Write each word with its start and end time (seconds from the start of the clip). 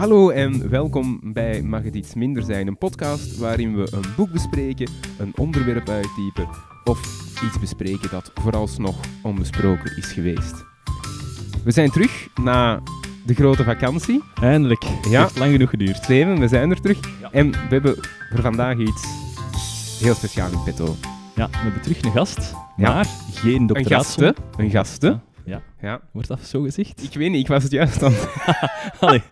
Hallo 0.00 0.30
en 0.30 0.68
welkom 0.70 1.20
bij 1.22 1.62
Mag 1.62 1.82
het 1.82 1.94
iets 1.94 2.14
minder 2.14 2.42
zijn, 2.42 2.66
een 2.66 2.78
podcast 2.78 3.38
waarin 3.38 3.76
we 3.76 3.88
een 3.92 4.04
boek 4.16 4.30
bespreken, 4.32 4.90
een 5.18 5.32
onderwerp 5.36 5.88
uittypen 5.88 6.48
of 6.84 7.00
iets 7.44 7.58
bespreken 7.60 8.10
dat 8.10 8.30
vooralsnog 8.34 8.96
onbesproken 9.22 9.96
is 9.96 10.12
geweest. 10.12 10.64
We 11.64 11.70
zijn 11.70 11.90
terug 11.90 12.28
na 12.42 12.82
de 13.26 13.34
grote 13.34 13.64
vakantie. 13.64 14.22
Eindelijk. 14.42 14.82
Ja. 15.10 15.20
Heeft 15.22 15.38
lang 15.38 15.52
genoeg 15.52 15.70
geduurd. 15.70 15.96
Steven, 15.96 16.38
we 16.38 16.48
zijn 16.48 16.70
er 16.70 16.80
terug. 16.80 16.98
Ja. 17.20 17.30
En 17.32 17.50
we 17.50 17.58
hebben 17.68 17.94
voor 18.30 18.40
vandaag 18.40 18.76
iets 18.78 19.06
heel 20.00 20.14
speciaals 20.14 20.52
in 20.52 20.62
petto. 20.64 20.96
Ja, 21.34 21.48
we 21.50 21.56
hebben 21.56 21.82
terug 21.82 22.02
een 22.02 22.12
gast, 22.12 22.54
Ja. 22.76 22.92
maar 22.94 23.06
geen 23.34 23.54
Een 23.60 23.66
doctoraatsom. 23.66 24.24
gasten. 24.24 24.34
Een 24.56 24.70
gasten. 24.70 25.22
Ja. 25.44 25.62
Ja. 25.80 26.00
Wordt 26.12 26.28
dat 26.28 26.40
zo 26.40 26.62
gezegd? 26.62 27.02
Ik 27.02 27.14
weet 27.14 27.30
niet, 27.30 27.40
ik 27.40 27.46
was 27.48 27.62
het 27.62 27.72
juist 27.72 28.02
aan 28.02 28.12
Allee. 29.00 29.22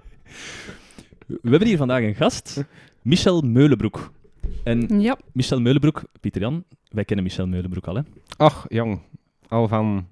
We 1.27 1.51
hebben 1.51 1.69
hier 1.69 1.77
vandaag 1.77 2.03
een 2.03 2.15
gast, 2.15 2.65
Michel 3.03 3.41
Meulenbroek. 3.41 4.13
En 4.65 5.01
Ja, 5.01 5.17
Michel 5.33 5.61
Meulenbroek, 5.61 6.03
Pieter 6.21 6.41
Jan, 6.41 6.65
wij 6.91 7.05
kennen 7.05 7.25
Michel 7.25 7.47
Meulenbroek 7.47 7.87
al, 7.87 7.95
hè? 7.95 8.03
Ach, 8.37 8.67
jong. 8.69 9.01
Al 9.49 9.69
van 9.69 10.07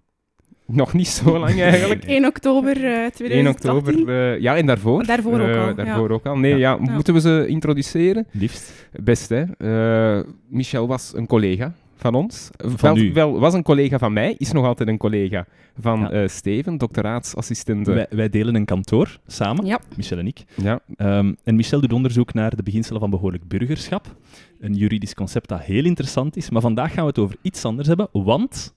nog 0.66 0.93
niet 0.93 1.09
zo 1.09 1.39
lang 1.39 1.61
eigenlijk. 1.71 2.05
1 2.05 2.25
oktober 2.27 2.77
eh 2.77 3.11
2018. 3.11 3.30
1 3.30 3.49
oktober. 3.49 4.09
eh, 4.35 4.41
ja, 4.41 4.57
en 4.57 4.66
daarvoor. 4.66 5.05
Daarvoor 5.07 5.41
ook 5.41 5.49
Eh, 5.49 5.66
al, 5.66 5.75
daarvoor 5.75 6.09
ja. 6.09 6.15
ook 6.15 6.27
al. 6.27 6.37
Nee, 6.37 6.57
ja. 6.57 6.59
Ja. 6.59 6.77
moeten 6.93 7.15
we 7.15 7.21
ze 7.21 7.45
introduceren? 7.49 8.27
Liefst. 8.30 8.88
Best, 8.93 9.29
hè. 9.29 9.43
Eh, 9.59 10.24
Michel 10.49 10.87
was 10.87 11.13
een 11.15 11.27
collega 11.27 11.74
van 11.96 12.14
ons. 12.14 12.50
Van 12.56 12.95
wel, 12.95 12.96
u. 13.05 13.12
wel, 13.12 13.38
was 13.38 13.55
een 13.55 13.62
collega 13.62 13.98
van 13.98 14.12
mij, 14.12 14.34
is 14.38 14.52
nog 14.52 14.64
altijd 14.64 14.88
een 14.88 14.96
collega 14.98 15.46
van 15.80 16.00
Ja. 16.00 16.10
eh, 16.10 16.28
Steven, 16.28 16.78
doctoraatsassistent. 16.78 17.87
Wij, 17.87 18.06
wij 18.10 18.28
delen 18.28 18.54
een 18.54 18.64
kantoor 18.64 19.18
samen, 19.27 19.66
Ja, 19.66 19.80
Michel 19.96 20.18
en 20.18 20.26
ik. 20.26 20.45
Ja, 20.62 20.80
Ehm, 20.96 21.32
en 21.45 21.56
Michel 21.56 21.80
doet 21.80 21.93
onderzoek 21.93 22.34
naar 22.34 22.56
de 22.56 22.62
beginselen 22.62 23.01
van 23.01 23.10
behoorlijk 23.10 23.48
burgerschap. 23.48 24.16
Een 24.60 24.74
juridisch 24.74 25.15
concept 25.15 25.48
dat 25.48 25.60
heel 25.60 25.84
interessant 25.84 26.37
is. 26.37 26.51
Maar 26.51 26.62
vandaag 26.62 26.93
gaan 26.93 27.02
we 27.02 27.09
het 27.09 27.18
over 27.18 27.37
iets 27.43 27.65
anders 27.65 27.88
hebben, 27.88 28.09
want 28.12 28.74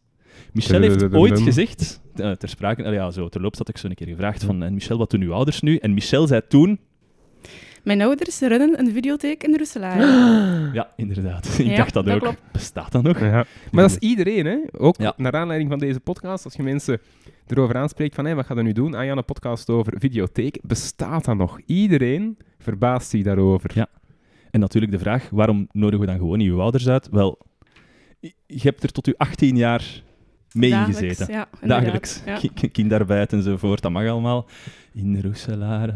Michel 0.54 0.82
heeft 0.82 1.14
ooit 1.14 1.40
gezegd, 1.40 2.02
eh, 2.16 2.32
ter 2.32 2.50
sprake, 2.50 2.84
ja, 2.92 3.12
zo 3.12 3.30
terloops 3.30 3.58
had 3.58 3.70
ik 3.70 3.78
zo 3.78 3.88
een 3.88 3.96
keer 3.96 4.08
gevraagd 4.08 4.44
van, 4.44 4.64
en 4.64 4.74
Michel, 4.74 4.98
wat 4.98 5.12
doen 5.12 5.22
uw 5.22 5.34
ouders 5.34 5.62
nu? 5.62 5.76
En 5.78 5.94
Michel 5.94 6.28
zei 6.28 6.42
toen, 6.48 6.80
mijn 7.84 8.02
ouders 8.02 8.40
runnen 8.40 8.80
een 8.80 8.92
videotheek 8.92 9.44
in 9.44 9.58
Roeselaar. 9.58 10.00
ja, 10.74 10.90
inderdaad, 10.96 11.46
ik 11.60 11.66
Ja, 11.66 11.76
dacht 11.76 11.94
dat, 11.94 12.06
dat 12.06 12.14
ook. 12.16 12.22
klopt. 12.22 12.42
Bestaat 12.52 12.92
dat 12.92 13.04
nog? 13.04 13.20
ja. 13.20 13.46
Maar 13.72 13.84
dat 13.84 13.90
is 13.92 13.98
iedereen, 14.10 14.46
hè. 14.46 14.58
Ook 14.78 14.98
Ja. 14.98 15.14
naar 15.18 15.34
aanleiding 15.34 15.70
van 15.70 15.80
deze 15.80 16.00
podcast, 16.00 16.46
als 16.46 16.54
je 16.54 16.64
mensen 16.64 17.00
erover 17.48 17.76
aanspreekt 17.76 18.16
van, 18.16 18.26
hé, 18.26 18.36
wat 18.36 18.46
ga 18.46 18.56
je 18.56 18.62
nu 18.62 18.72
doen? 18.74 18.94
Ah 18.94 19.06
ja, 19.06 19.12
een 19.16 19.26
podcast 19.26 19.70
over 19.70 19.94
videotheek. 19.98 20.60
Bestaat 20.64 21.26
dat 21.26 21.38
nog? 21.38 21.60
Iedereen 21.66 22.38
verbaast 22.60 23.10
zich 23.10 23.24
daarover. 23.24 23.72
Ja. 23.74 23.88
En 24.52 24.60
natuurlijk 24.60 24.92
de 24.92 25.00
vraag, 25.00 25.30
waarom 25.32 25.68
nodigen 25.72 26.00
we 26.00 26.06
dan 26.06 26.18
gewoon 26.18 26.38
niet 26.38 26.50
uw 26.50 26.62
ouders 26.62 26.88
uit? 26.88 27.10
Wel, 27.12 27.40
je 28.46 28.60
hebt 28.62 28.84
er 28.84 28.92
tot 28.92 29.08
uw 29.08 29.14
18 29.18 29.56
jaar 29.56 30.04
mee 30.54 30.70
Dagelijks, 30.70 31.02
ingezeten. 31.02 31.34
Ja. 31.34 31.48
Dagelijks. 31.62 32.22
Ja. 32.26 32.40
Kinderarbeid 32.72 33.34
enzovoort, 33.34 33.82
dat 33.82 33.92
mag 33.92 34.08
allemaal. 34.08 34.46
In 34.94 35.22
Roeselare. 35.22 35.94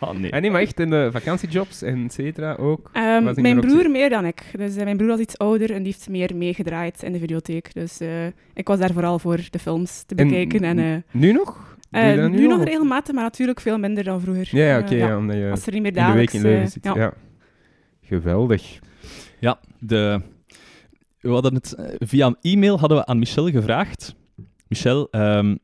oh, 0.00 0.10
nee. 0.20 0.30
En 0.30 0.42
nee, 0.42 0.50
maar 0.50 0.60
echt 0.60 0.80
in 0.80 0.90
de 0.90 1.08
vakantiejobs 1.12 1.82
en 1.82 2.04
et 2.04 2.12
cetera 2.12 2.54
ook. 2.54 2.90
Ehm, 2.92 3.28
in 3.28 3.42
mijn 3.42 3.56
er 3.56 3.66
broer 3.66 3.90
meer 3.90 4.10
dan 4.10 4.24
ik. 4.24 4.42
Dus 4.56 4.76
eh, 4.76 4.84
mijn 4.84 4.96
broer 4.96 5.08
was 5.08 5.18
iets 5.18 5.38
ouder 5.38 5.70
en 5.70 5.82
die 5.82 5.92
heeft 5.92 6.08
meer 6.08 6.36
meegedraaid 6.36 7.02
in 7.02 7.12
de 7.12 7.18
videotheek. 7.18 7.74
Dus 7.74 8.00
eh, 8.00 8.26
ik 8.54 8.68
was 8.68 8.78
daar 8.78 8.92
vooral 8.92 9.18
voor 9.18 9.40
de 9.50 9.58
films 9.58 10.02
te 10.06 10.14
En 10.14 10.28
bekijken. 10.28 10.62
En, 10.64 10.78
eh, 10.78 10.96
Nu 11.10 11.32
nog? 11.32 11.76
Eh, 11.90 12.26
nu 12.26 12.46
nog 12.46 12.64
regelmatig, 12.64 13.14
maar 13.14 13.22
natuurlijk 13.22 13.60
veel 13.60 13.78
minder 13.78 14.04
dan 14.04 14.20
vroeger. 14.20 14.48
Ja, 14.56 14.78
oké. 14.78 14.94
ja, 14.94 15.16
omdat 15.16 15.36
je 15.36 15.50
Als 15.50 15.66
er 15.66 15.72
niet 15.72 15.82
meer 15.82 15.96
in 15.96 16.04
de 16.06 16.12
week 16.12 16.32
dagelijks... 16.32 16.34
in 16.34 16.42
Leuven 16.42 16.80
ja. 16.82 16.94
Ja. 16.94 17.12
Geweldig. 18.02 18.78
Ja, 19.38 19.58
de, 19.78 20.20
we 21.24 21.32
hadden 21.32 21.54
het, 21.54 21.72
eh, 21.74 21.86
via 21.98 22.26
een 22.26 22.36
e-mail 22.52 22.78
hadden 22.78 22.98
we 22.98 23.06
aan 23.06 23.18
Michel 23.18 23.50
gevraagd. 23.50 24.14
Michel, 24.68 25.08
ehm, 25.10 25.56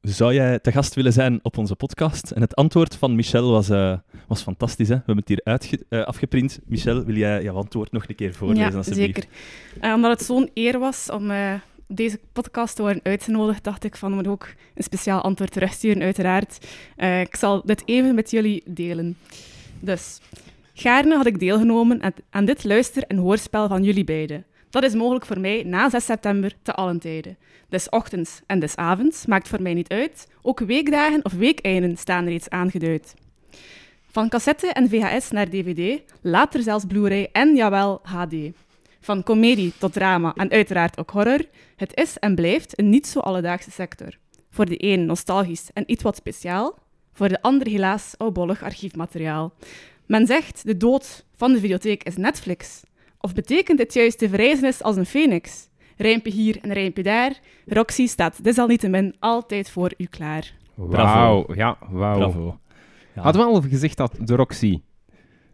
zou 0.00 0.34
jij 0.34 0.58
te 0.58 0.72
gast 0.72 0.94
willen 0.94 1.12
zijn 1.12 1.38
op 1.42 1.58
onze 1.58 1.76
podcast? 1.76 2.30
En 2.30 2.40
het 2.40 2.54
antwoord 2.54 2.96
van 2.96 3.14
Michel 3.14 3.50
was, 3.50 3.68
eh, 3.68 3.98
was 4.28 4.42
fantastisch. 4.42 4.88
Hè? 4.88 4.94
We 4.94 5.02
hebben 5.06 5.24
het 5.26 5.28
hier 5.28 5.40
uitge, 5.44 5.84
eh, 5.88 6.04
afgeprint. 6.04 6.60
Michel, 6.66 7.04
wil 7.04 7.14
jij 7.14 7.42
jouw 7.42 7.54
antwoord 7.54 7.92
nog 7.92 8.08
een 8.08 8.14
keer 8.14 8.34
voorlezen, 8.34 8.72
Ja, 8.72 8.82
zeker. 8.82 9.24
Eh, 9.80 9.92
omdat 9.92 10.10
het 10.10 10.22
zo'n 10.26 10.50
eer 10.54 10.78
was 10.78 11.10
om 11.10 11.30
deze 11.88 12.20
podcast 12.32 12.76
te 12.76 12.82
worden 12.82 13.00
uitgenodigd, 13.02 13.64
dacht 13.64 13.84
ik 13.84 13.96
van, 13.96 14.12
moeten 14.12 14.32
ook 14.32 14.54
een 14.74 14.82
speciaal 14.82 15.20
antwoord 15.20 15.52
terugsturen, 15.52 16.02
uiteraard. 16.02 16.66
Ik 17.20 17.36
zal 17.36 17.62
dit 17.64 17.82
even 17.84 18.14
met 18.14 18.30
jullie 18.30 18.62
delen. 18.66 19.16
Dus, 19.80 20.20
gaarne 20.74 21.16
had 21.16 21.26
ik 21.26 21.38
deelgenomen 21.38 22.14
aan 22.30 22.44
dit 22.44 22.64
luister- 22.64 23.04
en 23.06 23.16
hoorspel 23.16 23.68
van 23.68 23.82
jullie 23.82 24.04
beiden. 24.04 24.44
Dat 24.70 24.82
is 24.82 24.94
mogelijk 24.94 25.26
voor 25.26 25.40
mij 25.40 25.62
na 25.66 25.90
6 25.90 26.04
september 26.04 26.52
te 26.62 26.72
allen 26.72 26.98
tijden. 26.98 27.36
Des 27.68 27.88
ochtends 27.88 28.40
en 28.46 28.58
des 28.58 28.76
avonds 28.76 29.26
maakt 29.26 29.48
voor 29.48 29.62
mij 29.62 29.74
niet 29.74 29.88
uit. 29.88 30.28
Ook 30.42 30.60
weekdagen 30.60 31.24
of 31.24 31.32
weekeinden 31.32 31.96
staan 31.96 32.24
reeds 32.24 32.48
aangeduid. 32.48 33.14
Van 34.10 34.28
cassette 34.28 34.66
en 34.66 34.88
VHS 34.88 35.30
naar 35.30 35.48
DVD, 35.48 36.02
later 36.20 36.62
zelfs 36.62 36.84
Blu-ray 36.84 37.28
en 37.32 37.56
jawel 37.56 38.00
HD. 38.02 38.34
Van 39.00 39.22
komedie 39.22 39.72
tot 39.78 39.92
drama 39.92 40.34
en 40.34 40.50
uiteraard 40.50 40.98
ook 40.98 41.10
horror, 41.10 41.44
het 41.76 41.96
is 41.96 42.18
en 42.18 42.34
blijft 42.34 42.78
een 42.78 42.88
niet 42.88 43.06
zo 43.06 43.20
alledaagse 43.20 43.70
sector. 43.70 44.18
Voor 44.50 44.66
de 44.66 44.84
een 44.84 45.06
nostalgisch 45.06 45.70
en 45.72 45.84
iets 45.86 46.02
wat 46.02 46.16
speciaal, 46.16 46.78
voor 47.12 47.28
de 47.28 47.42
ander 47.42 47.68
helaas 47.68 48.14
oudbollig 48.16 48.62
archiefmateriaal. 48.62 49.52
Men 50.06 50.26
zegt 50.26 50.66
de 50.66 50.76
dood 50.76 51.24
van 51.36 51.52
de 51.52 51.60
videotheek 51.60 52.02
is 52.02 52.16
Netflix. 52.16 52.82
Of 53.26 53.34
betekent 53.34 53.78
dit 53.78 53.94
juist 53.94 54.18
de 54.20 54.28
verrijzenis 54.28 54.82
als 54.82 54.96
een 54.96 55.06
phoenix? 55.06 55.68
Rijmpje 55.96 56.32
hier 56.32 56.58
en 56.62 56.72
rijmpje 56.72 57.02
daar, 57.02 57.40
Roxy 57.66 58.06
staat 58.06 58.44
desalniettemin 58.44 59.14
altijd 59.18 59.70
voor 59.70 59.92
u 59.96 60.04
klaar. 60.04 60.52
Wauw. 60.74 61.54
Ja, 61.54 61.78
wauw. 61.90 62.16
Bravo. 62.18 62.58
Ja. 63.14 63.22
Hadden 63.22 63.42
we 63.42 63.48
al 63.48 63.60
gezegd 63.60 63.96
dat 63.96 64.16
de 64.20 64.34
Roxy, 64.36 64.80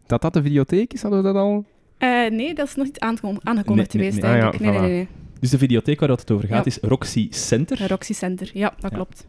dat 0.05 0.21
dat 0.21 0.33
de 0.33 0.41
videotheek 0.41 0.93
is? 0.93 1.01
Hadden 1.01 1.19
we 1.21 1.25
dat 1.25 1.35
al? 1.35 1.65
Eh, 1.97 2.29
nee, 2.29 2.53
dat 2.53 2.67
is 2.67 2.75
nog 2.75 2.85
niet 2.85 2.99
aangekondigd 2.99 3.43
Nee, 3.43 3.75
nee, 3.75 3.85
geweest 3.89 4.21
nee. 4.21 4.31
Ah, 4.31 4.37
ja, 4.37 4.49
nee, 4.59 4.69
nee, 4.71 4.79
voilà. 4.79 4.81
nee, 4.81 5.07
Dus 5.39 5.49
de 5.49 5.57
videotheek 5.57 5.99
waar 5.99 6.09
het 6.09 6.31
over 6.31 6.47
gaat 6.47 6.65
Ja. 6.65 6.71
is 6.71 6.77
Roxy 6.81 7.27
Center. 7.31 7.87
Roxy 7.87 8.13
Center, 8.13 8.49
ja, 8.53 8.73
dat 8.79 8.91
Ja. 8.91 8.95
klopt. 8.97 9.27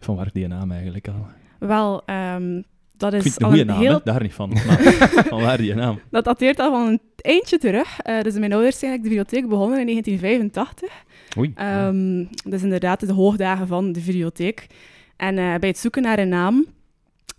Van 0.00 0.16
waar 0.16 0.30
die 0.32 0.46
naam 0.46 0.70
eigenlijk 0.70 1.08
al? 1.08 1.26
Wel, 1.58 2.02
ehm, 2.06 2.62
dat 2.96 3.12
Ik 3.12 3.18
is 3.18 3.22
vind 3.22 3.34
het 3.34 3.42
een 3.42 3.48
goede 3.48 3.64
naam, 3.64 3.80
heel 3.80 4.00
daar 4.04 4.22
niet 4.22 4.32
van. 4.32 4.48
Maar 4.48 4.82
van 5.28 5.40
waar 5.40 5.56
die 5.56 5.74
naam? 5.74 6.00
Dat 6.10 6.24
dateert 6.24 6.58
al 6.58 6.70
van 6.70 6.86
een 6.86 7.00
eindje 7.16 7.58
terug. 7.58 8.00
Eh, 8.00 8.20
dus 8.20 8.34
mijn 8.34 8.52
ouders 8.52 8.78
zijn 8.78 8.90
eigenlijk 8.90 9.02
de 9.02 9.08
bibliotheek 9.08 9.48
begonnen 9.48 9.78
in 9.78 9.86
1985. 9.86 11.04
Oei. 11.38 11.52
Ehm 11.54 12.24
dus 12.50 12.62
inderdaad 12.62 13.06
de 13.06 13.12
hoogdagen 13.12 13.66
van 13.66 13.92
de 13.92 14.00
videotheek. 14.00 14.66
En 15.16 15.38
eh, 15.38 15.54
bij 15.54 15.68
het 15.68 15.78
zoeken 15.78 16.02
naar 16.02 16.18
een 16.18 16.28
naam 16.28 16.66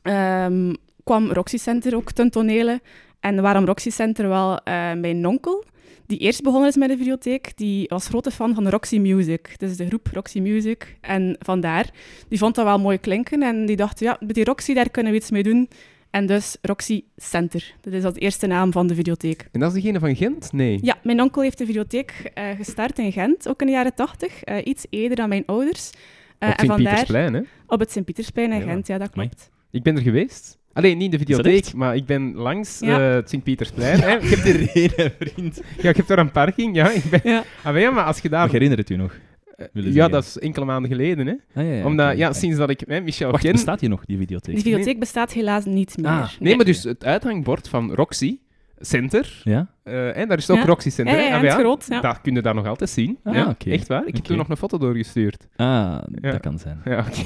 ehm, 0.02 0.74
kwam 1.04 1.32
Roxy 1.32 1.58
Center 1.58 1.96
ook 1.96 2.12
ten 2.12 2.30
tonele. 2.30 2.82
En 3.20 3.42
waarom 3.42 3.66
Roxy 3.66 3.90
Center? 3.90 4.28
Wel, 4.28 4.60
eh, 4.60 4.94
mijn 4.94 5.28
onkel, 5.28 5.64
die 6.08 6.18
eerst 6.18 6.42
begonnen 6.44 6.70
is 6.70 6.76
met 6.76 6.90
de 6.90 6.98
videotheek, 6.98 7.52
die 7.58 7.88
was 7.88 8.08
grote 8.08 8.32
fan 8.32 8.54
van 8.56 8.70
Roxy 8.70 8.98
Music. 8.98 9.60
Dus 9.60 9.78
de 9.78 9.88
groep 9.88 10.08
Roxy 10.14 10.40
Music. 10.40 10.98
En 11.02 11.36
vandaar, 11.40 11.90
die 12.28 12.38
vond 12.38 12.56
dat 12.56 12.66
wel 12.66 12.80
mooi 12.80 12.98
klinken. 13.00 13.44
En 13.44 13.66
die 13.66 13.76
dacht, 13.76 14.00
ja, 14.00 14.18
met 14.20 14.36
die 14.36 14.44
Roxy, 14.44 14.74
daar 14.74 14.90
kunnen 14.90 15.12
we 15.12 15.18
iets 15.18 15.32
mee 15.32 15.44
doen. 15.44 15.70
En 16.10 16.26
dus 16.26 16.58
Roxy 16.62 17.04
Center. 17.18 17.74
Dat 17.82 17.94
is 17.94 18.02
de 18.04 18.20
eerste 18.20 18.48
naam 18.48 18.72
van 18.72 18.88
de 18.88 18.96
videotheek. 18.96 19.48
En 19.52 19.60
dat 19.60 19.76
is 19.76 19.82
degene 19.82 20.00
van 20.00 20.16
Gent? 20.16 20.52
Nee. 20.52 20.80
Ja, 20.82 20.98
mijn 21.04 21.22
onkel 21.22 21.42
heeft 21.42 21.58
de 21.58 21.66
videotheek 21.66 22.32
eh, 22.34 22.50
gestart 22.58 23.00
in 23.00 23.12
Gent, 23.12 23.48
ook 23.50 23.60
in 23.62 23.68
de 23.68 23.74
jaren 23.74 23.94
tachtig. 23.96 24.44
eh, 24.44 24.58
iets 24.66 24.86
eerder 24.90 25.16
dan 25.18 25.30
mijn 25.30 25.44
ouders. 25.46 25.90
Eh, 26.40 26.50
Op 26.50 26.56
en 26.56 26.66
vandaar 26.66 26.78
Sint-Pietersplein, 26.78 27.34
hè? 27.34 27.42
op 27.68 27.80
het 27.80 27.92
Sint-Pietersplein 27.92 28.52
in 28.52 28.60
Ja. 28.60 28.64
Gent, 28.66 28.88
ja, 28.88 28.98
dat 28.98 29.12
Amai. 29.14 29.28
klopt. 29.28 29.50
Ik 29.72 29.84
ben 29.84 29.96
er 29.96 30.02
geweest. 30.02 30.58
Alleen 30.76 30.98
niet 30.98 31.06
in 31.06 31.12
de 31.12 31.26
videotheek, 31.26 31.74
maar 31.74 31.96
ik 31.96 32.06
ben 32.06 32.34
langs 32.36 32.80
Ja. 32.80 33.00
eh, 33.10 33.14
het 33.16 33.30
Sint-Pietersplein. 33.30 34.00
hè. 34.00 34.18
Ik 34.18 34.30
heb 34.30 34.46
er 34.46 34.70
één, 34.74 35.12
vriend. 35.20 35.62
Ja, 35.82 35.90
ik 35.90 35.98
heb 35.98 36.08
daar 36.08 36.18
een 36.20 36.32
parking, 36.32 36.76
ja. 36.76 36.90
Ik 36.90 37.04
ben... 37.10 37.20
Ja. 37.24 37.44
Ah, 37.58 37.64
maar 37.64 37.80
ja, 37.80 37.92
maar 37.92 38.04
als 38.04 38.20
je 38.20 38.30
daar... 38.30 38.40
Maar 38.40 38.50
herinner 38.52 38.78
het 38.78 38.90
u 38.90 38.96
nog? 38.96 39.14
Eh, 39.56 39.66
willen 39.74 39.90
ja, 39.90 39.94
zeggen. 39.96 40.12
dat 40.12 40.24
is 40.24 40.40
enkele 40.40 40.66
maanden 40.66 40.92
geleden, 40.92 41.28
hè. 41.28 41.34
Ah, 41.62 41.68
ja, 41.68 41.74
ja, 41.74 41.86
Omdat, 41.86 42.08
oké, 42.12 42.18
ja, 42.18 42.34
sinds 42.34 42.58
dat 42.58 42.70
ik 42.70 42.82
hè, 42.88 43.02
Michel 43.02 43.32
Wacht, 43.32 43.44
ken... 43.44 43.52
bestaat 43.52 43.80
hier 43.80 43.90
nog, 43.90 44.06
die 44.06 44.18
videotheek? 44.18 44.56
Die 44.56 44.64
videotheek 44.64 45.00
bestaat 45.00 45.32
helaas 45.34 45.66
niet 45.66 45.98
meer. 45.98 46.08
Ah, 46.12 46.30
Nee, 46.40 46.56
maar 46.56 46.66
dus 46.66 46.84
het 46.84 47.06
uithangbord 47.06 47.68
van 47.68 47.94
Roxy 47.94 48.38
Center, 48.80 49.42
Ja? 49.44 49.68
eh, 49.84 50.18
en 50.18 50.28
daar 50.28 50.38
is 50.38 50.50
ook 50.50 50.58
Ja. 50.58 50.66
Roxy 50.66 50.90
Center. 50.90 51.14
Ja, 51.16 51.20
hè. 51.22 51.28
ja, 51.28 51.36
Ah, 51.36 51.42
het 51.42 51.52
groot, 51.54 51.86
ja. 51.90 52.02
Dat 52.02 52.22
kun 52.22 52.34
je 52.34 52.42
daar 52.42 52.56
nog 52.56 52.66
altijd 52.68 52.90
zien. 52.90 53.18
Ah, 53.24 53.36
ja, 53.36 53.50
oké. 53.50 53.70
Echt 53.70 53.88
waar. 53.88 54.00
Ik 54.00 54.06
heb 54.08 54.16
Oké. 54.18 54.28
toen 54.28 54.38
nog 54.38 54.50
een 54.50 54.58
foto 54.58 54.78
doorgestuurd. 54.78 55.48
Ah, 55.56 55.66
Ja. 56.22 56.32
dat 56.32 56.40
kan 56.40 56.60
zijn. 56.60 56.82
Ja, 56.86 57.00
oké. 57.00 57.22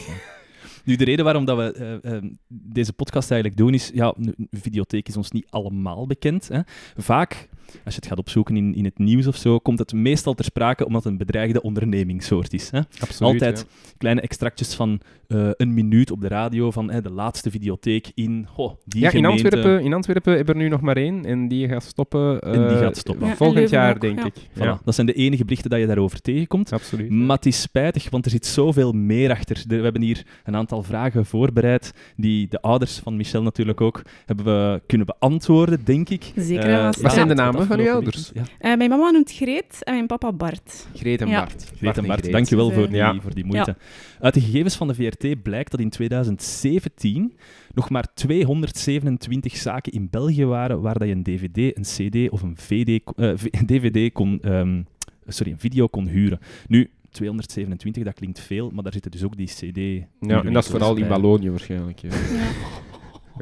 Nu, 0.83 0.95
de 0.95 1.03
reden 1.03 1.25
waarom 1.25 1.45
dat 1.45 1.57
we 1.57 1.71
eh, 1.71 2.15
eh, 2.15 2.23
deze 2.47 2.93
podcast 2.93 3.31
eigenlijk 3.31 3.61
doen 3.61 3.73
is, 3.73 3.91
ja, 3.93 4.15
videotheek 4.51 5.07
is 5.07 5.17
ons 5.17 5.31
niet 5.31 5.47
allemaal 5.49 6.07
bekend. 6.07 6.47
Hè. 6.47 6.59
Vaak 6.97 7.49
als 7.85 7.93
je 7.93 7.99
het 7.99 8.07
gaat 8.07 8.17
opzoeken 8.17 8.57
in, 8.57 8.75
in 8.75 8.85
het 8.85 8.97
nieuws 8.97 9.27
of 9.27 9.35
zo, 9.35 9.59
komt 9.59 9.79
het 9.79 9.93
meestal 9.93 10.33
ter 10.33 10.45
sprake 10.45 10.85
omdat 10.85 11.03
het 11.03 11.11
een 11.11 11.17
bedreigde 11.17 11.61
ondernemingssoort 11.61 12.53
is. 12.53 12.71
Hè? 12.71 12.79
Absoluut. 12.99 13.33
Altijd 13.33 13.65
kleine 13.97 14.21
extractjes 14.21 14.73
van 14.73 15.01
eh, 15.27 15.49
een 15.51 15.73
minuut 15.73 16.11
op 16.11 16.21
de 16.21 16.27
radio 16.27 16.71
van 16.71 16.91
hè, 16.91 17.01
de 17.01 17.11
laatste 17.11 17.51
videotheek 17.51 18.11
in 18.15 18.47
oh, 18.55 18.73
die 18.85 19.01
Ja, 19.01 19.11
in 19.11 19.11
gemeente. 19.23 19.43
Antwerpen, 19.43 19.83
in 19.85 19.93
Antwerpen 19.93 20.35
hebben 20.35 20.55
we 20.55 20.59
er 20.59 20.65
nu 20.67 20.71
nog 20.71 20.81
maar 20.81 20.97
één 20.97 21.25
en 21.25 21.47
die 21.47 21.67
gaat 21.67 21.83
stoppen. 21.83 22.41
En 22.41 22.51
die 22.67 22.77
eh, 22.77 22.79
gaat 22.79 22.97
stoppen. 22.97 23.25
Ja, 23.25 23.31
en 23.31 23.37
volgend 23.37 23.69
jaar, 23.69 23.95
ook, 23.95 24.01
denk 24.01 24.19
ja. 24.19 24.25
ik. 24.25 24.33
Voilà, 24.35 24.61
Ja, 24.61 24.81
Dat 24.85 24.95
zijn 24.95 25.07
de 25.07 25.13
enige 25.13 25.43
berichten 25.43 25.69
dat 25.69 25.79
je 25.79 25.85
daarover 25.85 26.21
tegenkomt. 26.21 26.73
absoluut. 26.73 27.09
Maar 27.09 27.35
het 27.35 27.45
is 27.45 27.61
spijtig, 27.61 28.09
want 28.09 28.25
er 28.25 28.31
zit 28.31 28.45
zoveel 28.45 28.91
meer 28.91 29.31
achter. 29.31 29.63
We 29.67 29.75
hebben 29.75 30.01
hier 30.01 30.25
een 30.43 30.55
aantal 30.55 30.83
vragen 30.83 31.25
voorbereid, 31.25 31.93
die 32.15 32.47
de 32.47 32.61
ouders 32.61 32.97
van 32.97 33.15
Michel 33.15 33.43
natuurlijk 33.43 33.81
ook 33.81 34.01
hebben 34.25 34.45
we 34.45 34.81
kunnen 34.87 35.07
beantwoorden, 35.07 35.79
denk 35.83 36.09
ik. 36.09 36.31
Zeker 36.35 36.63
Eh, 36.63 36.75
en 36.75 36.83
vast. 36.83 37.01
Wat 37.01 37.13
zijn 37.13 37.27
de 37.27 37.41
het 37.41 37.58
namen 37.59 37.77
van 37.77 37.85
uw 37.85 37.85
afgelopen 37.85 38.13
ouders? 38.13 38.31
Ja. 38.59 38.71
Eh, 38.71 38.77
mijn 38.77 38.89
mama 38.89 39.09
noemt 39.09 39.31
Greet 39.31 39.83
en 39.83 39.93
mijn 39.93 40.07
papa 40.07 40.31
Bart. 40.31 40.87
Greet 40.95 41.21
en 41.21 41.27
Ja. 41.27 41.39
Bart. 41.39 41.71
Greet 41.77 41.97
en 41.97 42.05
Bart, 42.07 42.19
Greet. 42.19 42.31
dankjewel 42.33 42.71
voor 42.71 42.87
die, 42.87 42.95
Ja. 42.95 43.19
voor 43.21 43.33
die 43.33 43.45
moeite. 43.45 43.75
Uit 44.19 44.33
de 44.33 44.41
gegevens 44.41 44.75
van 44.75 44.87
de 44.87 44.93
VRT 44.93 45.41
blijkt 45.43 45.71
dat 45.71 45.79
in 45.79 45.89
2017 45.89 47.33
nog 47.73 47.89
maar 47.89 48.13
227 48.13 49.55
zaken 49.57 49.91
in 49.91 50.07
België 50.11 50.45
waren 50.45 50.81
waar 50.81 50.99
dat 50.99 51.07
je 51.07 51.13
een 51.13 51.23
DVD, 51.23 51.77
een 51.77 51.83
CD 51.83 52.31
of 52.31 52.41
een 52.41 52.57
VD, 52.57 53.01
eh, 53.15 53.31
v- 53.35 53.65
DVD 53.65 54.11
kon, 54.13 54.39
ehm, 54.41 54.81
sorry, 55.27 55.51
een 55.51 55.59
video 55.59 55.87
kon 55.87 56.07
huren. 56.07 56.39
Nu, 56.67 56.89
227, 57.11 58.03
dat 58.03 58.13
klinkt 58.13 58.39
veel, 58.39 58.69
maar 58.73 58.83
daar 58.83 58.93
zitten 58.93 59.11
dus 59.11 59.23
ook 59.23 59.37
die 59.37 59.47
CD. 59.47 60.05
Ja, 60.19 60.43
en 60.43 60.53
dat 60.53 60.63
is 60.63 60.69
vooral 60.69 60.95
in. 60.95 61.07
Wallonië 61.07 61.49
waarschijnlijk. 61.49 61.99
Ja. 61.99 62.09
Ja. 62.33 62.88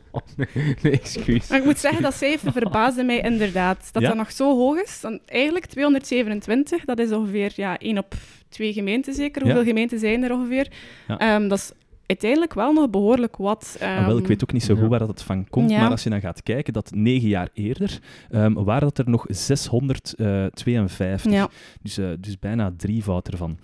nee, 0.84 0.92
excuus. 0.92 1.48
Maar 1.50 1.60
ik 1.60 1.66
moet 1.66 1.78
zeggen, 1.80 2.02
dat 2.02 2.14
cijfer 2.14 2.52
verbaasde 2.52 3.04
mij 3.04 3.22
inderdaad. 3.22 3.90
Dat 3.92 4.02
Ja? 4.02 4.08
dat 4.08 4.18
nog 4.18 4.32
zo 4.32 4.58
hoog 4.58 4.82
is. 4.82 5.00
Dan 5.02 5.20
eigenlijk 5.26 5.66
227, 5.66 6.86
dat 6.86 7.00
is 7.00 7.12
ongeveer 7.12 7.52
ja, 7.56 7.78
één 7.78 7.98
op 7.98 8.14
twee 8.50 8.74
gemeenten 8.74 9.14
zeker. 9.14 9.42
Ja. 9.46 9.48
Hoeveel 9.48 9.68
gemeenten 9.68 10.00
zijn 10.00 10.24
er 10.24 10.32
ongeveer? 10.34 10.68
Ja. 11.08 11.18
Ehm, 11.18 11.48
dat 11.48 11.58
is 11.58 11.72
uiteindelijk 12.06 12.54
wel 12.54 12.74
nog 12.74 12.90
behoorlijk 12.90 13.38
wat. 13.38 13.78
Ah, 13.82 14.06
wel, 14.06 14.14
ik 14.16 14.20
ehm, 14.20 14.28
weet 14.28 14.44
ook 14.44 14.54
niet 14.54 14.64
zo 14.64 14.74
goed 14.74 14.84
Ja. 14.84 14.90
waar 14.90 15.00
dat 15.00 15.08
het 15.08 15.22
van 15.22 15.50
komt, 15.50 15.70
Ja. 15.70 15.80
maar 15.80 15.90
als 15.92 16.04
je 16.04 16.10
dan 16.10 16.22
gaat 16.22 16.44
kijken, 16.44 16.74
dat 16.74 16.92
negen 16.96 17.28
jaar 17.28 17.50
eerder 17.54 18.00
ehm, 18.30 18.54
waren 18.54 18.88
dat 18.88 18.98
er 18.98 19.10
nog 19.10 19.26
652. 19.28 21.32
Ja. 21.32 21.50
Dus, 21.82 21.98
eh, 21.98 22.08
dus 22.20 22.40
bijna 22.40 22.74
drievoud 22.78 23.28
ervan. 23.28 23.58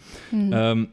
Ehm, 0.49 0.85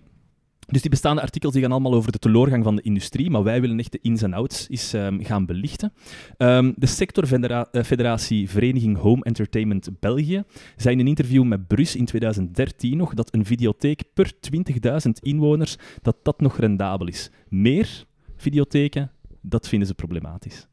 dus 0.70 0.80
die 0.80 0.90
bestaande 0.90 1.22
artikels 1.22 1.52
die 1.52 1.62
gaan 1.62 1.72
allemaal 1.72 1.94
over 1.94 2.12
de 2.12 2.18
teleurgang 2.18 2.64
van 2.64 2.76
de 2.76 2.82
industrie, 2.82 3.30
maar 3.30 3.42
wij 3.42 3.60
willen 3.60 3.78
echt 3.78 3.92
de 3.92 3.98
ins 4.02 4.22
en 4.22 4.32
outs 4.32 4.66
eens 4.70 4.92
ehm, 4.92 5.22
gaan 5.22 5.46
belichten. 5.46 5.92
Ehm, 6.36 6.72
de 6.76 6.86
sectorfederatie 6.86 8.50
Vereniging 8.50 8.96
Home 8.96 9.24
Entertainment 9.24 9.88
België 10.00 10.42
zei 10.76 10.94
in 10.94 11.00
een 11.00 11.06
interview 11.06 11.44
met 11.44 11.66
Brus 11.66 11.96
in 11.96 12.04
2013 12.04 12.96
nog 12.96 13.14
dat 13.14 13.34
een 13.34 13.44
videotheek 13.44 14.02
per 14.14 14.32
20.000 14.40 15.10
inwoners, 15.20 15.76
dat 16.02 16.16
dat 16.22 16.40
nog 16.40 16.58
rendabel 16.58 17.06
is. 17.06 17.30
Meer 17.48 18.04
videotheken, 18.36 19.10
dat 19.40 19.68
vinden 19.68 19.88
ze 19.88 19.94
problematisch. 19.94 20.66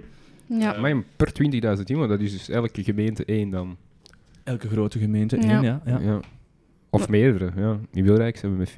ja. 0.46 0.80
Maar 0.80 1.04
per 1.16 1.32
20.000 1.78 1.84
jongen, 1.84 2.10
dat 2.10 2.20
is 2.20 2.32
dus 2.32 2.50
elke 2.50 2.84
gemeente 2.84 3.26
één 3.26 3.50
dan. 3.50 3.78
Elke 4.44 4.68
grote 4.68 5.00
gemeente, 5.00 5.36
Ja. 5.36 5.42
één, 5.42 5.62
ja. 5.62 5.82
ja. 5.86 6.00
Ja. 6.00 6.20
Of 7.02 7.10
meerdere, 7.10 7.52
ja. 7.56 7.80
In 7.92 8.04
Wilrijk 8.04 8.38
zijn 8.38 8.52
we 8.52 8.58
met 8.58 8.70
40.000. 8.70 8.76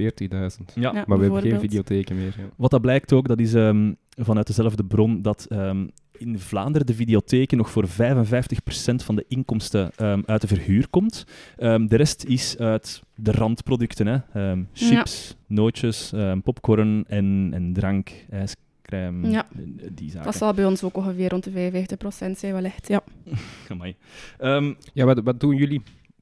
Ja. 0.76 0.82
Ja, 0.94 1.04
Maar 1.08 1.18
we 1.18 1.24
hebben 1.24 1.42
geen 1.42 1.60
videotheken 1.60 2.16
meer. 2.16 2.36
Ja. 2.38 2.44
Wat 2.56 2.72
dat 2.72 2.82
blijkt 2.82 3.14
ook, 3.14 3.28
dat 3.28 3.40
is 3.40 3.54
ehm, 3.54 3.94
vanuit 4.10 4.48
dezelfde 4.48 4.84
bron, 4.86 5.22
dat 5.22 5.46
ehm, 5.50 5.88
in 6.18 6.40
Vlaanderen 6.40 6.88
de 6.88 6.94
videotheken 6.94 7.58
nog 7.58 7.70
voor 7.70 7.88
55% 7.88 9.04
van 9.04 9.16
de 9.16 9.26
inkomsten 9.28 9.92
ehm, 9.96 10.22
uit 10.26 10.42
de 10.42 10.48
verhuur 10.48 10.88
komt. 10.90 11.26
Ehm, 11.58 11.88
de 11.88 11.96
rest 11.96 12.24
is 12.24 12.58
uit 12.58 13.02
de 13.16 13.32
randproducten, 13.32 14.08
hè. 14.08 14.18
Ehm, 14.34 14.64
chips, 14.74 15.38
nootjes, 15.48 16.12
ehm, 16.14 16.40
popcorn 16.40 17.04
en, 17.08 17.50
en 17.54 17.74
drank, 17.74 18.12
ijscrème, 18.30 19.30
Ja. 19.30 19.48
eh, 19.56 19.62
die 19.92 20.10
zaken. 20.10 20.26
Dat 20.26 20.36
zal 20.36 20.54
bij 20.54 20.66
ons 20.66 20.84
ook 20.84 20.98
ongeveer 20.98 21.30
rond 21.30 21.44
de 21.44 21.52
55% 21.52 22.38
zijn, 22.40 22.54
wellicht. 22.54 22.88
Ja. 22.88 23.04
Amai. 23.70 23.96
Ehm, 24.38 24.74
Ja, 24.94 25.06
wat, 25.06 25.20
wat 25.24 25.40
doen 25.40 25.56
jullie? 25.56 25.82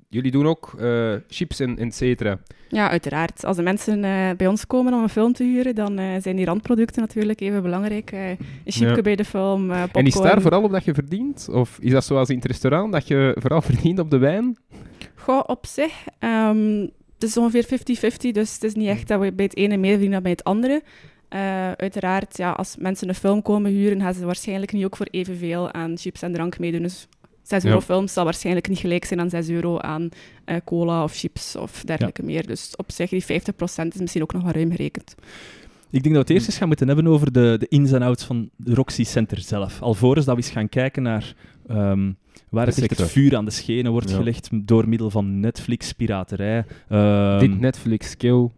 Jullie 0.09 0.31
doen 0.31 0.47
ook 0.47 0.73
eh, 0.79 1.13
chips 1.27 1.59
en 1.59 1.77
et 1.77 1.95
cetera. 1.95 2.39
ja, 2.69 2.89
uiteraard. 2.89 3.45
Als 3.45 3.55
de 3.57 3.63
mensen 3.63 4.03
eh, 4.03 4.29
bij 4.37 4.47
ons 4.47 4.67
komen 4.67 4.93
om 4.93 5.01
een 5.03 5.09
film 5.09 5.33
te 5.33 5.43
huren, 5.43 5.75
dan 5.75 5.97
eh, 5.97 6.21
zijn 6.21 6.35
die 6.35 6.45
randproducten 6.45 7.01
natuurlijk 7.01 7.39
even 7.41 7.61
belangrijk. 7.61 8.11
Een 8.11 8.37
chipje 8.65 8.95
Ja. 8.95 9.01
bij 9.01 9.15
de 9.15 9.25
film, 9.25 9.71
eh 9.71 9.81
popcorn. 9.81 10.05
En 10.05 10.11
is 10.11 10.21
daar 10.21 10.41
vooral 10.41 10.63
op 10.63 10.71
dat 10.71 10.85
je 10.85 10.93
verdient? 10.93 11.47
Of 11.51 11.77
is 11.81 11.91
dat 11.91 12.05
zoals 12.05 12.29
in 12.29 12.35
het 12.35 12.45
restaurant, 12.45 12.91
dat 12.91 13.07
je 13.07 13.35
vooral 13.39 13.61
verdient 13.71 13.99
op 13.99 14.09
de 14.11 14.17
wijn? 14.17 14.57
Goh, 15.15 15.43
op 15.45 15.65
zich, 15.65 15.93
ehm, 16.19 16.79
het 17.13 17.23
is 17.23 17.37
ongeveer 17.37 17.63
50-50, 17.65 18.31
dus 18.31 18.53
het 18.53 18.63
is 18.63 18.73
niet 18.73 18.87
echt 18.87 19.07
dat 19.07 19.19
we 19.19 19.33
bij 19.33 19.45
het 19.45 19.55
ene 19.57 19.77
meer 19.77 19.89
verdienen 19.91 20.13
dan 20.13 20.23
bij 20.23 20.31
het 20.31 20.43
andere. 20.43 20.81
Eh, 21.29 21.71
uiteraard, 21.71 22.37
ja, 22.37 22.51
als 22.51 22.75
mensen 22.79 23.09
een 23.09 23.15
film 23.15 23.41
komen 23.41 23.71
huren, 23.71 24.01
gaan 24.01 24.13
ze 24.13 24.25
waarschijnlijk 24.25 24.71
niet 24.71 24.85
ook 24.85 24.95
voor 24.95 25.07
evenveel 25.11 25.71
aan 25.71 25.97
chips 25.97 26.21
en 26.21 26.33
drank 26.33 26.59
meedoen. 26.59 26.81
Dus 26.81 27.07
6 27.47 27.63
Ja. 27.63 27.69
euro 27.69 27.81
film 27.81 28.07
zal 28.07 28.23
waarschijnlijk 28.23 28.69
niet 28.69 28.77
gelijk 28.77 29.05
zijn 29.05 29.19
aan 29.19 29.29
6 29.29 29.49
euro 29.49 29.77
aan 29.79 30.09
eh, 30.45 30.55
cola 30.65 31.03
of 31.03 31.15
chips 31.15 31.55
of 31.55 31.81
dergelijke 31.85 32.23
meer. 32.23 32.47
Dus 32.47 32.73
op 32.75 32.91
zich, 32.91 33.09
die 33.09 33.23
50% 33.23 33.25
is 33.93 33.99
misschien 33.99 34.21
ook 34.21 34.33
nog 34.33 34.43
wel 34.43 34.51
ruim 34.51 34.71
gerekend. 34.71 35.15
Ik 35.89 36.03
denk 36.03 36.03
dat 36.03 36.13
we 36.13 36.19
het 36.19 36.29
eerst 36.29 36.47
eens 36.47 36.57
gaan 36.57 36.67
moeten 36.67 36.87
hebben 36.87 37.07
over 37.07 37.31
de, 37.31 37.55
de 37.59 37.67
ins 37.69 37.91
en 37.91 38.01
outs 38.01 38.23
van 38.23 38.49
de 38.55 38.73
Roxy 38.73 39.03
Center 39.03 39.37
zelf. 39.41 39.81
Alvorens 39.81 40.25
dat 40.25 40.35
we 40.35 40.41
eens 40.41 40.51
gaan 40.51 40.69
kijken 40.69 41.03
naar 41.03 41.33
ehm, 41.67 42.11
waar 42.49 42.65
het, 42.67 42.81
echt 42.81 42.97
het 42.99 43.09
vuur 43.11 43.35
aan 43.35 43.45
de 43.45 43.51
schenen 43.51 43.91
wordt 43.91 44.09
Ja. 44.09 44.15
gelegd 44.15 44.49
door 44.51 44.89
middel 44.89 45.09
van 45.09 45.39
Netflix, 45.39 45.93
piraterij. 45.93 46.65
ehm, 46.89 47.39
Dit 47.39 47.59
Netflix 47.59 48.17
kill. 48.17 48.49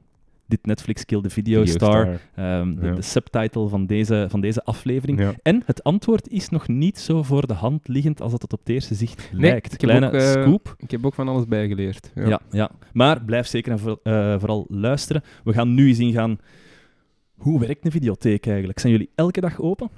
Dit 0.49 0.65
Netflix 0.65 1.05
Kill 1.05 1.21
the 1.21 1.29
Video, 1.29 1.65
Star. 1.65 2.05
Videostar. 2.05 2.19
ehm, 2.59 2.75
de, 2.75 2.85
Ja. 2.87 2.93
de 2.93 3.01
subtitle 3.01 3.67
van 3.67 3.85
deze, 3.85 4.25
van 4.29 4.41
deze 4.41 4.63
aflevering. 4.63 5.19
Ja. 5.19 5.33
En 5.43 5.63
het 5.65 5.83
antwoord 5.83 6.27
is 6.29 6.49
nog 6.49 6.67
niet 6.67 6.99
zo 6.99 7.23
voor 7.23 7.47
de 7.47 7.53
hand 7.53 7.87
liggend 7.87 8.21
als 8.21 8.31
dat 8.31 8.41
het 8.41 8.53
op 8.53 8.59
het 8.59 8.69
eerste 8.69 8.95
zicht 8.95 9.29
Nee, 9.31 9.41
lijkt. 9.41 9.77
Kleine 9.77 10.07
ook, 10.07 10.13
eh, 10.13 10.29
scoop. 10.31 10.75
Ik 10.77 10.91
heb 10.91 11.05
ook 11.05 11.13
van 11.13 11.27
alles 11.27 11.45
bijgeleerd. 11.45 12.11
Ja. 12.15 12.27
Ja. 12.27 12.39
Ja, 12.51 12.71
Maar 12.93 13.23
blijf 13.23 13.47
zeker 13.47 13.71
en 13.71 13.79
voor- 13.79 13.99
eh, 14.03 14.35
vooral 14.39 14.65
luisteren. 14.69 15.23
We 15.43 15.53
gaan 15.53 15.73
nu 15.73 15.87
eens 15.87 15.99
ingaan. 15.99 16.37
Hoe 17.37 17.59
werkt 17.59 17.85
een 17.85 17.91
videotheek 17.91 18.45
eigenlijk? 18.47 18.79
Zijn 18.79 18.91
jullie 18.91 19.09
elke 19.15 19.41
dag 19.41 19.59
open? 19.61 19.89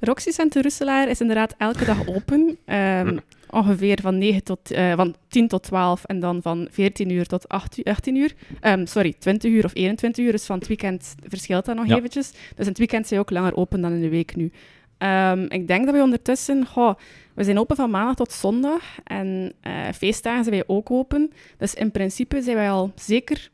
Roxy 0.00 0.30
Center 0.30 0.62
Russelaar 0.62 1.08
is 1.08 1.20
inderdaad 1.20 1.54
elke 1.58 1.84
dag 1.84 2.06
open. 2.08 2.58
Ehm, 2.64 3.16
ongeveer 3.50 3.98
van, 4.00 4.18
9 4.18 4.42
tot, 4.44 4.70
eh, 4.70 4.94
van 4.96 5.14
10 5.28 5.48
tot 5.48 5.62
12 5.62 6.04
en 6.04 6.20
dan 6.20 6.42
van 6.42 6.68
14 6.70 7.10
uur 7.10 7.26
tot 7.26 7.48
8 7.48 7.78
uur, 7.78 7.84
18 7.84 8.16
uur. 8.16 8.34
Ehm, 8.60 8.86
sorry, 8.86 9.14
20 9.18 9.50
uur 9.50 9.64
of 9.64 9.74
21 9.74 10.24
uur. 10.24 10.32
Dus 10.32 10.44
van 10.46 10.58
het 10.58 10.66
weekend 10.68 11.14
verschilt 11.26 11.64
dat 11.64 11.76
nog 11.76 11.86
Ja. 11.86 11.96
eventjes. 11.96 12.30
Dus 12.30 12.40
in 12.58 12.66
het 12.68 12.78
weekend 12.78 13.06
zijn 13.06 13.20
we 13.20 13.26
ook 13.26 13.32
langer 13.32 13.56
open 13.56 13.80
dan 13.80 13.92
in 13.92 14.00
de 14.00 14.08
week 14.08 14.36
nu. 14.36 14.52
Ehm, 14.98 15.44
ik 15.48 15.66
denk 15.66 15.84
dat 15.86 15.94
we 15.94 16.02
ondertussen... 16.02 16.66
goh, 16.66 16.94
we 17.34 17.44
zijn 17.44 17.58
open 17.58 17.76
van 17.76 17.90
maandag 17.90 18.14
tot 18.14 18.32
zondag. 18.32 18.82
En 19.04 19.52
eh, 19.60 19.72
feestdagen 19.94 20.44
zijn 20.44 20.56
wij 20.56 20.76
ook 20.76 20.90
open. 20.90 21.32
Dus 21.58 21.74
in 21.74 21.90
principe 21.90 22.42
zijn 22.42 22.56
wij 22.56 22.70
al 22.70 22.92
zeker 22.94 23.50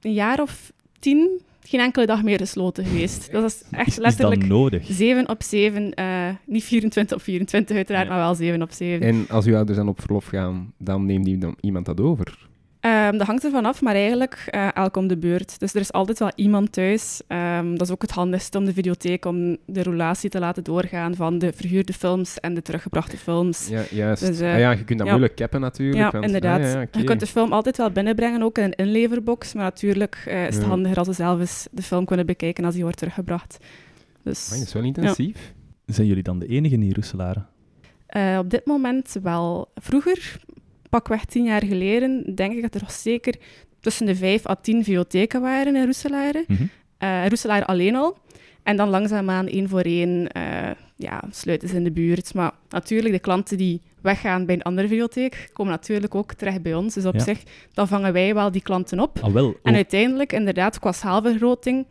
een 0.00 0.12
jaar 0.12 0.40
of 0.42 0.72
tien 0.98 1.40
geen 1.60 1.80
enkele 1.80 2.06
dag 2.06 2.22
meer 2.22 2.38
gesloten 2.38 2.84
geweest. 2.84 3.32
Dat 3.32 3.44
is 3.44 3.62
echt 3.70 3.86
Is, 3.86 3.96
is 3.96 4.02
letterlijk... 4.02 4.40
dat 4.40 4.48
nodig? 4.48 4.86
7 4.86 5.28
op 5.28 5.42
7, 5.42 5.94
eh, 5.94 6.28
niet 6.46 6.64
24 6.64 7.16
op 7.16 7.22
24 7.22 7.76
uiteraard, 7.76 8.06
Ja. 8.06 8.12
maar 8.12 8.22
wel 8.22 8.34
7 8.34 8.62
op 8.62 8.70
7. 8.70 9.06
En 9.06 9.24
als 9.28 9.46
uw 9.46 9.54
ouders 9.56 9.78
dan 9.78 9.88
op 9.88 10.00
verlof 10.00 10.24
gaan, 10.26 10.72
dan 10.78 11.06
neemt 11.06 11.46
iemand 11.60 11.86
dat 11.86 12.00
over. 12.00 12.47
Ehm, 12.80 13.18
dat 13.18 13.26
hangt 13.26 13.44
ervan 13.44 13.64
af, 13.64 13.82
maar 13.82 13.94
eigenlijk 13.94 14.44
eh 14.46 14.68
elk 14.74 14.96
om 14.96 15.06
de 15.06 15.16
beurt. 15.16 15.60
Dus 15.60 15.74
er 15.74 15.80
is 15.80 15.92
altijd 15.92 16.18
wel 16.18 16.30
iemand 16.34 16.72
thuis. 16.72 17.20
Ehm, 17.26 17.70
dat 17.70 17.80
is 17.86 17.92
ook 17.92 18.02
het 18.02 18.10
handigste 18.10 18.58
om 18.58 18.64
de 18.64 18.72
videotheek, 18.72 19.24
om 19.24 19.56
de 19.66 19.82
roulatie 19.82 20.30
te 20.30 20.38
laten 20.38 20.64
doorgaan 20.64 21.14
van 21.14 21.38
de 21.38 21.52
verhuurde 21.52 21.92
films 21.92 22.40
en 22.40 22.54
de 22.54 22.62
teruggebrachte 22.62 23.16
films. 23.16 23.68
Ja, 23.68 23.82
juist. 23.90 24.26
Dus, 24.26 24.40
eh, 24.40 24.52
ah 24.52 24.58
ja, 24.58 24.70
je 24.70 24.84
kunt 24.84 24.98
dat 24.98 25.06
ja. 25.06 25.12
moeilijk 25.12 25.36
cappen 25.36 25.60
natuurlijk. 25.60 25.98
Ja, 25.98 26.10
want- 26.10 26.24
inderdaad. 26.24 26.60
ah, 26.60 26.72
ja. 26.72 26.86
Je 26.92 27.04
kunt 27.04 27.20
de 27.20 27.26
film 27.26 27.52
altijd 27.52 27.76
wel 27.76 27.90
binnenbrengen, 27.90 28.42
ook 28.42 28.58
in 28.58 28.64
een 28.64 28.74
inleverbox. 28.74 29.54
Maar 29.54 29.64
natuurlijk 29.64 30.22
eh, 30.26 30.46
is 30.46 30.56
het 30.56 30.64
handiger 30.64 30.98
als 30.98 31.06
we 31.08 31.12
zelf 31.14 31.40
eens 31.40 31.68
de 31.70 31.82
film 31.82 32.04
kunnen 32.04 32.26
bekijken 32.26 32.64
als 32.64 32.74
die 32.74 32.82
wordt 32.82 32.98
teruggebracht. 32.98 33.58
Dus 34.22 34.48
dat 34.48 34.58
is 34.58 34.72
wel 34.72 34.82
intensief. 34.82 35.54
Zijn 35.86 36.06
jullie 36.06 36.22
dan 36.22 36.38
de 36.38 36.46
enige 36.46 36.74
in 36.74 36.92
Roeselare? 36.92 37.44
Eh, 38.06 38.36
op 38.38 38.50
dit 38.50 38.66
moment 38.66 39.16
wel. 39.22 39.70
Vroeger, 39.74 40.40
pakweg 40.90 41.24
tien 41.24 41.44
jaar 41.44 41.64
geleden, 41.64 42.34
denk 42.34 42.52
ik 42.52 42.62
dat 42.62 42.74
er 42.74 42.80
nog 42.80 42.92
zeker 42.92 43.34
tussen 43.80 44.06
de 44.06 44.14
vijf 44.16 44.46
à 44.48 44.54
tien 44.62 44.84
videotheken 44.84 45.40
waren 45.40 45.76
in 45.76 45.84
Roeselare. 45.84 46.44
Mhm. 46.48 46.62
Eh 46.98 47.26
Roeselare 47.28 47.66
alleen 47.66 47.96
al. 47.96 48.16
En 48.62 48.76
dan 48.76 48.88
langzaamaan 48.88 49.46
één 49.46 49.68
voor 49.68 49.80
één 49.80 50.28
eh, 50.32 50.70
ja, 50.96 51.22
sluiten 51.30 51.68
ze 51.68 51.76
in 51.76 51.84
de 51.84 51.90
buurt. 51.92 52.34
Maar 52.34 52.52
natuurlijk, 52.68 53.14
de 53.14 53.20
klanten 53.20 53.56
die 53.56 53.80
weggaan 54.02 54.46
bij 54.46 54.54
een 54.54 54.62
andere 54.62 54.88
videotheek, 54.88 55.48
komen 55.52 55.72
natuurlijk 55.72 56.14
ook 56.14 56.32
terecht 56.32 56.62
bij 56.62 56.74
ons. 56.74 56.94
Dus 56.94 57.04
op 57.04 57.14
Ja. 57.14 57.20
zich, 57.20 57.42
dan 57.72 57.88
vangen 57.88 58.12
wij 58.12 58.34
wel 58.34 58.50
die 58.50 58.62
klanten 58.62 59.00
op. 59.00 59.18
Ah, 59.22 59.32
wel. 59.32 59.56
En 59.62 59.70
oh, 59.70 59.76
uiteindelijk, 59.76 60.32
inderdaad, 60.32 60.78
qua 60.78 60.92
schaalvergroting, 60.92 61.86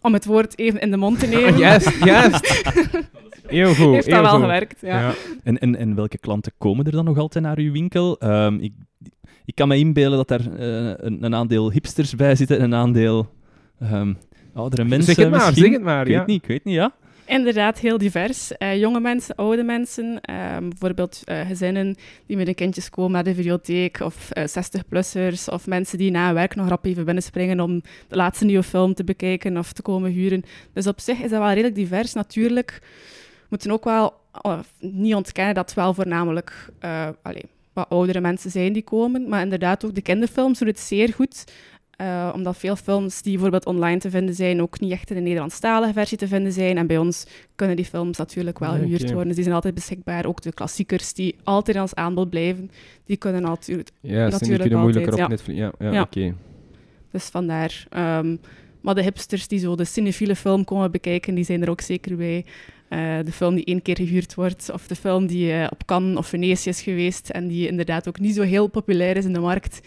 om 0.00 0.12
het 0.12 0.24
woord 0.24 0.58
even 0.58 0.80
in 0.80 0.90
de 0.90 0.96
mond 0.96 1.18
te 1.18 1.26
nemen, 1.36 1.56
juist, 1.58 2.04
juist. 2.04 2.62
Heel 3.46 3.74
goed. 3.74 3.92
Heeft 3.94 4.04
dat 4.04 4.14
heel 4.14 4.22
wel 4.22 4.30
goed. 4.32 4.40
gewerkt, 4.40 4.80
ja. 4.80 5.14
En, 5.44 5.58
en, 5.58 5.76
en 5.76 5.94
welke 5.94 6.18
klanten 6.18 6.52
komen 6.58 6.84
er 6.84 6.92
dan 6.92 7.04
nog 7.04 7.18
altijd 7.18 7.44
naar 7.44 7.58
uw 7.58 7.72
winkel? 7.72 8.18
Ehm, 8.18 8.54
ik, 8.58 8.72
ik 9.44 9.54
kan 9.54 9.68
me 9.68 9.76
inbeelden 9.76 10.16
dat 10.24 10.28
daar 10.28 10.52
eh, 10.58 10.94
een, 10.96 11.24
een 11.24 11.34
aandeel 11.34 11.72
hipsters 11.72 12.14
bij 12.14 12.34
zitten 12.34 12.58
en 12.58 12.64
een 12.64 12.74
aandeel 12.74 13.28
ehm, 13.80 14.14
oudere 14.54 14.84
mensen. 14.84 15.14
Zeg 15.14 15.24
het 15.24 15.30
maar, 15.34 15.44
misschien. 15.46 15.62
zeg 15.64 15.72
het 15.72 15.82
maar. 15.82 16.00
Ik 16.00 16.06
weet 16.06 16.16
Ja. 16.16 16.24
niet, 16.26 16.42
ik 16.42 16.48
weet 16.48 16.64
niet, 16.64 16.74
ja. 16.74 16.92
Inderdaad, 17.28 17.78
heel 17.78 17.98
divers. 17.98 18.56
Eh, 18.56 18.76
jonge 18.80 19.00
mensen, 19.00 19.34
oude 19.34 19.62
mensen, 19.62 20.20
ehm, 20.20 20.68
bijvoorbeeld 20.68 21.22
eh, 21.24 21.40
gezinnen 21.46 21.96
die 22.26 22.36
met 22.36 22.46
hun 22.46 22.54
kindjes 22.54 22.90
komen 22.90 23.12
naar 23.12 23.24
de 23.24 23.34
videotheek, 23.34 24.00
of 24.00 24.28
60-plussers, 24.34 25.48
of 25.48 25.66
mensen 25.66 25.98
die 25.98 26.10
na 26.10 26.32
werk 26.32 26.54
nog 26.54 26.68
rap 26.68 26.84
even 26.84 27.04
binnenspringen 27.04 27.60
om 27.60 27.82
de 28.08 28.16
laatste 28.16 28.44
nieuwe 28.44 28.62
film 28.62 28.94
te 28.94 29.04
bekijken 29.04 29.56
of 29.58 29.72
te 29.72 29.82
komen 29.82 30.10
huren. 30.10 30.42
Dus 30.72 30.86
op 30.86 31.00
zich 31.00 31.20
is 31.22 31.30
dat 31.30 31.38
wel 31.40 31.48
redelijk 31.48 31.74
divers. 31.74 32.12
Natuurlijk 32.12 32.80
moeten 33.48 33.70
ook 33.70 33.84
wel 33.84 34.14
oh, 34.42 34.58
niet 34.80 35.14
ontkennen 35.14 35.54
dat 35.54 35.64
het 35.64 35.74
wel 35.74 35.94
voornamelijk 35.94 36.68
eh, 36.78 37.08
wat 37.72 37.88
oudere 37.88 38.20
mensen 38.20 38.50
zijn 38.50 38.72
die 38.72 38.82
komen, 38.82 39.28
maar 39.28 39.42
inderdaad 39.42 39.84
ook 39.84 39.94
de 39.94 40.02
kinderfilms 40.02 40.58
doen 40.58 40.68
het 40.68 40.80
zeer 40.80 41.12
goed. 41.12 41.44
Eh, 41.96 42.32
omdat 42.34 42.56
veel 42.56 42.76
films 42.76 43.22
die 43.22 43.32
bijvoorbeeld 43.32 43.66
online 43.66 43.98
te 43.98 44.10
vinden 44.10 44.34
zijn, 44.34 44.62
ook 44.62 44.80
niet 44.80 44.92
echt 44.92 45.10
in 45.10 45.16
de 45.16 45.22
Nederlandstalige 45.22 45.92
versie 45.92 46.18
te 46.18 46.28
vinden 46.28 46.52
zijn. 46.52 46.78
En 46.78 46.86
bij 46.86 46.98
ons 46.98 47.26
kunnen 47.54 47.76
die 47.76 47.84
films 47.84 48.18
natuurlijk 48.18 48.58
wel 48.58 48.72
gehuurd 48.72 49.10
worden. 49.10 49.26
Dus 49.26 49.34
die 49.34 49.44
zijn 49.44 49.54
altijd 49.54 49.74
beschikbaar. 49.74 50.26
Ook 50.26 50.42
de 50.42 50.52
klassiekers 50.52 51.12
die 51.12 51.36
altijd 51.44 51.76
in 51.76 51.82
ons 51.82 51.94
aanbod 51.94 52.30
blijven, 52.30 52.70
die 53.04 53.16
kunnen 53.16 53.42
natuurlijk... 53.42 53.88
Ja, 54.00 54.10
die 54.10 54.32
Natuurlijk 54.32 54.60
kunnen 54.60 54.80
moeilijker 54.80 55.10
altijd, 55.10 55.28
op. 55.28 55.30
Netflix. 55.30 55.58
Ja, 55.58 55.72
ja, 55.78 55.92
Ja. 55.92 56.02
oké. 56.02 56.34
Dus 57.10 57.24
vandaar. 57.24 57.86
Ehm, 57.90 58.36
maar 58.80 58.94
de 58.94 59.02
hipsters 59.02 59.48
die 59.48 59.58
zo 59.58 59.74
de 59.74 59.84
cinefiele 59.84 60.36
film 60.36 60.64
komen 60.64 60.90
bekijken, 60.90 61.34
die 61.34 61.44
zijn 61.44 61.62
er 61.62 61.70
ook 61.70 61.80
zeker 61.80 62.16
bij. 62.16 62.44
Eh, 62.88 63.18
de 63.24 63.32
film 63.32 63.54
die 63.54 63.64
één 63.64 63.82
keer 63.82 63.96
gehuurd 63.96 64.34
wordt, 64.34 64.70
of 64.72 64.86
de 64.86 64.94
film 64.96 65.26
die 65.26 65.52
eh, 65.52 65.66
op 65.70 65.84
Cannes 65.86 66.16
of 66.16 66.26
Venetië 66.26 66.68
is 66.68 66.82
geweest 66.82 67.30
en 67.30 67.46
die 67.48 67.68
inderdaad 67.68 68.08
ook 68.08 68.18
niet 68.20 68.34
zo 68.34 68.42
heel 68.42 68.66
populair 68.66 69.16
is 69.16 69.24
in 69.24 69.32
de 69.32 69.38
markt. 69.40 69.80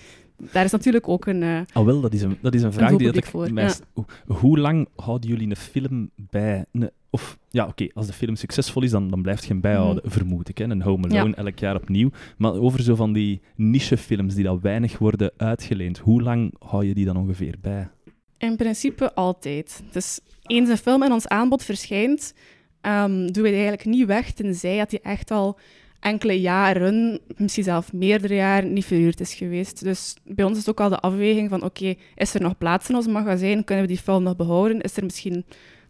Daar 0.51 0.63
is 0.65 0.71
natuurlijk 0.71 1.07
ook 1.07 1.25
een... 1.25 1.43
eh, 1.43 1.59
Al 1.73 1.85
wel, 1.85 2.01
dat 2.01 2.13
is 2.13 2.21
een, 2.21 2.37
dat 2.41 2.53
is 2.53 2.61
een 2.61 2.73
vraag 2.73 2.89
die 2.95 3.07
dat 3.07 3.15
ik 3.15 3.25
voor, 3.25 3.47
ja. 3.95 4.03
Hoe- 4.25 4.59
lang 4.59 4.87
houden 4.95 5.29
jullie 5.29 5.49
een 5.49 5.55
film 5.55 6.09
bij? 6.15 6.65
Een- 6.71 6.89
of 7.11 7.37
ja, 7.49 7.65
oké, 7.67 7.87
als 7.93 8.07
de 8.07 8.13
film 8.13 8.35
succesvol 8.35 8.83
is, 8.83 8.91
dan, 8.91 9.09
dan 9.09 9.21
blijft 9.21 9.41
je 9.43 9.49
hem 9.49 9.61
bijhouden, 9.61 10.11
vermoed 10.11 10.49
ik. 10.49 10.57
Hè? 10.57 10.63
Een 10.63 10.81
Home 10.81 11.07
Alone 11.19 11.35
elk 11.35 11.59
jaar 11.59 11.75
opnieuw. 11.75 12.09
Maar 12.37 12.53
over 12.53 12.81
zo 12.83 12.95
van 12.95 13.13
die 13.13 13.41
nichefilms 13.55 14.35
die 14.35 14.43
dan 14.43 14.59
weinig 14.61 14.97
worden 14.97 15.31
uitgeleend, 15.37 15.97
hoe 15.97 16.21
lang 16.21 16.53
hou 16.59 16.85
je 16.85 16.93
die 16.93 17.05
dan 17.05 17.17
ongeveer 17.17 17.55
bij? 17.61 17.89
In 18.37 18.55
principe 18.55 19.13
altijd. 19.13 19.83
Dus 19.91 20.19
eens 20.43 20.69
een 20.69 20.77
film 20.77 21.03
in 21.03 21.11
ons 21.11 21.27
aanbod 21.27 21.63
verschijnt, 21.63 22.33
ehm, 22.81 23.11
doen 23.11 23.43
we 23.43 23.49
die 23.49 23.51
eigenlijk 23.59 23.85
niet 23.85 24.05
weg, 24.07 24.31
tenzij 24.31 24.77
dat 24.77 24.89
die 24.89 25.01
echt 25.01 25.31
al 25.31 25.57
enkele 25.99 26.39
jaren, 26.41 27.19
misschien 27.37 27.63
zelfs 27.63 27.91
meerdere 27.91 28.35
jaren, 28.35 28.73
niet 28.73 28.85
verhuurd 28.85 29.19
is 29.19 29.33
geweest. 29.33 29.83
Dus 29.83 30.15
bij 30.23 30.45
ons 30.45 30.53
is 30.57 30.65
het 30.65 30.69
ook 30.69 30.79
al 30.79 30.89
de 30.89 30.99
afweging 30.99 31.49
van, 31.49 31.63
oké, 31.63 31.95
is 32.15 32.33
er 32.33 32.41
nog 32.41 32.57
plaats 32.57 32.89
in 32.89 32.95
ons 32.95 33.07
magazijn? 33.07 33.63
Kunnen 33.63 33.85
we 33.85 33.91
die 33.91 34.01
film 34.01 34.23
nog 34.23 34.35
behouden? 34.35 34.81
Is 34.81 34.97
er 34.97 35.03
misschien 35.03 35.45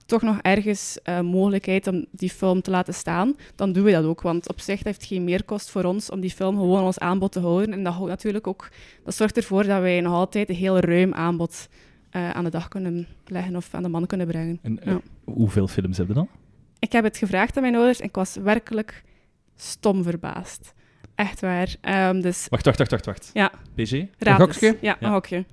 toch 0.05 0.21
nog 0.21 0.39
ergens 0.41 0.99
eh, 1.03 1.19
mogelijkheid 1.21 1.87
om 1.87 2.05
die 2.11 2.29
film 2.29 2.61
te 2.61 2.71
laten 2.71 2.93
staan? 2.93 3.35
Dan 3.55 3.71
doen 3.71 3.83
we 3.83 3.91
dat 3.91 4.03
ook, 4.05 4.21
want 4.21 4.49
op 4.49 4.59
zich 4.59 4.83
heeft 4.83 5.05
geen 5.05 5.23
meerkost 5.23 5.69
voor 5.69 5.83
ons 5.83 6.09
om 6.09 6.19
die 6.19 6.29
film 6.31 6.55
gewoon 6.55 6.83
ons 6.83 6.99
aanbod 6.99 7.31
te 7.31 7.39
houden. 7.39 7.73
En 7.73 7.83
dat 7.83 7.93
houdt 7.93 8.09
natuurlijk 8.09 8.47
ook, 8.47 8.69
dat 9.03 9.15
zorgt 9.15 9.37
ervoor 9.37 9.63
dat 9.63 9.81
wij 9.81 10.01
nog 10.01 10.13
altijd 10.13 10.49
een 10.49 10.55
heel 10.55 10.79
ruim 10.79 11.13
aanbod 11.13 11.69
eh, 12.09 12.29
aan 12.29 12.43
de 12.43 12.49
dag 12.49 12.67
kunnen 12.67 13.07
leggen 13.25 13.55
of 13.55 13.73
aan 13.73 13.83
de 13.83 13.89
man 13.89 14.05
kunnen 14.05 14.27
brengen. 14.27 14.59
En, 14.61 14.79
eh, 14.79 14.91
Ja. 14.91 15.01
Hoeveel 15.23 15.67
films 15.67 15.97
hebben 15.97 16.15
we 16.15 16.21
dan? 16.21 16.29
Ik 16.79 16.91
heb 16.91 17.03
het 17.03 17.17
gevraagd 17.17 17.55
aan 17.55 17.61
mijn 17.63 17.75
ouders 17.75 17.99
en 17.99 18.05
ik 18.07 18.15
was 18.15 18.35
werkelijk 18.35 19.03
stom 19.55 20.03
verbaasd. 20.03 20.73
Echt 21.15 21.39
waar. 21.41 21.75
Ehm, 21.81 22.21
dus 22.21 22.47
Wacht, 22.49 22.65
wacht, 22.65 22.77
wacht, 22.77 22.91
wacht. 22.91 23.05
wacht. 23.05 23.29
Ja. 23.33 23.51
PG? 23.75 23.91
raad 24.17 24.39
eens. 24.39 24.57
gokje? 24.57 24.77
Ja, 24.81 24.97
Ja. 24.99 25.07
een 25.07 25.13
gokje. 25.13 25.45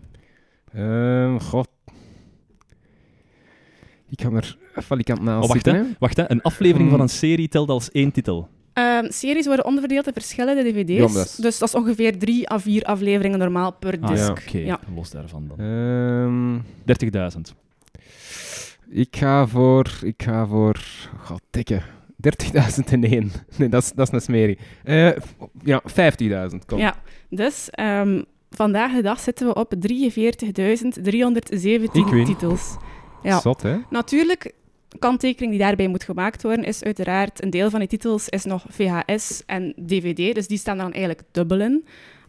Ehm, 0.73 1.39
god. 1.39 1.69
Ik 4.09 4.17
kan 4.17 4.37
er 4.37 4.57
valikant 4.77 5.21
naast 5.23 5.43
Oh, 5.43 5.49
wacht, 5.49 5.65
zitten, 5.65 5.75
hè. 5.87 5.93
Wacht, 5.99 6.17
hè. 6.17 6.31
een 6.31 6.43
aflevering 6.43 6.89
Hmm. 6.89 6.97
van 6.97 7.01
een 7.01 7.13
serie 7.13 7.49
telt 7.49 7.69
als 7.69 7.91
één 7.91 8.13
titel. 8.13 8.49
Ehm, 8.73 9.11
series 9.11 9.47
worden 9.47 9.65
onderverdeeld 9.65 10.07
in 10.07 10.13
verschillende 10.13 10.63
dvd's. 10.63 10.93
Ja, 10.93 11.05
maar 11.05 11.13
dat 11.13 11.25
is- 11.27 11.35
Dus 11.35 11.59
dat 11.59 11.69
is 11.69 11.75
ongeveer 11.75 12.19
drie 12.19 12.51
à 12.53 12.59
vier 12.59 12.83
afleveringen 12.85 13.39
normaal 13.39 13.73
per 13.73 13.99
Ah, 14.01 14.09
disc. 14.11 14.25
ja, 14.25 14.31
oké. 14.31 14.59
Ja. 14.59 14.81
Los 14.95 15.11
daarvan 15.11 15.49
dan. 15.49 15.59
Ehm, 15.61 16.59
30.000. 16.85 17.55
ik 18.89 19.17
ga 19.17 19.47
voor... 19.47 19.91
Ik 20.03 20.23
ga 20.23 20.47
voor... 20.47 20.81
God, 21.19 21.41
dikke. 21.51 21.83
30.001. 22.17 22.99
Nee, 23.57 23.69
dat 23.69 23.83
is, 23.83 23.93
dat 23.93 24.07
is 24.07 24.13
een 24.13 24.21
smerie. 24.21 24.59
Eh, 24.85 25.11
ja, 25.63 25.83
50.000. 26.51 26.57
Kom. 26.67 26.79
Ja, 26.79 26.97
dus 27.31 27.71
ehm, 27.71 28.23
vandaag 28.51 28.93
de 28.95 29.03
dag 29.03 29.21
zitten 29.21 29.47
we 29.47 29.55
op 29.55 29.75
43.317 29.75 29.81
Ik 31.93 32.07
win. 32.07 32.25
titels. 32.25 32.77
Ja. 33.23 33.41
Zot, 33.41 33.63
hè? 33.63 33.77
Natuurlijk, 33.91 34.53
kanttekening 34.99 35.53
die 35.53 35.61
daarbij 35.61 35.89
moet 35.89 36.05
gemaakt 36.05 36.43
worden, 36.43 36.65
is 36.65 36.83
uiteraard 36.83 37.43
een 37.43 37.51
deel 37.51 37.71
van 37.71 37.79
die 37.79 37.89
titels 37.89 38.29
is 38.29 38.45
nog 38.45 38.65
VHS 38.69 39.43
en 39.47 39.75
DVD, 39.87 40.35
dus 40.35 40.47
die 40.47 40.59
staan 40.59 40.77
er 40.77 40.83
dan 40.83 40.93
eigenlijk 40.93 41.23
dubbel 41.33 41.61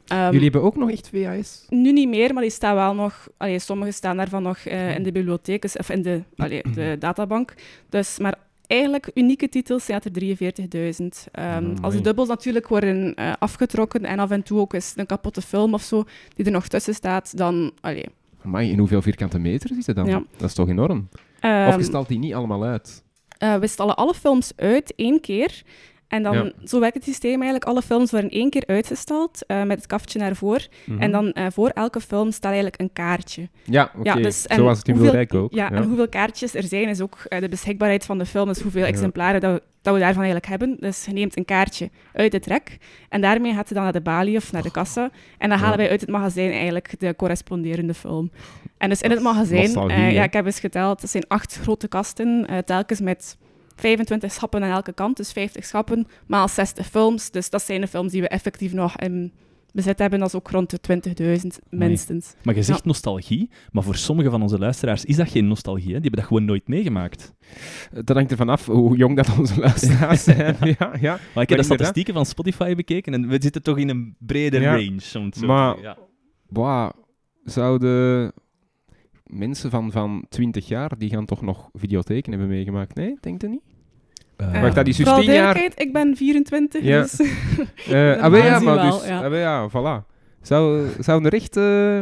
Ehm, 0.07 0.23
Jullie 0.25 0.43
hebben 0.43 0.61
ook 0.61 0.75
nog 0.75 0.91
echt 0.91 1.09
VHS? 1.09 1.65
Nu 1.69 1.91
niet 1.91 2.07
meer, 2.09 2.33
maar 2.33 2.41
die 2.43 2.51
staan 2.51 2.75
wel 2.75 2.93
nog... 2.93 3.27
Allee, 3.37 3.59
sommige 3.59 3.91
staan 3.91 4.17
daarvan 4.17 4.43
nog 4.43 4.57
eh, 4.57 4.95
in 4.95 5.03
de 5.03 5.11
bibliotheek, 5.11 5.61
dus- 5.61 5.77
of 5.77 5.89
in 5.89 6.01
de, 6.01 6.21
allee, 6.37 6.61
de 6.73 6.95
databank. 6.99 7.53
Dus, 7.89 8.17
maar 8.19 8.35
eigenlijk, 8.67 9.11
unieke 9.13 9.49
titels 9.49 9.85
zijn 9.85 10.01
er 10.03 10.11
43.000. 10.11 11.27
Ehm, 11.31 11.63
Mm, 11.63 11.75
als 11.81 11.93
de 11.93 12.01
dubbels 12.01 12.27
natuurlijk 12.27 12.67
worden 12.67 13.15
eh, 13.15 13.33
afgetrokken 13.39 14.05
en 14.05 14.19
af 14.19 14.31
en 14.31 14.43
toe 14.43 14.59
ook 14.59 14.73
eens 14.73 14.93
een 14.95 15.05
kapotte 15.05 15.41
film 15.41 15.73
of 15.73 15.81
zo, 15.81 16.03
die 16.35 16.45
er 16.45 16.51
nog 16.51 16.67
tussen 16.67 16.93
staat, 16.93 17.37
dan... 17.37 17.71
Allee, 17.81 18.05
Amai, 18.45 18.71
in 18.71 18.79
hoeveel 18.79 19.01
vierkante 19.01 19.39
meter 19.39 19.77
is 19.77 19.87
het 19.87 19.95
dan? 19.95 20.05
Ja. 20.05 20.23
Dat 20.37 20.49
is 20.49 20.53
toch 20.55 20.69
enorm? 20.69 21.09
Ehm, 21.39 21.67
of 21.67 21.75
je 21.77 21.83
stelt 21.83 22.07
die 22.07 22.19
niet 22.19 22.33
allemaal 22.33 22.63
uit? 22.63 23.03
Eh, 23.37 23.55
we 23.55 23.67
stallen 23.67 23.95
alle 23.95 24.13
films 24.13 24.51
uit 24.55 24.93
één 24.95 25.21
keer. 25.21 25.61
En 26.07 26.23
dan, 26.23 26.35
Ja. 26.35 26.51
zo 26.63 26.79
werkt 26.79 26.95
het 26.95 27.03
systeem 27.03 27.33
eigenlijk. 27.33 27.65
Alle 27.65 27.81
films 27.81 28.11
worden 28.11 28.29
één 28.29 28.49
keer 28.49 28.63
uitgestald, 28.65 29.45
eh, 29.45 29.63
met 29.63 29.77
het 29.77 29.87
kaftje 29.87 30.19
naar 30.19 30.35
voren. 30.35 30.67
Mhm. 30.85 31.01
En 31.01 31.11
dan 31.11 31.31
eh, 31.31 31.45
voor 31.51 31.69
elke 31.69 32.01
film 32.01 32.31
staat 32.31 32.51
eigenlijk 32.51 32.81
een 32.81 32.93
kaartje. 32.93 33.49
Ja, 33.63 33.91
oké. 33.97 34.09
Ja, 34.09 34.15
dus, 34.15 34.47
en 34.47 34.55
Zo 34.55 34.63
was 34.63 34.77
het 34.77 34.87
in 34.87 34.97
Wilrijk 34.97 35.33
ook. 35.33 35.53
Ja, 35.53 35.71
en 35.71 35.83
hoeveel 35.83 36.09
kaartjes 36.09 36.55
er 36.55 36.63
zijn, 36.63 36.89
is 36.89 37.01
ook 37.01 37.17
eh, 37.27 37.41
de 37.41 37.49
beschikbaarheid 37.49 38.05
van 38.05 38.17
de 38.17 38.25
film. 38.25 38.47
Dus 38.47 38.61
hoeveel 38.61 38.85
exemplaren 38.85 39.41
dat 39.41 39.53
we, 39.53 39.61
dat 39.81 39.93
we 39.93 39.99
daarvan 39.99 40.23
eigenlijk 40.23 40.51
hebben. 40.51 40.77
Dus 40.79 41.05
je 41.05 41.13
neemt 41.13 41.37
een 41.37 41.45
kaartje 41.45 41.89
uit 42.13 42.33
het 42.33 42.45
rek. 42.45 42.77
En 43.09 43.21
daarmee 43.21 43.53
gaat 43.53 43.67
je 43.67 43.73
dan 43.73 43.83
naar 43.83 43.93
de 43.93 44.01
balie 44.01 44.37
of 44.37 44.51
naar 44.51 44.63
de 44.63 44.71
kassa. 44.71 45.09
En 45.37 45.49
dan 45.49 45.57
halen 45.57 45.77
wij 45.77 45.89
uit 45.89 46.01
het 46.01 46.09
magazijn 46.09 46.51
eigenlijk 46.51 46.99
de 46.99 47.15
corresponderende 47.15 47.93
film. 47.93 48.31
En 48.77 48.89
dus 48.89 49.01
in 49.01 49.11
het 49.11 49.21
magazijn, 49.21 49.87
ja, 50.11 50.23
ik 50.23 50.33
heb 50.33 50.45
eens 50.45 50.59
geteld, 50.59 51.01
het 51.01 51.09
zijn 51.09 51.27
acht 51.27 51.59
grote 51.61 51.87
kasten, 51.87 52.47
telkens 52.65 52.99
met 52.99 53.37
25 53.77 54.31
schappen 54.31 54.63
aan 54.63 54.72
elke 54.72 54.93
kant, 54.93 55.17
dus 55.17 55.31
50 55.31 55.65
schappen, 55.65 56.07
maal 56.27 56.48
60 56.48 56.86
films. 56.88 57.31
Dus 57.31 57.50
dat 57.50 57.62
zijn 57.62 57.81
de 57.81 57.88
films 57.88 58.12
die 58.12 58.22
we 58.22 58.27
effectief 58.27 58.74
nog 58.74 58.98
in 58.98 59.34
bezit 59.74 60.00
hebben. 60.00 60.19
Dat 60.19 60.27
is 60.27 60.36
ook 60.36 60.50
rond 60.51 60.69
de 60.69 60.79
20.000 61.41 61.48
minstens. 61.69 62.34
Maar 62.43 62.55
je 62.55 62.63
zegt 62.63 62.86
nostalgie, 62.86 63.50
maar 63.72 63.84
voor 63.84 63.96
sommige 63.96 64.29
van 64.29 64.41
onze 64.41 64.57
luisteraars 64.60 65.05
is 65.05 65.15
dat 65.15 65.29
geen 65.29 65.48
nostalgie. 65.48 65.86
Hè? 65.93 66.00
Die 66.00 66.01
hebben 66.01 66.19
dat 66.19 66.25
gewoon 66.29 66.46
nooit 66.46 66.67
meegemaakt. 66.67 67.34
Dat 67.91 68.15
hangt 68.15 68.31
ervan 68.31 68.50
af 68.50 68.65
hoe 68.65 68.98
jong 68.98 69.15
dat 69.15 69.38
onze 69.39 69.60
luisteraars 69.60 70.24
zijn. 70.34 70.55
ja, 70.60 70.93
ja. 71.00 71.12
Maar 71.12 71.19
ik 71.19 71.19
heb 71.19 71.24
de 71.34 71.43
inderdaad- 71.43 71.65
statistieken 71.65 72.13
van 72.13 72.25
Spotify 72.25 72.75
bekeken 72.75 73.13
en 73.13 73.27
we 73.27 73.38
zitten 73.41 73.63
toch 73.63 73.77
in 73.77 73.89
een 73.89 74.15
brede 74.19 74.60
Ja, 74.60 74.72
range. 74.72 75.01
Om 75.17 75.25
het 75.25 75.36
zo 75.38 75.46
maar-. 75.48 75.98
Boah, 76.50 76.89
zouden 77.43 78.34
mensen 79.29 79.69
van, 79.69 79.91
van 79.91 80.25
20 80.29 80.67
jaar, 80.67 80.98
die 80.98 81.10
gaan 81.10 81.25
toch 81.25 81.41
nog 81.41 81.69
videotheken 81.74 82.31
hebben 82.31 82.50
meegemaakt? 82.50 82.96
Nee, 82.96 83.17
denkt 83.22 83.43
u 83.43 83.48
niet? 83.48 83.62
Eh, 84.36 84.62
Wacht, 84.62 84.75
dat 84.75 84.88
is 84.88 84.96
dus 84.96 85.05
Vooral 85.05 85.24
10 85.24 85.34
jaar... 85.34 85.72
ik 85.75 85.93
ben 85.93 86.15
24, 86.15 86.84
Ja. 86.84 87.01
dus... 87.01 87.19
Eh, 87.88 88.22
ah, 88.24 88.38
ja, 88.38 88.60
maar 88.60 88.75
wel, 88.75 88.91
dus... 88.91 89.07
ja. 89.07 89.24
ah, 89.24 89.34
ja, 89.34 89.69
voilà. 89.69 90.05
Zou, 90.41 90.88
zou 91.00 91.25
er 91.25 91.34
echt... 91.34 91.57
eh, 91.57 92.01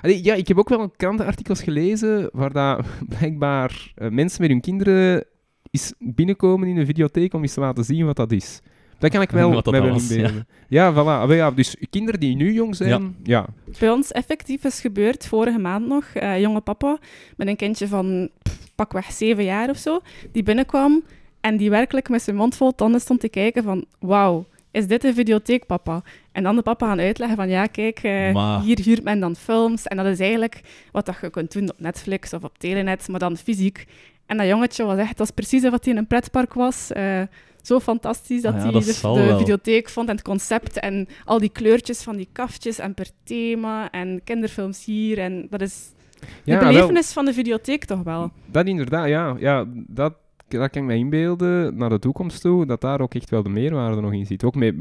Allee, 0.00 0.24
ja, 0.24 0.34
ik 0.34 0.48
heb 0.48 0.58
ook 0.58 0.68
wel 0.68 0.90
krantenartikels 0.96 1.62
gelezen 1.62 2.28
waar 2.32 2.52
dat 2.52 2.86
blijkbaar 3.18 3.92
eh, 3.94 4.08
mensen 4.10 4.40
met 4.40 4.50
hun 4.50 4.60
kinderen 4.60 5.24
is 5.70 5.92
binnenkomen 5.98 6.68
in 6.68 6.76
een 6.76 6.86
videotheek 6.86 7.34
om 7.34 7.42
eens 7.42 7.54
te 7.54 7.60
laten 7.60 7.84
zien 7.84 8.06
wat 8.06 8.16
dat 8.16 8.32
is. 8.32 8.60
Dat 8.98 9.10
kan 9.10 9.22
ik 9.22 9.30
wel 9.30 9.52
Wat 9.52 9.64
dat 9.64 9.78
was, 9.78 10.10
inbeelden. 10.10 10.46
Ja, 10.68 10.92
voilà. 10.92 10.96
Ah, 11.30 11.34
ja, 11.34 11.50
dus 11.50 11.76
kinderen 11.90 12.20
die 12.20 12.36
nu 12.36 12.52
jong 12.52 12.76
zijn, 12.76 13.16
ja. 13.22 13.46
Bij 13.78 13.90
ons 13.90 14.12
effectief 14.12 14.64
is 14.64 14.80
gebeurd 14.80 15.26
vorige 15.26 15.58
maand 15.58 15.86
nog. 15.86 16.04
eh 16.14 16.40
jonge 16.40 16.60
papa 16.60 16.98
met 17.36 17.48
een 17.48 17.56
kindje 17.56 17.88
van 17.88 18.30
pff, 18.42 18.70
pakweg 18.74 19.12
zeven 19.12 19.44
jaar 19.44 19.70
of 19.70 19.76
zo, 19.76 20.00
die 20.32 20.42
binnenkwam 20.42 21.02
en 21.40 21.56
die 21.56 21.70
werkelijk 21.70 22.08
met 22.08 22.22
zijn 22.22 22.36
mond 22.36 22.56
vol 22.56 22.74
tanden 22.74 23.00
stond 23.00 23.20
te 23.20 23.28
kijken 23.28 23.62
van 23.62 23.84
wauw, 23.98 24.44
is 24.70 24.86
dit 24.86 25.04
een 25.04 25.14
videotheek, 25.14 25.66
papa? 25.66 26.02
En 26.32 26.42
dan 26.42 26.56
de 26.56 26.62
papa 26.62 26.86
gaan 26.86 27.00
uitleggen 27.00 27.36
van 27.36 27.48
ja, 27.48 27.66
kijk, 27.66 27.98
eh, 28.02 28.32
Maar- 28.32 28.60
hier 28.60 28.80
huurt 28.84 29.02
men 29.04 29.20
dan 29.20 29.36
films. 29.36 29.86
En 29.86 29.96
dat 29.96 30.06
is 30.06 30.18
eigenlijk 30.20 30.60
wat 30.92 31.06
dat 31.06 31.16
je 31.20 31.30
kunt 31.30 31.52
doen 31.52 31.70
op 31.70 31.80
Netflix 31.80 32.32
of 32.32 32.44
op 32.44 32.58
Telenet, 32.58 33.08
maar 33.08 33.20
dan 33.20 33.36
fysiek. 33.36 33.86
En 34.26 34.36
dat 34.36 34.46
jongetje 34.46 34.84
was 34.84 34.98
echt, 34.98 35.08
dat 35.08 35.18
was 35.18 35.30
precies 35.30 35.64
alsof 35.64 35.84
hij 35.84 35.92
in 35.92 35.98
een 35.98 36.06
pretpark 36.06 36.54
was. 36.54 36.92
Eh, 36.92 37.22
zo 37.62 37.80
fantastisch 37.80 38.42
dat 38.42 38.52
Ah 38.52 38.58
ja, 38.58 38.64
hij 38.64 38.72
dat 38.72 38.84
dus 38.84 39.00
de 39.00 39.08
wel. 39.08 39.38
videotheek 39.38 39.88
vond 39.88 40.08
en 40.08 40.14
het 40.14 40.24
concept 40.24 40.78
en 40.78 41.08
al 41.24 41.38
die 41.38 41.48
kleurtjes 41.48 42.02
van 42.02 42.16
die 42.16 42.28
kaftjes 42.32 42.78
en 42.78 42.94
per 42.94 43.10
thema 43.24 43.90
en 43.90 44.20
kinderfilms 44.24 44.84
hier. 44.84 45.18
En 45.18 45.46
dat 45.50 45.60
is 45.60 45.92
de 46.44 46.52
wel, 46.52 46.58
belevenis 46.58 47.12
van 47.12 47.24
de 47.24 47.32
videotheek 47.32 47.84
toch 47.84 48.02
wel. 48.02 48.30
dat 48.46 48.66
inderdaad, 48.66 49.08
ja. 49.08 49.36
ja 49.38 49.64
dat, 49.86 50.14
dat 50.48 50.70
kan 50.70 50.82
ik 50.82 50.88
me 50.88 50.94
inbeelden 50.94 51.76
naar 51.76 51.90
de 51.90 51.98
toekomst 51.98 52.40
toe, 52.40 52.66
dat 52.66 52.80
daar 52.80 53.00
ook 53.00 53.14
echt 53.14 53.30
wel 53.30 53.42
de 53.42 53.48
meerwaarde 53.48 54.00
nog 54.00 54.12
in 54.12 54.26
zit. 54.26 54.44
Ook 54.44 54.54
met 54.54 54.74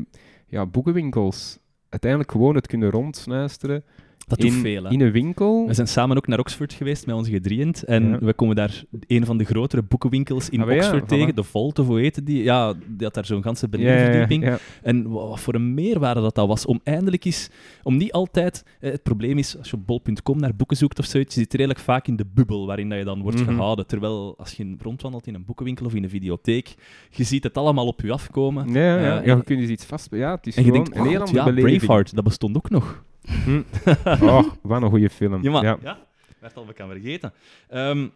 ja, 0.48 0.66
boekenwinkels. 0.66 1.60
Uiteindelijk 1.90 2.32
gewoon 2.32 2.56
het 2.56 2.68
kunnen 2.68 2.90
rondsnuisteren 2.90 3.84
Dat 4.27 4.39
doet 4.39 4.51
in, 4.51 4.60
veel, 4.62 4.84
hè. 4.84 4.89
in 4.89 5.01
een 5.01 5.12
winkel. 5.12 5.67
We 5.67 5.74
zijn 5.74 5.88
samen 5.88 6.17
ook 6.17 6.27
naar 6.27 6.39
Oxford 6.39 6.74
geweest 6.74 7.05
met 7.05 7.15
onze 7.15 7.32
gedrieënd. 7.32 7.84
En 7.84 8.10
Ja. 8.10 8.20
we 8.20 8.34
komen 8.34 8.55
daar 8.55 8.84
een 9.08 9.25
van 9.25 9.38
de 9.38 9.44
grotere 9.44 9.82
boekenwinkels 9.84 10.50
in 10.50 10.62
Ah, 10.62 10.70
ja, 10.70 10.75
Oxford 10.75 11.03
voilà. 11.03 11.08
tegen. 11.08 11.36
De 11.36 11.44
Volt, 11.44 11.79
of 11.79 11.88
hoe 11.88 12.00
heette 12.00 12.24
die? 12.24 12.44
Ja, 12.44 12.74
die 12.74 12.84
had 13.05 13.13
daar 13.13 13.25
zo'n 13.25 13.41
ganse 13.44 13.70
benedenverdieping. 13.70 14.44
ja. 14.44 14.58
En 14.84 15.10
wa- 15.10 15.27
wat 15.27 15.39
voor 15.39 15.53
een 15.55 15.74
meerwaarde 15.74 16.22
dat 16.22 16.36
dat 16.36 16.48
was. 16.48 16.65
Om 16.65 16.79
eindelijk 16.84 17.25
eens... 17.25 17.50
Om 17.84 17.98
niet 17.98 18.12
altijd... 18.12 18.63
eh, 18.79 18.91
het 18.91 19.03
probleem 19.03 19.38
is, 19.38 19.58
als 19.58 19.70
je 19.70 19.75
op 19.75 19.86
bol.com 19.88 20.39
naar 20.39 20.55
boeken 20.55 20.77
zoekt 20.77 21.00
of 21.00 21.05
zoiets, 21.05 21.36
je 21.36 21.41
zit 21.41 21.53
redelijk 21.53 21.79
vaak 21.79 22.08
in 22.08 22.15
de 22.15 22.25
bubbel 22.34 22.65
waarin 22.65 22.89
dat 22.89 22.98
je 22.98 23.03
dan 23.05 23.22
wordt 23.22 23.39
Mhm. 23.41 23.50
gehouden. 23.53 23.88
Terwijl 23.88 24.34
als 24.38 24.51
je 24.53 24.75
rondwandelt 24.82 25.27
in 25.27 25.34
een 25.36 25.46
boekenwinkel 25.46 25.86
of 25.86 25.94
in 25.94 26.03
een 26.03 26.10
videotheek, 26.10 26.75
je 27.10 27.24
ziet 27.24 27.44
het 27.44 27.58
allemaal 27.58 27.88
op 27.88 28.01
je 28.01 28.12
afkomen. 28.12 28.74
Ja, 28.74 28.79
ja, 28.79 28.98
Eh, 28.98 29.03
ja, 29.03 29.22
en- 29.32 29.38
je 29.38 29.44
kunt 29.44 29.60
dus 29.60 29.70
iets 29.70 29.86
vast... 29.86 30.08
Ja, 30.12 30.36
het 30.36 30.48
is 30.48 30.55
En 30.55 30.63
je 30.63 30.70
gewoon 30.70 30.84
denkt, 30.84 31.00
een 31.00 31.08
heel 31.08 31.20
"God, 31.20 31.38
andere 31.38 31.55
ja. 31.62 31.77
Braveheart, 31.77 32.15
dat 32.15 32.24
bestond 32.24 32.58
ook 32.58 32.70
nog. 32.70 33.03
Oh, 34.22 34.44
wat 34.62 34.82
een 34.82 34.89
goede 34.89 35.10
film. 35.10 35.44
Ja, 35.44 35.51
maar, 35.51 35.63
Ja. 35.63 35.77
ja. 35.84 35.98
werd 36.39 36.55
al 36.58 36.65
bekend 36.65 36.91
vergeten. 36.91 37.34
Ehm, 37.70 38.08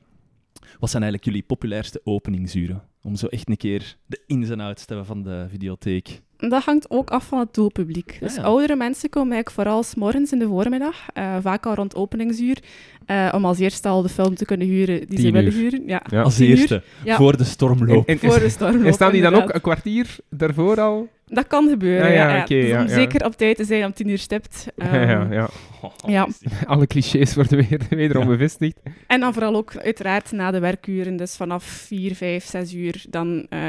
wat 0.79 0.89
zijn 0.89 1.03
eigenlijk 1.03 1.23
jullie 1.23 1.43
populairste 1.47 2.01
openingsuren? 2.03 2.83
Om 3.03 3.15
zo 3.15 3.27
echt 3.27 3.49
een 3.49 3.57
keer 3.57 3.95
de 4.05 4.21
ins 4.27 4.49
en 4.49 4.59
outs 4.59 4.85
te 4.85 4.93
hebben 4.93 5.05
van 5.15 5.23
de 5.23 5.45
videotheek. 5.49 6.21
Dat 6.37 6.63
hangt 6.63 6.89
ook 6.89 7.09
af 7.09 7.27
van 7.27 7.39
het 7.39 7.53
doelpubliek. 7.53 8.17
Dus 8.19 8.35
ja. 8.35 8.41
oudere 8.41 8.75
mensen 8.75 9.09
komen 9.09 9.31
eigenlijk 9.33 9.61
vooral 9.67 9.83
's 9.83 9.95
morgens 9.95 10.31
in 10.31 10.39
de 10.39 10.47
voormiddag, 10.47 10.95
eh, 11.13 11.37
vaak 11.41 11.65
al 11.65 11.73
rond 11.73 11.95
openingsuur, 11.95 12.57
eh, 13.05 13.29
om 13.35 13.45
als 13.45 13.59
eerste 13.59 13.87
al 13.87 14.01
de 14.01 14.09
film 14.09 14.35
te 14.35 14.45
kunnen 14.45 14.67
huren 14.67 15.07
die 15.07 15.19
ze 15.19 15.31
willen 15.31 15.53
uur. 15.53 15.59
huren. 15.59 15.83
Ja, 15.87 16.01
Ja. 16.09 16.21
Als 16.21 16.35
tien 16.35 16.49
uur. 16.49 16.57
eerste, 16.57 16.83
Ja. 17.03 17.15
voor 17.15 17.37
de 17.37 17.43
stormloop. 17.43 18.07
En, 18.07 18.19
en, 18.19 18.29
voor 18.31 18.39
de 18.39 18.49
storm. 18.49 18.85
en 18.85 18.93
staan 18.93 19.11
die 19.11 19.21
dan 19.21 19.33
ook 19.33 19.53
een 19.53 19.61
kwartier 19.61 20.15
daarvoor 20.29 20.79
al? 20.79 21.07
Dat 21.29 21.47
kan 21.47 21.69
gebeuren, 21.69 22.07
Ja, 22.07 22.13
ja. 22.13 22.27
ja, 22.29 22.35
ja. 22.35 22.41
oké, 22.41 22.55
Dus 22.55 22.67
ja, 22.69 22.81
om 22.81 22.87
ja. 22.87 22.93
zeker 22.93 23.25
op 23.25 23.37
tijd 23.37 23.55
te 23.57 23.63
zijn 23.63 23.85
om 23.85 23.93
tien 23.93 24.09
uur 24.09 24.17
stipt. 24.17 24.65
ja, 24.75 25.01
ja, 25.01 25.21
Ehm, 25.21 25.33
ja. 25.33 25.49
Ja. 26.07 26.27
Alle 26.65 26.87
clichés 26.87 27.35
worden 27.35 27.57
weer, 27.69 27.81
wederom 27.89 28.23
Ja. 28.23 28.29
bevestigd. 28.29 28.77
En 29.07 29.19
dan 29.19 29.33
vooral 29.33 29.55
ook 29.55 29.77
uiteraard 29.77 30.31
na 30.31 30.51
de 30.51 30.59
werkuren, 30.59 31.15
dus 31.17 31.35
vanaf 31.35 31.63
4, 31.63 32.15
5, 32.15 32.45
6 32.45 32.73
uur, 32.73 33.03
dan 33.09 33.45
eh, 33.49 33.59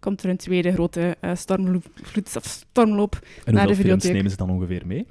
komt 0.00 0.22
er 0.22 0.30
een 0.30 0.36
tweede 0.36 0.72
grote 0.72 1.16
eh, 1.20 1.30
stormloop, 1.34 1.84
of 2.36 2.44
stormloop. 2.44 3.18
En 3.44 3.54
naar 3.54 3.64
hoeveel 3.66 3.66
de 3.66 3.74
films 3.74 4.02
videotheek. 4.04 4.12
nemen 4.12 4.30
ze 4.30 4.36
dan 4.36 4.50
ongeveer 4.50 4.82
mee? 4.86 5.06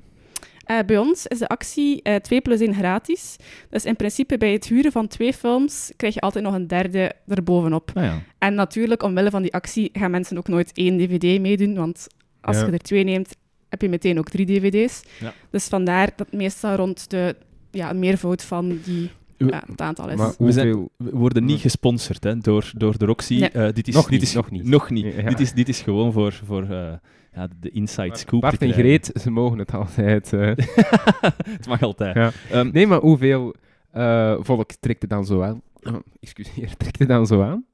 Eh, 0.65 0.79
bij 0.85 0.97
ons 0.97 1.27
is 1.27 1.39
de 1.39 1.47
actie 1.47 2.01
eh 2.01 2.15
2 2.15 2.41
plus 2.41 2.59
1 2.59 2.73
gratis. 2.73 3.35
Dus 3.69 3.85
in 3.85 3.95
principe 3.95 4.37
bij 4.37 4.51
het 4.51 4.65
huren 4.67 4.91
van 4.91 5.07
twee 5.07 5.33
films 5.33 5.91
krijg 5.95 6.13
je 6.13 6.19
altijd 6.19 6.43
nog 6.43 6.53
een 6.53 6.67
derde 6.67 7.11
erbovenop. 7.27 7.91
Ah 7.93 8.03
ja. 8.03 8.21
En 8.37 8.53
natuurlijk, 8.55 9.03
omwille 9.03 9.29
van 9.29 9.41
die 9.41 9.53
actie, 9.53 9.89
gaan 9.93 10.11
mensen 10.11 10.37
ook 10.37 10.47
nooit 10.47 10.71
één 10.73 10.97
dvd 10.97 11.39
meedoen, 11.41 11.75
want 11.75 12.07
als 12.41 12.59
Ja. 12.59 12.65
je 12.65 12.71
er 12.71 12.79
twee 12.79 13.03
neemt, 13.03 13.35
heb 13.69 13.81
je 13.81 13.89
meteen 13.89 14.17
ook 14.19 14.29
drie 14.29 14.45
dvd's. 14.45 15.01
Ja. 15.19 15.33
Dus 15.49 15.65
vandaar 15.67 16.09
dat 16.15 16.31
meestal 16.31 16.75
rond 16.75 17.09
de 17.09 17.35
ja, 17.71 17.93
meervoud 17.93 18.43
van 18.43 18.79
die, 18.83 19.09
We- 19.37 19.45
ja, 19.45 19.63
het 19.67 19.81
aantal 19.81 20.09
is. 20.09 20.15
Maar 20.17 20.33
We 20.37 20.51
zijn- 20.51 20.67
hoeveel... 20.71 20.89
We 20.97 21.17
worden 21.17 21.45
niet 21.45 21.59
gesponsord 21.61 22.23
hè, 22.23 22.37
door, 22.37 22.71
door 22.77 22.97
de 22.97 23.05
Roxy. 23.05 23.39
Nee. 23.39 23.49
Eh, 23.49 23.73
dit 23.73 23.87
is, 23.87 23.93
Nog 23.93 24.03
dit 24.03 24.11
niet, 24.11 24.21
is, 24.21 24.33
nog 24.33 24.51
niet. 24.51 24.63
Nog 24.67 24.89
niet. 24.89 25.13
Ja. 25.15 25.29
Dit, 25.29 25.39
is, 25.39 25.53
dit 25.53 25.69
is 25.69 25.81
gewoon 25.81 26.11
voor, 26.11 26.41
voor 26.45 26.63
eh, 26.69 26.93
ja, 27.35 27.47
de 27.59 27.69
inside 27.69 28.17
scoop. 28.17 28.41
Bart 28.41 28.61
en. 28.61 28.73
Greet, 28.73 29.11
ze 29.21 29.31
mogen 29.31 29.59
het 29.59 29.73
altijd. 29.73 30.33
eh. 30.33 30.51
het 31.57 31.67
mag 31.67 31.81
altijd. 31.81 32.15
Ja. 32.15 32.31
Ehm, 32.51 32.69
Nee, 32.71 32.87
maar 32.87 32.99
hoeveel 32.99 33.55
eh, 33.91 34.35
volk 34.39 34.71
trekt 34.79 35.01
het 35.01 35.09
dan 35.09 35.25
zo 35.25 35.41
aan? 35.41 35.61
Oh, 35.83 35.95
excuseer, 36.19 36.75
trekt 36.77 36.99
het 36.99 37.07
dan 37.07 37.27
zo 37.27 37.41
aan? 37.41 37.65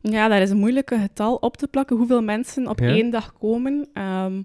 Ja, 0.00 0.28
daar 0.28 0.42
is 0.42 0.50
een 0.50 0.56
moeilijke 0.58 0.98
getal 0.98 1.34
op 1.34 1.56
te 1.56 1.68
plakken, 1.68 1.96
hoeveel 1.96 2.22
mensen 2.22 2.68
op 2.68 2.78
Ja. 2.80 2.86
één 2.88 3.10
dag 3.10 3.32
komen. 3.32 3.88
Ehm, 3.92 4.42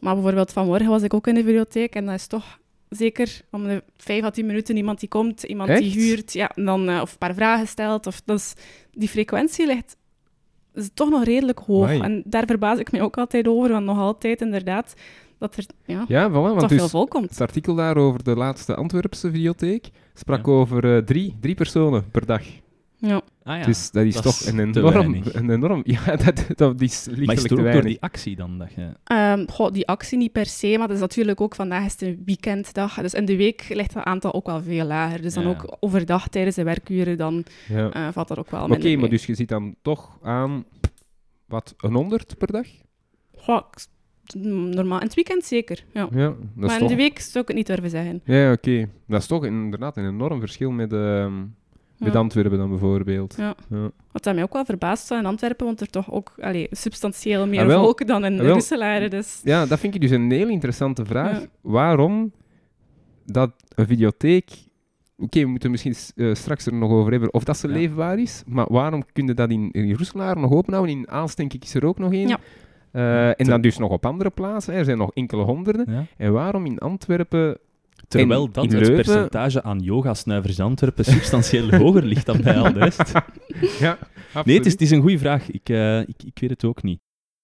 maar 0.00 0.14
bijvoorbeeld 0.14 0.52
vanmorgen 0.52 0.88
was 0.88 1.02
ik 1.02 1.14
ook 1.14 1.26
in 1.26 1.34
de 1.34 1.42
bibliotheek 1.42 1.94
en 1.94 2.04
dat 2.06 2.14
is 2.14 2.26
toch 2.26 2.58
zeker 2.88 3.40
om 3.50 3.64
de 3.64 3.82
vijf 3.96 4.24
à 4.24 4.30
tien 4.30 4.46
minuten 4.46 4.76
iemand 4.76 5.00
die 5.00 5.08
komt, 5.08 5.42
iemand 5.42 5.76
die 5.78 5.90
huurt, 5.90 6.32
ja, 6.32 6.50
en 6.54 6.64
dan, 6.64 6.88
eh, 6.88 7.00
of 7.00 7.12
een 7.12 7.18
paar 7.18 7.34
vragen 7.34 7.66
stelt. 7.66 8.06
Of, 8.06 8.20
dus 8.24 8.52
die 8.92 9.08
frequentie 9.08 9.66
ligt 9.66 9.96
is 10.74 10.90
toch 10.94 11.10
nog 11.10 11.24
redelijk 11.24 11.58
hoog. 11.58 11.84
Amai. 11.84 12.00
En 12.00 12.22
daar 12.26 12.46
verbaas 12.46 12.78
ik 12.78 12.92
me 12.92 13.02
ook 13.02 13.18
altijd 13.18 13.48
over, 13.48 13.70
want 13.70 13.84
nog 13.84 13.98
altijd 13.98 14.40
inderdaad 14.40 14.94
dat 15.38 15.56
er 15.56 15.66
ja, 15.84 16.04
Ja, 16.08 16.30
voilà, 16.30 16.32
want 16.32 16.58
toch 16.58 16.68
dus 16.68 16.78
veel 16.78 16.88
vol 16.88 17.06
komt. 17.06 17.30
het 17.30 17.40
artikel 17.40 17.74
daar 17.74 17.96
over 17.96 18.24
de 18.24 18.36
laatste 18.36 18.74
Antwerpse 18.74 19.30
videotheek 19.30 19.90
sprak 20.14 20.48
over 20.48 20.96
eh, 20.96 21.02
drie, 21.02 21.36
drie 21.40 21.54
personen 21.54 22.10
per 22.10 22.26
dag. 22.26 22.42
Ja. 23.06 23.22
ah 23.42 23.58
ja. 23.58 23.64
Dus 23.64 23.90
dat 23.90 24.04
is 24.04 24.14
dat 24.14 24.22
toch 24.22 24.40
is 24.40 24.46
een 24.46 24.58
enorm, 24.58 25.22
een 25.32 25.50
enorm... 25.50 25.82
Ja, 25.94 26.16
dat, 26.16 26.46
dat 26.54 26.80
is 26.80 27.06
maar 27.06 27.16
lichtelijk 27.16 27.30
is 27.32 27.42
het 27.42 27.52
ook 27.52 27.72
door 27.72 27.82
die 27.82 28.00
actie 28.00 28.36
dan 28.36 28.58
dat 28.58 28.72
je... 28.72 28.92
Ehm, 29.04 29.46
goh, 29.46 29.72
die 29.72 29.86
actie 29.86 30.18
niet 30.18 30.32
per 30.32 30.46
se, 30.46 30.68
maar 30.78 30.86
het 30.86 30.96
is 30.96 31.00
natuurlijk 31.00 31.40
ook 31.40 31.54
vandaag 31.54 31.84
is 31.84 31.92
het 31.92 32.02
een 32.02 32.22
weekenddag. 32.24 33.00
Dus 33.00 33.14
in 33.14 33.24
de 33.24 33.36
week 33.36 33.66
ligt 33.68 33.94
dat 33.94 34.04
aantal 34.04 34.34
ook 34.34 34.46
wel 34.46 34.62
veel 34.62 34.84
lager. 34.86 35.22
Dus 35.22 35.34
dan 35.34 35.46
ook 35.46 35.76
overdag 35.80 36.28
tijdens 36.28 36.56
de 36.56 36.62
werkuren, 36.62 37.16
dan 37.18 37.44
Ja. 37.68 37.90
eh, 37.90 38.08
valt 38.12 38.28
dat 38.28 38.38
ook 38.38 38.50
wel 38.50 38.64
Oké, 38.64 38.96
maar 38.96 39.08
dus 39.08 39.26
je 39.26 39.34
zit 39.34 39.48
dan 39.48 39.74
toch 39.82 40.18
aan, 40.22 40.64
wat, 41.46 41.74
een 41.76 41.94
100 41.94 42.38
per 42.38 42.52
dag? 42.52 42.66
Goh, 43.36 43.62
normaal. 44.34 44.98
In 44.98 45.06
het 45.06 45.14
weekend 45.14 45.44
zeker, 45.44 45.84
ja. 45.92 46.08
Ja, 46.12 46.26
dat 46.28 46.36
is 46.38 46.46
maar 46.54 46.72
in 46.72 46.78
toch... 46.78 46.88
de 46.88 46.94
week 46.94 47.18
zou 47.18 47.38
ik 47.42 47.48
het 47.48 47.56
niet 47.56 47.66
durven 47.66 47.90
zeggen. 47.90 48.20
Ja, 48.24 48.52
oké. 48.52 48.88
Dat 49.06 49.20
is 49.20 49.26
toch 49.26 49.44
inderdaad 49.44 49.96
een 49.96 50.08
enorm 50.08 50.40
verschil 50.40 50.70
met, 50.70 50.92
ehm 50.92 51.32
met 52.04 52.12
Ja. 52.12 52.18
Antwerpen 52.18 52.58
dan 52.58 52.68
bijvoorbeeld. 52.68 53.34
Ja. 53.38 53.54
Ja. 53.70 53.90
Wat 54.12 54.22
dat 54.22 54.34
mij 54.34 54.42
ook 54.42 54.52
wel 54.52 54.64
verbaast 54.64 55.06
zou 55.06 55.20
in 55.20 55.26
Antwerpen, 55.26 55.66
want 55.66 55.80
er 55.80 55.90
toch 55.90 56.12
ook 56.12 56.32
allee, 56.40 56.66
substantieel 56.70 57.46
meer 57.46 57.60
Ah, 57.60 57.66
wel. 57.66 57.82
volk 57.82 58.06
dan 58.06 58.24
in 58.24 58.40
Ah. 58.40 59.10
Dus 59.10 59.40
Ja, 59.44 59.66
dat 59.66 59.78
vind 59.78 59.94
ik 59.94 60.00
dus 60.00 60.10
een 60.10 60.30
heel 60.30 60.48
interessante 60.48 61.04
vraag. 61.04 61.40
Ja. 61.40 61.46
Waarom 61.60 62.32
dat 63.26 63.50
een 63.74 63.86
videotheek... 63.86 64.50
Oké, 65.18 65.40
we 65.40 65.46
moeten 65.46 65.70
misschien 65.70 65.94
eh, 66.16 66.34
straks 66.34 66.66
er 66.66 66.74
nog 66.74 66.90
over 66.90 67.10
hebben 67.10 67.32
of 67.34 67.44
dat 67.44 67.56
ze 67.56 67.68
Ja. 67.68 67.74
leefbaar 67.74 68.18
is, 68.18 68.42
maar 68.46 68.66
waarom 68.68 69.04
kun 69.12 69.26
je 69.26 69.34
dat 69.34 69.50
in, 69.50 69.70
in 69.70 69.94
Roeselaar 69.94 70.38
nog 70.38 70.52
openhouden? 70.52 70.96
In 70.96 71.10
Aalst 71.10 71.36
denk 71.36 71.52
ik 71.52 71.62
is 71.64 71.74
er 71.74 71.84
ook 71.86 71.98
nog 71.98 72.12
één. 72.12 72.28
Ja. 72.28 72.38
Eh, 72.92 73.28
en 73.40 73.46
dan 73.46 73.60
dus 73.60 73.78
nog 73.78 73.90
op 73.90 74.06
andere 74.06 74.30
plaatsen. 74.30 74.72
hè. 74.72 74.78
Er 74.78 74.84
zijn 74.84 74.98
nog 74.98 75.10
enkele 75.14 75.42
honderden. 75.42 75.86
Ja. 75.92 76.04
En 76.16 76.32
waarom 76.32 76.66
in 76.66 76.78
Antwerpen... 76.78 77.58
Terwijl 78.18 78.44
In- 78.44 78.50
dat 78.52 78.64
in 78.64 78.70
het 78.70 78.78
Leuven- 78.88 79.04
percentage 79.04 79.62
aan 79.62 79.78
yogasnuivers 79.80 80.58
in 80.58 80.64
Antwerpen 80.64 81.04
substantieel 81.04 81.70
hoger 81.82 82.02
ligt 82.04 82.26
dan 82.26 82.40
bij 82.42 82.58
al 82.58 82.72
de 82.72 82.78
rest. 82.78 83.12
ja, 83.84 83.98
Nee, 84.44 84.56
het 84.56 84.66
is, 84.66 84.72
het 84.72 84.80
is 84.80 84.90
een 84.90 85.00
goede 85.00 85.18
vraag. 85.18 85.50
Ik, 85.50 85.68
eh, 85.68 86.00
ik, 86.00 86.22
ik 86.24 86.38
weet 86.38 86.50
het 86.50 86.64
ook 86.64 86.82
niet. 86.82 87.00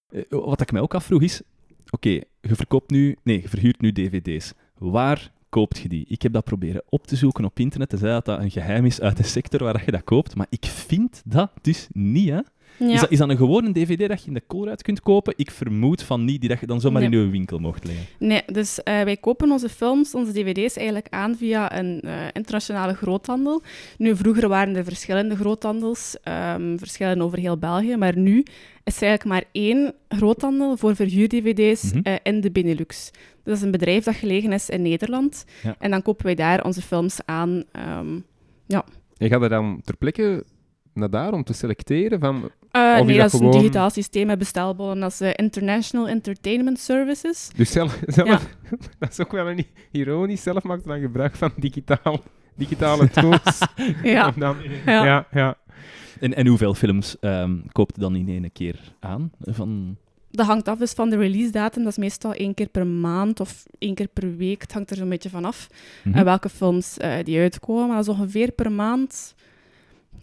Eh, 0.09 0.21
wat 0.29 0.61
ik 0.61 0.71
mij 0.71 0.81
ook 0.81 0.93
afvroeg 0.93 1.21
is... 1.21 1.41
Oké, 1.89 2.09
je 2.09 2.55
verkoopt 2.55 2.89
nu... 2.91 3.15
Nee, 3.23 3.41
je 3.41 3.49
verhuurt 3.49 3.81
nu 3.81 3.91
dvd's. 3.91 4.53
Waar 4.77 5.31
koopt 5.49 5.77
je 5.79 5.89
die? 5.89 6.05
Ik 6.07 6.21
heb 6.21 6.33
dat 6.33 6.43
proberen 6.43 6.83
op 6.89 7.07
te 7.07 7.15
zoeken 7.15 7.45
op 7.45 7.59
internet. 7.59 7.91
Ze 7.91 7.97
zei 7.97 8.11
dat 8.11 8.25
dat 8.25 8.39
een 8.39 8.51
geheim 8.51 8.85
is 8.85 9.01
uit 9.01 9.17
de 9.17 9.23
sector 9.23 9.63
waar 9.63 9.81
je 9.85 9.91
dat 9.91 10.03
koopt. 10.03 10.35
Maar 10.35 10.47
ik 10.49 10.65
vind 10.65 11.21
dat 11.25 11.51
dus 11.61 11.87
niet, 11.91 12.29
hè. 12.29 12.39
Ja. 12.87 12.93
Is, 12.93 12.99
dat, 12.99 13.11
is 13.11 13.17
dat 13.17 13.29
een 13.29 13.37
gewone 13.37 13.71
dvd 13.71 14.07
dat 14.07 14.21
je 14.21 14.27
in 14.27 14.33
de 14.33 14.43
Colruyt 14.47 14.81
kunt 14.81 15.01
kopen? 15.01 15.33
Ik 15.37 15.51
vermoed 15.51 16.03
van 16.03 16.25
niet, 16.25 16.39
die 16.39 16.49
dat 16.49 16.59
je 16.59 16.65
dan 16.65 16.81
zomaar 16.81 17.01
Nee. 17.01 17.11
in 17.19 17.25
je 17.25 17.29
winkel 17.31 17.59
mocht 17.59 17.83
leggen. 17.85 18.05
Nee, 18.19 18.41
dus 18.45 18.83
eh, 18.83 19.01
wij 19.01 19.17
kopen 19.17 19.51
onze 19.51 19.69
films, 19.69 20.15
onze 20.15 20.31
dvd's 20.31 20.75
eigenlijk 20.75 21.07
aan 21.09 21.35
via 21.35 21.77
een 21.77 22.01
eh, 22.01 22.13
internationale 22.33 22.93
groothandel. 22.93 23.61
Nu, 23.97 24.15
vroeger 24.15 24.47
waren 24.47 24.75
er 24.75 24.83
verschillende 24.83 25.35
groothandels, 25.35 26.15
ehm 26.23 26.77
verschillen 26.77 27.21
over 27.21 27.37
heel 27.37 27.57
België, 27.57 27.95
maar 27.95 28.17
nu 28.17 28.43
is 28.83 29.01
er 29.01 29.07
eigenlijk 29.07 29.23
maar 29.23 29.43
één 29.51 29.93
groothandel 30.09 30.77
voor 30.77 30.95
verhuur-dvd's 30.95 31.93
Mhm. 31.93 31.99
eh, 32.03 32.13
in 32.23 32.41
de 32.41 32.51
Benelux. 32.51 33.11
Dat 33.43 33.55
is 33.55 33.61
een 33.61 33.71
bedrijf 33.71 34.03
dat 34.03 34.15
gelegen 34.15 34.51
is 34.51 34.69
in 34.69 34.81
Nederland. 34.81 35.45
Ja. 35.63 35.75
En 35.79 35.91
dan 35.91 36.01
kopen 36.01 36.25
wij 36.25 36.35
daar 36.35 36.63
onze 36.63 36.81
films 36.81 37.19
aan. 37.25 37.63
ehm 37.71 38.19
Je 39.17 39.27
gaat 39.29 39.41
er 39.41 39.49
dan 39.49 39.81
ter 39.83 39.97
plekke 39.97 40.43
naar 40.93 41.09
daar 41.09 41.33
om 41.33 41.43
te 41.43 41.53
selecteren 41.53 42.19
van... 42.19 42.35
eh, 42.71 42.97
Of 42.99 43.05
nee, 43.05 43.17
dat 43.17 43.25
is 43.25 43.31
gewoon- 43.39 43.53
een 43.53 43.59
digitaal 43.59 43.89
systeem 43.89 44.27
met 44.27 44.37
bestelbonnen. 44.37 44.99
Dat 44.99 45.11
is 45.11 45.21
eh, 45.21 45.29
International 45.35 46.07
Entertainment 46.07 46.79
Services. 46.79 47.49
Dus 47.55 47.71
zelf, 47.71 47.99
zelf 48.05 48.27
Ja. 48.27 48.39
dat 48.99 49.09
is 49.09 49.19
ook 49.19 49.31
wel 49.31 49.49
een 49.49 49.65
ironisch. 49.91 50.43
Zelf 50.43 50.63
maakt 50.63 50.85
dan 50.85 50.99
gebruik 50.99 51.35
van 51.35 51.51
digitaal, 51.57 52.19
digitale 52.55 53.09
tools. 53.09 53.59
Ja, 54.03 54.31
dan, 54.31 54.55
ja. 54.85 55.05
ja, 55.05 55.27
ja. 55.31 55.57
En, 56.19 56.33
en 56.35 56.47
hoeveel 56.47 56.73
films 56.73 57.19
ehm 57.19 57.57
koopt 57.71 57.95
je 57.95 58.01
dan 58.01 58.15
in 58.15 58.27
één 58.29 58.51
keer 58.51 58.79
aan? 58.99 59.31
Van... 59.41 59.97
Dat 60.31 60.45
hangt 60.45 60.67
af 60.67 60.77
dus 60.77 60.91
van 60.91 61.09
de 61.09 61.17
release 61.17 61.51
datum. 61.51 61.83
Dat 61.83 61.91
is 61.91 61.97
meestal 61.97 62.33
één 62.33 62.53
keer 62.53 62.67
per 62.67 62.87
maand 62.87 63.39
of 63.39 63.63
één 63.79 63.95
keer 63.95 64.07
per 64.07 64.35
week. 64.35 64.61
Het 64.61 64.73
hangt 64.73 64.89
er 64.91 64.95
zo'n 64.97 65.09
beetje 65.09 65.29
van 65.29 65.45
af. 65.45 65.67
Mhm. 66.03 66.17
En 66.17 66.25
welke 66.25 66.49
films 66.49 66.97
eh, 66.97 67.13
die 67.23 67.39
uitkomen. 67.39 67.87
Maar 67.87 67.95
dat 67.95 68.07
is 68.07 68.13
ongeveer 68.19 68.51
per 68.51 68.71
maand 68.71 69.35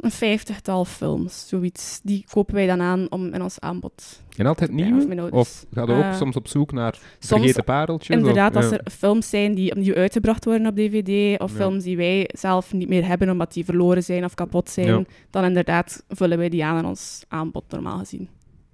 een 0.01 0.11
vijftigtal 0.11 0.85
films, 0.85 1.49
zoiets. 1.49 2.01
Die 2.03 2.25
kopen 2.31 2.55
wij 2.55 2.67
dan 2.67 2.81
aan 2.81 3.07
om 3.11 3.33
in 3.33 3.43
ons 3.43 3.61
aanbod. 3.61 4.23
En 4.37 4.47
altijd 4.47 4.71
Ja, 4.71 4.77
nieuwe? 4.91 5.23
of 5.23 5.31
of 5.33 5.67
ga 5.73 5.83
je 5.83 5.93
ook 5.93 6.03
Eh, 6.03 6.17
soms 6.17 6.37
op 6.37 6.49
zoek 6.49 6.73
naar 6.73 6.99
vergeten 7.19 7.65
pareltjes? 7.65 8.17
Inderdaad, 8.17 8.51
of, 8.51 8.63
als 8.63 8.71
ja. 8.71 8.79
er 8.85 8.91
films 8.91 9.29
zijn 9.31 9.55
die 9.55 9.71
opnieuw 9.71 9.95
uitgebracht 9.95 10.45
worden 10.45 10.67
op 10.67 10.77
DVD, 10.77 11.41
of 11.41 11.51
Ja. 11.51 11.57
films 11.57 11.85
die 11.85 11.97
wij 11.97 12.31
zelf 12.35 12.73
niet 12.73 12.89
meer 12.89 13.07
hebben 13.07 13.31
omdat 13.31 13.53
die 13.53 13.65
verloren 13.65 14.03
zijn 14.05 14.25
of 14.25 14.35
kapot 14.35 14.71
zijn, 14.71 14.87
Ja. 14.87 15.05
dan 15.31 15.45
inderdaad 15.45 16.05
vullen 16.09 16.39
wij 16.39 16.49
die 16.49 16.65
aan 16.65 16.79
in 16.79 16.85
ons 16.85 17.25
aanbod, 17.29 17.65
normaal 17.71 17.99
gezien. 17.99 18.29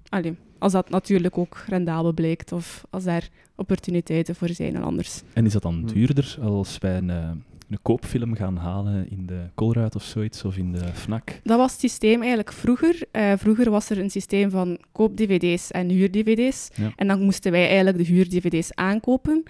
Allee, 0.09 0.35
als 0.59 0.73
dat 0.73 0.91
natuurlijk 0.91 1.39
ook 1.39 1.57
rendabel 1.67 2.13
blijkt, 2.13 2.53
of 2.53 2.85
als 2.91 3.05
daar 3.05 3.29
opportuniteiten 3.57 4.35
voor 4.35 4.49
zijn 4.49 4.75
en 4.75 4.83
anders. 4.83 5.23
En 5.33 5.47
is 5.47 5.53
dat 5.53 5.63
dan 5.63 5.75
Hm. 5.75 5.87
duurder 5.87 6.37
als 6.43 6.79
wij 6.79 6.97
een, 6.97 7.11
eh, 7.11 7.31
een 7.71 7.79
koopfilm 7.83 8.35
gaan 8.35 8.57
halen 8.57 9.11
in 9.11 9.27
de 9.27 9.41
Colruyt 9.55 9.95
of 9.95 10.03
zoiets, 10.03 10.45
of 10.45 10.57
in 10.57 10.73
de 10.73 10.95
FNAC? 10.95 11.41
Dat 11.43 11.59
was 11.59 11.71
het 11.71 11.81
systeem 11.81 12.19
eigenlijk 12.19 12.53
vroeger. 12.53 13.03
Eh, 13.11 13.33
vroeger 13.37 13.71
was 13.71 13.91
er 13.91 13.99
een 13.99 14.11
systeem 14.11 14.51
van 14.51 14.79
koop-dvd's 14.93 15.71
en 15.71 15.89
huur-dvd's. 15.89 16.69
Ja. 16.75 16.93
En 16.97 17.07
dan 17.07 17.23
moesten 17.23 17.53
wij 17.53 17.67
eigenlijk 17.67 17.97
de 17.99 18.05
huur-dvd's 18.05 18.71
aankopen. 18.73 19.43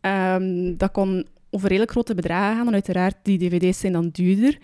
Ehm, 0.00 0.76
dat 0.76 0.90
kon 0.90 1.26
over 1.50 1.68
redelijk 1.68 1.90
grote 1.90 2.14
bedragen 2.14 2.56
gaan, 2.56 2.66
en 2.66 2.72
uiteraard 2.72 3.16
die 3.22 3.38
dvd's 3.38 3.80
zijn 3.80 3.92
dan 3.92 4.08
duurder. 4.08 4.58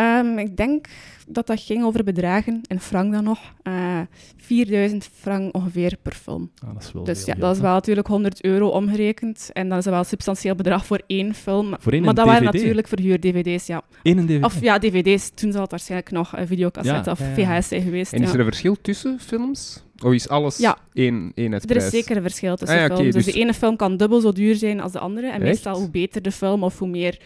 Ehm, 0.00 0.38
ik 0.38 0.56
denk 0.56 0.86
dat 1.26 1.46
dat 1.46 1.60
ging 1.60 1.84
over 1.84 2.04
bedragen, 2.04 2.60
in 2.66 2.80
frank 2.80 3.12
dan 3.12 3.24
nog, 3.24 3.38
eh 3.62 4.00
4000 4.36 5.08
frank 5.20 5.54
ongeveer 5.54 5.96
per 6.02 6.12
film. 6.12 6.50
Ah, 6.64 6.74
dat 6.74 6.82
is 6.82 6.92
wel 6.92 7.04
Dus 7.04 7.24
ja, 7.24 7.34
dat 7.34 7.54
is 7.54 7.60
wel 7.62 7.72
natuurlijk 7.72 8.06
100 8.06 8.44
euro 8.44 8.68
omgerekend. 8.68 9.50
En 9.52 9.68
dat 9.68 9.78
is 9.78 9.84
wel 9.84 9.98
een 9.98 10.04
substantieel 10.04 10.54
bedrag 10.54 10.86
voor 10.86 11.00
één 11.06 11.34
film. 11.34 11.74
Voor 11.80 11.92
één 11.92 12.02
maar 12.02 12.14
dat 12.14 12.26
waren 12.26 12.44
natuurlijk 12.44 12.88
verhuur-dvd's, 12.88 13.66
ja. 13.66 13.82
Eén 14.02 14.18
een 14.18 14.26
DVD? 14.26 14.44
Of 14.44 14.60
ja, 14.60 14.78
dvd's. 14.78 15.30
Toen 15.34 15.52
zal 15.52 15.60
het 15.60 15.70
waarschijnlijk 15.70 16.10
nog 16.10 16.36
een 16.36 16.46
videocassette 16.46 17.10
Ja, 17.10 17.12
of 17.12 17.36
ja. 17.36 17.58
VHS 17.58 17.68
zijn 17.68 17.82
geweest. 17.82 18.12
En 18.12 18.22
is 18.22 18.32
er 18.32 18.38
een 18.38 18.44
verschil 18.44 18.76
tussen 18.82 19.18
films? 19.20 19.84
Of 20.04 20.12
is 20.12 20.28
alles 20.28 20.58
Ja. 20.58 20.78
één 20.92 21.32
Er 21.34 21.76
is 21.76 21.90
zeker 21.90 22.16
een 22.16 22.22
verschil 22.22 22.56
tussen 22.56 22.76
Ah 22.78 22.88
ja, 22.88 22.96
films. 22.96 23.14
Dus, 23.14 23.24
dus- 23.24 23.34
de 23.34 23.40
ene 23.40 23.54
film 23.54 23.76
kan 23.76 23.96
dubbel 23.96 24.20
zo 24.20 24.32
duur 24.32 24.54
zijn 24.54 24.80
als 24.80 24.92
de 24.92 24.98
andere. 24.98 25.26
En 25.26 25.32
Echt? 25.32 25.42
meestal 25.42 25.78
hoe 25.78 25.90
beter 25.90 26.22
de 26.22 26.32
film 26.32 26.62
of 26.62 26.78
hoe 26.78 26.88
meer 26.88 27.18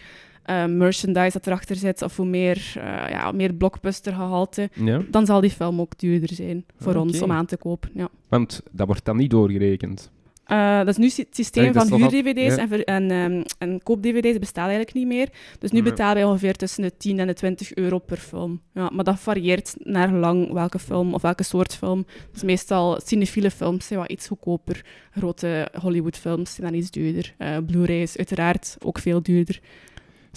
eh, 0.45 0.65
merchandise 0.65 1.31
dat 1.31 1.47
erachter 1.47 1.75
zit, 1.75 2.01
of 2.01 2.15
hoe 2.15 2.25
meer, 2.25 2.73
eh 2.75 3.09
ja, 3.09 3.31
meer 3.31 3.53
blockbuster-gehalte, 3.53 4.69
Ja, 4.73 5.01
dan 5.09 5.25
zal 5.25 5.41
die 5.41 5.49
film 5.49 5.81
ook 5.81 5.97
duurder 5.99 6.33
zijn 6.33 6.65
voor 6.79 6.95
Ah, 6.95 7.01
ons 7.01 7.21
om 7.21 7.31
aan 7.31 7.45
te 7.45 7.57
kopen. 7.57 7.89
Ja. 7.93 8.09
want 8.29 8.61
dat 8.71 8.87
wordt 8.87 9.05
dan 9.05 9.17
niet 9.17 9.29
doorgerekend. 9.29 10.13
Eh, 10.45 10.77
dat 10.77 10.87
is 10.87 10.97
nu 10.97 11.05
het 11.05 11.27
systeem 11.35 11.73
van 11.73 11.91
al- 11.91 11.97
huur-dvd's 11.97 12.55
ja. 12.55 12.67
en, 12.85 13.09
en, 13.09 13.45
en 13.57 13.83
koop-dvd's 13.83 14.39
bestaat 14.39 14.65
eigenlijk 14.67 14.93
niet 14.95 15.07
meer. 15.07 15.29
Dus 15.59 15.71
nu 15.71 15.81
Nee. 15.81 15.89
betalen 15.89 16.15
wij 16.15 16.23
ongeveer 16.23 16.55
tussen 16.55 16.83
de 16.83 16.97
10 16.97 17.19
en 17.19 17.27
de 17.27 17.33
20 17.33 17.73
euro 17.73 17.99
per 17.99 18.17
film. 18.17 18.61
Ja, 18.73 18.89
maar 18.93 19.03
dat 19.03 19.19
varieert 19.19 19.75
naar 19.79 20.11
lang 20.11 20.51
welke 20.51 20.79
film 20.79 21.13
of 21.13 21.21
welke 21.21 21.43
soort 21.43 21.75
film. 21.75 22.05
Dus 22.31 22.43
meestal 22.43 22.99
cinefiele 23.05 23.51
films 23.51 23.87
zijn 23.87 23.99
wat 23.99 24.09
iets 24.09 24.27
goedkoper. 24.27 24.85
Grote 25.11 25.67
Hollywoodfilms 25.81 26.53
zijn 26.55 26.67
dan 26.71 26.79
iets 26.79 26.91
duurder. 26.91 27.33
Eh 27.37 27.57
Blu-ray 27.65 28.01
is 28.01 28.17
uiteraard 28.17 28.77
ook 28.83 28.99
veel 28.99 29.21
duurder. 29.23 29.59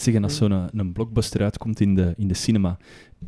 Zeg, 0.00 0.14
en 0.14 0.22
als 0.22 0.36
zo'n 0.36 0.50
een, 0.50 0.68
een 0.72 0.92
blockbuster 0.92 1.42
uitkomt 1.42 1.80
in 1.80 1.94
de, 1.94 2.14
in 2.16 2.28
de 2.28 2.34
cinema, 2.34 2.78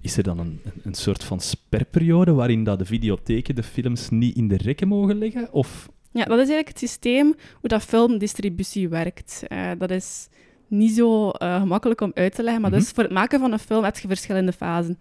is 0.00 0.16
er 0.16 0.22
dan 0.22 0.38
een, 0.38 0.60
een, 0.82 0.94
soort 0.94 1.24
van 1.24 1.40
sperperiode 1.40 2.32
waarin 2.32 2.64
dat 2.64 2.78
de 2.78 2.84
videotheken 2.84 3.54
de 3.54 3.62
films 3.62 4.10
niet 4.10 4.36
in 4.36 4.48
de 4.48 4.56
rekken 4.56 4.88
mogen 4.88 5.18
leggen? 5.18 5.52
Of 5.52 5.88
Ja, 6.12 6.24
dat 6.24 6.38
is 6.38 6.48
eigenlijk 6.48 6.68
het 6.68 6.78
systeem 6.78 7.34
hoe 7.60 7.68
dat 7.68 7.82
filmdistributie 7.82 8.88
werkt. 8.88 9.42
Eh, 9.46 9.70
dat 9.78 9.90
is 9.90 10.28
niet 10.66 10.92
zo 10.92 11.30
eh, 11.30 11.60
gemakkelijk 11.60 12.00
om 12.00 12.10
uit 12.14 12.34
te 12.34 12.42
leggen, 12.42 12.62
maar 12.62 12.70
dus 12.70 12.90
voor 12.90 13.02
het 13.02 13.12
maken 13.12 13.40
van 13.40 13.52
een 13.52 13.58
film 13.58 13.84
heb 13.84 13.98
je 13.98 14.08
verschillende 14.08 14.52
fasen. 14.52 14.96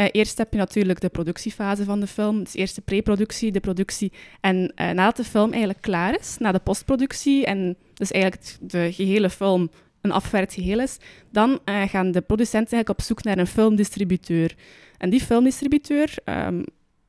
Eh, 0.00 0.06
eerst 0.10 0.38
heb 0.38 0.52
je 0.52 0.58
natuurlijk 0.58 1.00
de 1.00 1.08
productiefase 1.08 1.84
van 1.84 2.00
de 2.00 2.06
film. 2.06 2.44
Dus 2.44 2.54
eerst 2.54 2.74
de 2.74 2.80
pre-productie, 2.80 3.52
de 3.52 3.60
productie. 3.60 4.12
En 4.40 4.72
eh, 4.74 4.90
nadat 4.90 5.16
de 5.16 5.24
film 5.24 5.50
eigenlijk 5.50 5.80
klaar 5.80 6.18
is, 6.20 6.36
na 6.38 6.52
de 6.52 6.58
postproductie, 6.58 7.46
en 7.46 7.76
dus 7.94 8.10
eigenlijk 8.10 8.56
de 8.60 8.92
gehele 8.92 9.30
film 9.30 9.70
een 10.00 10.12
afgewerkt 10.12 10.54
geheel 10.54 10.80
is, 10.80 10.98
dan 11.30 11.58
eh, 11.64 11.82
gaan 11.82 12.10
de 12.10 12.20
producenten 12.20 12.72
eigenlijk 12.72 12.98
op 12.98 13.04
zoek 13.04 13.22
naar 13.24 13.38
een 13.38 13.46
filmdistributeur. 13.46 14.54
En 14.98 15.10
die 15.10 15.20
filmdistributeur, 15.20 16.14
ehm, 16.24 16.62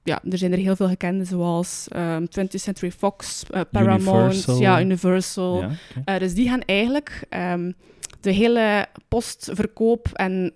ja, 0.03 0.21
er 0.29 0.37
zijn 0.37 0.51
er 0.51 0.57
heel 0.57 0.75
veel 0.75 0.87
gekende, 0.87 1.23
zoals 1.23 1.87
ehm 1.89 2.25
20th 2.25 2.61
Century 2.61 2.91
Fox, 2.91 3.43
eh, 3.49 3.61
Paramount, 3.71 4.33
Universal. 4.33 4.59
ja, 4.59 4.81
Universal. 4.81 5.61
ja. 5.61 5.69
Eh, 6.05 6.19
dus 6.19 6.33
die 6.33 6.49
gaan 6.49 6.61
eigenlijk 6.61 7.23
ehm, 7.29 7.71
de 8.19 8.31
hele 8.31 8.87
postverkoop 9.07 10.07
en 10.13 10.53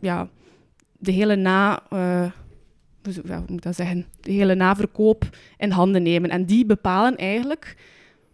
ja, 0.00 0.28
de 0.98 1.12
hele 1.12 1.36
na... 1.36 1.82
hoe 1.88 2.32
moet 3.46 3.50
ik 3.50 3.62
dat 3.62 3.76
zeggen? 3.76 4.06
De 4.20 4.32
hele 4.32 4.54
naverkoop 4.54 5.36
in 5.58 5.70
handen 5.70 6.02
nemen. 6.02 6.30
En 6.30 6.44
die 6.44 6.66
bepalen 6.66 7.16
eigenlijk 7.16 7.76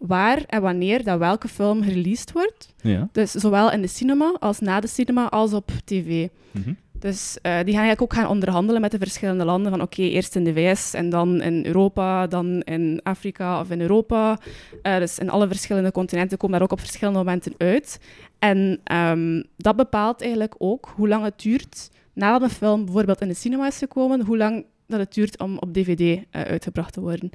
waar 0.00 0.42
en 0.46 0.62
wanneer 0.62 1.04
dat 1.04 1.18
welke 1.18 1.48
film 1.48 1.82
gereleased 1.82 2.32
wordt. 2.32 2.74
ja. 2.82 3.08
Dus 3.12 3.30
zowel 3.30 3.72
in 3.72 3.80
de 3.80 3.86
cinema 3.86 4.36
als 4.38 4.60
na 4.60 4.80
de 4.80 4.86
cinema 4.86 5.28
als 5.28 5.52
op 5.52 5.70
tv. 5.84 6.28
mhm. 6.50 6.72
Dus 6.98 7.38
eh, 7.42 7.52
die 7.52 7.74
gaan 7.74 7.82
eigenlijk 7.84 8.02
ook 8.02 8.14
gaan 8.14 8.30
onderhandelen 8.30 8.80
met 8.80 8.90
de 8.90 8.98
verschillende 8.98 9.44
landen. 9.44 9.70
Van 9.70 9.80
oké, 9.82 10.02
eerst 10.02 10.36
in 10.36 10.44
de 10.44 10.52
VS 10.52 10.94
en 10.94 11.10
dan 11.10 11.40
in 11.40 11.66
Europa, 11.66 12.26
dan 12.26 12.60
in 12.60 13.00
Afrika 13.02 13.60
of 13.60 13.70
in 13.70 13.80
Europa. 13.80 14.38
Eh, 14.82 14.98
dus 14.98 15.18
in 15.18 15.30
alle 15.30 15.48
verschillende 15.48 15.92
continenten 15.92 16.38
komen 16.38 16.58
daar 16.58 16.68
ook 16.68 16.72
op 16.72 16.80
verschillende 16.80 17.18
momenten 17.18 17.54
uit. 17.56 18.00
En 18.38 18.80
ehm, 18.84 19.42
dat 19.56 19.76
bepaalt 19.76 20.20
eigenlijk 20.20 20.54
ook 20.58 20.92
hoe 20.96 21.08
lang 21.08 21.24
het 21.24 21.40
duurt 21.40 21.90
nadat 22.12 22.42
een 22.42 22.56
film 22.56 22.84
bijvoorbeeld 22.84 23.20
in 23.20 23.28
de 23.28 23.34
cinema 23.34 23.66
is 23.66 23.78
gekomen, 23.78 24.24
hoe 24.24 24.36
lang 24.36 24.64
dat 24.86 25.00
het 25.00 25.14
duurt 25.14 25.38
om 25.38 25.58
op 25.58 25.74
DVD 25.74 26.00
eh, 26.00 26.42
uitgebracht 26.42 26.92
te 26.92 27.00
worden. 27.00 27.30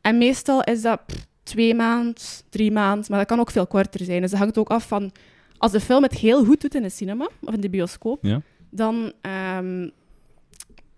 En 0.00 0.18
meestal 0.18 0.62
is 0.62 0.82
dat 0.82 1.06
pff, 1.06 1.26
twee 1.44 1.74
maanden, 1.74 2.14
drie 2.48 2.72
maanden, 2.72 3.04
maar 3.08 3.18
dat 3.18 3.28
kan 3.28 3.40
ook 3.40 3.50
veel 3.50 3.66
korter 3.66 4.04
zijn. 4.04 4.20
Dus 4.20 4.30
dat 4.30 4.38
hangt 4.40 4.58
ook 4.58 4.68
af 4.70 4.88
van 4.88 5.12
als 5.58 5.72
de 5.72 5.80
film 5.80 6.02
het 6.02 6.14
heel 6.14 6.44
goed 6.44 6.60
doet 6.60 6.74
in 6.74 6.82
de 6.82 6.88
cinema 6.88 7.28
of 7.40 7.54
in 7.54 7.60
de 7.60 7.70
bioscoop, 7.70 8.18
Ja. 8.24 8.40
dan 8.70 9.12
ehm, 9.20 9.88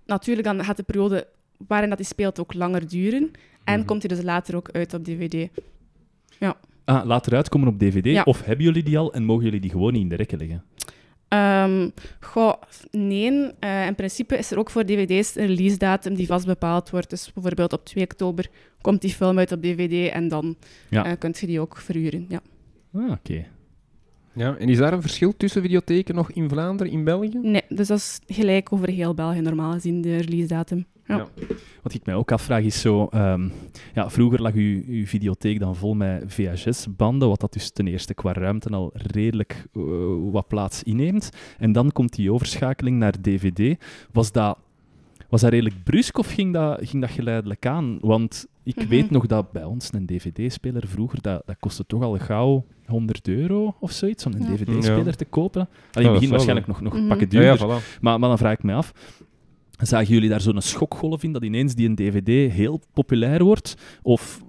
natuurlijk 0.07 0.47
dan 0.47 0.65
gaat 0.65 0.77
de 0.77 0.83
periode 0.83 1.27
waarin 1.67 1.89
dat 1.89 1.99
hij 1.99 2.07
speelt 2.07 2.41
ook 2.41 2.55
langer 2.55 2.89
duren. 2.89 3.31
En 3.65 3.79
Mhm. 3.79 3.87
komt 3.87 4.03
hij 4.03 4.17
dus 4.17 4.25
later 4.25 4.57
ook 4.57 4.71
uit 4.73 4.95
op 4.95 5.05
DVD. 5.05 5.49
Ah, 6.89 7.05
later 7.05 7.35
uitkomen 7.35 7.69
op 7.69 7.79
DVD? 7.79 8.05
Ja. 8.05 8.23
Of 8.23 8.43
hebben 8.45 8.65
jullie 8.65 8.83
die 8.83 8.99
al 8.99 9.13
en 9.13 9.25
mogen 9.25 9.45
jullie 9.45 9.61
die 9.61 9.71
gewoon 9.71 9.93
niet 9.93 10.03
in 10.03 10.09
de 10.09 10.15
rekken 10.15 10.39
leggen? 10.39 10.65
Ehm 11.29 11.89
goh, 12.21 12.53
nee, 12.91 13.51
eh, 13.59 13.87
in 13.87 13.95
principe 13.95 14.37
is 14.39 14.51
er 14.51 14.59
ook 14.59 14.71
voor 14.71 14.85
dvd's 14.85 15.37
een 15.37 15.47
release 15.47 15.77
datum 15.77 16.15
die 16.15 16.27
vast 16.27 16.47
bepaald 16.47 16.91
wordt. 16.91 17.11
Dus 17.11 17.33
bijvoorbeeld 17.33 17.73
op 17.73 17.85
2 17.85 18.05
oktober 18.05 18.49
komt 18.87 19.01
die 19.01 19.11
film 19.11 19.39
uit 19.39 19.53
op 19.53 19.63
dvd 19.63 20.13
en 20.13 20.29
dan 20.29 20.57
Ja. 20.91 21.05
eh, 21.05 21.13
kunt 21.19 21.39
je 21.39 21.47
die 21.47 21.61
ook 21.61 21.77
verhuren. 21.77 22.27
Ja. 22.29 22.41
Ah, 22.93 23.11
oké. 23.11 23.45
Ja, 24.33 24.57
en 24.57 24.69
is 24.69 24.79
daar 24.79 24.93
een 24.93 25.01
verschil 25.01 25.37
tussen 25.37 25.63
videotheken 25.63 26.15
nog 26.15 26.31
in 26.31 26.49
Vlaanderen, 26.49 26.93
in 26.93 27.05
België? 27.05 27.39
Nee, 27.43 27.63
dus 27.69 27.87
dat 27.89 27.99
is 27.99 28.21
gelijk 28.27 28.73
over 28.73 28.89
heel 28.89 29.15
België 29.15 29.41
normaal 29.41 29.73
gezien, 29.73 30.01
de 30.03 30.17
release 30.17 30.47
datum. 30.49 30.85
Ja. 31.07 31.17
Ja. 31.17 31.27
Wat 31.83 31.95
ik 31.95 32.05
mij 32.07 32.15
ook 32.15 32.33
afvraag 32.33 32.63
is 32.63 32.81
zo... 32.81 33.07
ehm, 33.11 33.49
ja, 33.95 34.11
vroeger 34.11 34.43
lag 34.43 34.55
uw, 34.55 34.83
uw 34.87 35.07
videotheek 35.07 35.59
dan 35.59 35.77
vol 35.77 35.95
met 35.95 36.25
VHS-banden, 36.27 37.29
wat 37.29 37.41
dat 37.41 37.53
dus 37.53 37.71
ten 37.71 37.87
eerste 37.87 38.15
qua 38.15 38.33
ruimte 38.33 38.69
al 38.69 38.91
redelijk 38.95 39.65
eh, 39.75 39.83
wat 40.31 40.49
plaats 40.49 40.83
inneemt. 40.83 41.31
En 41.59 41.73
dan 41.73 41.93
komt 41.93 42.15
die 42.15 42.33
overschakeling 42.33 42.99
naar 42.99 43.15
DVD. 43.21 43.85
Was 44.13 44.33
dat, 44.33 44.59
was 45.29 45.41
dat 45.41 45.51
redelijk 45.51 45.83
brusk 45.85 46.19
of 46.19 46.33
ging 46.33 46.53
dat, 46.53 46.79
ging 46.83 47.03
dat 47.03 47.11
geleidelijk 47.11 47.67
aan? 47.67 47.99
Want 48.01 48.47
ik 48.63 48.77
Mhm. 48.77 48.89
weet 48.89 49.11
nog 49.11 49.27
dat 49.27 49.53
bij 49.53 49.65
ons 49.65 49.93
een 49.93 50.07
DVD-speler 50.07 50.87
vroeger, 50.89 51.23
dat, 51.23 51.43
dat 51.47 51.57
kostte 51.61 51.87
toch 51.87 52.03
al 52.03 52.19
gauw 52.19 52.65
100 52.87 53.29
euro 53.29 53.77
of 53.81 53.91
zoiets 53.93 54.27
om 54.27 54.33
een 54.33 54.41
Ja. 54.43 54.47
DVD-speler 54.47 55.05
Ja. 55.07 55.11
te 55.13 55.25
kopen. 55.25 55.61
Allee, 55.61 55.73
in 55.93 56.05
het 56.05 56.13
begin 56.13 56.31
waarschijnlijk 56.31 56.67
nog, 56.67 56.81
nog 56.81 56.93
Mhm. 56.95 57.09
pakken 57.09 57.29
duurder. 57.29 57.69
ja, 57.69 57.81
voilà. 57.81 58.01
Maar, 58.01 58.19
maar 58.19 58.29
dan 58.29 58.39
vraag 58.39 58.53
ik 58.53 58.63
me 58.63 58.73
af, 58.75 58.93
zagen 59.79 60.15
jullie 60.15 60.29
daar 60.29 60.41
zo'n 60.41 60.61
schokgolf 60.61 61.23
in 61.23 61.33
dat 61.33 61.43
ineens 61.45 61.75
die 61.75 61.89
een 61.89 61.95
DVD 61.95 62.53
heel 62.53 62.81
populair 62.93 63.45
wordt? 63.45 63.99
Of 64.03 64.45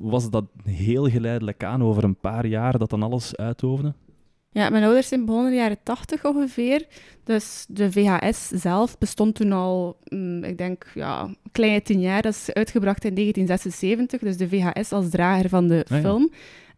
was 0.00 0.30
dat 0.30 0.44
heel 0.64 1.08
geleidelijk 1.08 1.64
aan 1.64 1.82
over 1.82 2.04
een 2.04 2.16
paar 2.16 2.46
jaar 2.46 2.78
dat 2.78 2.90
dan 2.90 3.02
alles 3.02 3.36
uitoefende? 3.36 3.94
Ja, 4.52 4.70
mijn 4.70 4.84
ouders 4.84 5.08
zijn 5.08 5.24
begonnen 5.24 5.50
in 5.50 5.56
de 5.56 5.62
jaren 5.62 5.78
80 5.82 6.24
ongeveer. 6.24 6.86
Dus 7.24 7.64
de 7.68 7.92
VHS 7.92 8.48
zelf 8.48 8.98
bestond 8.98 9.34
toen 9.34 9.52
al, 9.52 9.96
mm, 10.08 10.44
ik 10.44 10.58
denk, 10.58 10.86
ja, 10.94 11.22
een 11.22 11.36
kleine 11.52 11.82
tien 11.82 12.00
jaar. 12.00 12.22
Dat 12.22 12.34
is 12.34 12.52
uitgebracht 12.52 13.04
in 13.04 13.14
1976, 13.14 14.20
dus 14.20 14.36
de 14.36 14.48
VHS 14.48 14.92
als 14.92 15.08
drager 15.10 15.48
van 15.48 15.68
de 15.68 15.84
Ah, 15.88 15.96
ja. 15.96 16.00
film. 16.02 16.30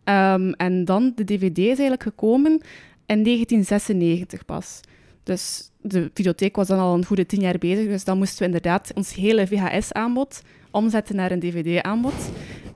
Ehm, 0.05 0.51
en 0.51 0.85
dan 0.85 1.13
de 1.15 1.25
DVD 1.25 1.59
is 1.59 1.67
eigenlijk 1.67 2.03
gekomen 2.03 2.61
in 3.07 3.23
1996 3.23 4.45
pas. 4.45 4.81
Dus 5.23 5.71
de 5.81 6.11
videotheek 6.15 6.57
was 6.57 6.67
dan 6.69 6.79
al 6.79 6.95
een 6.95 7.05
goede 7.05 7.27
tien 7.27 7.41
jaar 7.41 7.59
bezig, 7.59 7.87
dus 7.87 8.05
dan 8.05 8.19
moesten 8.19 8.39
we 8.39 8.45
inderdaad 8.45 8.91
ons 8.95 9.15
hele 9.15 9.47
VHS-aanbod 9.47 10.43
omzetten 10.71 11.17
naar 11.17 11.31
een 11.31 11.41
DVD-aanbod. 11.41 12.15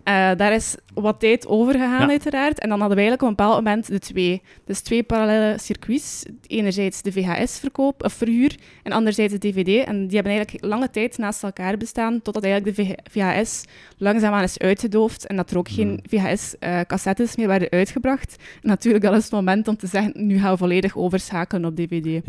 Eh, 0.07 0.31
daar 0.37 0.53
is 0.55 0.77
wat 0.95 1.21
tijd 1.21 1.47
over 1.47 1.73
gegaan, 1.73 2.01
Ja. 2.01 2.09
uiteraard. 2.09 2.59
En 2.61 2.69
dan 2.69 2.79
hadden 2.81 2.97
we 2.97 3.03
eigenlijk 3.03 3.23
op 3.23 3.29
een 3.29 3.45
bepaald 3.45 3.65
moment 3.65 3.87
de 3.87 3.99
twee. 3.99 4.43
Dus 4.65 4.81
twee 4.81 5.03
parallele 5.03 5.59
circuits. 5.59 6.25
Enerzijds 6.47 7.03
de 7.03 7.13
VHS-verkoop 7.13 8.05
of 8.05 8.13
verhuur 8.13 8.57
en 8.83 8.93
anderzijds 8.93 9.33
de 9.33 9.39
DVD. 9.39 9.85
En 9.87 10.07
die 10.07 10.15
hebben 10.15 10.33
eigenlijk 10.33 10.65
lange 10.65 10.91
tijd 10.91 11.19
naast 11.19 11.43
elkaar 11.43 11.77
bestaan, 11.77 12.23
totdat 12.23 12.45
eigenlijk 12.45 12.77
de 12.77 12.97
VHS 13.11 13.65
langzaamaan 13.97 14.43
is 14.43 14.59
uitgedoofd 14.59 15.27
en 15.27 15.37
dat 15.37 15.51
er 15.51 15.59
ook 15.59 15.69
geen 15.69 16.01
VHS-cassettes 16.11 17.37
meer 17.37 17.49
werden 17.49 17.71
uitgebracht. 17.71 18.37
En 18.63 18.69
natuurlijk, 18.69 19.05
dat 19.05 19.15
is 19.17 19.23
het 19.23 19.33
moment 19.33 19.69
om 19.69 19.77
te 19.77 19.87
zeggen, 19.87 20.27
nu 20.27 20.39
gaan 20.39 20.53
we 20.53 20.59
volledig 20.59 20.97
overschakelen 20.97 21.65
op 21.65 21.77
DVD. 21.77 22.23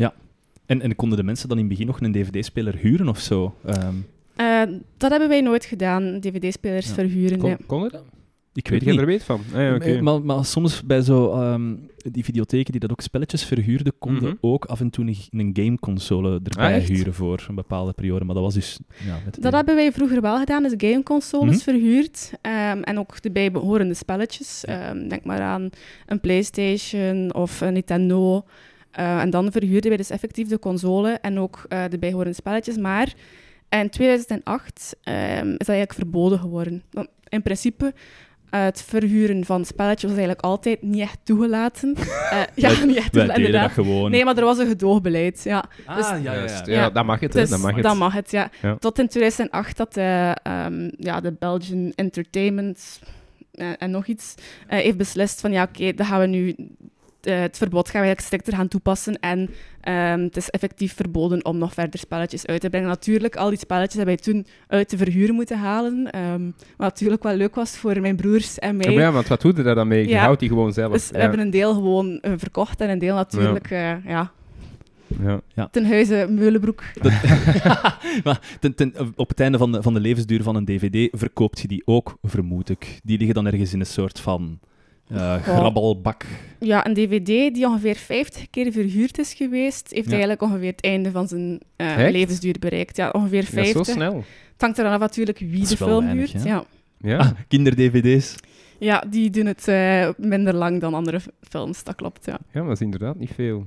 En, 0.66 0.80
en 0.82 0.96
konden 0.96 1.18
de 1.18 1.24
mensen 1.24 1.48
dan 1.48 1.56
in 1.58 1.64
het 1.64 1.72
begin 1.72 1.86
nog 1.86 2.00
een 2.00 2.12
dvd-speler 2.12 2.76
huren 2.76 3.08
of 3.08 3.18
zo? 3.18 3.54
Ehm, 3.64 3.94
Eh, 4.38 4.62
dat 4.96 5.10
hebben 5.10 5.28
wij 5.28 5.40
nooit 5.40 5.64
gedaan, 5.64 6.20
DVD-spelers 6.20 6.86
Ja. 6.88 6.94
verhuren. 6.94 7.38
Kon, 7.38 7.56
kon 7.66 7.82
het? 7.82 7.94
ik 8.52 8.68
Weet 8.68 8.84
je 8.84 8.90
niet. 8.90 9.00
er 9.00 9.06
weet 9.06 9.22
van? 9.22 9.40
Ah, 9.54 9.60
ja, 9.60 9.74
oké. 9.74 10.00
Maar, 10.00 10.22
maar 10.22 10.44
soms 10.44 10.82
bij 10.84 11.00
zo 11.00 11.30
ehm, 11.32 11.74
die 11.96 12.24
videotheken 12.24 12.70
die 12.72 12.80
dat 12.80 12.90
ook 12.90 13.00
spelletjes 13.00 13.44
verhuurden, 13.44 13.92
konden 13.98 14.22
Mhm. 14.28 14.34
ook 14.40 14.64
af 14.64 14.80
en 14.80 14.90
toe 14.90 15.06
een, 15.06 15.16
een 15.30 15.50
gameconsole 15.62 16.40
erbij 16.44 16.74
Ah, 16.80 16.84
huren 16.84 17.14
voor 17.14 17.44
een 17.48 17.54
bepaalde 17.54 17.92
periode. 17.92 18.24
Maar 18.24 18.34
dat 18.34 18.44
was 18.44 18.54
dus... 18.54 18.78
Ja, 19.06 19.16
met 19.24 19.42
Dat 19.42 19.52
hebben 19.52 19.74
wij 19.74 19.92
vroeger 19.92 20.20
wel 20.20 20.38
gedaan, 20.38 20.62
dus 20.62 20.74
gameconsoles 20.76 21.54
Mhm. 21.54 21.64
verhuurd. 21.64 22.32
ehm, 22.40 22.80
en 22.82 22.98
ook 22.98 23.22
de 23.22 23.30
bijbehorende 23.30 23.94
spelletjes. 23.94 24.62
Ja. 24.66 24.88
Ehm, 24.88 25.08
denk 25.08 25.24
maar 25.24 25.40
aan 25.40 25.70
een 26.06 26.20
PlayStation 26.20 27.34
of 27.34 27.60
een 27.60 27.72
Nintendo. 27.72 28.42
Eh, 28.90 29.20
en 29.20 29.30
dan 29.30 29.52
verhuurden 29.52 29.88
wij 29.88 29.96
dus 29.96 30.10
effectief 30.10 30.48
de 30.48 30.58
console 30.58 31.10
en 31.10 31.38
ook 31.38 31.64
eh, 31.68 31.84
de 31.90 31.98
bijbehorende 31.98 32.36
spelletjes. 32.36 32.76
Maar 32.76 33.14
in 33.68 33.90
2008 33.90 34.96
ehm, 35.02 35.48
is 35.50 35.56
dat 35.56 35.68
eigenlijk 35.68 35.92
verboden 35.94 36.38
geworden. 36.38 36.82
Want 36.90 37.08
in 37.28 37.42
principe, 37.42 37.94
het 38.50 38.82
verhuren 38.82 39.44
van 39.44 39.64
spelletjes 39.64 40.10
was 40.10 40.18
eigenlijk 40.18 40.40
altijd 40.40 40.82
niet 40.82 41.00
echt 41.00 41.18
toegelaten. 41.22 41.94
Eh, 42.28 42.40
ja, 42.54 42.68
niet 42.84 42.96
echt 42.96 43.12
toegelaten, 43.12 43.12
deden 43.12 43.26
dat 43.26 43.36
inderdaad. 43.36 43.70
gewoon. 43.72 44.10
Nee, 44.10 44.24
maar 44.24 44.36
er 44.36 44.44
was 44.44 44.58
een 44.58 44.66
gedoogbeleid, 44.66 45.42
ja. 45.44 45.64
Ah, 45.86 45.96
dus- 45.96 46.08
ja. 46.08 46.16
Juist. 46.16 46.66
ja. 46.66 46.72
Ja, 46.72 46.90
dat 46.90 47.04
mag 47.04 47.20
het, 47.20 47.32
hè. 47.34 47.40
Dus 47.40 47.50
Dat 47.50 47.58
mag 47.58 47.74
het. 47.74 47.82
Dan 47.82 47.98
mag 47.98 48.12
het, 48.12 48.30
ja. 48.30 48.50
Ja. 48.62 48.76
Tot 48.76 48.98
in 48.98 49.08
2008 49.08 49.76
dat 49.76 49.94
de, 49.94 50.36
ehm, 50.42 50.90
ja, 50.96 51.20
de 51.20 51.32
Belgian 51.38 51.92
Entertainment 51.94 53.00
eh, 53.52 53.66
en 53.78 53.90
nog 53.90 54.06
iets 54.06 54.34
eh, 54.66 54.78
heeft 54.78 54.96
beslist 54.96 55.40
van 55.40 55.52
ja, 55.52 55.62
oké, 55.62 55.92
dan 55.94 56.06
gaan 56.06 56.20
we 56.20 56.26
nu 56.26 56.54
eh, 57.20 57.40
het 57.40 57.56
verbod 57.56 57.84
gaan 57.88 58.00
we 58.00 58.06
eigenlijk 58.06 58.26
strikter 58.26 58.54
gaan 58.54 58.68
toepassen 58.68 59.18
en 59.20 59.50
ehm, 59.80 60.20
het 60.20 60.36
is 60.36 60.50
effectief 60.50 60.94
verboden 60.94 61.44
om 61.44 61.58
nog 61.58 61.74
verder 61.74 61.98
spelletjes 62.00 62.46
uit 62.46 62.60
te 62.60 62.70
brengen. 62.70 62.88
Natuurlijk, 62.88 63.36
al 63.36 63.48
die 63.48 63.58
spelletjes 63.58 63.94
hebben 63.96 64.14
wij 64.14 64.24
toen 64.24 64.46
uit 64.66 64.88
te 64.88 64.96
verhuren 64.96 65.34
moeten 65.34 65.58
halen, 65.58 66.10
ehm, 66.10 66.44
wat 66.76 66.88
natuurlijk 66.88 67.22
wel 67.22 67.34
leuk 67.34 67.54
was 67.54 67.76
voor 67.76 68.00
mijn 68.00 68.16
broers 68.16 68.58
en 68.58 68.76
mij. 68.76 68.86
Ja, 68.86 68.92
maar 68.94 69.02
ja, 69.04 69.12
want 69.12 69.28
wat 69.28 69.40
doe 69.40 69.56
je 69.56 69.62
daar 69.62 69.74
dan 69.74 69.88
mee? 69.88 70.02
Je 70.02 70.08
Ja. 70.08 70.22
houdt 70.22 70.40
die 70.40 70.48
gewoon 70.48 70.72
zelf. 70.72 70.92
dus 70.92 71.08
we 71.10 71.14
ja. 71.16 71.20
hebben 71.20 71.40
een 71.40 71.50
deel 71.50 71.74
gewoon 71.74 72.20
eh, 72.20 72.32
verkocht 72.36 72.80
en 72.80 72.90
een 72.90 72.98
deel 72.98 73.14
natuurlijk 73.14 73.70
eh, 73.70 74.04
ja, 74.04 74.32
Ja. 75.54 75.68
ten 75.70 75.86
huize 75.86 76.26
Meulenbroek. 76.30 76.82
maar 78.24 78.56
ten, 78.60 78.74
ten, 78.74 78.94
op 79.16 79.28
het 79.28 79.40
einde 79.40 79.58
van 79.58 79.72
de, 79.72 79.82
van 79.82 79.94
de 79.94 80.00
levensduur 80.00 80.42
van 80.42 80.56
een 80.56 80.64
dvd 80.64 81.18
verkoopt 81.18 81.60
je 81.60 81.68
die 81.68 81.82
ook, 81.84 82.18
vermoed 82.22 82.68
ik. 82.68 83.00
Die 83.04 83.16
liggen 83.18 83.34
dan 83.34 83.46
ergens 83.46 83.72
in 83.72 83.80
een 83.80 83.86
soort 83.86 84.20
van 84.20 84.58
grabbelbak. 85.42 86.24
Ja, 86.60 86.86
een 86.86 86.94
dvd 86.94 87.26
die 87.54 87.66
ongeveer 87.66 87.94
50 87.96 88.50
keer 88.50 88.72
verhuurd 88.72 89.18
is 89.18 89.34
geweest, 89.34 89.90
heeft 89.90 90.04
Ja. 90.04 90.10
eigenlijk 90.10 90.42
ongeveer 90.42 90.70
het 90.70 90.80
einde 90.84 91.10
van 91.10 91.28
zijn 91.28 91.60
eh, 91.76 91.96
levensduur 92.10 92.56
bereikt. 92.60 92.96
Ja, 92.96 93.08
ongeveer 93.10 93.42
Ja, 93.42 93.48
50. 93.50 93.86
zo 93.86 93.92
snel. 93.92 94.14
Het 94.52 94.60
hangt 94.60 94.78
er 94.78 94.84
dan 94.84 94.92
af 94.92 95.00
natuurlijk 95.00 95.38
wie 95.38 95.66
de 95.66 95.76
film 95.76 96.04
weinig, 96.04 96.32
huurt. 96.32 96.44
hè? 96.44 96.48
Ja. 96.50 96.64
Ja. 97.00 97.18
Ah, 97.18 97.30
kinder-dvd's. 97.48 98.34
ja, 98.78 99.04
die 99.10 99.30
doen 99.30 99.46
het 99.46 99.68
eh, 99.68 100.08
minder 100.16 100.54
lang 100.54 100.80
dan 100.80 100.94
andere 100.94 101.20
films, 101.48 101.84
dat 101.84 101.94
klopt. 101.94 102.26
Ja. 102.26 102.32
ja, 102.32 102.60
maar 102.60 102.62
dat 102.68 102.72
is 102.76 102.80
inderdaad 102.80 103.18
niet 103.18 103.30
veel. 103.34 103.64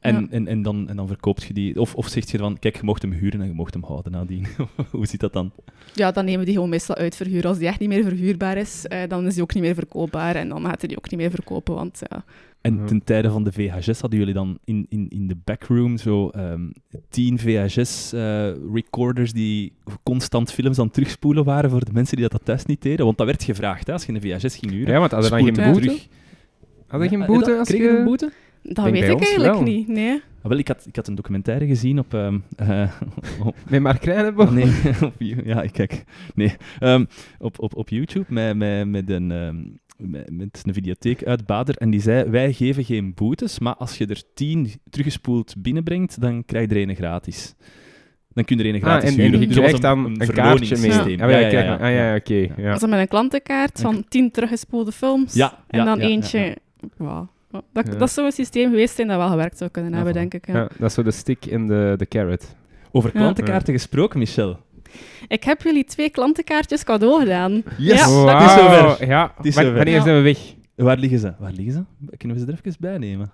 En, 0.00 0.14
Ja. 0.14 0.26
en, 0.30 0.46
en, 0.46 0.62
dan, 0.62 0.88
en 0.88 0.96
dan 0.96 1.06
verkoopt 1.06 1.42
je 1.42 1.52
die... 1.54 1.80
Of, 1.80 1.94
of 1.94 2.08
zeg 2.08 2.30
je 2.30 2.38
van, 2.38 2.58
kijk, 2.58 2.76
je 2.76 2.82
mocht 2.84 3.02
hem 3.02 3.12
huren 3.12 3.40
en 3.40 3.46
je 3.46 3.52
mocht 3.52 3.74
hem 3.74 3.84
houden 3.84 4.12
nadien. 4.12 4.46
Hoe 4.90 5.06
zit 5.06 5.20
dat 5.20 5.32
dan? 5.32 5.50
ja, 5.94 6.10
dan 6.12 6.24
nemen 6.24 6.38
we 6.40 6.44
die 6.46 6.54
gewoon 6.54 6.68
meestal 6.70 6.96
uit 6.96 7.16
verhuur. 7.16 7.46
Als 7.46 7.58
die 7.58 7.66
echt 7.68 7.78
niet 7.80 7.88
meer 7.88 8.02
verhuurbaar 8.02 8.56
is, 8.56 8.86
eh, 8.86 9.08
dan 9.08 9.26
is 9.26 9.34
die 9.34 9.42
ook 9.42 9.54
niet 9.54 9.62
meer 9.62 9.74
verkoopbaar 9.74 10.34
en 10.36 10.48
dan 10.48 10.64
gaat 10.64 10.78
hij 10.80 10.88
die 10.88 10.96
ook 10.98 11.10
niet 11.10 11.20
meer 11.20 11.30
verkopen, 11.30 11.74
want 11.74 12.00
ja. 12.10 12.24
En 12.60 12.86
ten 12.86 13.04
tijde 13.04 13.30
van 13.30 13.44
de 13.44 13.52
VHS 13.52 14.00
hadden 14.00 14.18
jullie 14.18 14.34
dan 14.34 14.58
in, 14.64 14.86
in, 14.88 15.06
in 15.08 15.26
de 15.26 15.36
backroom 15.44 15.96
zo 15.98 16.28
ehm, 16.28 16.66
tien 17.08 17.38
VHS-recorders 17.38 19.32
die 19.32 19.72
constant 20.02 20.52
films 20.52 20.78
aan 20.78 20.84
het 20.84 20.94
terugspoelen 20.94 21.44
waren 21.44 21.70
voor 21.70 21.84
de 21.84 21.92
mensen 21.92 22.16
die 22.16 22.28
dat 22.28 22.40
thuis 22.44 22.64
niet 22.66 22.82
deden? 22.82 23.04
Want 23.04 23.18
dat 23.18 23.26
werd 23.26 23.42
gevraagd, 23.42 23.86
hè, 23.86 23.92
als 23.92 24.06
je 24.06 24.12
een 24.12 24.20
VHS 24.20 24.56
ging 24.56 24.72
huren. 24.72 24.92
Ja, 24.92 24.98
want 24.98 25.10
hadden 25.12 25.30
dan 25.30 25.44
geen 25.44 25.54
hem 25.54 25.72
boete? 25.72 25.86
terug. 25.86 26.08
Hadden 26.86 27.08
Ja, 27.10 27.14
geen 27.14 27.22
eh, 27.22 27.28
boete 27.28 27.50
dat- 27.50 27.58
als 27.58 27.68
kreeg 27.68 27.80
je... 27.80 27.86
je 27.86 27.98
een 27.98 28.04
boete? 28.04 28.32
Dat 28.74 28.84
denk 28.84 28.96
weet 28.96 29.08
ik 29.10 29.20
eigenlijk 29.20 29.52
wel. 29.54 29.62
niet. 29.62 29.88
Nee. 29.88 30.22
Ah, 30.42 30.48
wel, 30.52 30.58
ik 30.58 30.68
had, 30.68 30.84
ik 30.88 30.96
had 30.96 31.08
een 31.08 31.14
documentaire 31.14 31.66
gezien 31.66 31.98
op... 31.98 32.14
ehm, 32.14 32.38
eh, 32.56 32.90
op 33.44 33.54
Met 33.68 33.80
Mark 33.80 34.00
Krijnenboom? 34.00 34.54
nee, 34.54 34.64
op, 35.02 35.14
ja, 35.18 35.62
ik 35.62 35.72
kijk. 35.72 36.04
Nee, 36.34 36.52
ehm, 36.78 37.04
op, 37.38 37.60
op, 37.60 37.76
op 37.76 37.88
YouTube 37.88 38.24
met, 38.28 38.56
met, 38.56 38.88
met, 38.88 39.10
een, 39.10 39.30
ehm, 39.30 39.56
met, 40.36 40.62
een 40.66 40.74
videotheek 40.74 41.24
uit 41.24 41.46
Bader. 41.46 41.76
En 41.76 41.90
die 41.90 42.00
zei, 42.00 42.30
wij 42.30 42.52
geven 42.52 42.84
geen 42.84 43.14
boetes, 43.14 43.58
maar 43.58 43.74
als 43.74 43.98
je 43.98 44.06
er 44.06 44.22
tien 44.34 44.70
teruggespoeld 44.90 45.54
binnenbrengt, 45.58 46.20
dan 46.20 46.44
krijg 46.44 46.68
je 46.68 46.74
er 46.74 46.88
een 46.88 46.96
gratis. 46.96 47.54
Dan 48.32 48.44
kun 48.44 48.56
je 48.58 48.62
er 48.64 48.68
een 48.68 48.74
Ah, 48.74 48.80
gratis 48.88 49.10
en, 49.10 49.16
en 49.18 49.22
huren. 49.24 49.40
je 49.40 49.46
Dus 49.46 49.54
dat 49.56 49.64
krijgt 49.64 49.82
dan 49.82 50.04
een, 50.04 50.16
kaartje 50.16 50.34
mee. 50.34 50.44
verloningssysteem. 50.44 51.20
Ah, 51.20 51.30
ja, 51.30 51.38
ja, 51.38 51.48
ja, 51.62 51.74
ah, 51.76 51.92
ja, 51.92 52.14
oké. 52.16 52.62
ja. 52.62 52.78
Zo 52.78 52.86
met 52.86 52.98
een 52.98 53.08
klantenkaart 53.08 53.80
van 53.80 54.04
10 54.08 54.30
teruggespoelde 54.30 54.92
films. 54.92 55.34
Ja, 55.34 55.58
En 55.68 55.78
ja, 55.78 55.84
dan 55.84 55.96
ja, 55.98 56.02
ja, 56.04 56.08
eentje. 56.10 56.56
ja. 56.98 57.28
Dat, 57.72 57.86
Ja. 57.86 57.94
dat 57.94 58.10
zou 58.10 58.26
een 58.26 58.32
systeem 58.32 58.70
geweest 58.70 58.94
zijn 58.94 59.08
dat 59.08 59.16
wel 59.16 59.28
gewerkt 59.28 59.58
zou 59.58 59.70
kunnen 59.70 59.94
hebben, 59.94 60.12
denk 60.12 60.34
ik. 60.34 60.46
Ja. 60.46 60.54
Ja, 60.54 60.68
dat 60.78 60.88
is 60.88 60.94
zo 60.94 61.02
de 61.02 61.10
stick 61.10 61.46
in 61.46 61.66
de, 61.66 61.94
de 61.96 62.06
carrot. 62.06 62.54
Over 62.92 63.10
Ja. 63.14 63.18
klantenkaarten 63.20 63.72
gesproken, 63.74 64.18
Michel. 64.18 64.58
Ik 65.28 65.44
heb 65.44 65.62
jullie 65.62 65.84
twee 65.84 66.10
klantenkaartjes 66.10 66.84
cadeau 66.84 67.20
gedaan. 67.20 67.62
Yes! 67.78 67.98
Ja, 68.00 68.38
dat 68.40 68.42
is 68.42 68.52
zover. 68.54 69.06
Ja, 69.08 69.34
is 69.42 69.54
zover. 69.54 69.74
wanneer 69.74 69.94
Ja. 69.94 70.02
zijn 70.02 70.16
we 70.16 70.22
weg? 70.22 70.38
Waar 70.74 70.96
liggen 70.98 71.18
ze? 71.18 71.34
Waar 71.38 71.52
liggen 71.52 71.72
ze? 71.72 72.16
Kunnen 72.16 72.36
we 72.36 72.42
ze 72.42 72.50
er 72.52 72.58
even 72.64 72.80
bij 72.80 72.98
nemen? 72.98 73.30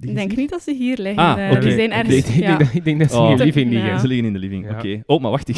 Ik 0.00 0.14
denk 0.14 0.36
niet 0.36 0.50
dat 0.50 0.62
ze 0.62 0.74
hier 0.74 0.96
liggen. 0.98 1.22
Ah, 1.24 1.44
eh, 1.46 1.50
oké. 1.50 1.60
Die 1.60 1.70
zijn 1.72 1.90
Ik 1.90 1.92
ergens... 1.92 2.14
Ik 2.16 2.24
denk, 2.24 2.36
ik 2.36 2.42
ja. 2.42 2.46
denk 2.48 2.58
dat, 2.58 2.74
ik 2.74 2.84
denk 2.84 2.98
dat 3.00 3.10
ze 3.10 3.16
Oh. 3.18 3.30
in 3.30 3.36
je 3.36 3.44
living 3.44 3.72
Ja. 3.72 3.78
liggen. 3.80 4.00
Ze 4.00 4.06
liggen 4.06 4.26
in 4.26 4.32
de 4.32 4.38
living, 4.38 4.64
Ja. 4.64 4.72
oké. 4.78 5.02
Oh, 5.06 5.20
maar 5.20 5.30
wacht, 5.30 5.48
ik, 5.48 5.56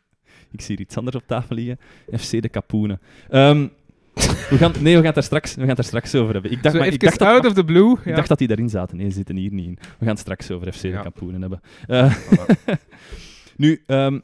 ik 0.52 0.60
zie 0.60 0.76
hier 0.76 0.80
iets 0.80 0.96
anders 0.96 1.16
op 1.16 1.22
tafel 1.26 1.54
liggen. 1.56 1.78
FC 2.18 2.42
de 2.42 2.48
Kapoenen. 2.48 3.00
Ehm, 3.28 3.66
we 4.14 4.56
gaan, 4.58 4.72
nee, 4.80 4.82
we 4.82 4.96
gaan 4.96 5.04
het 5.04 5.14
daar 5.14 5.22
straks, 5.24 5.54
we 5.54 5.58
gaan 5.60 5.68
het 5.68 5.76
daar 5.76 5.86
straks 5.86 6.14
over 6.14 6.32
hebben. 6.32 6.50
Ik 6.52 6.62
dacht, 6.62 6.76
maar, 6.76 6.86
ik 6.86 7.00
dacht, 7.00 7.18
dat, 7.18 7.28
out 7.28 7.46
of 7.46 7.52
the 7.52 7.64
blue. 7.64 7.96
ik 8.04 8.14
dacht 8.16 8.28
dat 8.28 8.38
die 8.38 8.48
daarin 8.48 8.68
zaten. 8.68 8.96
Nee, 8.96 9.08
ze 9.08 9.14
zitten 9.14 9.36
hier 9.36 9.52
niet 9.52 9.66
in. 9.66 9.78
We 9.80 9.98
gaan 9.98 10.08
het 10.08 10.18
straks 10.18 10.50
over 10.50 10.72
FC 10.72 10.80
de 10.82 10.88
Ja. 10.88 11.02
Kapoenen 11.02 11.40
hebben. 11.40 11.60
Eh, 11.86 12.14
nu, 13.56 13.82
ehm, 13.86 14.18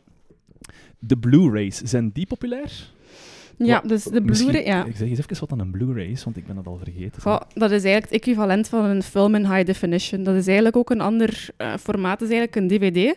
de 0.98 1.16
Blu-rays, 1.16 1.76
zijn 1.76 2.10
die 2.12 2.26
populair? 2.26 2.70
Ja, 3.58 3.80
Wat- 3.80 3.88
dus 3.88 4.04
de 4.04 4.22
Blu-ray... 4.22 4.64
Ja. 4.64 4.84
Ik 4.84 4.96
zeg 4.96 5.08
eens 5.08 5.18
even 5.18 5.40
wat 5.40 5.52
aan 5.52 5.58
een 5.58 5.70
Blu-ray 5.70 6.06
is, 6.06 6.24
want 6.24 6.36
ik 6.36 6.46
ben 6.46 6.56
dat 6.56 6.66
al 6.66 6.80
vergeten. 6.82 7.22
Goh, 7.22 7.40
dat 7.54 7.70
is 7.70 7.82
eigenlijk 7.84 8.04
het 8.04 8.12
equivalent 8.12 8.68
van 8.68 8.84
een 8.84 9.02
film 9.02 9.34
in 9.34 9.46
high 9.52 9.64
definition. 9.66 10.22
Dat 10.22 10.34
is 10.34 10.46
eigenlijk 10.46 10.76
ook 10.76 10.90
een 10.90 11.00
ander 11.00 11.48
eh, 11.56 11.74
formaat. 11.80 12.18
Dat 12.18 12.28
is 12.30 12.34
eigenlijk 12.34 12.72
een 12.72 12.78
DVD, 12.78 13.16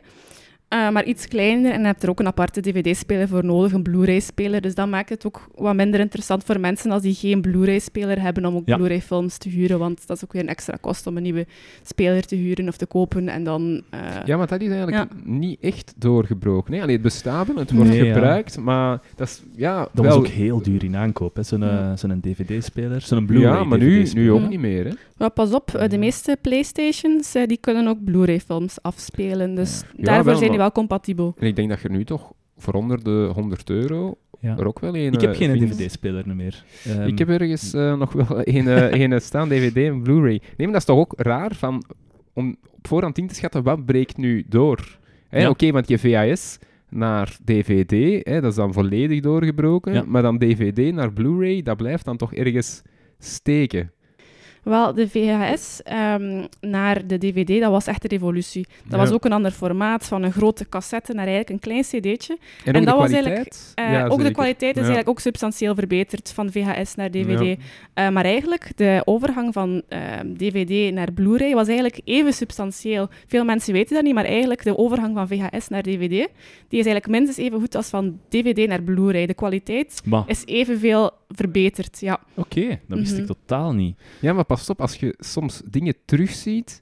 eh, 0.73 0.89
maar 0.89 1.03
iets 1.05 1.27
kleiner. 1.27 1.71
En 1.71 1.79
je 1.79 1.86
hebt 1.86 2.03
er 2.03 2.09
ook 2.09 2.19
een 2.19 2.27
aparte 2.27 2.62
DVD-speler 2.62 3.27
voor 3.27 3.45
nodig, 3.45 3.71
een 3.73 3.83
Blu-ray-speler. 3.83 4.62
Dus 4.62 4.75
dat 4.75 4.88
maakt 4.88 5.09
het 5.09 5.25
ook 5.25 5.47
wat 5.55 5.75
minder 5.75 5.99
interessant 5.99 6.43
voor 6.43 6.59
mensen 6.59 6.91
als 6.91 7.01
die 7.01 7.13
geen 7.13 7.41
Blu-ray-speler 7.41 8.21
hebben 8.21 8.45
om 8.45 8.55
ook 8.55 8.62
Ja. 8.67 8.75
Blu-ray-films 8.77 9.38
te 9.38 9.49
huren. 9.49 9.79
Want 9.79 10.07
dat 10.07 10.17
is 10.17 10.23
ook 10.23 10.33
weer 10.33 10.41
een 10.41 10.47
extra 10.47 10.77
kost 10.81 11.07
om 11.07 11.17
een 11.17 11.23
nieuwe 11.23 11.45
speler 11.83 12.25
te 12.25 12.36
huren 12.36 12.67
of 12.67 12.77
te 12.77 12.86
kopen. 12.86 13.29
En 13.29 13.43
dan... 13.43 13.81
eh, 13.89 13.99
Ja, 14.25 14.38
maar 14.38 14.47
dat 14.47 14.62
is 14.62 14.69
eigenlijk 14.69 15.07
niet 15.23 15.57
echt 15.62 15.93
doorgebroken. 15.97 16.71
Nee, 16.71 16.81
Allee, 16.81 16.93
het 16.93 17.03
bestaat, 17.03 17.47
wel, 17.47 17.55
het 17.55 17.71
wordt 17.71 17.89
Nee, 17.89 18.05
ja. 18.05 18.13
gebruikt, 18.13 18.57
maar 18.59 19.01
dat 19.15 19.27
is... 19.27 19.41
Ja, 19.55 19.79
Dat 19.79 19.89
wel, 19.93 20.03
was 20.05 20.13
ook 20.15 20.27
heel 20.27 20.62
duur 20.62 20.83
in 20.83 20.95
aankoop. 20.95 21.38
Zo'n, 21.41 21.63
eh, 21.63 21.69
Ja. 21.69 21.95
zo'n 21.95 22.19
DVD-speler, 22.21 23.01
zo'n 23.01 23.25
Blu-ray 23.25 23.51
Ja, 23.51 23.63
maar 23.63 23.77
nu, 23.79 24.07
nu 24.13 24.31
ook 24.31 24.47
niet 24.49 24.59
meer, 24.59 24.86
hè. 24.86 24.91
Maar 25.17 25.29
pas 25.31 25.51
op, 25.53 25.73
eh, 25.73 25.89
de 25.89 25.97
meeste 25.97 26.38
Playstations 26.41 27.36
eh, 27.36 27.47
die 27.47 27.57
kunnen 27.57 27.88
ook 27.88 28.03
Blu-ray-films 28.03 28.81
afspelen. 28.81 29.55
Dus 29.55 29.81
Ja, 29.95 30.03
daarvoor 30.03 30.25
wel, 30.25 30.36
zijn 30.38 30.49
die 30.49 30.59
wel 30.63 30.71
compatibel. 30.71 31.34
En 31.39 31.47
ik 31.47 31.56
denk 31.56 31.69
dat 31.69 31.82
je 31.82 31.89
nu 31.89 32.04
toch 32.06 32.32
voor 32.58 32.73
onder 32.73 33.04
de 33.04 33.30
100 33.34 33.69
euro 33.69 34.17
Ja. 34.39 34.58
er 34.58 34.67
ook 34.67 34.80
wel 34.80 34.95
een 34.95 35.13
Ik 35.13 35.21
heb 35.21 35.32
eh, 35.32 35.38
geen. 35.38 35.58
DVD-speler 35.60 36.36
meer. 36.36 36.63
Ehm, 36.86 37.02
Ik 37.08 37.17
heb 37.19 37.30
ergens 37.30 37.73
eh, 37.73 37.97
nog 37.97 38.13
wel 38.13 38.26
een, 38.43 38.67
eh, 38.67 38.99
een 39.02 39.21
staan, 39.21 39.49
DVD 39.49 39.76
en 39.76 40.02
Blu-ray. 40.02 40.30
Nee, 40.41 40.41
maar 40.58 40.67
dat 40.67 40.76
is 40.76 40.86
toch 40.86 40.97
ook 40.97 41.13
raar 41.17 41.56
van, 41.56 41.84
om 42.34 42.56
op 42.78 42.88
voorhand 42.88 43.17
in 43.17 43.28
te 43.28 43.36
schatten 43.36 43.63
wat 43.63 43.86
breekt 43.86 44.17
nu 44.17 44.45
door. 44.49 44.97
Ja. 45.30 45.49
Oké, 45.49 45.71
want 45.71 45.88
je 45.88 45.99
VHS 45.99 46.58
naar 46.89 47.38
DVD, 47.45 48.26
hè, 48.28 48.41
dat 48.41 48.49
is 48.52 48.56
dan 48.58 48.73
volledig 48.73 49.19
doorgebroken. 49.19 49.93
Ja. 49.93 50.04
Maar 50.08 50.21
dan 50.21 50.38
DVD 50.38 50.93
naar 50.93 51.13
Blu-ray, 51.13 51.62
dat 51.62 51.78
blijft 51.78 52.06
dan 52.06 52.17
toch 52.17 52.34
ergens 52.34 52.82
steken. 53.19 53.91
Wel, 54.63 54.93
de 54.93 55.10
VHS 55.10 55.82
ehm, 55.84 56.45
naar 56.62 57.08
de 57.08 57.17
DVD, 57.17 57.60
dat 57.62 57.71
was 57.71 57.88
echt 57.88 58.04
een 58.04 58.10
revolutie. 58.10 58.65
Dat 58.84 58.91
Ja. 58.91 58.97
was 58.97 59.12
ook 59.12 59.26
een 59.26 59.32
ander 59.32 59.52
formaat, 59.52 60.06
van 60.06 60.23
een 60.23 60.32
grote 60.32 60.69
cassette 60.69 61.13
naar 61.13 61.28
eigenlijk 61.28 61.49
een 61.49 61.60
klein 61.60 61.82
cd'tje. 61.82 62.38
En, 62.65 62.73
En 62.73 62.80
ook 62.80 62.86
dat 62.86 62.93
de 62.95 62.99
was 63.02 63.10
kwaliteit? 63.12 63.71
Eh, 63.76 63.91
Ja, 63.91 64.08
ook 64.08 64.23
de 64.23 64.32
kwaliteit 64.32 64.71
is 64.71 64.82
Ja. 64.82 64.88
eigenlijk 64.88 65.10
ook 65.10 65.19
substantieel 65.19 65.76
verbeterd 65.76 66.32
van 66.32 66.52
VHS 66.52 66.95
naar 66.95 67.12
DVD. 67.12 67.39
Ja. 67.45 67.56
Eh, 67.93 68.10
maar 68.10 68.26
eigenlijk, 68.26 68.71
de 68.76 69.02
overgang 69.06 69.54
van 69.54 69.82
ehm, 69.88 70.34
DVD 70.38 70.93
naar 70.93 71.12
Blu-ray 71.12 71.54
was 71.54 71.67
eigenlijk 71.67 72.02
even 72.04 72.34
substantieel. 72.34 73.08
Veel 73.28 73.43
mensen 73.45 73.73
weten 73.73 73.95
dat 73.95 74.04
niet, 74.04 74.13
maar 74.13 74.26
eigenlijk 74.26 74.63
de 74.63 74.78
overgang 74.78 75.15
van 75.15 75.28
VHS 75.28 75.67
naar 75.67 75.82
DVD, 75.84 76.10
die 76.67 76.80
is 76.80 76.86
eigenlijk 76.86 77.08
minstens 77.08 77.38
even 77.38 77.60
goed 77.60 77.76
als 77.76 77.88
van 77.88 78.19
DVD 78.30 78.67
naar 78.67 78.82
Blu-ray. 78.84 79.26
De 79.26 79.34
kwaliteit 79.34 80.02
is 80.26 80.45
evenveel 80.45 81.12
verbeterd, 81.30 81.99
ja. 81.99 82.19
oké, 82.36 82.80
dat 82.88 82.99
wist 82.99 83.12
ik 83.17 83.17
Mhm. 83.17 83.28
totaal 83.28 83.73
niet. 83.73 83.97
Ja, 84.19 84.34
maar 84.34 84.45
pas 84.58 84.70
op, 84.70 84.82
als 84.82 84.96
je 84.96 85.16
soms 85.20 85.62
dingen 85.70 85.96
terugziet, 86.06 86.82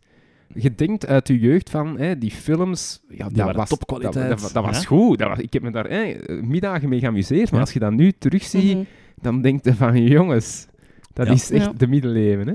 je 0.54 0.76
denkt 0.76 1.08
uit 1.08 1.28
je 1.28 1.40
jeugd 1.40 1.70
van 1.70 1.98
hè, 2.00 2.18
die 2.18 2.32
films, 2.32 3.02
ja, 3.10 3.24
dat 3.28 3.38
waren 3.38 3.56
was 3.56 3.70
topkwaliteit, 3.70 4.30
Dat, 4.30 4.40
dat, 4.40 4.54
dat 4.54 4.66
was 4.66 4.82
ja. 4.82 4.88
goed. 4.88 5.18
Dat 5.20 5.28
was, 5.30 5.40
ik 5.40 5.54
heb 5.54 5.62
me 5.62 5.72
daar 5.72 5.90
hè, 5.90 6.16
middagen 6.42 6.90
mee 6.90 7.00
geamuseerd, 7.00 7.46
maar 7.46 7.60
Ja. 7.60 7.66
als 7.66 7.74
je 7.74 7.80
dat 7.80 7.92
nu 7.92 8.12
terugziet, 8.12 8.76
Mhm. 8.76 8.84
dan 9.22 9.42
denk 9.42 9.64
je 9.66 9.74
van 9.76 10.04
jongens, 10.04 10.68
dat 11.14 11.28
Ja. 11.28 11.34
is 11.34 11.52
echt 11.52 11.66
Ja. 11.66 11.74
de 11.78 11.88
middeleeuwen. 11.88 12.48
Hè? 12.48 12.54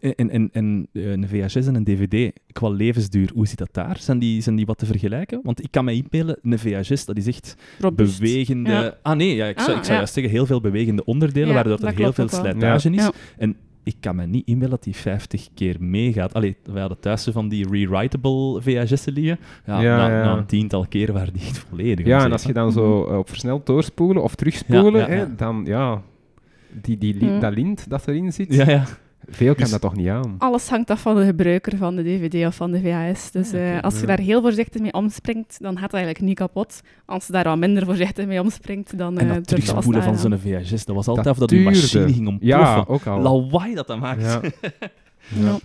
En, 0.00 0.30
en, 0.30 0.48
en 0.52 0.88
eh, 0.92 1.10
een 1.10 1.28
VHS 1.28 1.66
en 1.66 1.74
een 1.74 1.84
DVD, 1.84 2.32
qua 2.52 2.68
levensduur, 2.68 3.30
hoe 3.34 3.46
zit 3.46 3.58
dat 3.58 3.68
daar? 3.72 3.96
Zijn 4.00 4.18
die, 4.18 4.40
zijn 4.42 4.56
die 4.56 4.66
wat 4.66 4.78
te 4.78 4.86
vergelijken? 4.86 5.40
Want 5.42 5.62
ik 5.62 5.70
kan 5.70 5.84
me 5.84 5.92
inbeelden, 5.94 6.38
een 6.42 6.58
VHS, 6.58 7.04
dat 7.04 7.16
is 7.16 7.26
echt 7.26 7.54
bewegende... 7.94 8.70
Ja. 8.70 8.98
Ah 9.02 9.16
nee, 9.16 9.34
ja, 9.34 9.46
ik 9.46 9.58
zou, 9.58 9.70
Ah, 9.70 9.76
ik 9.76 9.82
zou 9.82 9.92
ja. 9.92 9.96
juist 9.98 10.14
zeggen, 10.14 10.32
heel 10.32 10.46
veel 10.46 10.60
bewegende 10.60 11.04
onderdelen, 11.04 11.48
Ja, 11.48 11.54
waardoor 11.54 11.80
dat 11.80 11.90
er 11.90 11.96
heel 11.96 12.12
veel 12.12 12.28
slijtage 12.28 12.90
is. 12.90 13.02
Ja. 13.02 13.12
En 13.38 13.56
ik 13.88 13.96
kan 14.00 14.16
me 14.16 14.26
niet 14.26 14.46
inbeelden 14.46 14.70
dat 14.70 14.82
die 14.84 14.96
50 14.96 15.48
keer 15.54 15.76
meegaat. 15.80 16.34
Allee, 16.34 16.56
wij 16.64 16.80
hadden 16.80 17.00
thuis 17.00 17.22
zo 17.22 17.32
van 17.32 17.48
die 17.48 17.68
rewritable 17.70 18.60
VHS'en 18.62 19.12
liggen. 19.12 19.38
Ja, 19.66 19.80
Ja, 19.80 19.96
na, 19.96 20.08
ja. 20.08 20.24
na 20.24 20.36
een 20.38 20.46
tiental 20.46 20.86
keer 20.88 21.12
waren 21.12 21.32
die 21.32 21.42
niet 21.42 21.58
volledig. 21.58 22.06
Ja, 22.06 22.24
en 22.24 22.32
als 22.32 22.42
je 22.42 22.52
dan 22.52 22.72
zo 22.72 23.04
eh, 23.06 23.18
op 23.18 23.28
versneld 23.28 23.66
doorspoelen 23.66 24.22
of 24.22 24.34
terugspoelen, 24.34 25.00
Ja, 25.00 25.10
ja, 25.10 25.14
hè, 25.16 25.34
dan 25.34 25.62
ja, 25.64 26.02
die, 26.82 26.98
die, 26.98 27.14
li- 27.14 27.26
Hmm. 27.28 27.40
dat 27.40 27.52
lint 27.54 27.90
dat 27.90 28.08
erin 28.08 28.32
zit, 28.32 28.54
Ja, 28.54 28.70
ja. 28.70 28.84
Veel 29.26 29.54
kan 29.54 29.62
Dus- 29.62 29.70
dat 29.70 29.80
toch 29.80 29.96
niet 29.96 30.08
aan. 30.08 30.34
Alles 30.38 30.68
hangt 30.68 30.90
af 30.90 31.00
van 31.00 31.16
de 31.16 31.24
gebruiker 31.24 31.76
van 31.76 31.96
de 31.96 32.02
DVD 32.02 32.46
of 32.46 32.54
van 32.54 32.70
de 32.70 32.80
VHS. 32.80 33.30
Dus 33.30 33.52
eh, 33.52 33.80
als 33.80 33.94
je 33.94 34.00
ja. 34.00 34.06
daar 34.06 34.18
heel 34.18 34.40
voorzichtig 34.40 34.80
mee 34.80 34.92
omspringt, 34.92 35.56
dan 35.60 35.72
gaat 35.74 35.82
het 35.82 35.92
eigenlijk 35.94 36.24
niet 36.24 36.36
kapot. 36.36 36.80
Als 37.06 37.26
je 37.26 37.32
daar 37.32 37.44
wat 37.44 37.58
minder 37.58 37.84
voorzichtig 37.84 38.26
mee 38.26 38.40
omspringt, 38.40 38.98
dan... 38.98 39.18
En 39.18 39.28
eh, 39.28 39.34
dat 39.34 39.46
terugspoelen 39.46 40.02
van 40.02 40.18
zo'n. 40.18 40.38
VHS, 40.38 40.84
dat 40.84 40.96
was 40.96 41.06
altijd 41.06 41.26
Dat 41.26 41.34
of 41.34 41.40
dat 41.40 41.48
die 41.48 41.60
machine 41.60 42.12
ging 42.12 42.28
ontploffen. 42.28 42.68
Ja, 42.68 42.84
ook 42.86 43.06
al. 43.06 43.20
Lawaai 43.20 43.74
dat 43.74 43.86
dat 43.86 44.00
maakt. 44.00 44.22
Ja. 44.22 44.40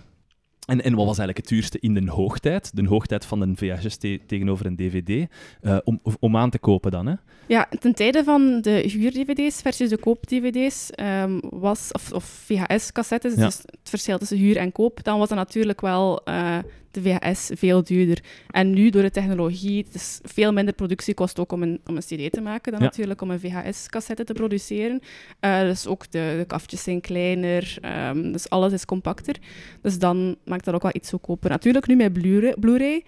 En, 0.66 0.82
en 0.82 0.94
wat 0.94 1.06
was 1.06 1.18
eigenlijk 1.18 1.36
het 1.38 1.48
duurste 1.48 1.78
in 1.80 1.94
de 1.94 2.10
hoogtijd? 2.10 2.76
De 2.76 2.86
hoogtijd 2.88 3.24
van 3.26 3.40
een 3.40 3.56
VHS 3.56 3.96
te- 3.96 4.20
tegenover 4.26 4.66
een 4.66 4.76
DVD. 4.76 5.26
eh, 5.60 5.76
om, 5.84 6.00
om 6.20 6.36
aan 6.36 6.50
te 6.50 6.58
kopen 6.58 6.90
dan, 6.90 7.06
hè? 7.06 7.14
Ja, 7.46 7.68
ten 7.80 7.94
tijde 7.94 8.24
van 8.24 8.60
de 8.60 8.70
huur-dvd's 8.70 9.60
versus 9.62 9.88
de 9.88 9.96
koop-dvd's 9.98 10.90
ehm, 10.90 11.38
was, 11.40 11.92
of, 11.92 12.12
of 12.12 12.24
VHS-cassettes, 12.24 13.34
Ja. 13.34 13.44
dus 13.44 13.56
het 13.58 13.88
verschil 13.90 14.18
tussen 14.18 14.38
huur 14.38 14.56
en 14.56 14.72
koop, 14.72 15.04
dan 15.04 15.18
was 15.18 15.28
dat 15.28 15.38
natuurlijk 15.38 15.80
wel 15.80 16.24
eh, 16.24 16.58
de 16.94 17.02
VHS 17.02 17.50
veel 17.54 17.82
duurder. 17.84 18.22
En 18.50 18.70
nu, 18.70 18.90
door 18.90 19.02
de 19.02 19.10
technologie, 19.10 19.84
het 19.84 19.94
is 19.94 20.20
veel 20.22 20.52
minder 20.52 20.74
productiekost 20.74 21.38
ook 21.38 21.52
om 21.52 21.62
een, 21.62 21.80
om 21.86 21.96
een 21.96 22.02
CD 22.02 22.32
te 22.32 22.40
maken 22.40 22.72
dan 22.72 22.80
Ja. 22.80 22.86
natuurlijk 22.86 23.20
om 23.20 23.30
een 23.30 23.40
VHS-cassette 23.40 24.24
te 24.24 24.32
produceren. 24.32 25.00
Eh, 25.40 25.60
dus 25.60 25.86
ook 25.86 26.10
de, 26.10 26.34
de 26.38 26.44
kaftjes 26.46 26.82
zijn 26.82 27.00
kleiner, 27.00 27.76
ehm, 27.80 28.32
dus 28.32 28.48
alles 28.50 28.72
is 28.72 28.84
compacter. 28.84 29.36
Dus 29.82 29.98
dan 29.98 30.36
maakt 30.44 30.64
dat 30.64 30.74
ook 30.74 30.82
wel 30.82 30.92
iets 30.94 31.10
goedkoper. 31.10 31.50
Natuurlijk, 31.50 31.86
nu 31.86 31.96
met 31.96 32.12
Blu-ray, 32.60 33.02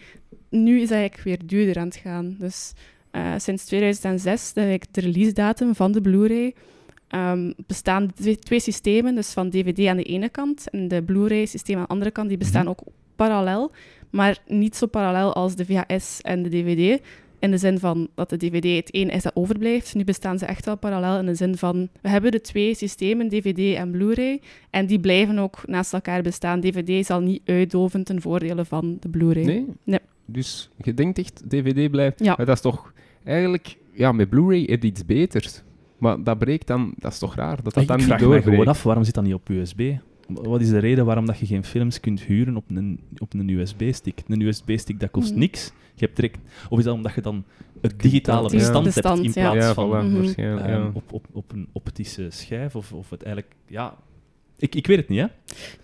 nu 0.50 0.80
is 0.80 0.88
dat 0.88 0.98
eigenlijk 0.98 1.22
weer 1.24 1.38
duurder 1.46 1.78
aan 1.82 1.86
het 1.88 1.96
gaan. 1.96 2.36
Dus 2.38 2.72
eh, 3.10 3.32
sinds 3.36 3.64
2006, 3.64 4.52
de, 4.52 4.60
eigenlijk 4.60 4.94
de 4.94 5.00
release 5.00 5.32
datum 5.32 5.74
van 5.74 5.92
de 5.92 6.00
Blu-ray, 6.00 6.54
ehm, 7.08 7.52
bestaan 7.66 8.12
twee, 8.14 8.36
twee 8.36 8.60
systemen, 8.60 9.14
dus 9.14 9.30
van 9.32 9.50
DVD 9.50 9.86
aan 9.86 9.96
de 9.96 10.02
ene 10.02 10.28
kant 10.28 10.70
en 10.70 10.88
de 10.88 11.02
Blu-ray-systeem 11.02 11.76
aan 11.76 11.82
de 11.82 11.88
andere 11.88 12.10
kant, 12.10 12.28
die 12.28 12.38
bestaan 12.38 12.60
Mhm. 12.62 12.70
ook 12.70 12.80
parallel, 13.16 13.70
maar 14.10 14.38
niet 14.46 14.76
zo 14.76 14.86
parallel 14.86 15.34
als 15.34 15.54
de 15.54 15.64
VHS 15.64 16.20
en 16.20 16.42
de 16.42 16.48
DVD. 16.48 17.00
In 17.38 17.50
de 17.50 17.58
zin 17.58 17.78
van 17.78 18.08
dat 18.14 18.30
de 18.30 18.36
DVD 18.36 18.76
het 18.76 18.90
één 18.90 19.10
is 19.10 19.22
dat 19.22 19.36
overblijft. 19.36 19.94
Nu 19.94 20.04
bestaan 20.04 20.38
ze 20.38 20.46
echt 20.46 20.64
wel 20.64 20.76
parallel 20.76 21.18
in 21.18 21.26
de 21.26 21.34
zin 21.34 21.56
van... 21.56 21.88
We 22.00 22.08
hebben 22.08 22.30
de 22.30 22.40
twee 22.40 22.74
systemen, 22.74 23.28
DVD 23.28 23.76
en 23.76 23.90
Blu-ray. 23.90 24.40
En 24.70 24.86
die 24.86 25.00
blijven 25.00 25.38
ook 25.38 25.66
naast 25.66 25.92
elkaar 25.92 26.22
bestaan. 26.22 26.60
DVD 26.60 27.06
zal 27.06 27.20
niet 27.20 27.42
uitdoven 27.44 28.04
ten 28.04 28.20
voordele 28.20 28.64
van 28.64 28.96
de 29.00 29.08
Blu-ray. 29.08 29.44
Nee? 29.44 29.66
Nee. 29.84 30.00
Dus 30.26 30.70
je 30.76 30.94
denkt 30.94 31.18
echt, 31.18 31.42
DVD 31.48 31.90
blijft... 31.90 32.24
Ja. 32.24 32.34
Maar 32.36 32.46
dat 32.46 32.54
is 32.54 32.62
toch... 32.62 32.92
Eigenlijk, 33.24 33.76
ja, 33.92 34.12
met 34.12 34.28
Blu-ray 34.28 34.60
is 34.60 34.74
het 34.74 34.84
iets 34.84 35.06
beters. 35.06 35.62
Maar 35.98 36.22
dat 36.22 36.38
breekt 36.38 36.66
dan... 36.66 36.94
Dat 36.98 37.12
is 37.12 37.18
toch 37.18 37.34
raar, 37.34 37.62
dat 37.62 37.74
dat 37.74 37.82
ik 37.82 37.88
dan 37.88 37.96
niet 37.96 38.06
vraag 38.06 38.18
me 38.20 38.24
doorbreekt. 38.24 38.48
gewoon 38.48 38.66
af, 38.66 38.82
waarom 38.82 39.04
zit 39.04 39.14
dat 39.14 39.24
niet 39.24 39.34
op 39.34 39.48
USB? 39.48 39.92
Wat 40.26 40.60
is 40.60 40.68
de 40.68 40.78
reden 40.78 41.04
waarom 41.04 41.26
dat 41.26 41.38
je 41.38 41.46
geen 41.46 41.64
films 41.64 42.00
kunt 42.00 42.20
huren 42.20 42.56
op 42.56 42.64
een, 42.68 43.00
op 43.18 43.34
een 43.34 43.48
USB-stick? 43.48 44.22
Een 44.28 44.40
USB-stick 44.40 45.00
dat 45.00 45.10
kost 45.10 45.30
Hmm. 45.30 45.38
niks. 45.38 45.72
Je 45.94 46.04
hebt 46.04 46.16
direct, 46.16 46.38
of 46.68 46.78
is 46.78 46.84
dat 46.84 46.94
omdat 46.94 47.14
je 47.14 47.20
dan 47.20 47.44
het 47.80 48.00
digitale 48.00 48.50
bestand, 48.50 48.94
Ja. 48.94 49.00
hebt 49.02 49.24
in 49.24 49.32
plaats 49.32 49.56
Ja, 49.56 49.74
van 49.74 49.88
voilà, 49.88 50.06
Mhm. 50.10 50.40
ja. 50.40 50.90
op, 50.94 51.12
op, 51.12 51.26
op 51.32 51.52
een 51.52 51.68
optische 51.72 52.26
schijf? 52.30 52.76
Of, 52.76 52.92
of 52.92 53.10
het 53.10 53.22
eigenlijk... 53.22 53.54
Ja, 53.68 53.94
ik, 54.58 54.74
ik 54.74 54.86
weet 54.86 54.96
het 54.96 55.08
niet, 55.08 55.18
hè? 55.18 55.26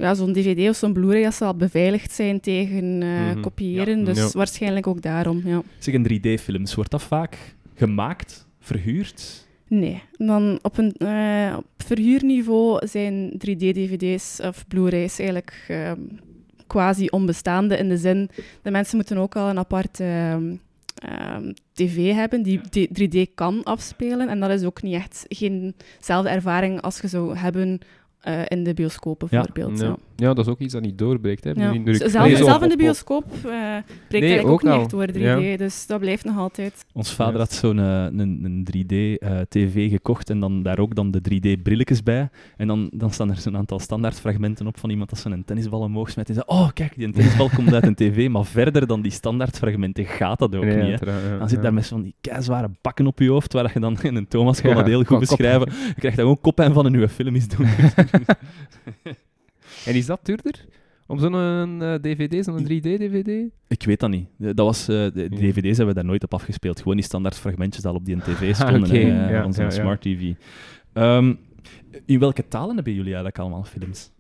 Ja, 0.05 0.15
zo'n 0.15 0.33
DVD 0.33 0.69
of 0.69 0.77
zo'n 0.77 0.93
Blu-ray 0.93 1.23
dat 1.23 1.35
zal 1.35 1.55
beveiligd 1.55 2.13
zijn 2.13 2.41
tegen 2.41 3.03
eh, 3.03 3.09
Mhm. 3.31 3.41
kopiëren. 3.41 3.99
Ja. 3.99 4.05
Dus 4.05 4.19
Ja. 4.19 4.29
waarschijnlijk 4.33 4.87
ook 4.87 5.03
daarom, 5.03 5.43
ja. 5.45 5.63
Zeg, 5.79 5.95
in 5.95 6.03
3D-films, 6.03 6.75
wordt 6.75 6.91
dat 6.91 7.03
vaak 7.03 7.55
gemaakt, 7.75 8.47
verhuurd? 8.61 9.42
Nee, 9.75 10.03
dan 10.17 10.59
op 10.63 10.79
een 10.79 10.93
eh, 10.93 11.55
op 11.59 11.65
verhuurniveau 11.77 12.87
zijn 12.87 13.33
3D-dvd's 13.33 14.41
of 14.41 14.65
Blu-rays 14.69 15.19
eigenlijk 15.19 15.65
ehm, 15.69 16.01
quasi 16.67 17.07
onbestaande 17.11 17.77
in 17.77 17.89
de 17.89 17.97
zin, 17.97 18.31
de 18.63 18.71
mensen 18.71 18.97
moeten 18.97 19.17
ook 19.17 19.37
al 19.37 19.49
een 19.49 19.59
apart 19.59 20.01
ehm, 20.01 20.55
ehm, 20.95 21.53
tv 21.73 22.13
hebben 22.13 22.43
die 22.43 22.61
d- 22.61 22.89
3D 23.01 23.35
kan 23.35 23.63
afspelen. 23.65 24.29
En 24.29 24.41
dat 24.41 24.51
is 24.51 24.65
ook 24.65 24.83
niet 24.83 24.95
echt 24.95 25.25
geenzelfde 25.29 26.29
ervaring 26.31 26.81
als 26.81 27.01
je 27.01 27.09
zou 27.09 27.37
hebben 27.37 27.79
eh, 28.23 28.41
in 28.49 28.65
de 28.65 28.75
bioscopen 28.75 29.29
Ja. 29.31 29.43
bijvoorbeeld. 29.53 29.81
Ja. 29.81 29.87
Ja. 29.87 29.97
ja, 30.17 30.35
dat 30.35 30.47
is 30.47 30.53
ook 30.53 30.59
iets 30.59 30.73
dat 30.73 30.83
niet 30.83 30.99
doorbreekt. 30.99 31.45
Hè. 31.45 31.51
Ja. 31.51 31.73
Nu- 31.73 31.95
Zelf, 31.95 32.27
in 32.27 32.35
de 32.35 32.45
op- 32.55 32.63
op- 32.73 32.77
bioscoop 32.79 33.25
eh 33.33 33.41
breekt 33.41 34.11
Nee, 34.11 34.21
eigenlijk 34.21 34.49
ook, 34.49 34.53
ook 34.53 34.63
niet 34.63 34.81
echt 34.81 34.91
door 34.91 35.07
3D, 35.07 35.17
Ja. 35.43 35.57
dus 35.57 35.87
dat 35.87 36.01
blijft 36.01 36.25
nog 36.25 36.37
altijd. 36.39 36.85
Ons 36.93 37.15
vader 37.15 37.39
had 37.41 37.53
zo'n 37.53 37.79
eh, 37.79 38.05
een, 38.05 38.19
een 38.45 38.65
3D-tv 38.71 39.91
gekocht 39.91 40.31
en 40.31 40.41
dan 40.41 40.63
daar 40.63 40.79
ook 40.79 40.95
dan 40.95 41.11
de 41.11 41.21
3D-brilletjes 41.21 42.03
bij. 42.03 42.29
En 42.57 42.67
dan, 42.67 42.91
dan 42.95 43.11
staan 43.11 43.31
er 43.31 43.37
zo'n 43.37 43.57
aantal 43.57 43.79
standaardfragmenten 43.79 44.67
op 44.67 44.79
van 44.79 44.91
iemand 44.91 45.11
dat 45.11 45.19
zo'n 45.19 45.43
tennisbal 45.47 45.81
omhoog 45.81 46.11
smijt. 46.11 46.29
En 46.29 46.35
zegt, 46.35 46.47
oh 46.49 46.69
kijk, 46.75 46.97
die 46.97 47.11
tennisbal 47.11 47.49
komt 47.55 47.75
uit 47.75 47.87
een 47.87 47.95
tv, 47.95 48.29
maar 48.29 48.45
verder 48.45 48.87
dan 48.87 49.03
die 49.03 49.13
standaardfragmenten 49.13 50.05
gaat 50.05 50.39
dat 50.39 50.57
ook 50.57 50.65
Nee, 50.65 50.91
niet. 50.91 51.01
Hè. 51.01 51.39
Dan 51.39 51.49
zit 51.49 51.63
daar 51.63 51.75
met 51.75 51.85
zo'n 51.87 52.03
die 52.03 52.15
keizware 52.21 52.71
bakken 52.81 53.07
op 53.07 53.19
je 53.19 53.29
hoofd, 53.31 53.53
waar 53.53 53.71
je 53.75 53.81
dan, 53.81 53.97
en 54.03 54.29
Thomas 54.29 54.61
kon 54.61 54.71
Ja, 54.71 54.77
dat 54.77 54.87
heel 54.87 54.99
goed 54.99 55.07
kop- 55.09 55.19
beschrijven, 55.19 55.69
je 55.73 55.95
krijgt 55.95 56.17
dan 56.17 56.27
gewoon 56.27 56.41
koppijn 56.41 56.73
van 56.73 56.85
een 56.87 56.93
nieuwe 56.93 57.09
film 57.09 57.35
eens 57.35 57.49
doen. 57.49 57.67
En 59.87 59.95
is 59.95 60.07
dat 60.07 60.21
duurder? 60.23 60.65
Om 61.07 61.19
zo'n 61.19 61.83
eh, 61.83 61.95
DVD, 61.95 62.45
zo'n 62.45 62.65
3D-DVD? 62.65 63.31
Ik 63.69 63.83
weet 63.83 64.01
dat 64.01 64.11
niet. 64.11 64.29
Dat 64.39 64.57
was, 64.67 64.89
eh, 64.89 64.97
de 65.15 65.29
dvd's 65.29 65.77
hebben 65.77 65.87
we 65.87 65.95
daar 65.95 66.05
nooit 66.05 66.23
op 66.25 66.35
afgespeeld. 66.35 66.79
Gewoon 66.79 66.97
die 66.97 67.05
standaard 67.05 67.37
fragmentjes 67.37 67.85
al 67.85 67.95
op 67.95 68.05
die 68.05 68.17
tv 68.17 68.49
Ah, 68.49 68.55
stonden, 68.55 69.05
Ja, 69.07 69.43
van 69.43 69.53
zo'n 69.53 69.65
ja, 69.65 69.71
ja. 69.71 69.77
smart 69.77 70.01
tv. 70.01 70.33
Ehm, 70.93 71.35
in 72.07 72.19
welke 72.19 72.49
talen 72.49 72.75
hebben 72.75 72.93
jullie 72.93 73.07
eigenlijk 73.07 73.39
allemaal 73.39 73.65
films? 73.65 74.11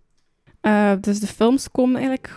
Eh, 0.61 0.93
dus 1.01 1.21
de 1.21 1.27
films 1.27 1.71
komen 1.71 1.95
eigenlijk 1.95 2.37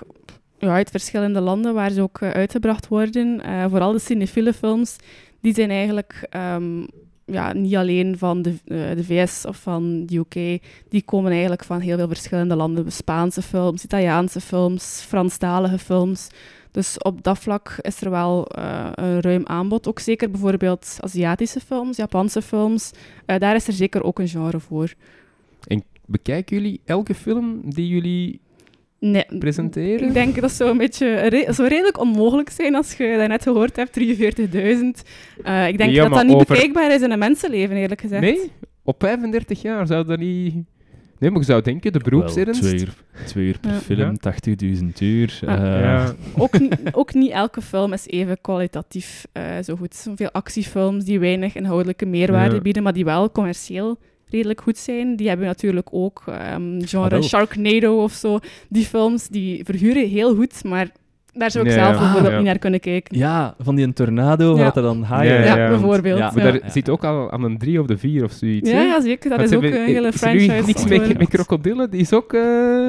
ja, 0.58 0.74
uit 0.74 0.90
verschillende 0.90 1.40
landen 1.42 1.74
waar 1.74 1.92
ze 1.92 2.02
ook 2.02 2.22
eh, 2.22 2.30
uitgebracht 2.30 2.88
worden. 2.88 3.42
Eh, 3.42 3.66
vooral 3.70 3.92
de 3.92 4.00
cinefiele 4.00 4.54
films, 4.54 4.96
die 5.42 5.54
zijn 5.54 5.70
eigenlijk 5.70 6.28
ehm, 6.30 6.86
ja, 7.26 7.54
niet 7.54 7.76
alleen 7.76 8.18
van 8.18 8.42
de, 8.42 8.56
eh, 8.66 8.96
de 8.96 9.04
VS 9.04 9.46
of 9.46 9.58
van 9.58 10.06
de 10.06 10.18
UK. 10.18 10.62
Die 10.90 11.02
komen 11.06 11.32
eigenlijk 11.32 11.64
van 11.64 11.80
heel 11.80 11.98
veel 11.98 12.08
verschillende 12.08 12.56
landen. 12.56 12.92
Spaanse 12.92 13.42
films, 13.42 13.84
Italiaanse 13.84 14.42
films, 14.42 15.06
Franstalige 15.08 15.78
films. 15.78 16.30
Dus 16.72 16.98
op 16.98 17.24
dat 17.24 17.40
vlak 17.40 17.78
is 17.82 18.02
er 18.02 18.10
wel 18.10 18.48
eh, 18.48 18.90
een 18.96 19.22
ruim 19.22 19.46
aanbod. 19.46 19.88
Ook 19.88 20.00
zeker 20.00 20.32
bijvoorbeeld 20.32 20.98
Aziatische 21.00 21.60
films, 21.60 21.98
Japanse 21.98 22.42
films. 22.42 22.92
Eh, 23.26 23.40
daar 23.40 23.56
is 23.56 23.68
er 23.68 23.74
zeker 23.74 24.04
ook 24.04 24.20
een 24.20 24.28
genre 24.28 24.60
voor. 24.60 24.94
Bekijken 26.08 26.58
jullie 26.58 26.82
elke 26.86 27.16
film 27.16 27.62
die 27.66 27.88
jullie 27.88 28.40
Nee, 29.12 29.26
presenteren? 29.40 30.08
Ik 30.08 30.14
denk 30.14 30.42
dat 30.42 30.52
zou 30.52 30.70
een 30.70 30.78
beetje 30.78 31.16
re 31.16 31.46
zou 31.50 31.68
redelijk 31.68 32.00
onmogelijk 32.00 32.50
zijn 32.50 32.76
als 32.76 32.94
je 32.98 33.16
dat 33.18 33.28
net 33.28 33.44
gehoord 33.44 33.76
hebt, 33.76 33.94
43.000. 34.00 35.04
Eh, 35.44 35.68
ik 35.68 35.78
denk 35.78 35.92
Ja, 35.92 36.04
dat 36.04 36.14
dat 36.14 36.24
niet 36.26 36.34
over- 36.36 36.48
bekijkbaar 36.48 36.94
is 36.94 37.02
in 37.02 37.12
een 37.12 37.20
mensenleven, 37.20 37.76
eerlijk 37.76 38.02
gezegd. 38.02 38.22
Nee? 38.22 38.52
Op 38.84 38.96
35 39.00 39.62
jaar 39.62 39.88
zou 39.88 40.06
dat 40.06 40.20
niet... 40.20 40.54
Nee, 41.20 41.30
maar 41.30 41.40
je 41.40 41.46
zou 41.46 41.62
denken, 41.62 41.94
de 41.94 42.00
Wel, 42.00 42.10
beroepsernst... 42.10 42.62
twee 42.62 42.80
uur, 42.80 42.94
twee 43.26 43.46
uur 43.46 43.60
per 43.60 43.72
Ja. 43.72 43.78
film, 43.80 44.00
Ja. 44.00 44.14
80.000 44.18 44.86
uur. 45.02 45.40
Eh, 45.42 45.48
ja. 45.58 46.14
ook, 46.38 46.60
ni- 46.60 46.70
ook 46.92 47.14
niet 47.14 47.32
elke 47.32 47.62
film 47.62 47.94
is 47.94 48.08
even 48.08 48.42
kwalitatief 48.42 49.26
eh, 49.32 49.44
zo 49.64 49.76
goed. 49.76 50.08
Veel 50.16 50.32
actiefilms 50.32 51.04
die 51.04 51.20
weinig 51.20 51.56
inhoudelijke 51.56 52.06
meerwaarde 52.06 52.56
Ja. 52.56 52.62
bieden, 52.62 52.84
maar 52.84 52.94
die 52.94 53.06
wel 53.06 53.32
commercieel 53.32 53.98
redelijk 54.36 54.62
goed 54.62 54.78
zijn. 54.78 55.16
Die 55.16 55.28
hebben 55.28 55.46
natuurlijk 55.46 55.88
ook. 55.92 56.24
ehm 56.28 56.76
Ah, 56.82 56.88
genre. 56.88 57.22
Sharknado 57.22 58.04
of 58.04 58.12
zo. 58.12 58.40
Die 58.70 58.86
films 58.86 59.28
die 59.28 59.64
verhuren 59.64 60.08
heel 60.10 60.36
goed, 60.36 60.64
maar 60.64 60.88
daar 61.34 61.52
zou 61.52 61.66
ik 61.66 61.72
Ja, 61.72 61.78
zelf 61.78 61.94
ja. 61.94 62.00
bijvoorbeeld 62.00 62.32
Ah, 62.32 62.38
niet 62.38 62.46
ja. 62.46 62.52
naar 62.52 62.60
kunnen 62.60 62.80
kijken. 62.80 63.18
Ja, 63.18 63.56
van 63.60 63.76
die 63.76 63.94
tornado 63.94 64.58
Ja. 64.58 64.64
had 64.64 64.76
er 64.78 64.82
dan 64.84 65.04
haaien. 65.04 65.34
Ja, 65.34 65.46
Ja, 65.46 65.58
ja, 65.58 65.70
bijvoorbeeld. 65.70 66.18
ja. 66.20 66.32
Maar 66.34 66.44
daar 66.44 66.54
ja. 66.64 66.70
zit 66.70 66.90
ook 66.90 67.04
al 67.04 67.32
aan 67.32 67.44
een 67.44 67.58
drie 67.58 67.80
of 67.80 67.86
de 67.88 67.98
vier 67.98 68.24
of 68.24 68.32
zoiets. 68.32 68.70
Ja, 68.70 68.76
hè? 68.76 68.84
ja, 68.84 69.02
zeker. 69.02 69.30
Dat 69.30 69.40
Want 69.40 69.52
is 69.52 69.58
ook 69.58 69.64
een 69.64 69.86
hele 69.86 70.08
is 70.08 70.14
er 70.14 70.20
franchise. 70.20 70.52
Niks 70.66 70.82
geworden. 70.82 71.08
met, 71.08 71.18
met 71.18 71.28
krokodillen, 71.30 71.90
die 71.92 72.00
is 72.02 72.14
ook, 72.14 72.34
eh, 72.34 72.42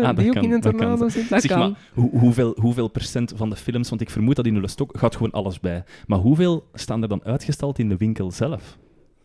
dat 0.03 0.17
die 0.17 0.27
ook 0.27 0.33
kan, 0.35 0.43
in 0.45 0.53
een 0.53 0.61
tornado 0.61 1.09
zit. 1.09 1.29
Dat 1.29 1.41
Zeg 1.43 1.51
kan. 1.51 1.59
maar, 1.61 1.71
hoe, 1.95 2.11
hoeveel, 2.19 2.57
hoeveel 2.61 2.89
procent 2.89 3.33
van 3.37 3.51
de 3.51 3.57
films, 3.57 3.89
want 3.89 4.01
ik 4.01 4.11
vermoed 4.11 4.37
dat 4.37 4.47
in 4.47 4.53
Nulle 4.53 4.69
Stok 4.69 4.99
gaat 4.99 5.17
gewoon 5.17 5.33
alles 5.33 5.61
bij. 5.61 5.85
Maar 6.07 6.19
hoeveel 6.19 6.65
staan 6.75 7.03
er 7.03 7.09
dan 7.09 7.21
uitgestald 7.25 7.79
in 7.79 7.89
de 7.89 7.97
winkel 7.97 8.31
zelf? 8.31 8.77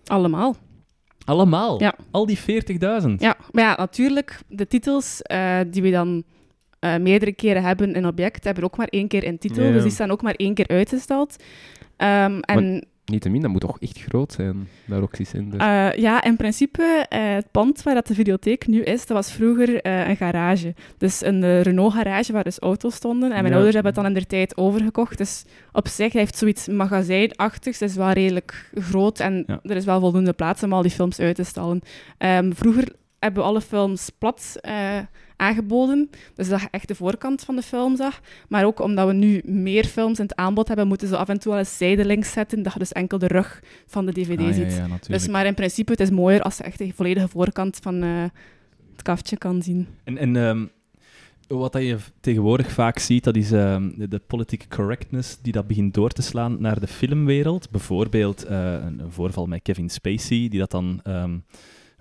Allemaal. 0.06 0.56
Allemaal? 1.26 1.82
Ja. 1.82 1.96
Al 2.12 2.26
die 2.26 2.40
40.000? 2.40 2.46
Ja, 3.18 3.38
maar 3.52 3.64
ja, 3.64 3.76
natuurlijk, 3.78 4.40
de 4.48 4.68
titels 4.68 5.22
eh, 5.22 5.60
die 5.68 5.82
we 5.82 5.92
dan 5.92 6.24
eh, 6.80 6.98
meerdere 6.98 7.34
keren 7.34 7.64
hebben 7.64 7.96
in 7.96 8.08
object, 8.08 8.44
hebben 8.44 8.64
ook 8.64 8.78
maar 8.78 8.88
één 8.88 9.08
keer 9.08 9.24
in 9.24 9.38
titel. 9.38 9.64
Ja. 9.64 9.72
Dus 9.72 9.84
die 9.84 9.92
staan 9.92 10.12
ook 10.12 10.22
maar 10.22 10.36
één 10.36 10.54
keer 10.54 10.68
uitgestald. 10.68 11.36
Ehm, 11.98 12.40
en 12.40 12.86
Niettemin, 13.06 13.42
dat 13.42 13.52
moet 13.52 13.62
toch 13.62 13.80
echt 13.80 14.00
groot 14.02 14.32
zijn, 14.32 14.68
daar 14.86 15.02
ook 15.02 15.16
Center. 15.22 15.60
eh, 15.60 15.98
ja, 16.02 16.24
in 16.24 16.36
principe, 16.36 17.06
eh, 17.10 17.34
het 17.34 17.52
pand 17.52 17.84
waar 17.84 17.94
dat 17.94 18.08
de 18.08 18.14
videotheek 18.14 18.68
nu 18.68 18.82
is, 18.84 19.06
dat 19.06 19.18
was 19.18 19.32
vroeger 19.32 19.82
eh, 19.82 20.08
een 20.10 20.16
garage. 20.16 20.74
Dus 20.98 21.24
een 21.26 21.62
Renault-garage 21.62 22.32
waar 22.34 22.44
dus 22.44 22.60
auto's 22.60 22.96
stonden. 22.96 23.24
En 23.32 23.36
mijn 23.42 23.46
Ja. 23.48 23.54
ouders 23.54 23.74
hebben 23.74 23.94
het 23.94 24.02
dan 24.02 24.10
in 24.12 24.18
der 24.20 24.28
tijd 24.28 24.58
overgekocht. 24.58 25.18
Dus 25.18 25.46
op 25.72 25.88
zich 25.88 26.14
heeft 26.14 26.38
zoiets 26.38 26.68
magazijnachtigs. 26.68 27.80
Het 27.80 27.90
is 27.90 27.96
wel 27.96 28.12
redelijk 28.12 28.70
groot 28.74 29.20
en 29.20 29.44
Ja. 29.48 29.60
er 29.64 29.76
is 29.76 29.86
wel 29.86 30.00
voldoende 30.00 30.34
plaats 30.34 30.64
om 30.64 30.74
al 30.74 30.82
die 30.82 30.92
films 30.92 31.20
uit 31.20 31.36
te 31.36 31.44
stallen. 31.44 31.82
Ehm, 32.18 32.52
vroeger 32.52 32.88
hebben 33.22 33.42
we 33.44 33.50
alle 33.50 33.62
films 33.62 34.10
plat 34.18 34.58
eh, 34.62 34.98
aangeboden. 35.36 36.10
Dus 36.36 36.50
dat 36.50 36.62
je 36.62 36.68
echt 36.72 36.88
de 36.88 36.96
voorkant 36.96 37.42
van 37.44 37.56
de 37.56 37.62
film 37.62 37.96
zag. 37.96 38.20
Maar 38.50 38.66
ook 38.66 38.80
omdat 38.80 39.08
we 39.08 39.14
nu 39.14 39.42
meer 39.46 39.86
films 39.86 40.18
in 40.20 40.24
het 40.26 40.36
aanbod 40.36 40.68
hebben, 40.68 40.88
moeten 40.88 41.08
ze 41.08 41.18
af 41.18 41.30
en 41.30 41.40
toe 41.40 41.52
wel 41.52 41.60
eens 41.60 41.78
zijdelings 41.78 42.32
zetten, 42.32 42.64
dat 42.64 42.74
je 42.74 42.80
dus 42.80 42.92
enkel 42.92 43.18
de 43.18 43.28
rug 43.28 43.64
van 43.88 44.06
de 44.06 44.12
dvd 44.12 44.40
Ah, 44.40 44.54
ziet. 44.54 44.74
ja. 44.76 44.88
Dus, 45.08 45.28
maar 45.28 45.46
in 45.46 45.54
principe, 45.54 45.92
het 45.92 46.00
is 46.02 46.10
mooier 46.10 46.42
als 46.42 46.58
je 46.58 46.64
echt 46.64 46.78
de 46.78 46.92
volledige 46.96 47.28
voorkant 47.28 47.78
van 47.82 48.04
eh, 48.04 48.24
het 48.92 49.02
kaftje 49.02 49.38
kan 49.38 49.62
zien. 49.62 49.88
En, 50.04 50.18
en 50.18 50.36
ehm, 50.36 50.66
wat 51.48 51.74
dat 51.74 51.82
je 51.82 51.98
tegenwoordig 52.20 52.72
vaak 52.72 53.00
ziet, 53.00 53.24
dat 53.24 53.36
is 53.36 53.52
ehm, 53.52 53.90
de, 53.96 54.08
de 54.08 54.20
political 54.28 54.68
correctness 54.78 55.38
die 55.42 55.54
dat 55.54 55.68
begint 55.68 55.94
door 55.94 56.10
te 56.10 56.22
slaan 56.22 56.62
naar 56.62 56.80
de 56.80 56.88
filmwereld. 56.88 57.70
Bijvoorbeeld 57.72 58.44
eh, 58.46 58.74
een, 58.74 59.00
een 59.00 59.12
voorval 59.12 59.46
met 59.46 59.62
Kevin 59.62 59.90
Spacey, 59.90 60.48
die 60.50 60.60
dat 60.60 60.72
dan 60.72 61.00
ehm, 61.04 61.38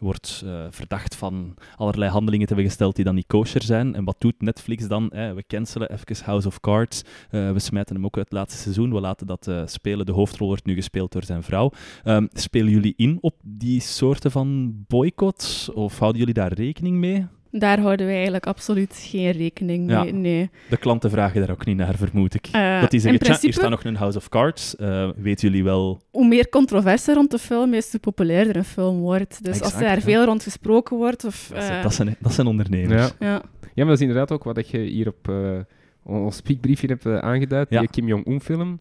wordt 0.01 0.43
eh, 0.45 0.67
verdacht 0.71 1.15
van 1.15 1.55
allerlei 1.77 2.11
handelingen 2.11 2.47
te 2.47 2.53
hebben 2.55 2.71
gesteld 2.71 2.97
die 2.97 3.05
dan 3.05 3.15
niet 3.15 3.27
kosher 3.27 3.63
zijn. 3.63 3.95
En 3.95 4.05
wat 4.05 4.17
doet 4.19 4.43
Netflix 4.43 4.89
dan? 4.89 5.11
Eh, 5.11 5.33
we 5.33 5.45
cancelen 5.47 5.93
even 5.93 6.25
House 6.25 6.47
of 6.47 6.61
Cards. 6.61 7.03
Eh, 7.31 7.53
we 7.53 7.59
smijten 7.59 7.95
hem 7.95 8.05
ook 8.05 8.17
uit 8.17 8.25
het 8.25 8.35
laatste 8.35 8.61
seizoen. 8.61 8.93
We 8.93 9.01
laten 9.01 9.27
dat 9.27 9.51
spelen. 9.65 10.07
De 10.07 10.13
hoofdrol 10.13 10.49
wordt 10.49 10.65
nu 10.65 10.75
gespeeld 10.75 11.13
door 11.13 11.25
zijn 11.25 11.43
vrouw. 11.43 11.71
Ehm, 12.05 12.27
spelen 12.33 12.71
jullie 12.71 12.95
in 12.97 13.19
op 13.21 13.35
die 13.43 13.81
soorten 13.81 14.31
van 14.31 14.75
boycotts? 14.89 15.73
Of 15.73 15.99
houden 15.99 16.19
jullie 16.19 16.35
daar 16.35 16.53
rekening 16.53 16.97
mee? 16.97 17.27
Daar 17.53 17.81
houden 17.81 18.07
wij 18.07 18.15
eigenlijk 18.15 18.47
absoluut 18.47 18.95
geen 19.09 19.31
rekening 19.31 19.87
mee. 19.87 19.97
Ja. 20.07 20.13
Nee. 20.13 20.51
De 20.69 20.77
klanten 20.77 21.11
vragen 21.11 21.41
daar 21.41 21.51
ook 21.51 21.65
niet 21.65 21.77
naar, 21.77 21.95
vermoed 21.97 22.35
ik. 22.35 22.49
Eh, 22.53 22.81
dat 22.81 22.91
die 22.91 23.01
in 23.01 23.01
zeggen, 23.01 23.01
"Tja, 23.01 23.11
hier 23.11 23.37
principe, 23.37 23.53
staat 23.53 23.71
nog 23.71 23.85
een 23.85 23.97
House 23.97 24.19
of 24.19 24.29
Cards. 24.29 24.77
Eh 24.77 25.09
weten 25.17 25.49
jullie 25.49 25.65
wel... 25.65 26.01
hoe 26.11 26.27
meer 26.29 26.49
controverse 26.49 27.15
rond 27.15 27.31
de 27.31 27.39
film 27.39 27.75
is, 27.75 27.91
hoe 27.91 28.01
populairder 28.01 28.57
een 28.57 28.65
film 28.65 28.99
wordt. 28.99 29.45
Dus 29.45 29.63
als 29.63 29.73
er 29.75 29.81
daar 29.81 29.95
ja. 29.95 30.01
veel 30.01 30.25
rond 30.25 30.43
gesproken 30.43 30.97
wordt, 30.97 31.25
of... 31.25 31.51
Dat 31.55 31.63
zijn, 31.65 31.77
eh, 31.77 31.83
dat 31.83 31.95
zijn, 31.95 32.17
dat 32.21 32.33
zijn 32.33 32.47
ondernemers. 32.47 33.13
Ja. 33.19 33.27
ja. 33.27 33.43
Ja, 33.63 33.87
maar 33.87 33.87
dat 33.87 33.95
is 33.95 34.01
inderdaad 34.01 34.33
ook 34.33 34.45
wat 34.45 34.69
je 34.69 34.79
hier 34.79 35.09
op 35.09 35.29
eh, 35.29 35.59
ons 36.03 36.37
speakbriefje 36.37 36.87
hebt 36.87 37.07
aangeduid. 37.07 37.71
Ja. 37.71 37.81
Die 37.81 37.91
Kim 37.91 38.07
Jong-un 38.07 38.41
film, 38.41 38.79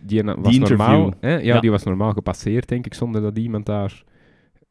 die 0.00 0.22
was 0.22 0.50
Die 0.50 0.60
normaal, 0.60 1.12
hè? 1.20 1.32
Ja, 1.32 1.38
Ja. 1.38 1.60
die 1.60 1.70
was 1.70 1.82
normaal 1.82 2.12
gepasseerd, 2.12 2.68
denk 2.68 2.86
ik, 2.86 2.94
zonder 2.94 3.22
dat 3.22 3.38
iemand 3.38 3.66
daar 3.66 4.02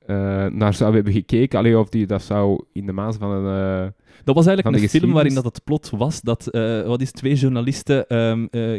eh, 0.06 0.45
naar 0.45 0.74
zou 0.74 0.93
hebben 0.95 1.14
gekeken. 1.14 1.60
Allee, 1.60 1.80
of 1.80 1.89
die 1.89 2.06
dat 2.06 2.22
zou 2.22 2.64
in 2.72 2.86
de 2.86 2.91
maas 2.91 3.16
van 3.18 3.32
een... 3.32 3.84
eh, 3.86 3.91
Dat 4.24 4.36
was 4.36 4.45
eigenlijk 4.45 4.78
een 4.78 4.89
film 4.89 5.12
waarin 5.12 5.34
dat 5.34 5.43
het 5.43 5.64
plot 5.64 5.89
was 5.89 6.22
dat 6.22 6.47
eh, 6.47 6.82
wat 6.82 7.01
is, 7.01 7.12
twee 7.12 7.36
journalisten 7.36 8.08
eh, 8.08 8.32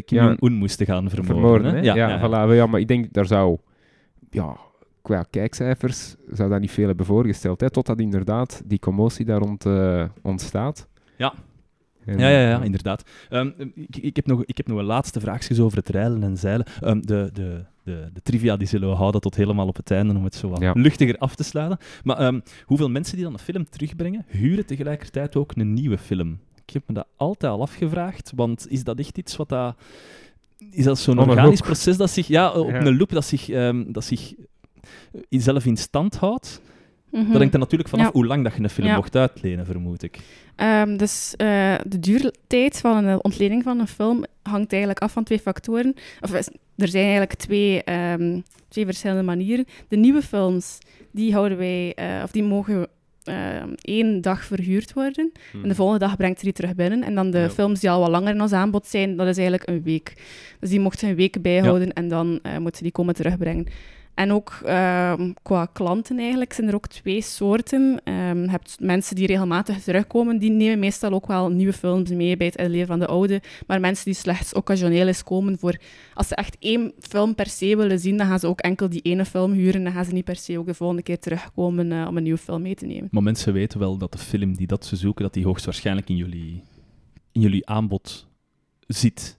Kim 0.04 0.18
Ja. 0.18 0.24
Jong-un 0.24 0.52
moesten 0.52 0.86
gaan 0.86 1.10
vermoorden. 1.10 1.34
vermoorden. 1.42 1.74
hè? 1.74 1.80
Ja, 1.80 1.94
ja, 1.94 2.18
voilà. 2.20 2.54
ja, 2.56 2.66
maar 2.66 2.80
ik 2.80 2.88
denk, 2.88 3.12
daar 3.12 3.26
zou... 3.26 3.56
Ja, 4.30 4.56
qua 5.02 5.22
kijkcijfers 5.30 6.16
zou 6.30 6.50
dat 6.50 6.60
niet 6.60 6.70
veel 6.70 6.86
hebben 6.86 7.06
voorgesteld. 7.06 7.60
Hè, 7.60 7.70
totdat 7.70 8.00
inderdaad 8.00 8.62
die 8.64 8.78
commotie 8.78 9.24
daar 9.24 9.40
rond 9.40 9.66
ontstaat. 10.22 10.88
Ja. 11.16 11.34
En, 12.06 12.18
Ja, 12.18 12.28
ja, 12.28 12.48
ja, 12.48 12.62
inderdaad. 12.62 13.04
Ehm, 13.30 13.50
ik, 13.74 13.96
ik, 13.96 14.16
heb 14.16 14.26
nog, 14.26 14.44
ik 14.44 14.56
heb 14.56 14.66
nog 14.66 14.78
een 14.78 14.84
laatste 14.84 15.20
vraagje 15.20 15.62
over 15.62 15.78
het 15.78 15.88
reilen 15.88 16.22
en 16.22 16.36
zeilen. 16.36 16.66
Ehm, 16.80 17.00
de, 17.00 17.30
de, 17.32 17.64
de, 17.82 18.10
de 18.12 18.22
trivia 18.22 18.56
die 18.56 18.66
zullen 18.68 18.88
we 18.88 18.94
houden 18.94 19.20
tot 19.20 19.34
helemaal 19.34 19.66
op 19.66 19.76
het 19.76 19.90
einde, 19.90 20.14
om 20.14 20.24
het 20.24 20.34
zo 20.34 20.48
wat 20.48 20.60
Ja. 20.60 20.72
luchtiger 20.74 21.16
af 21.18 21.34
te 21.34 21.42
sluiten. 21.44 21.78
Maar 22.04 22.18
ehm, 22.18 22.40
hoeveel 22.64 22.88
mensen 22.90 23.14
die 23.16 23.24
dan 23.24 23.32
een 23.32 23.38
film 23.38 23.68
terugbrengen, 23.70 24.24
huren 24.28 24.66
tegelijkertijd 24.66 25.36
ook 25.36 25.52
een 25.56 25.72
nieuwe 25.74 25.98
film? 25.98 26.38
Ik 26.66 26.72
heb 26.74 26.82
me 26.86 26.94
dat 26.94 27.06
altijd 27.16 27.52
al 27.52 27.60
afgevraagd, 27.60 28.32
want 28.34 28.66
is 28.70 28.84
dat 28.84 28.98
echt 28.98 29.18
iets 29.18 29.36
wat 29.36 29.48
dat... 29.48 29.76
Is 30.70 30.84
dat 30.84 30.98
zo'n 30.98 31.18
organisch 31.18 31.60
proces 31.60 31.96
dat 31.96 32.10
zich... 32.10 32.26
Ja, 32.26 32.50
op 32.52 32.68
Ja. 32.70 32.80
een 32.86 32.96
loop 32.96 33.10
dat 33.10 33.24
zich, 33.24 33.46
dat 33.86 34.04
zich 34.04 34.34
eh, 35.12 35.40
zelf 35.40 35.64
in 35.66 35.76
stand 35.76 36.16
houdt? 36.16 36.60
Dat 37.22 37.36
hangt 37.36 37.52
er 37.54 37.58
natuurlijk 37.58 37.88
vanaf 37.90 38.06
Ja. 38.06 38.12
hoe 38.12 38.26
lang 38.26 38.44
dat 38.44 38.54
je 38.54 38.62
een 38.62 38.70
film 38.70 38.86
Ja. 38.86 38.96
mocht 38.96 39.16
uitlenen, 39.16 39.66
vermoed 39.66 40.02
ik. 40.02 40.18
Ehm, 40.56 40.96
dus 40.96 41.34
eh, 41.36 41.74
de 41.86 42.00
duurtijd 42.00 42.78
van 42.80 43.04
een 43.04 43.24
ontleding 43.24 43.62
van 43.62 43.80
een 43.80 43.86
film 43.86 44.24
hangt 44.42 44.70
eigenlijk 44.72 45.02
af 45.02 45.12
van 45.12 45.24
twee 45.24 45.38
factoren. 45.38 45.94
Of, 46.20 46.34
is- 46.34 46.48
er 46.76 46.88
zijn 46.88 47.02
eigenlijk 47.02 47.34
twee, 47.34 47.82
ehm, 47.84 48.40
twee 48.68 48.84
verschillende 48.84 49.22
manieren. 49.22 49.64
De 49.88 49.96
nieuwe 49.96 50.22
films, 50.22 50.78
die 51.12 51.32
houden 51.32 51.58
wij, 51.58 51.92
eh, 51.94 52.20
of 52.24 52.30
die 52.30 52.42
mogen 52.42 52.86
ehm, 53.24 53.68
één 53.80 54.20
dag 54.20 54.44
verhuurd 54.44 54.92
worden. 54.92 55.32
En 55.62 55.68
de 55.68 55.74
volgende 55.74 56.00
dag 56.06 56.16
brengt 56.16 56.38
er 56.38 56.44
die 56.44 56.52
terug 56.52 56.74
binnen. 56.74 57.02
En 57.02 57.14
dan 57.14 57.30
de 57.30 57.38
Ja. 57.38 57.50
films 57.50 57.80
die 57.80 57.90
al 57.90 58.00
wat 58.00 58.08
langer 58.10 58.34
in 58.34 58.40
ons 58.40 58.52
aanbod 58.52 58.86
zijn, 58.86 59.16
dat 59.16 59.26
is 59.26 59.36
eigenlijk 59.36 59.68
een 59.68 59.82
week. 59.82 60.12
Dus 60.60 60.70
die 60.70 60.80
mochten 60.80 61.08
een 61.08 61.14
week 61.14 61.42
bijhouden 61.42 61.92
en 61.92 62.08
dan 62.08 62.38
eh, 62.42 62.58
moeten 62.58 62.82
die 62.82 62.92
komen 62.92 63.14
terugbrengen. 63.14 63.66
En 64.14 64.32
ook 64.32 64.60
ehm, 64.64 65.32
qua 65.42 65.66
klanten 65.72 66.18
eigenlijk 66.18 66.52
zijn 66.52 66.68
er 66.68 66.74
ook 66.74 66.86
twee 66.86 67.22
soorten. 67.22 68.00
Ehm, 68.04 68.42
je 68.42 68.50
hebt 68.50 68.76
mensen 68.80 69.16
die 69.16 69.26
regelmatig 69.26 69.82
terugkomen, 69.82 70.38
die 70.38 70.50
nemen 70.50 70.78
meestal 70.78 71.12
ook 71.12 71.26
wel 71.26 71.48
nieuwe 71.48 71.72
films 71.72 72.10
mee 72.10 72.36
bij 72.36 72.46
het 72.46 72.56
inleveren 72.56 72.86
van 72.86 72.98
de 72.98 73.06
oude. 73.06 73.42
Maar 73.66 73.80
mensen 73.80 74.04
die 74.04 74.14
slechts 74.14 74.54
occasioneel 74.54 75.06
eens 75.06 75.22
komen 75.22 75.58
voor... 75.58 75.78
Als 76.14 76.28
ze 76.28 76.34
echt 76.34 76.56
één 76.58 76.92
film 77.00 77.34
per 77.34 77.46
se 77.46 77.76
willen 77.76 77.98
zien, 77.98 78.16
dan 78.16 78.26
gaan 78.26 78.38
ze 78.38 78.46
ook 78.46 78.60
enkel 78.60 78.88
die 78.88 79.02
ene 79.02 79.24
film 79.24 79.52
huren. 79.52 79.84
Dan 79.84 79.92
gaan 79.92 80.04
ze 80.04 80.12
niet 80.12 80.24
per 80.24 80.36
se 80.36 80.58
ook 80.58 80.66
de 80.66 80.74
volgende 80.74 81.02
keer 81.02 81.18
terugkomen 81.18 81.92
eh, 81.92 82.06
om 82.08 82.16
een 82.16 82.22
nieuwe 82.22 82.38
film 82.38 82.62
mee 82.62 82.74
te 82.74 82.86
nemen. 82.86 83.08
Maar 83.10 83.22
mensen 83.22 83.52
weten 83.52 83.78
wel 83.78 83.96
dat 83.96 84.12
de 84.12 84.18
film 84.18 84.56
die 84.56 84.66
dat 84.66 84.84
ze 84.84 84.96
zoeken, 84.96 85.24
dat 85.24 85.34
die 85.34 85.44
hoogstwaarschijnlijk 85.44 86.08
in 86.08 86.16
jullie, 86.16 86.62
in 87.32 87.40
jullie 87.40 87.66
aanbod 87.66 88.28
zit. 88.86 89.38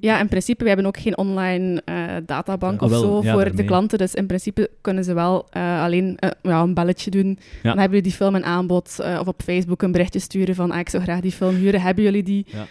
Ja, 0.00 0.20
in 0.20 0.28
principe, 0.28 0.62
we 0.62 0.68
hebben 0.68 0.86
ook 0.86 0.98
geen 0.98 1.18
online 1.18 1.82
eh, 1.84 1.96
databank 2.26 2.80
Ah, 2.80 2.86
of 2.86 2.90
wel, 2.90 3.00
zo 3.00 3.22
ja, 3.22 3.32
voor 3.32 3.56
de 3.56 3.64
klanten. 3.64 3.98
Dus 3.98 4.14
in 4.14 4.26
principe 4.26 4.70
kunnen 4.80 5.04
ze 5.04 5.14
wel 5.14 5.46
eh, 5.50 5.82
alleen 5.82 6.16
eh, 6.18 6.30
ja, 6.42 6.60
een 6.60 6.74
belletje 6.74 7.10
doen. 7.10 7.38
Dan 7.62 7.78
hebben 7.78 7.98
we 7.98 8.04
die 8.04 8.12
film 8.12 8.34
in 8.34 8.44
aanbod. 8.44 8.98
of 9.20 9.26
op 9.26 9.42
Facebook 9.42 9.82
een 9.82 9.92
berichtje 9.92 10.18
sturen 10.18 10.54
van 10.54 10.70
ah, 10.70 10.78
ik 10.78 10.88
zou 10.88 11.02
graag 11.02 11.20
die 11.20 11.32
film 11.32 11.54
huren. 11.54 11.80
Hebben 11.80 12.04
jullie 12.04 12.22
die? 12.22 12.46
Ja. 12.48 12.66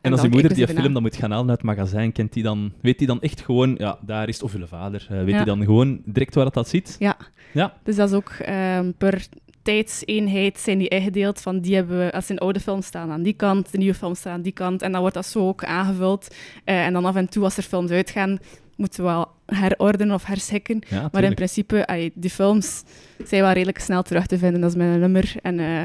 En, 0.00 0.12
als 0.12 0.22
je 0.22 0.28
moeder 0.28 0.54
die 0.54 0.66
film 0.66 0.92
dan 0.92 1.02
moet 1.02 1.16
gaan 1.16 1.30
halen 1.30 1.48
uit 1.48 1.58
het 1.58 1.66
magazijn, 1.66 2.12
kent 2.12 2.32
die 2.32 2.42
dan, 2.42 2.72
weet 2.80 2.98
die 2.98 3.06
dan 3.06 3.20
echt 3.20 3.40
gewoon, 3.40 3.74
ja, 3.78 3.98
daar 4.00 4.28
is 4.28 4.34
het, 4.34 4.44
of 4.44 4.52
je 4.52 4.66
vader, 4.66 5.06
weet 5.08 5.36
die 5.36 5.44
dan 5.44 5.64
gewoon 5.64 6.00
direct 6.04 6.34
waar 6.34 6.44
dat, 6.44 6.54
dat 6.54 6.68
zit? 6.68 6.96
Ja. 6.98 7.16
Ja. 7.52 7.72
Dus 7.82 7.96
dat 7.96 8.08
is 8.08 8.14
ook 8.14 8.30
ehm, 8.30 8.92
per 8.98 9.26
tijdseenheid 9.64 10.58
zijn 10.58 10.78
die 10.78 10.88
ingedeeld 10.88 11.40
van 11.40 11.60
die 11.60 11.74
hebben 11.74 11.98
we, 11.98 12.12
als 12.12 12.28
een 12.28 12.38
oude 12.38 12.60
film 12.60 12.82
staan 12.82 13.10
aan 13.10 13.22
die 13.22 13.32
kant, 13.32 13.72
de 13.72 13.78
nieuwe 13.78 13.94
film 13.94 14.14
staan 14.14 14.32
aan 14.32 14.42
die 14.42 14.52
kant. 14.52 14.82
En 14.82 14.92
dan 14.92 15.00
wordt 15.00 15.14
dat 15.16 15.26
zo 15.26 15.48
ook 15.48 15.64
aangevuld. 15.64 16.34
Eh, 16.64 16.86
en 16.86 16.92
dan 16.92 17.04
af 17.04 17.14
en 17.16 17.28
toe, 17.28 17.44
als 17.44 17.56
er 17.56 17.62
films 17.62 17.90
uitgaan, 17.90 18.38
moeten 18.76 19.04
we 19.04 19.10
wel 19.10 19.28
herordenen 19.46 20.14
of 20.14 20.24
herschikken. 20.24 20.82
Ja, 20.88 21.08
Maar 21.12 21.24
in 21.24 21.34
principe, 21.34 21.86
allee, 21.86 22.12
die 22.14 22.30
films 22.30 22.82
zijn 23.24 23.42
wel 23.42 23.52
redelijk 23.52 23.78
snel 23.78 24.02
terug 24.02 24.26
te 24.26 24.38
vinden. 24.38 24.60
Dat 24.60 24.74
is 24.74 24.80
een 24.82 25.00
nummer. 25.00 25.34
En 25.42 25.58
eh, 25.58 25.82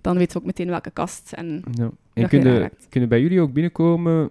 dan 0.00 0.16
weten 0.16 0.32
we 0.32 0.38
ook 0.38 0.46
meteen 0.46 0.68
welke 0.68 0.90
kast. 0.90 1.32
En 1.32 1.62
Ja. 1.72 1.90
En 2.14 2.28
kunnen, 2.88 3.08
bij 3.08 3.20
jullie 3.20 3.40
ook 3.40 3.52
binnenkomen 3.52 4.30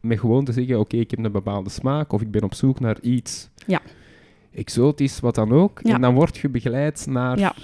met 0.00 0.18
gewoon 0.20 0.44
te 0.44 0.52
zeggen, 0.52 0.78
oké, 0.78 0.96
ik 0.96 1.10
heb 1.10 1.24
een 1.24 1.32
bepaalde 1.32 1.70
smaak 1.70 2.12
of 2.12 2.20
ik 2.20 2.30
ben 2.30 2.42
op 2.42 2.54
zoek 2.54 2.80
naar 2.80 3.00
iets 3.00 3.48
Ja. 3.66 3.80
exotisch, 4.54 5.20
wat 5.20 5.34
dan 5.34 5.52
ook. 5.52 5.80
Ja. 5.82 5.94
En 5.94 6.00
dan 6.00 6.14
word 6.14 6.36
je 6.36 6.48
begeleid 6.48 7.06
naar... 7.08 7.54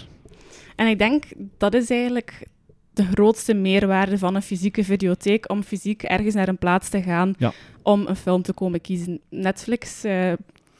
En 0.83 0.89
ik 0.89 0.99
denk 0.99 1.25
dat 1.59 1.75
is 1.75 1.91
eigenlijk 1.91 2.47
de 2.93 3.05
grootste 3.05 3.55
meerwaarde 3.55 4.19
van 4.19 4.35
een 4.35 4.43
fysieke 4.43 4.85
videotheek, 4.85 5.51
om 5.51 5.63
fysiek 5.63 6.03
ergens 6.03 6.35
naar 6.35 6.49
een 6.49 6.59
plaats 6.59 6.89
te 6.89 7.03
gaan 7.03 7.35
Ja. 7.39 7.53
om 7.83 8.07
een 8.07 8.17
film 8.17 8.43
te 8.43 8.53
komen 8.53 8.81
kiezen. 8.81 9.21
Netflix, 9.31 10.05
eh, 10.05 10.33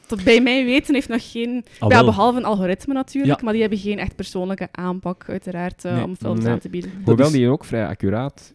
tot 0.07 0.23
bij 0.23 0.41
mij 0.41 0.65
weten, 0.65 0.93
heeft 0.93 1.07
nog 1.07 1.31
geen... 1.31 1.65
Ah, 1.79 1.89
ja, 1.91 2.03
behalve 2.05 2.37
een 2.37 2.45
algoritme 2.45 2.93
natuurlijk, 2.93 3.37
Ja. 3.37 3.43
maar 3.43 3.53
die 3.53 3.61
hebben 3.61 3.79
geen 3.79 3.99
echt 3.99 4.15
persoonlijke 4.15 4.67
aanpak, 4.71 5.25
uiteraard, 5.29 5.85
eh, 5.85 5.93
Nee. 5.95 6.03
om 6.03 6.15
films 6.15 6.43
Nee. 6.43 6.51
aan 6.51 6.59
te 6.59 6.69
bieden. 6.69 6.91
Hoewel 7.05 7.25
is- 7.25 7.31
die 7.31 7.49
ook 7.49 7.65
vrij 7.65 7.87
accuraat 7.87 8.52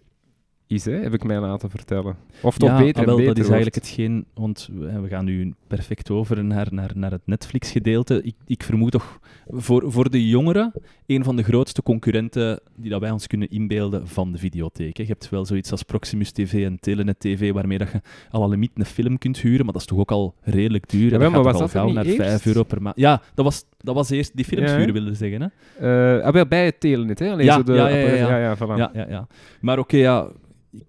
is, 0.68 0.84
hè, 0.84 0.92
heb 0.92 1.14
ik 1.14 1.24
mij 1.24 1.38
laten 1.40 1.70
vertellen. 1.70 2.16
Of 2.42 2.58
toch 2.58 2.68
ja, 2.68 2.78
beter 2.78 3.00
ah, 3.00 3.06
wel, 3.06 3.18
en 3.18 3.24
beter 3.24 3.34
dat 3.34 3.44
is 3.44 3.50
wordt. 3.50 3.62
eigenlijk 3.62 3.74
hetgeen, 3.74 4.24
want 4.34 4.68
we, 4.72 5.00
we 5.00 5.08
gaan 5.08 5.24
nu 5.24 5.54
perfect 5.66 6.10
over 6.10 6.44
naar, 6.44 6.66
naar, 6.70 6.90
naar 6.94 7.10
het 7.10 7.20
Netflix-gedeelte. 7.24 8.22
Ik, 8.22 8.34
ik 8.46 8.62
vermoed 8.62 8.90
toch 8.90 9.18
voor, 9.48 9.92
voor 9.92 10.10
de 10.10 10.28
jongeren 10.28 10.72
een 11.06 11.24
van 11.24 11.36
de 11.36 11.42
grootste 11.42 11.82
concurrenten 11.82 12.60
die 12.76 12.90
dat 12.90 13.00
wij 13.00 13.10
ons 13.10 13.26
kunnen 13.26 13.50
inbeelden 13.50 14.08
van 14.08 14.32
de 14.32 14.38
videotheek. 14.38 14.96
hè. 14.96 15.02
Je 15.02 15.08
hebt 15.08 15.28
wel 15.28 15.44
zoiets 15.44 15.70
als 15.70 15.82
Proximus 15.82 16.30
TV 16.30 16.64
en 16.64 16.80
Telenet 16.80 17.20
TV, 17.20 17.52
waarmee 17.52 17.78
dat 17.78 17.90
je 17.92 18.00
al 18.30 18.42
een 18.42 18.50
limiet 18.50 18.70
een 18.74 18.84
film 18.84 19.18
kunt 19.18 19.38
huren, 19.38 19.64
maar 19.64 19.72
dat 19.72 19.82
is 19.82 19.88
toch 19.88 19.98
ook 19.98 20.10
al 20.10 20.34
redelijk 20.42 20.88
duur. 20.88 21.10
Dat 21.10 21.20
maar 21.20 21.30
gaat 21.30 21.44
was 21.44 21.58
dat 21.58 21.70
gauw 21.70 21.92
naar 21.92 22.04
eerst? 22.04 22.16
5 22.16 22.46
euro 22.46 22.62
per 22.62 22.82
maand. 22.82 22.96
Ja, 22.96 23.22
dat 23.34 23.44
was, 23.44 23.64
dat 23.78 23.94
was 23.94 24.10
eerst 24.10 24.36
die 24.36 24.44
films 24.44 24.70
Ja, 24.70 24.76
huren, 24.76 24.92
wilde 24.92 25.14
zeggen. 25.14 25.52
Hè? 25.76 26.32
Wel, 26.32 26.46
bij 26.46 26.64
het 26.64 26.80
telenet, 26.80 27.18
hè? 27.18 27.30
Alleen 27.30 27.44
Ja, 27.44 27.54
zo 27.54 27.62
de 27.62 27.72
ja, 27.72 27.88
ja, 27.88 27.96
ja, 27.96 28.14
ja. 28.14 28.28
ja, 28.28 28.38
ja, 28.38 28.56
voilà. 28.56 28.76
Ja, 28.76 28.90
ja, 28.94 29.06
ja. 29.08 29.26
Maar 29.60 29.78
oké, 29.78 29.96
ja. 29.96 30.28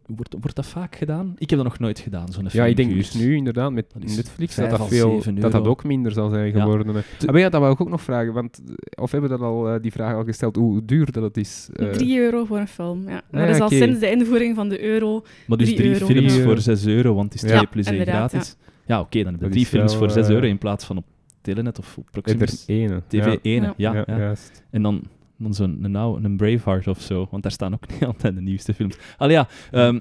Wordt, 0.05 0.35
wordt 0.39 0.55
dat 0.55 0.65
vaak 0.65 0.95
gedaan? 0.95 1.33
Ik 1.37 1.49
heb 1.49 1.59
dat 1.59 1.67
nog 1.67 1.79
nooit 1.79 1.99
gedaan, 1.99 2.31
zo'n 2.31 2.49
film 2.49 2.63
Ja, 2.63 2.69
ik 2.69 2.75
denk 2.75 2.93
dus 2.93 3.13
nu 3.13 3.35
inderdaad 3.35 3.71
met 3.71 3.85
Dat 3.93 4.15
Netflix 4.15 4.55
dat 4.55 4.69
dat, 4.69 4.87
veel, 4.87 5.21
dat 5.33 5.51
dat 5.51 5.67
ook 5.67 5.83
minder 5.83 6.11
zal 6.11 6.29
zijn 6.29 6.45
Ja. 6.53 6.59
geworden. 6.61 6.95
hè. 6.95 7.01
Te- 7.17 7.25
Ah, 7.27 7.31
maar 7.31 7.41
ja, 7.41 7.49
dat 7.49 7.61
wou 7.61 7.73
ik 7.73 7.81
ook 7.81 7.89
nog 7.89 8.01
vragen, 8.01 8.33
want, 8.33 8.61
eh, 8.67 9.03
of 9.03 9.11
hebben 9.11 9.29
we 9.29 9.37
dat 9.37 9.45
al, 9.45 9.69
eh, 9.69 9.81
die 9.81 9.91
vraag 9.91 10.13
al 10.15 10.23
gesteld, 10.23 10.55
hoe 10.55 10.85
duur 10.85 11.11
dat 11.11 11.23
het 11.23 11.37
is? 11.37 11.69
eh. 11.73 11.89
3 11.89 12.19
euro 12.19 12.45
voor 12.45 12.57
een 12.57 12.67
film, 12.67 13.01
ja. 13.09 13.21
Maar 13.31 13.41
ja, 13.41 13.47
dat 13.47 13.55
is 13.55 13.61
al 13.61 13.69
sinds 13.69 13.99
de 13.99 14.11
invoering 14.11 14.55
van 14.55 14.69
de 14.69 14.83
euro. 14.83 15.23
Maar 15.47 15.57
dus 15.57 15.75
Drie 15.75 15.87
euro. 15.93 16.05
films 16.05 16.33
voor 16.33 16.41
euro. 16.47 16.59
6 16.59 16.85
euro, 16.85 17.13
want 17.13 17.33
het 17.33 17.43
is 17.43 17.49
Ja, 17.49 17.55
2 17.57 17.67
plus 17.67 17.85
1 17.87 17.97
inderdaad, 17.97 18.29
gratis. 18.29 18.55
Ja, 18.85 18.99
oké, 18.99 19.23
dan 19.23 19.33
heb 19.33 19.41
je 19.41 19.49
drie 19.49 19.65
films 19.65 19.91
wel, 19.91 19.99
voor 20.01 20.11
6 20.11 20.27
eh, 20.27 20.33
euro 20.33 20.45
in 20.45 20.57
plaats 20.57 20.85
van 20.85 20.97
op 20.97 21.05
Telenet 21.41 21.79
of 21.79 21.97
op 21.97 22.07
Proximus 22.11 22.63
ene. 22.67 23.01
TV 23.07 23.25
ja. 23.25 23.37
1. 23.41 23.61
Ja. 23.63 23.73
Ja, 23.77 23.93
ja, 23.93 24.03
Ja, 24.07 24.17
juist. 24.17 24.63
En 24.71 24.81
dan 24.81 25.01
zo'n 25.49 25.83
een, 25.83 25.95
oude- 25.95 26.25
een 26.25 26.37
Braveheart 26.37 26.87
of 26.87 27.01
zo, 27.01 27.27
want 27.31 27.43
daar 27.43 27.51
staan 27.51 27.73
ook 27.73 27.87
niet 27.91 28.05
altijd 28.05 28.35
de 28.35 28.41
nieuwste 28.41 28.73
films. 28.73 28.97
Allee 29.17 29.35
ja, 29.35 29.47
ehm, 29.71 29.99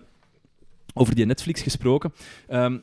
over 0.95 1.15
die 1.15 1.27
Netflix 1.27 1.63
gesproken. 1.63 2.13
Ehm, 2.49 2.79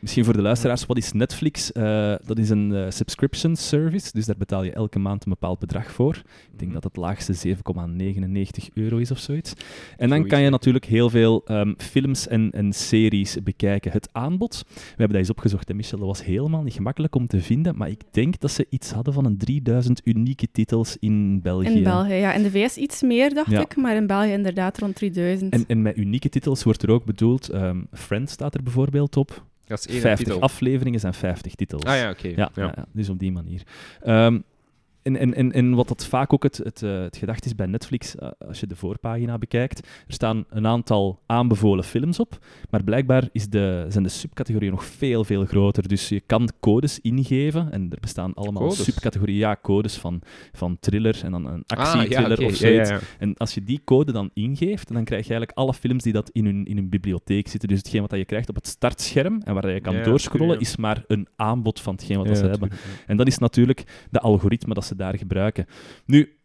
misschien 0.00 0.24
voor 0.24 0.32
de 0.32 0.42
luisteraars, 0.42 0.86
wat 0.86 0.96
is 0.96 1.12
Netflix? 1.12 1.72
Eh, 1.72 2.14
dat 2.24 2.38
is 2.38 2.50
een 2.50 2.74
eh, 2.74 2.90
subscription 2.90 3.56
service, 3.56 4.10
dus 4.12 4.26
daar 4.26 4.36
betaal 4.36 4.62
je 4.62 4.72
elke 4.72 4.98
maand 4.98 5.24
een 5.24 5.30
bepaald 5.30 5.58
bedrag 5.58 5.92
voor. 5.92 6.22
Ik 6.52 6.58
denk 6.58 6.72
dat 6.72 6.84
het 6.84 6.96
laagste 6.96 7.34
7,99 7.34 8.72
euro 8.74 8.96
is 8.96 9.10
of 9.10 9.18
zoiets. 9.18 9.52
En 9.96 10.08
dan 10.08 10.26
kan 10.26 10.40
je 10.40 10.50
natuurlijk 10.50 10.84
heel 10.84 11.10
veel 11.10 11.42
ehm, 11.44 11.74
films 11.76 12.28
en, 12.28 12.50
en 12.50 12.72
series 12.72 13.36
bekijken. 13.42 13.92
Het 13.92 14.08
aanbod, 14.12 14.64
we 14.74 14.80
hebben 14.88 15.08
dat 15.08 15.16
eens 15.16 15.30
opgezocht, 15.30 15.68
hè, 15.68 15.74
Michel, 15.74 15.98
dat 15.98 16.06
was 16.06 16.24
helemaal 16.24 16.62
niet 16.62 16.74
gemakkelijk 16.74 17.14
om 17.14 17.26
te 17.26 17.40
vinden, 17.40 17.76
maar 17.76 17.88
ik 17.88 18.00
denk 18.10 18.40
dat 18.40 18.50
ze 18.50 18.66
iets 18.70 18.90
hadden 18.90 19.14
van 19.14 19.24
een 19.24 19.38
3000 19.38 20.00
unieke 20.04 20.48
titels 20.52 20.96
in 21.00 21.40
België. 21.42 21.68
In 21.68 21.82
België, 21.82 22.14
ja. 22.14 22.32
In 22.32 22.42
de 22.42 22.50
VS 22.50 22.76
iets 22.76 23.02
meer, 23.02 23.34
dacht 23.34 23.50
Ja. 23.50 23.60
ik, 23.60 23.76
maar 23.76 23.96
in 23.96 24.06
België 24.06 24.32
inderdaad 24.32 24.78
rond 24.78 24.94
3000. 24.94 25.52
En, 25.52 25.64
en 25.66 25.82
met 25.82 25.96
unieke 25.96 26.28
titels 26.28 26.62
wordt 26.62 26.82
er 26.82 26.90
ook 26.90 27.04
bedoeld, 27.04 27.48
ehm 27.48 27.76
Friends 27.92 28.32
staat 28.32 28.54
er 28.54 28.62
bijvoorbeeld 28.62 29.16
op. 29.16 29.46
Dat 29.68 29.78
is 29.78 29.86
één 29.86 30.00
50 30.00 30.26
titel. 30.26 30.42
afleveringen 30.42 31.00
zijn 31.00 31.14
50 31.14 31.54
titels. 31.54 31.82
Ah 31.84 31.96
ja, 31.96 32.10
oké. 32.10 32.28
Ja, 32.28 32.34
Ja. 32.36 32.50
ja, 32.54 32.72
ja, 32.76 32.84
dus 32.92 33.08
op 33.08 33.18
die 33.18 33.32
manier. 33.32 33.62
Ehm, 34.00 34.38
en, 35.08 35.16
en, 35.16 35.34
en, 35.34 35.52
en 35.52 35.74
wat 35.74 35.88
dat 35.88 36.06
vaak 36.06 36.32
ook 36.32 36.42
het, 36.42 36.56
het, 36.56 36.82
eh, 36.82 37.00
het 37.00 37.16
gedacht 37.16 37.44
is 37.44 37.54
bij 37.54 37.66
Netflix, 37.66 38.16
eh, 38.16 38.28
als 38.48 38.60
je 38.60 38.66
de 38.66 38.76
voorpagina 38.76 39.38
bekijkt, 39.38 39.78
er 39.78 40.12
staan 40.14 40.44
een 40.50 40.66
aantal 40.66 41.20
aanbevolen 41.26 41.84
films 41.84 42.20
op, 42.20 42.38
maar 42.70 42.84
blijkbaar 42.84 43.28
is 43.32 43.48
de, 43.48 43.86
zijn 43.88 44.04
de 44.04 44.10
subcategorieën 44.10 44.72
nog 44.72 44.84
veel, 44.84 45.24
veel 45.24 45.44
groter. 45.44 45.88
Dus 45.88 46.08
je 46.08 46.20
kan 46.20 46.48
codes 46.60 47.00
ingeven 47.00 47.72
en 47.72 47.86
er 47.90 48.00
bestaan 48.00 48.34
allemaal 48.34 48.62
Codes? 48.62 48.84
subcategorieën, 48.84 49.38
ja, 49.38 49.56
codes 49.62 49.96
van, 49.96 50.20
van 50.52 50.76
thriller 50.80 51.20
en 51.24 51.30
dan 51.30 51.46
een 51.46 51.62
Ah, 51.66 51.78
actie-thriller 51.78 52.40
ja, 52.40 52.46
of 52.46 52.54
zoiets. 52.54 52.90
ja. 52.90 52.98
En 53.18 53.36
als 53.36 53.54
je 53.54 53.64
die 53.64 53.80
code 53.84 54.12
dan 54.12 54.30
ingeeft, 54.34 54.92
dan 54.92 55.04
krijg 55.04 55.26
je 55.26 55.30
eigenlijk 55.30 55.58
alle 55.58 55.74
films 55.74 56.02
die 56.02 56.12
dat 56.12 56.30
in 56.32 56.44
hun, 56.44 56.64
in 56.64 56.76
hun 56.76 56.88
bibliotheek 56.88 57.48
zitten. 57.48 57.68
Dus 57.68 57.78
hetgeen 57.78 58.00
wat 58.00 58.10
je 58.10 58.24
krijgt 58.24 58.48
op 58.48 58.54
het 58.54 58.66
startscherm 58.66 59.40
en 59.44 59.54
waar 59.54 59.70
je 59.70 59.80
kan 59.80 60.02
doorscrollen, 60.02 60.60
is 60.60 60.76
maar 60.76 61.04
een 61.06 61.28
aanbod 61.36 61.80
van 61.80 61.94
hetgeen 61.94 62.16
wat 62.16 62.36
ze 62.36 62.46
hebben. 62.46 62.70
En 63.06 63.16
dat 63.16 63.26
is 63.26 63.38
natuurlijk 63.38 64.06
de 64.10 64.20
algoritme 64.20 64.74
dat 64.74 64.84
ze 64.84 64.96
daar 64.98 65.18
gebruiken. 65.18 65.66
Nu, 66.06 66.37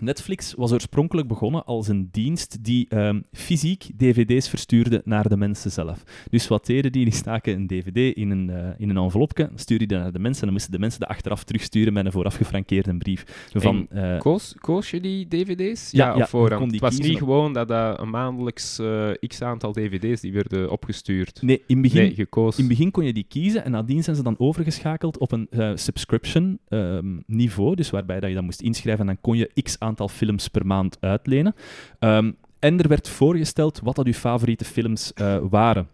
Netflix 0.00 0.54
was 0.54 0.72
oorspronkelijk 0.72 1.28
begonnen 1.28 1.64
als 1.64 1.88
een 1.88 2.08
dienst 2.10 2.64
die 2.64 2.86
ehm, 2.88 3.20
fysiek 3.32 3.86
dvd's 3.96 4.48
verstuurde 4.48 5.02
naar 5.04 5.28
de 5.28 5.36
mensen 5.36 5.70
zelf. 5.70 6.02
Dus 6.30 6.48
wat 6.48 6.66
deden 6.66 6.92
die? 6.92 7.04
Die 7.04 7.14
staken 7.14 7.54
een 7.54 7.66
dvd 7.66 8.16
in 8.16 8.30
een, 8.30 8.50
eh, 8.50 8.68
in 8.78 8.90
een 8.90 8.96
envelopje, 8.96 9.50
stuurden 9.54 9.88
die 9.88 9.96
naar 9.98 10.12
de 10.12 10.18
mensen 10.18 10.40
en 10.40 10.44
dan 10.44 10.52
moesten 10.52 10.72
de 10.72 10.78
mensen 10.78 11.00
dat 11.00 11.08
achteraf 11.08 11.44
terugsturen 11.44 11.92
met 11.92 12.04
een 12.06 12.12
vooraf 12.12 12.34
gefrankeerde 12.34 12.96
brief. 12.96 13.48
Van, 13.52 13.86
eh, 13.90 14.18
Koos, 14.18 14.54
koos 14.58 14.90
je 14.90 15.00
die 15.00 15.28
dvd's? 15.28 15.90
Ja, 15.90 16.16
Ja, 16.16 16.22
het 16.22 16.30
was 16.30 16.94
kiezen. 16.94 17.08
niet 17.08 17.18
gewoon 17.18 17.52
dat 17.52 17.68
dat 17.68 18.00
een 18.00 18.10
maandelijks 18.10 18.78
eh, 18.78 19.10
x-aantal 19.26 19.72
dvd's 19.72 20.20
die 20.20 20.32
werden 20.32 20.70
opgestuurd. 20.70 21.42
nee, 21.42 21.56
in 21.66 21.76
het 21.76 21.82
begin, 21.82 22.02
nee. 22.02 22.26
In 22.30 22.52
het 22.56 22.68
begin 22.68 22.90
kon 22.90 23.04
je 23.04 23.12
die 23.12 23.26
kiezen 23.28 23.64
en 23.64 23.70
nadien 23.70 24.02
zijn 24.02 24.16
ze 24.16 24.22
dan 24.22 24.38
overgeschakeld 24.38 25.18
op 25.18 25.32
een 25.32 25.48
subscription 25.74 26.58
ehm, 26.68 27.18
niveau, 27.26 27.74
dus 27.74 27.90
waarbij 27.90 28.20
dat 28.20 28.28
je 28.28 28.34
dan 28.34 28.44
moest 28.44 28.60
inschrijven 28.60 29.00
en 29.00 29.06
dan 29.06 29.20
kon 29.20 29.36
je 29.36 29.50
x 29.62 29.78
aantal 29.84 30.08
films 30.08 30.48
per 30.48 30.66
maand 30.66 30.96
uitlenen. 31.00 31.54
Ehm, 31.98 32.32
en 32.58 32.78
er 32.78 32.88
werd 32.88 33.08
voorgesteld 33.08 33.80
wat 33.82 33.96
dat 33.96 34.06
uw 34.06 34.12
favoriete 34.12 34.64
films 34.64 35.12
eh, 35.12 35.36
waren. 35.50 35.88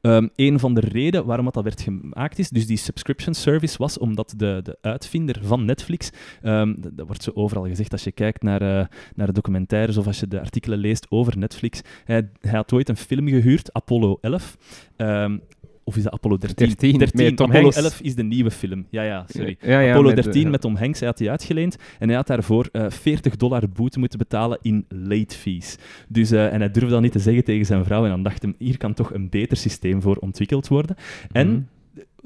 Ehm, 0.00 0.28
een 0.36 0.58
van 0.58 0.74
de 0.74 0.80
redenen 0.80 1.26
waarom 1.26 1.48
dat 1.52 1.64
werd 1.64 1.80
gemaakt 1.80 2.38
is, 2.38 2.48
dus 2.48 2.66
die 2.66 2.76
subscription 2.76 3.34
service 3.34 3.78
was 3.78 3.98
omdat 3.98 4.34
de, 4.36 4.60
de 4.62 4.78
uitvinder 4.80 5.38
van 5.42 5.64
Netflix, 5.64 6.10
ehm, 6.42 6.74
dat, 6.78 7.06
wordt 7.06 7.22
zo 7.22 7.30
overal 7.34 7.66
gezegd 7.66 7.92
als 7.92 8.04
je 8.04 8.12
kijkt 8.12 8.42
naar, 8.42 8.62
eh, 8.62 8.86
naar 9.14 9.32
documentaires 9.32 9.96
of 9.96 10.06
als 10.06 10.20
je 10.20 10.28
de 10.28 10.40
artikelen 10.40 10.78
leest 10.78 11.06
over 11.08 11.38
Netflix, 11.38 11.80
hij, 12.04 12.28
hij 12.40 12.56
had 12.56 12.72
ooit 12.72 12.88
een 12.88 12.96
film 12.96 13.28
gehuurd, 13.28 13.72
Apollo 13.72 14.18
11. 14.20 14.56
Ehm, 14.96 15.38
of 15.84 15.96
is 15.96 16.02
dat 16.02 16.12
Apollo 16.12 16.36
13? 16.36 16.66
13, 16.68 16.96
met 16.98 17.36
Tom 17.36 17.46
Apollo 17.46 17.62
Hanks. 17.62 17.76
11 17.76 18.00
is 18.00 18.14
de 18.14 18.22
nieuwe 18.22 18.50
film. 18.50 18.86
Ja, 18.90 19.02
ja, 19.02 19.24
sorry. 19.28 19.56
Ja, 19.60 19.80
ja, 19.80 19.90
Apollo 19.90 20.06
met 20.08 20.16
de- 20.16 20.22
13 20.22 20.50
met 20.50 20.60
Tom 20.60 20.76
Hanks, 20.76 20.98
hij 20.98 21.08
had 21.08 21.18
die 21.18 21.30
uitgeleend 21.30 21.76
en 21.98 22.06
hij 22.08 22.16
had 22.16 22.26
daarvoor 22.26 22.68
eh 22.72 22.84
40 22.90 23.36
dollar 23.36 23.68
boete 23.68 23.98
moeten 23.98 24.18
betalen 24.18 24.58
in 24.62 24.84
late 24.88 25.36
fees. 25.36 25.76
Dus, 26.08 26.30
eh, 26.30 26.52
en 26.52 26.60
hij 26.60 26.70
durfde 26.70 26.90
dat 26.90 27.00
niet 27.00 27.12
te 27.12 27.18
zeggen 27.18 27.44
tegen 27.44 27.66
zijn 27.66 27.84
vrouw 27.84 28.02
en 28.04 28.10
dan 28.10 28.22
dacht 28.22 28.42
hij, 28.42 28.54
hier 28.58 28.76
kan 28.76 28.94
toch 28.94 29.14
een 29.14 29.28
beter 29.28 29.56
systeem 29.56 30.02
voor 30.02 30.16
ontwikkeld 30.16 30.68
worden. 30.68 30.96
En 31.32 31.48
Mhm. 31.48 31.60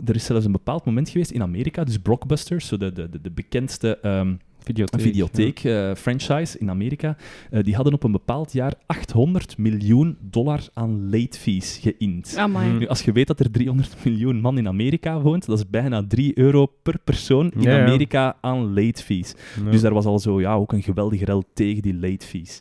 Er 0.05 0.15
is 0.15 0.25
zelfs 0.25 0.45
een 0.45 0.53
bepaald 0.53 0.85
moment 0.85 1.09
geweest 1.09 1.31
in 1.31 1.43
Amerika, 1.43 1.85
dus 1.85 1.99
Blockbusters, 1.99 2.67
zo 2.67 2.77
de, 2.77 2.93
de, 2.93 3.09
de, 3.11 3.21
de 3.21 3.31
bekendste 3.31 3.99
ehm, 3.99 4.35
videotheek. 4.67 5.01
videotheek-franchise 5.01 6.59
in 6.59 6.71
Amerika, 6.71 7.17
eh, 7.51 7.63
die 7.63 7.75
hadden 7.75 7.95
op 7.95 8.03
een 8.03 8.13
bepaald 8.13 8.53
jaar 8.53 8.75
800 8.87 9.59
miljoen 9.59 10.17
dollar 10.21 10.61
aan 10.75 11.11
late 11.11 11.39
fees 11.39 11.79
geïnd. 11.83 12.35
Nu, 12.79 12.87
als 12.87 13.03
je 13.03 13.13
weet 13.13 13.27
dat 13.27 13.41
er 13.41 13.51
300 13.51 14.05
miljoen 14.05 14.41
man 14.41 14.59
in 14.59 14.69
Amerika 14.69 15.21
woont, 15.21 15.47
dat 15.47 15.59
is 15.59 15.71
bijna 15.71 16.07
3 16.07 16.39
euro 16.39 16.67
per 16.83 16.99
persoon 17.05 17.51
in 17.51 17.61
Ja, 17.61 17.77
ja. 17.77 17.85
Amerika 17.85 18.37
aan 18.41 18.75
late 18.75 19.03
fees. 19.03 19.35
Dus 19.71 19.81
daar 19.81 19.95
was 19.95 20.05
al 20.05 20.19
zo, 20.19 20.41
ja, 20.41 20.55
ook 20.55 20.73
een 20.73 20.83
geweldige 20.83 21.25
rel 21.25 21.45
tegen 21.55 21.83
die 21.83 21.95
late 21.95 22.27
fees. 22.27 22.61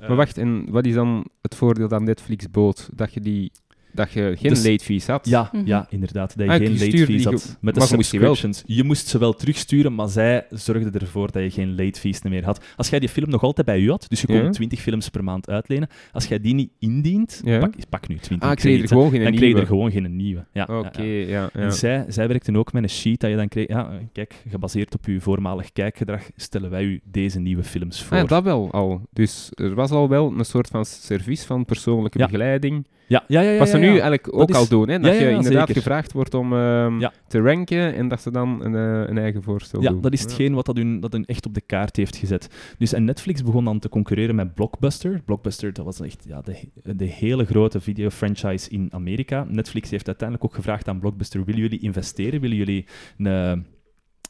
Maar 0.00 0.16
wacht, 0.16 0.38
en 0.38 0.70
wat 0.70 0.86
is 0.86 0.94
dan 0.94 1.26
het 1.40 1.54
voordeel 1.54 1.88
dat 1.88 2.02
Netflix 2.02 2.50
bood? 2.50 2.88
Dat 2.94 3.14
je, 3.14 3.20
die, 3.20 3.52
dat 3.94 4.12
je 4.12 4.34
geen 4.38 4.50
Dus- 4.50 4.64
late 4.66 4.84
fees 4.84 5.06
had? 5.06 5.28
Ja, 5.28 5.48
Mhm. 5.52 5.66
ja, 5.66 5.86
inderdaad. 5.90 6.36
Dat 6.36 6.46
je 6.46 6.52
Ah, 6.52 6.58
geen 6.58 6.72
je 6.72 6.84
late 6.84 7.04
fees 7.04 7.24
had 7.24 7.56
met 7.60 7.74
de 7.74 7.80
maar 7.80 7.88
je 7.88 7.94
subscriptions. 8.02 8.62
Je 8.66 8.84
moest 8.84 9.06
ze 9.06 9.18
wel 9.18 9.32
terugsturen, 9.34 9.94
maar 9.94 10.08
zij 10.08 10.46
zorgden 10.50 11.00
ervoor 11.00 11.30
dat 11.32 11.42
je 11.42 11.50
geen 11.50 11.74
late 11.76 12.00
fees 12.00 12.22
meer 12.22 12.44
had. 12.44 12.64
Als 12.76 12.88
jij 12.88 12.98
die 12.98 13.08
film 13.08 13.30
nog 13.30 13.42
altijd 13.42 13.66
bij 13.66 13.78
u 13.80 13.90
had, 13.90 14.06
dus 14.08 14.20
je 14.20 14.26
kon 14.26 14.36
Ja. 14.36 14.50
20 14.50 14.80
films 14.80 15.08
per 15.08 15.24
maand 15.24 15.48
uitlenen, 15.50 15.88
als 16.12 16.26
jij 16.26 16.40
die 16.40 16.54
niet 16.54 16.70
indient, 16.78 17.40
Ja. 17.44 17.58
pak, 17.58 17.74
pak 17.88 18.08
nu 18.08 18.16
20 18.18 18.48
Ah, 18.48 18.54
ik 18.54 18.58
kreeg 18.60 18.82
er 18.82 18.88
gewoon 18.88 19.10
geen 19.10 19.22
dan 19.22 19.28
kreeg 19.28 19.40
nieuwe. 19.40 19.54
je 19.56 19.60
er 19.62 19.66
gewoon 19.68 19.90
geen 19.90 20.16
nieuwe. 20.16 20.44
Ja, 20.52 20.62
Oké, 20.70 21.02
ja. 21.02 21.12
ja. 21.12 21.26
ja, 21.26 21.50
En 21.52 21.72
zij, 21.72 22.04
zij 22.08 22.28
werkten 22.28 22.56
ook 22.56 22.72
met 22.72 22.82
een 22.82 22.88
sheet 22.88 23.20
dat 23.20 23.30
je 23.30 23.36
dan 23.36 23.48
kreeg. 23.48 23.68
Ja, 23.68 23.90
kijk, 24.12 24.34
gebaseerd 24.48 24.94
op 24.94 25.04
uw 25.04 25.20
voormalig 25.20 25.72
kijkgedrag 25.72 26.22
stellen 26.36 26.70
wij 26.70 26.82
u 26.84 27.00
deze 27.04 27.40
nieuwe 27.40 27.62
films 27.64 28.02
voor. 28.02 28.16
Ah, 28.16 28.22
ja, 28.22 28.28
dat 28.28 28.42
wel 28.42 28.70
al. 28.72 29.00
Dus 29.12 29.50
er 29.54 29.74
was 29.74 29.90
al 29.90 30.08
wel 30.08 30.32
een 30.38 30.44
soort 30.44 30.68
van 30.68 30.84
service 30.84 31.46
van 31.46 31.64
persoonlijke 31.64 32.18
Ja. 32.18 32.24
begeleiding. 32.24 32.86
ja, 33.06 33.24
ja, 33.28 33.40
ja, 33.40 33.58
nu 33.90 33.94
ja. 33.96 34.02
eigenlijk 34.02 34.36
ook 34.40 34.48
is- 34.48 34.56
al 34.56 34.68
doen. 34.68 34.88
Hè? 34.88 34.98
Dat 34.98 35.06
Ja, 35.06 35.12
ja, 35.12 35.22
je 35.22 35.30
ja, 35.30 35.36
inderdaad 35.36 35.66
zeker. 35.66 35.82
gevraagd 35.82 36.12
wordt 36.12 36.34
om 36.34 36.52
ehm, 36.52 37.00
Ja. 37.00 37.12
te 37.28 37.40
ranken 37.40 37.94
en 37.94 38.08
dat 38.08 38.20
ze 38.20 38.30
dan 38.30 38.64
een, 38.64 38.74
eh, 38.74 39.08
een 39.10 39.18
eigen 39.18 39.42
voorstel 39.42 39.82
Ja, 39.82 39.90
doen. 39.90 40.00
dat 40.00 40.12
is 40.12 40.20
hetgeen 40.20 40.54
wat 40.54 40.66
dat 40.66 40.76
hun, 40.76 41.00
dat 41.00 41.12
hun 41.12 41.24
echt 41.24 41.46
op 41.46 41.54
de 41.54 41.60
kaart 41.60 41.96
heeft 41.96 42.16
gezet. 42.16 42.48
Dus 42.78 42.92
en 42.92 43.04
Netflix 43.04 43.42
begon 43.42 43.64
dan 43.64 43.78
te 43.78 43.88
concurreren 43.88 44.34
met 44.34 44.54
Blockbuster. 44.54 45.20
Blockbuster, 45.24 45.72
dat 45.72 45.84
was 45.84 46.00
echt 46.00 46.24
ja, 46.28 46.40
de, 46.40 46.56
de 46.96 47.04
hele 47.04 47.44
grote 47.44 47.80
video-franchise 47.80 48.70
in 48.70 48.88
Amerika. 48.92 49.46
Netflix 49.48 49.90
heeft 49.90 50.06
uiteindelijk 50.06 50.48
ook 50.50 50.54
gevraagd 50.56 50.88
aan 50.88 50.98
Blockbuster, 50.98 51.44
willen 51.44 51.60
jullie 51.60 51.80
investeren? 51.80 52.40
Willen 52.40 52.56
jullie 52.56 52.86
een, 53.18 53.64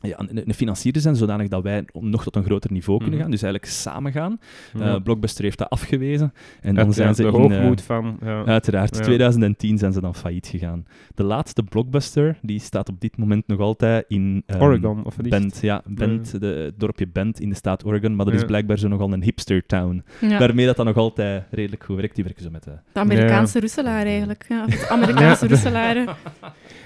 ja, 0.08 0.18
een, 0.18 0.42
een 0.46 0.54
financier 0.54 0.92
zijn, 0.98 1.16
zodanig 1.16 1.48
dat 1.48 1.62
wij 1.62 1.84
nog 1.92 2.22
tot 2.22 2.36
een 2.36 2.44
groter 2.44 2.72
niveau 2.72 2.98
kunnen 2.98 3.14
Mhm. 3.18 3.22
gaan. 3.24 3.34
Dus 3.34 3.42
eigenlijk 3.42 3.72
samen 3.72 4.12
gaan. 4.12 4.38
Ja. 4.78 4.94
Eh, 4.94 5.02
Blockbuster 5.02 5.44
heeft 5.44 5.58
dat 5.58 5.68
afgewezen. 5.70 6.32
En 6.60 6.74
dan 6.74 6.92
zijn 6.92 7.14
ze 7.14 7.22
de 7.22 7.28
in... 7.28 7.34
eh, 7.34 7.40
hoogmoed 7.40 7.82
van... 7.82 8.16
Ja. 8.22 8.44
Uiteraard, 8.44 8.96
Ja. 8.96 9.02
2010 9.02 9.78
zijn 9.78 9.92
ze 9.92 10.00
dan 10.00 10.14
failliet 10.14 10.46
gegaan. 10.46 10.84
De 11.14 11.22
laatste 11.22 11.62
blockbuster 11.62 12.38
die 12.42 12.60
staat 12.60 12.88
op 12.88 13.00
dit 13.00 13.16
moment 13.16 13.46
nog 13.46 13.60
altijd 13.60 14.04
in 14.08 14.42
ehm, 14.46 14.62
Oregon, 14.62 15.04
of? 15.04 15.16
Bend, 15.16 15.58
ja, 15.62 15.82
Bend, 15.86 16.40
de, 16.40 16.46
het 16.46 16.80
dorpje 16.80 17.06
Bend 17.08 17.40
in 17.40 17.48
de 17.48 17.54
staat 17.54 17.84
Oregon, 17.84 18.16
maar 18.16 18.24
dat 18.24 18.34
is 18.34 18.44
blijkbaar 18.44 18.78
zo 18.78 18.88
nogal 18.88 19.12
een 19.12 19.22
hipster 19.22 19.66
town. 19.66 20.04
Ja. 20.20 20.38
Daarmee 20.38 20.66
dat 20.66 20.76
dat 20.76 20.86
nog 20.86 20.96
altijd 20.96 21.44
redelijk 21.50 21.84
goed 21.84 21.96
werkt. 21.96 22.14
Die 22.14 22.24
werken 22.24 22.42
zo 22.42 22.50
met 22.50 22.62
de... 22.64 22.70
De 22.92 23.00
Amerikaanse 23.00 23.60
roeselaar 23.60 24.04
eigenlijk. 24.06 24.44
Ja. 24.48 24.64
Of 24.64 24.72
het 24.80 24.88
Amerikaanse 24.88 25.44
Ja. 25.44 25.50
roeselaren. 25.50 26.06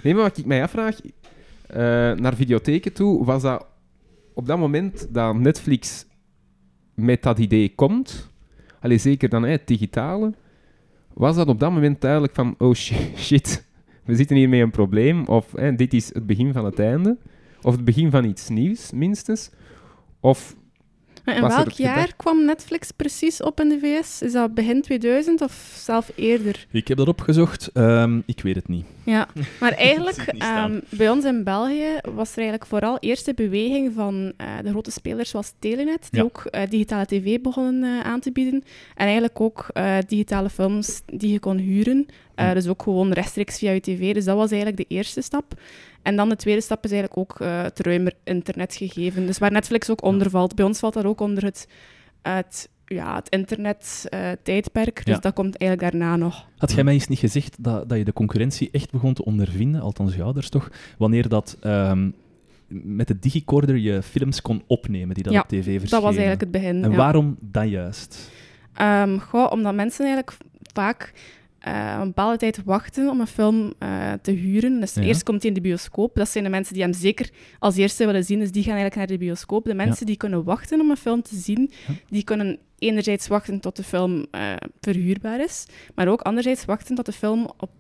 Nee, 0.02 0.14
maar 0.14 0.22
wat 0.22 0.38
ik 0.38 0.44
mij 0.46 0.62
afvraag, 0.62 1.00
eh, 1.00 1.10
naar 2.16 2.34
videotheken 2.34 2.92
toe, 2.92 3.24
was 3.24 3.42
dat 3.42 3.66
op 4.34 4.46
dat 4.46 4.58
moment 4.58 5.08
dat 5.14 5.36
Netflix 5.36 6.06
met 6.94 7.22
dat 7.22 7.38
idee 7.38 7.74
komt, 7.74 8.30
allee, 8.80 8.98
zeker 8.98 9.28
dan 9.28 9.42
hè, 9.42 9.50
het 9.50 9.66
digitale, 9.66 10.34
was 11.12 11.36
dat 11.36 11.48
op 11.48 11.60
dat 11.60 11.72
moment 11.72 12.00
duidelijk 12.00 12.34
van, 12.34 12.54
oh 12.58 12.74
shi- 12.74 13.12
shit, 13.26 13.66
we 14.04 14.16
zitten 14.16 14.36
hier 14.36 14.48
met 14.48 14.60
een 14.60 14.70
probleem, 14.70 15.24
of 15.24 15.50
dit 15.76 15.94
is 15.94 16.14
het 16.14 16.26
begin 16.26 16.52
van 16.52 16.64
het 16.64 16.78
einde, 16.78 17.16
of 17.62 17.74
het 17.74 17.84
begin 17.84 18.10
van 18.10 18.24
iets 18.24 18.48
nieuws, 18.48 18.92
minstens, 18.92 19.50
of... 20.20 20.56
Maar 21.28 21.36
In 21.36 21.48
welk 21.56 21.70
jaar 21.70 22.12
kwam 22.16 22.44
Netflix 22.44 22.90
precies 22.90 23.42
op 23.42 23.60
in 23.60 23.68
de 23.68 23.78
VS? 23.78 24.22
Is 24.22 24.32
dat 24.32 24.54
begin 24.54 24.82
2000 24.82 25.40
of 25.40 25.72
zelf 25.84 26.10
eerder? 26.14 26.66
Ik 26.70 26.88
heb 26.88 26.96
dat 26.96 27.08
opgezocht. 27.08 27.70
Ehm, 27.72 28.20
ik 28.26 28.40
weet 28.40 28.54
het 28.54 28.68
niet. 28.68 28.86
Ja, 29.04 29.28
maar 29.60 29.72
eigenlijk 29.72 30.16
ehm, 30.38 30.80
bij 30.88 31.10
ons 31.10 31.24
in 31.24 31.44
België 31.44 31.98
was 32.14 32.30
er 32.32 32.36
eigenlijk 32.38 32.66
vooral 32.66 32.96
eerst 33.00 33.24
de 33.24 33.34
beweging 33.34 33.92
van 33.94 34.32
eh, 34.36 34.46
de 34.62 34.70
grote 34.70 34.90
spelers 34.90 35.30
zoals 35.30 35.52
Telenet, 35.58 36.08
die 36.10 36.20
Ja. 36.20 36.24
ook 36.26 36.44
eh, 36.44 36.62
digitale 36.70 37.06
tv 37.06 37.40
begonnen 37.40 37.98
eh, 38.00 38.06
aan 38.06 38.20
te 38.20 38.32
bieden. 38.32 38.62
En 38.94 39.04
eigenlijk 39.04 39.40
ook 39.40 39.66
digitale 40.06 40.50
films 40.50 41.00
die 41.06 41.32
je 41.32 41.38
kon 41.40 41.56
huren. 41.56 42.06
Eh. 42.38 42.52
Dus 42.52 42.68
ook 42.68 42.82
gewoon 42.82 43.12
rechtstreeks 43.12 43.58
via 43.58 43.70
je 43.70 43.80
tv. 43.80 44.14
Dus 44.14 44.24
dat 44.24 44.36
was 44.36 44.50
eigenlijk 44.50 44.88
de 44.88 44.94
eerste 44.94 45.22
stap. 45.22 45.60
En 46.02 46.16
dan 46.16 46.28
de 46.28 46.36
tweede 46.36 46.60
stap 46.60 46.84
is 46.84 46.90
eigenlijk 46.90 47.20
ook 47.20 47.40
eh, 47.40 47.62
het 47.62 47.80
ruimer 47.80 48.12
internet 48.24 48.74
gegeven. 48.74 49.26
Dus 49.26 49.38
waar 49.38 49.52
Netflix 49.52 49.90
ook 49.90 50.02
onder 50.02 50.30
valt. 50.30 50.54
Bij 50.54 50.64
ons 50.64 50.78
valt 50.78 50.94
dat 50.94 51.04
ook 51.04 51.20
onder 51.20 51.44
het, 51.44 51.68
het, 52.22 52.68
ja, 52.84 53.14
het 53.14 53.28
internet-tijdperk. 53.28 55.04
dus 55.04 55.14
Ja. 55.14 55.20
dat 55.20 55.34
komt 55.34 55.56
eigenlijk 55.56 55.90
daarna 55.90 56.16
nog. 56.16 56.46
Had 56.56 56.72
jij 56.72 56.84
mij 56.84 56.92
eens 56.92 57.08
niet 57.08 57.18
gezegd 57.18 57.56
dat, 57.58 57.88
dat 57.88 57.98
je 57.98 58.04
de 58.04 58.12
concurrentie 58.12 58.68
echt 58.72 58.90
begon 58.90 59.14
te 59.14 59.24
ondervinden, 59.24 59.80
althans 59.80 60.14
je 60.14 60.22
ouders 60.22 60.48
toch, 60.48 60.70
wanneer 60.98 61.28
dat 61.28 61.56
ehm, 61.60 62.10
met 62.68 63.08
de 63.08 63.18
digicorder 63.18 63.76
je 63.76 64.02
films 64.02 64.42
kon 64.42 64.62
opnemen 64.66 65.14
die 65.14 65.24
dan 65.24 65.32
Ja, 65.32 65.40
op 65.40 65.48
tv 65.48 65.62
verschenen? 65.64 65.90
Dat 65.90 66.02
was 66.02 66.10
eigenlijk 66.16 66.40
het 66.40 66.50
begin. 66.50 66.84
En 66.84 66.90
ja. 66.90 66.96
waarom 66.96 67.36
dat 67.40 67.68
juist? 67.68 68.30
Goh, 69.20 69.52
omdat 69.52 69.74
mensen 69.74 70.06
eigenlijk 70.06 70.36
vaak 70.72 71.12
eh, 71.68 71.96
een 72.00 72.06
bepaalde 72.06 72.36
tijd 72.36 72.60
wachten 72.64 73.08
om 73.10 73.20
een 73.20 73.26
film 73.26 73.72
eh, 73.78 74.12
te 74.22 74.30
huren. 74.30 74.80
Dus 74.80 74.94
Ja. 74.94 75.02
eerst 75.02 75.22
komt 75.22 75.40
hij 75.42 75.48
in 75.50 75.56
de 75.56 75.60
bioscoop. 75.68 76.14
Dat 76.14 76.28
zijn 76.28 76.44
de 76.44 76.50
mensen 76.50 76.74
die 76.74 76.82
hem 76.82 76.92
zeker 76.92 77.30
als 77.58 77.76
eerste 77.76 78.06
willen 78.06 78.24
zien. 78.24 78.38
Dus 78.38 78.50
die 78.52 78.62
gaan 78.62 78.76
eigenlijk 78.76 79.08
naar 79.08 79.18
de 79.18 79.24
bioscoop. 79.24 79.64
De 79.64 79.74
mensen 79.74 80.06
die 80.06 80.16
kunnen 80.16 80.44
wachten 80.44 80.80
om 80.80 80.90
een 80.90 80.96
film 80.96 81.22
te 81.22 81.36
zien, 81.36 81.70
Ja. 81.86 81.94
die 82.08 82.24
kunnen 82.24 82.58
enerzijds 82.78 83.26
wachten 83.28 83.60
tot 83.60 83.76
de 83.76 83.82
film 83.84 84.26
eh, 84.30 84.52
verhuurbaar 84.80 85.40
is, 85.40 85.66
maar 85.94 86.08
ook 86.08 86.20
anderzijds 86.20 86.64
wachten 86.64 86.94
tot 86.94 87.06
de 87.06 87.12
film 87.12 87.50
op 87.58 87.70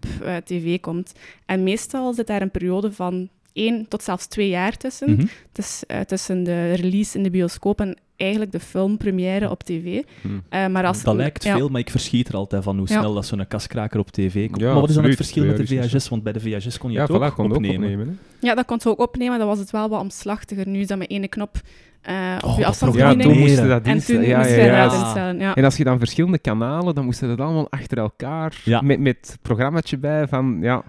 tv 0.44 0.80
komt. 0.80 1.12
En 1.46 1.62
meestal 1.62 2.12
zit 2.12 2.26
daar 2.26 2.42
een 2.42 2.50
periode 2.50 2.92
van 2.92 3.28
één 3.58 3.88
tot 3.88 4.02
zelfs 4.02 4.26
twee 4.26 4.48
jaar 4.48 4.76
tussen. 4.76 5.10
Mhm. 5.10 5.26
Dus, 5.52 5.82
eh, 5.86 6.00
tussen 6.00 6.44
de 6.44 6.72
release 6.74 7.16
in 7.16 7.22
de 7.22 7.30
bioscoop 7.30 7.80
en 7.80 7.96
eigenlijk 8.16 8.52
de 8.52 8.60
filmpremière 8.60 9.50
op 9.50 9.62
tv. 9.62 10.02
Hm. 10.20 10.28
Eh, 10.48 10.66
maar 10.66 10.84
als, 10.86 11.02
dat 11.02 11.14
lijkt 11.14 11.44
ja. 11.44 11.56
veel, 11.56 11.68
maar 11.68 11.80
ik 11.80 11.90
verschiet 11.90 12.28
er 12.28 12.34
altijd 12.34 12.62
van 12.64 12.78
hoe 12.78 12.86
Ja. 12.88 12.98
snel 12.98 13.14
dat 13.14 13.26
zo'n 13.26 13.46
kaskraker 13.48 14.00
op 14.00 14.10
tv 14.10 14.46
komt. 14.46 14.60
Ja, 14.60 14.72
maar 14.72 14.80
wat 14.80 14.88
is 14.88 14.94
dan 14.94 15.04
het 15.04 15.16
verschil 15.16 15.44
met 15.44 15.56
de 15.56 15.66
VHS? 15.66 16.08
Want 16.08 16.22
bij 16.22 16.32
de 16.32 16.40
VHS 16.40 16.78
kon 16.78 16.90
je 16.90 16.96
Ja, 16.96 17.02
het 17.02 17.10
voilà, 17.12 17.14
ook 17.24 17.34
kon 17.34 17.46
ook 17.50 17.54
opnemen. 17.56 17.98
hè. 17.98 18.04
Ja, 18.48 18.54
dat 18.54 18.64
kon 18.64 18.80
ze 18.80 18.88
ook 18.88 18.98
opnemen. 19.00 19.38
Dat 19.38 19.46
was 19.48 19.58
het 19.58 19.70
wel 19.70 19.88
wat 19.88 20.00
omslachtiger. 20.00 20.68
Nu 20.68 20.80
is 20.80 20.86
dat 20.86 20.98
met 20.98 21.10
ene 21.10 21.28
knop 21.28 21.60
eh, 22.02 22.14
op 22.14 22.44
Oh, 22.44 22.48
je 22.48 22.48
dat 22.48 22.56
Ja, 22.58 22.66
afstandsbediening. 22.66 23.22
toen 23.22 23.32
programmeren. 23.32 23.40
moest 23.40 23.62
je 23.62 23.68
dat 23.68 23.82
en 23.86 23.94
instellen. 23.94 24.20
toen 24.20 24.30
Ja, 24.30 24.46
ja, 24.46 24.54
je 24.54 24.62
ja. 24.62 24.88
dat 24.88 25.00
instellen. 25.02 25.38
Ja. 25.38 25.54
En 25.54 25.64
als 25.64 25.76
je 25.76 25.84
dan 25.84 25.98
verschillende 25.98 26.38
kanalen, 26.38 26.94
dan 26.94 27.04
moest 27.04 27.20
je 27.20 27.26
dat 27.26 27.40
allemaal 27.40 27.70
achter 27.70 27.98
elkaar 27.98 28.60
Ja. 28.64 28.80
met, 28.80 29.00
met 29.00 29.38
programmaatje 29.42 29.98
bij 29.98 30.28
van, 30.28 30.58
ja, 30.60 30.82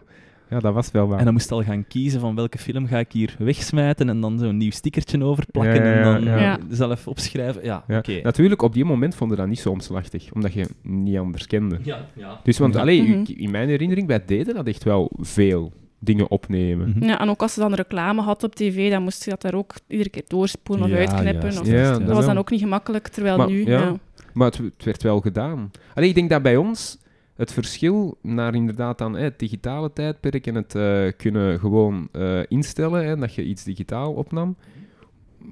ja, 0.50 0.60
dat 0.60 0.74
was 0.74 0.91
wel. 0.91 1.18
En 1.18 1.24
dan 1.24 1.34
moest 1.34 1.50
je 1.50 1.56
al 1.56 1.64
gaan 1.64 1.88
kiezen 1.88 2.20
van 2.20 2.36
welke 2.36 2.58
film 2.58 2.88
ga 2.88 3.00
ik 3.00 3.12
hier 3.12 3.36
wegsmijten 3.39 4.10
en 4.10 4.22
dan 4.22 4.39
zo'n 4.39 4.58
nieuw 4.58 4.72
stickertje 4.72 5.24
overplakken 5.24 5.76
Ja, 5.76 5.84
ja, 5.84 6.00
ja, 6.00 6.16
en 6.16 6.26
dan 6.26 6.34
ja. 6.34 6.39
Ja. 6.39 6.58
zelf 6.70 7.08
opschrijven. 7.08 7.64
Ja. 7.64 7.84
Natuurlijk, 8.24 8.62
op 8.62 8.74
die 8.74 8.86
moment 8.86 9.16
vond 9.16 9.32
je 9.32 9.38
dat 9.38 9.47
niet 9.47 9.60
zo 9.60 9.70
omslachtig, 9.70 10.32
omdat 10.34 10.54
je 10.54 10.68
niet 10.82 11.18
anders 11.18 11.47
kende. 11.47 11.80
Ja, 11.84 12.06
ja. 12.14 12.39
Dus, 12.43 12.58
want 12.58 12.74
Ja. 12.74 12.80
allee, 12.80 13.02
Mhm. 13.04 13.24
in 13.36 13.52
mijn 13.52 13.70
herinnering, 13.70 14.08
wij 14.08 14.26
deden 14.26 14.56
dat 14.56 14.68
echt 14.68 14.84
wel 14.84 15.12
veel 15.20 15.72
dingen 16.00 16.32
opnemen. 16.32 16.89
Mhm. 16.95 17.04
Ja, 17.04 17.20
en 17.20 17.30
ook 17.30 17.41
als 17.41 17.54
ze 17.54 17.60
dan 17.60 17.74
reclame 17.74 18.22
had 18.22 18.43
op 18.43 18.56
tv, 18.56 18.89
dan 18.91 19.04
moest 19.04 19.24
je 19.24 19.30
dat 19.30 19.41
daar 19.41 19.54
ook 19.54 19.74
iedere 19.88 20.10
keer 20.10 20.24
doorspoelen 20.28 20.86
of 20.86 20.91
Ja, 20.91 20.97
uitknippen. 20.97 21.41
juist, 21.41 21.60
of- 21.60 21.68
juist, 21.68 22.06
dat 22.06 22.16
was 22.16 22.26
dan 22.26 22.38
ook 22.38 22.52
niet 22.52 22.60
gemakkelijk, 22.60 23.08
terwijl 23.08 23.38
Maar, 23.38 23.47
nu... 23.50 23.66
ja. 23.66 23.80
Ja. 23.80 23.95
Maar 24.34 24.47
het, 24.47 24.58
het 24.58 24.84
werd 24.84 25.04
wel 25.04 25.20
gedaan. 25.20 25.72
Allee, 25.93 26.10
ik 26.10 26.16
denk 26.16 26.30
dat 26.30 26.41
bij 26.41 26.58
ons 26.58 26.97
het 27.40 27.54
verschil 27.54 28.18
naar 28.22 28.56
inderdaad 28.56 28.98
dan 28.98 29.14
hè, 29.14 29.24
het 29.24 29.40
digitale 29.40 29.94
tijdperk 29.94 30.48
en 30.48 30.56
het 30.56 30.76
eh, 30.76 31.08
kunnen 31.18 31.60
gewoon 31.60 32.08
eh, 32.12 32.40
instellen, 32.48 33.06
hè, 33.06 33.16
dat 33.18 33.34
je 33.34 33.44
iets 33.44 33.64
digitaal 33.64 34.14
opnam. 34.14 34.56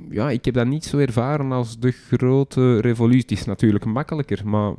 Ja, 0.09 0.29
ik 0.29 0.45
heb 0.45 0.53
dat 0.53 0.67
niet 0.67 0.85
zo 0.85 0.97
ervaren 0.97 1.51
als 1.51 1.79
de 1.79 1.91
grote 1.91 2.79
revolutie. 2.81 3.21
Het 3.21 3.31
is 3.31 3.45
natuurlijk 3.45 3.85
makkelijker, 3.85 4.47
maar 4.47 4.73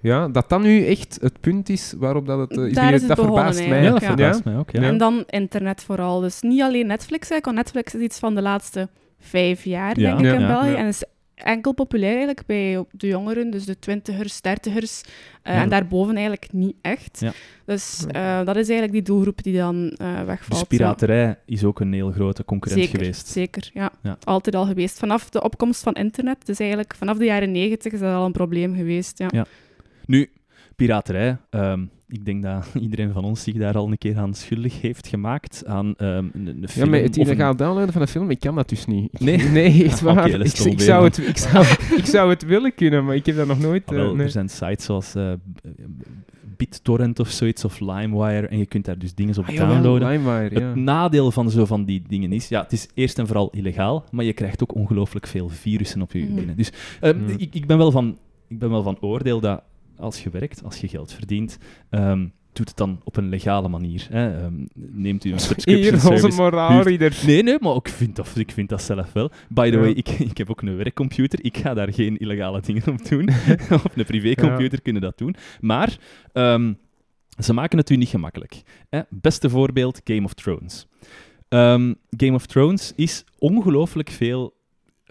ja, 0.00 0.28
dat 0.28 0.48
dat 0.48 0.62
nu 0.62 0.84
echt 0.86 1.18
het 1.20 1.40
punt 1.40 1.68
is 1.68 1.94
waarop 1.98 2.26
dat 2.26 2.38
het... 2.38 2.58
eh, 2.58 2.66
is 2.66 2.74
Daar 2.74 2.84
weer- 2.84 2.94
is 2.94 3.00
het 3.00 3.08
dat 3.08 3.16
begonnen 3.16 3.44
verbaast 3.44 3.68
mij. 3.68 3.82
Ja, 3.82 3.90
dat 3.90 4.00
Ja. 4.00 4.06
verbaast 4.06 4.44
mij 4.44 4.56
ook. 4.56 4.70
Ja. 4.70 4.82
En 4.82 4.98
dan 4.98 5.24
internet 5.26 5.82
vooral. 5.82 6.20
Dus 6.20 6.40
niet 6.40 6.62
alleen 6.62 6.86
Netflix, 6.86 7.30
eigenlijk, 7.30 7.44
want 7.44 7.56
Netflix 7.56 7.94
is 7.94 8.00
iets 8.00 8.18
van 8.18 8.34
de 8.34 8.42
laatste 8.42 8.88
vijf 9.18 9.64
jaar, 9.64 10.00
Ja. 10.00 10.06
denk 10.14 10.18
ik, 10.18 10.24
Ja. 10.24 10.40
in. 10.40 10.46
België. 10.46 10.70
Ja. 10.70 10.76
En 10.76 10.86
is 10.86 11.04
enkel 11.42 11.72
populair 11.72 12.10
eigenlijk 12.10 12.46
bij 12.46 12.84
de 12.90 13.06
jongeren, 13.06 13.50
dus 13.50 13.64
de 13.64 13.78
twintigers, 13.78 14.40
dertigers. 14.40 15.02
Ja. 15.44 15.50
En 15.50 15.68
daarboven 15.68 16.14
eigenlijk 16.14 16.52
niet 16.52 16.76
echt. 16.80 17.20
Ja. 17.20 17.32
Dus 17.64 18.04
eh, 18.08 18.36
dat 18.36 18.56
is 18.56 18.68
eigenlijk 18.68 18.92
die 18.92 19.02
doelgroep 19.02 19.42
die 19.42 19.56
dan 19.56 19.90
eh, 19.90 20.24
wegvalt. 20.24 20.50
Dus 20.50 20.58
ja. 20.60 20.64
piraterij 20.64 21.38
is 21.46 21.64
ook 21.64 21.80
een 21.80 21.92
heel 21.92 22.10
grote 22.10 22.44
concurrent 22.44 22.82
Zeker, 22.82 22.98
geweest. 22.98 23.26
zeker, 23.26 23.70
ja. 23.74 23.92
Ja. 24.02 24.18
Altijd 24.24 24.54
al 24.54 24.66
geweest. 24.66 24.98
Vanaf 24.98 25.30
de 25.30 25.42
opkomst 25.42 25.82
van 25.82 25.94
internet, 25.94 26.46
dus 26.46 26.58
eigenlijk 26.58 26.94
vanaf 26.94 27.18
de 27.18 27.24
jaren 27.24 27.52
negentig 27.52 27.92
is 27.92 28.00
dat 28.00 28.14
al 28.14 28.24
een 28.24 28.32
probleem 28.32 28.74
geweest. 28.74 29.18
Ja. 29.18 29.46
Nu, 30.06 30.30
piraterij. 30.76 31.36
ehm, 31.50 31.84
ik 32.08 32.24
denk 32.24 32.42
dat 32.42 32.66
iedereen 32.80 33.12
van 33.12 33.24
ons 33.24 33.42
zich 33.42 33.54
daar 33.54 33.76
al 33.76 33.86
een 33.90 33.98
keer 33.98 34.18
aan 34.18 34.34
schuldig 34.34 34.80
heeft 34.80 35.06
gemaakt. 35.06 35.62
Aan 35.66 35.94
ehm, 35.96 36.08
een, 36.32 36.46
een 36.46 36.58
Ja, 36.60 36.68
film 36.68 36.90
maar 36.90 37.00
het 37.00 37.16
een- 37.16 37.22
illegaal 37.22 37.56
downloaden 37.56 37.92
van 37.92 38.02
een 38.02 38.08
film, 38.08 38.30
ik 38.30 38.40
kan 38.40 38.54
dat 38.54 38.68
dus 38.68 38.86
niet. 38.86 39.20
Nee? 39.20 39.38
Nee, 39.58 39.84
echt 39.84 40.00
waar. 40.10 40.26
ik, 40.28 40.32
het 40.42 40.64
ik, 40.66 40.80
zou 40.80 41.04
het, 41.04 41.18
ik, 41.18 41.36
zou, 41.36 41.64
ik 41.96 42.06
zou 42.06 42.30
het 42.30 42.42
willen 42.44 42.74
kunnen, 42.74 43.04
maar 43.04 43.14
ik 43.14 43.26
heb 43.26 43.36
dat 43.36 43.46
nog 43.46 43.58
nooit... 43.60 43.86
Ah, 43.86 43.98
eh, 43.98 44.10
nee. 44.12 44.22
Er 44.24 44.30
zijn 44.30 44.48
sites 44.48 44.84
zoals 44.84 45.14
eh, 45.14 45.32
BitTorrent 46.56 47.20
of 47.20 47.28
zoiets, 47.28 47.64
of 47.64 47.80
LimeWire, 47.80 48.46
en 48.46 48.58
je 48.58 48.66
kunt 48.66 48.84
daar 48.84 48.98
dus 48.98 49.14
dingen 49.14 49.38
op 49.38 49.46
Ah, 49.48 49.56
downloaden. 49.56 50.08
LimeWire, 50.08 50.60
ja. 50.60 50.66
Het 50.66 50.74
nadeel 50.76 51.30
van 51.30 51.50
zo 51.50 51.64
van 51.64 51.84
die 51.84 52.02
dingen 52.08 52.32
is, 52.32 52.48
ja, 52.48 52.62
het 52.62 52.72
is 52.72 52.88
eerst 52.94 53.18
en 53.18 53.26
vooral 53.26 53.50
illegaal, 53.50 54.04
maar 54.10 54.24
je 54.24 54.32
krijgt 54.32 54.62
ook 54.62 54.74
ongelooflijk 54.74 55.26
veel 55.26 55.48
virussen 55.48 56.02
op 56.02 56.12
je 56.12 56.18
Mhm. 56.24 56.34
binnen. 56.34 56.56
Dus 56.56 56.72
eh, 57.00 57.14
Mhm. 57.14 57.28
ik, 57.36 57.54
ik, 57.54 57.66
ben 57.66 57.78
wel 57.78 57.90
van, 57.90 58.18
ik 58.48 58.58
ben 58.58 58.70
wel 58.70 58.82
van 58.82 58.96
oordeel 59.00 59.40
dat 59.40 59.62
als 60.02 60.22
je 60.22 60.30
werkt, 60.30 60.64
als 60.64 60.76
je 60.76 60.88
geld 60.88 61.12
verdient, 61.12 61.58
ehm, 61.90 62.26
doet 62.52 62.68
het 62.68 62.76
dan 62.76 63.00
op 63.04 63.16
een 63.16 63.28
legale 63.28 63.68
manier. 63.68 64.06
Hè. 64.10 64.40
Ehm, 64.42 64.54
neemt 64.74 65.24
u 65.24 65.32
een 65.32 65.38
subscription 65.40 65.82
Hier, 65.82 65.92
onze 65.92 66.06
service. 66.06 66.40
moraalridder. 66.40 67.18
Nee, 67.26 67.42
nee, 67.42 67.56
maar 67.60 67.74
ik 67.76 67.88
vind 67.88 68.16
dat, 68.16 68.32
ik 68.36 68.50
vind 68.52 68.68
dat 68.68 68.82
zelf 68.82 69.12
wel. 69.12 69.30
By 69.48 69.70
the 69.70 69.76
Ja. 69.76 69.82
way, 69.82 69.90
ik, 69.90 70.08
ik 70.32 70.38
heb 70.38 70.50
ook 70.50 70.62
een 70.62 70.76
werkcomputer. 70.76 71.38
Ik 71.44 71.56
ga 71.56 71.74
daar 71.74 71.92
geen 71.92 72.18
illegale 72.18 72.60
dingen 72.60 72.88
op 72.88 73.08
doen. 73.08 73.28
op 73.84 73.92
een 73.96 74.04
privécomputer 74.04 74.82
kunnen 74.82 75.02
dat 75.02 75.18
doen. 75.18 75.34
Maar 75.60 75.98
ehm, 76.32 76.72
ze 77.38 77.52
maken 77.52 77.78
het 77.78 77.90
u 77.90 77.96
niet 77.96 78.08
gemakkelijk. 78.08 78.62
Hè? 78.90 79.00
Beste 79.08 79.50
voorbeeld, 79.50 80.00
Game 80.04 80.24
of 80.24 80.34
Thrones. 80.34 80.86
Game 82.16 82.34
of 82.34 82.46
Thrones 82.46 82.92
is 82.96 83.24
ongelooflijk 83.38 84.10
veel 84.10 84.54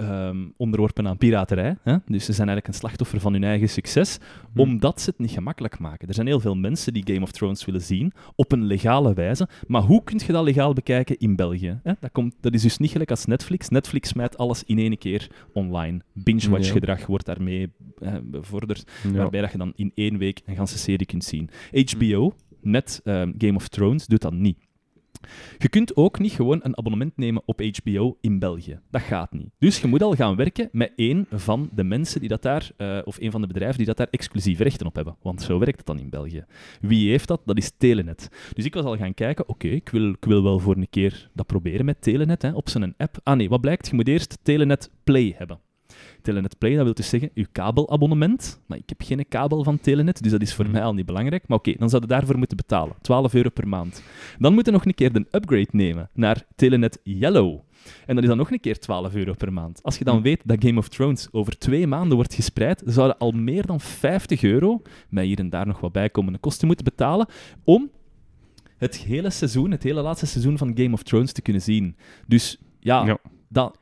ehm, 0.02 0.38
onderworpen 0.58 1.08
aan 1.08 1.18
piraterij. 1.18 1.78
Hè? 1.84 1.91
Dus 2.06 2.26
ze 2.26 2.34
zijn 2.34 2.47
eigenlijk 2.47 2.68
een 2.68 2.74
slachtoffer 2.74 3.20
van 3.20 3.34
hun 3.34 3.43
eigen 3.43 3.70
succes, 3.70 4.18
Hm. 4.54 4.60
omdat 4.60 5.02
ze 5.02 5.10
het 5.10 5.20
niet 5.20 5.32
gemakkelijk 5.32 5.80
maken. 5.80 6.08
Er 6.08 6.14
zijn 6.14 6.28
heel 6.28 6.39
veel 6.39 6.56
mensen 6.56 6.93
die 6.93 7.04
Game 7.06 7.22
of 7.22 7.32
Thrones 7.32 7.66
willen 7.66 7.82
zien, 7.82 8.14
op 8.36 8.52
een 8.52 8.64
legale 8.66 9.14
wijze. 9.14 9.47
Maar 9.68 9.82
hoe 9.82 10.04
kun 10.04 10.20
je 10.26 10.32
dat 10.32 10.43
legaal 10.43 10.74
bekijken 10.74 11.18
in 11.18 11.36
België? 11.36 11.80
Hè? 11.84 11.93
Dat, 11.99 12.12
komt, 12.12 12.36
dat 12.39 12.54
is 12.54 12.62
dus 12.62 12.78
niet 12.78 12.91
gelijk 12.91 13.10
als 13.10 13.26
Netflix. 13.26 13.70
Netflix 13.70 14.10
smijt 14.10 14.38
alles 14.38 14.64
in 14.64 14.78
één 14.80 14.97
keer 14.97 15.30
online. 15.54 15.99
Binge-watch-gedrag 16.14 17.06
wordt 17.06 17.26
daarmee 17.26 17.72
eh, 17.99 18.14
bevorderd, 18.24 18.91
Ja. 19.04 19.12
waarbij 19.12 19.41
dat 19.41 19.52
je 19.52 19.58
dan 19.58 19.74
in 19.76 19.91
één 19.95 20.18
week 20.18 20.41
een 20.45 20.56
ganse 20.56 20.78
serie 20.78 21.06
kunt 21.06 21.24
zien. 21.24 21.49
HBO, 21.72 22.34
net 22.62 23.02
ehm, 23.04 23.32
Game 23.38 23.56
of 23.56 23.68
Thrones, 23.68 24.06
doet 24.08 24.22
dat 24.22 24.34
niet. 24.34 24.58
Je 25.58 25.70
kunt 25.70 25.96
ook 25.96 26.20
niet 26.20 26.32
gewoon 26.32 26.60
een 26.64 26.78
abonnement 26.78 27.18
nemen 27.18 27.42
op 27.46 27.62
HBO 27.62 28.18
in 28.22 28.40
België. 28.40 28.80
Dat 28.90 29.02
gaat 29.02 29.32
niet. 29.32 29.50
Dus 29.58 29.82
je 29.82 29.88
moet 29.88 30.04
al 30.04 30.16
gaan 30.16 30.36
werken 30.36 30.70
met 30.72 30.92
één 30.96 31.26
van 31.30 31.70
de 31.74 31.84
mensen 31.84 32.20
die 32.20 32.30
dat 32.30 32.42
daar, 32.42 32.72
uh, 32.78 33.00
of 33.04 33.20
een 33.20 33.32
van 33.32 33.42
de 33.42 33.48
bedrijven 33.48 33.78
die 33.78 33.86
dat 33.86 33.98
daar 33.98 34.08
exclusieve 34.10 34.64
rechten 34.64 34.88
op 34.88 34.96
hebben. 34.96 35.16
Want 35.22 35.42
zo 35.42 35.60
werkt 35.60 35.78
het 35.78 35.86
dan 35.86 36.00
in 36.00 36.10
België. 36.10 36.46
Wie 36.82 37.10
heeft 37.10 37.28
dat? 37.28 37.42
Dat 37.46 37.58
is 37.58 37.72
Telenet. 37.78 38.30
Dus 38.54 38.66
ik 38.66 38.74
was 38.74 38.86
al 38.86 38.98
gaan 38.98 39.14
kijken, 39.14 39.50
oké, 39.50 39.68
ik, 39.68 39.90
wil, 39.90 40.10
ik 40.10 40.26
wil 40.26 40.44
wel 40.44 40.60
voor 40.60 40.76
een 40.76 40.90
keer 40.90 41.30
dat 41.34 41.46
proberen 41.46 41.86
met 41.86 42.02
Telenet, 42.02 42.42
hè, 42.42 42.52
op 42.52 42.70
zijn 42.70 42.94
app. 42.98 43.20
Ah 43.24 43.38
nee, 43.38 43.50
wat 43.50 43.62
blijkt? 43.62 43.88
Je 43.88 43.96
moet 43.96 44.08
eerst 44.08 44.38
Telenet 44.42 44.90
Play 45.04 45.36
hebben. 45.38 45.60
Telenet 46.22 46.58
Play, 46.58 46.76
dat 46.76 46.84
wil 46.84 46.94
dus 46.94 47.10
zeggen 47.10 47.30
uw 47.34 47.46
kabelabonnement. 47.52 48.62
Maar 48.68 48.78
ik 48.78 48.90
heb 48.90 49.02
geen 49.02 49.26
kabel 49.28 49.64
van 49.64 49.80
Telenet, 49.80 50.22
dus 50.24 50.32
dat 50.32 50.42
is 50.42 50.54
voor 50.54 50.66
Mhm. 50.66 50.74
mij 50.74 50.84
al 50.84 50.94
niet 50.94 51.06
belangrijk. 51.06 51.48
Maar 51.48 51.58
oké, 51.58 51.74
dan 51.78 51.90
zou 51.90 52.02
je 52.02 52.08
daarvoor 52.08 52.38
moeten 52.38 52.58
betalen. 52.58 52.96
12 53.02 53.34
euro 53.34 53.50
per 53.50 53.68
maand. 53.68 54.04
Dan 54.40 54.54
moet 54.54 54.66
je 54.66 54.72
nog 54.72 54.86
een 54.86 54.94
keer 54.94 55.14
de 55.14 55.26
upgrade 55.32 55.68
nemen 55.72 56.10
naar 56.14 56.46
Telenet 56.56 57.00
Yellow. 57.04 57.60
En 58.06 58.14
dat 58.16 58.24
is 58.24 58.30
dan 58.30 58.38
nog 58.38 58.52
een 58.52 58.60
keer 58.60 58.80
12 58.80 59.16
euro 59.16 59.34
per 59.34 59.54
maand. 59.54 59.84
Als 59.84 59.98
je 59.98 60.04
dan 60.04 60.18
Hm. 60.18 60.22
weet 60.24 60.42
dat 60.46 60.64
Game 60.64 60.78
of 60.80 60.88
Thrones 60.90 61.28
over 61.32 61.58
twee 61.58 61.88
maanden 61.88 62.16
wordt 62.16 62.34
gespreid, 62.34 62.84
zouden 62.86 63.18
al 63.18 63.32
meer 63.32 63.66
dan 63.66 63.80
50 63.80 64.44
euro, 64.44 64.82
met 65.10 65.24
hier 65.26 65.40
en 65.40 65.50
daar 65.50 65.68
nog 65.68 65.80
wat 65.80 65.92
bijkomende 65.92 66.40
kosten, 66.40 66.68
moeten 66.68 66.86
betalen 66.86 67.28
om 67.64 67.90
het 68.78 68.98
hele 68.98 69.30
seizoen, 69.30 69.72
het 69.72 69.84
hele 69.84 70.02
laatste 70.02 70.26
seizoen 70.26 70.58
van 70.58 70.72
Game 70.76 70.94
of 70.94 71.04
Thrones 71.04 71.32
te 71.32 71.42
kunnen 71.42 71.62
zien. 71.62 71.96
Dus 72.28 72.58
ja, 72.80 73.06
Ja. 73.06 73.18
dat 73.50 73.78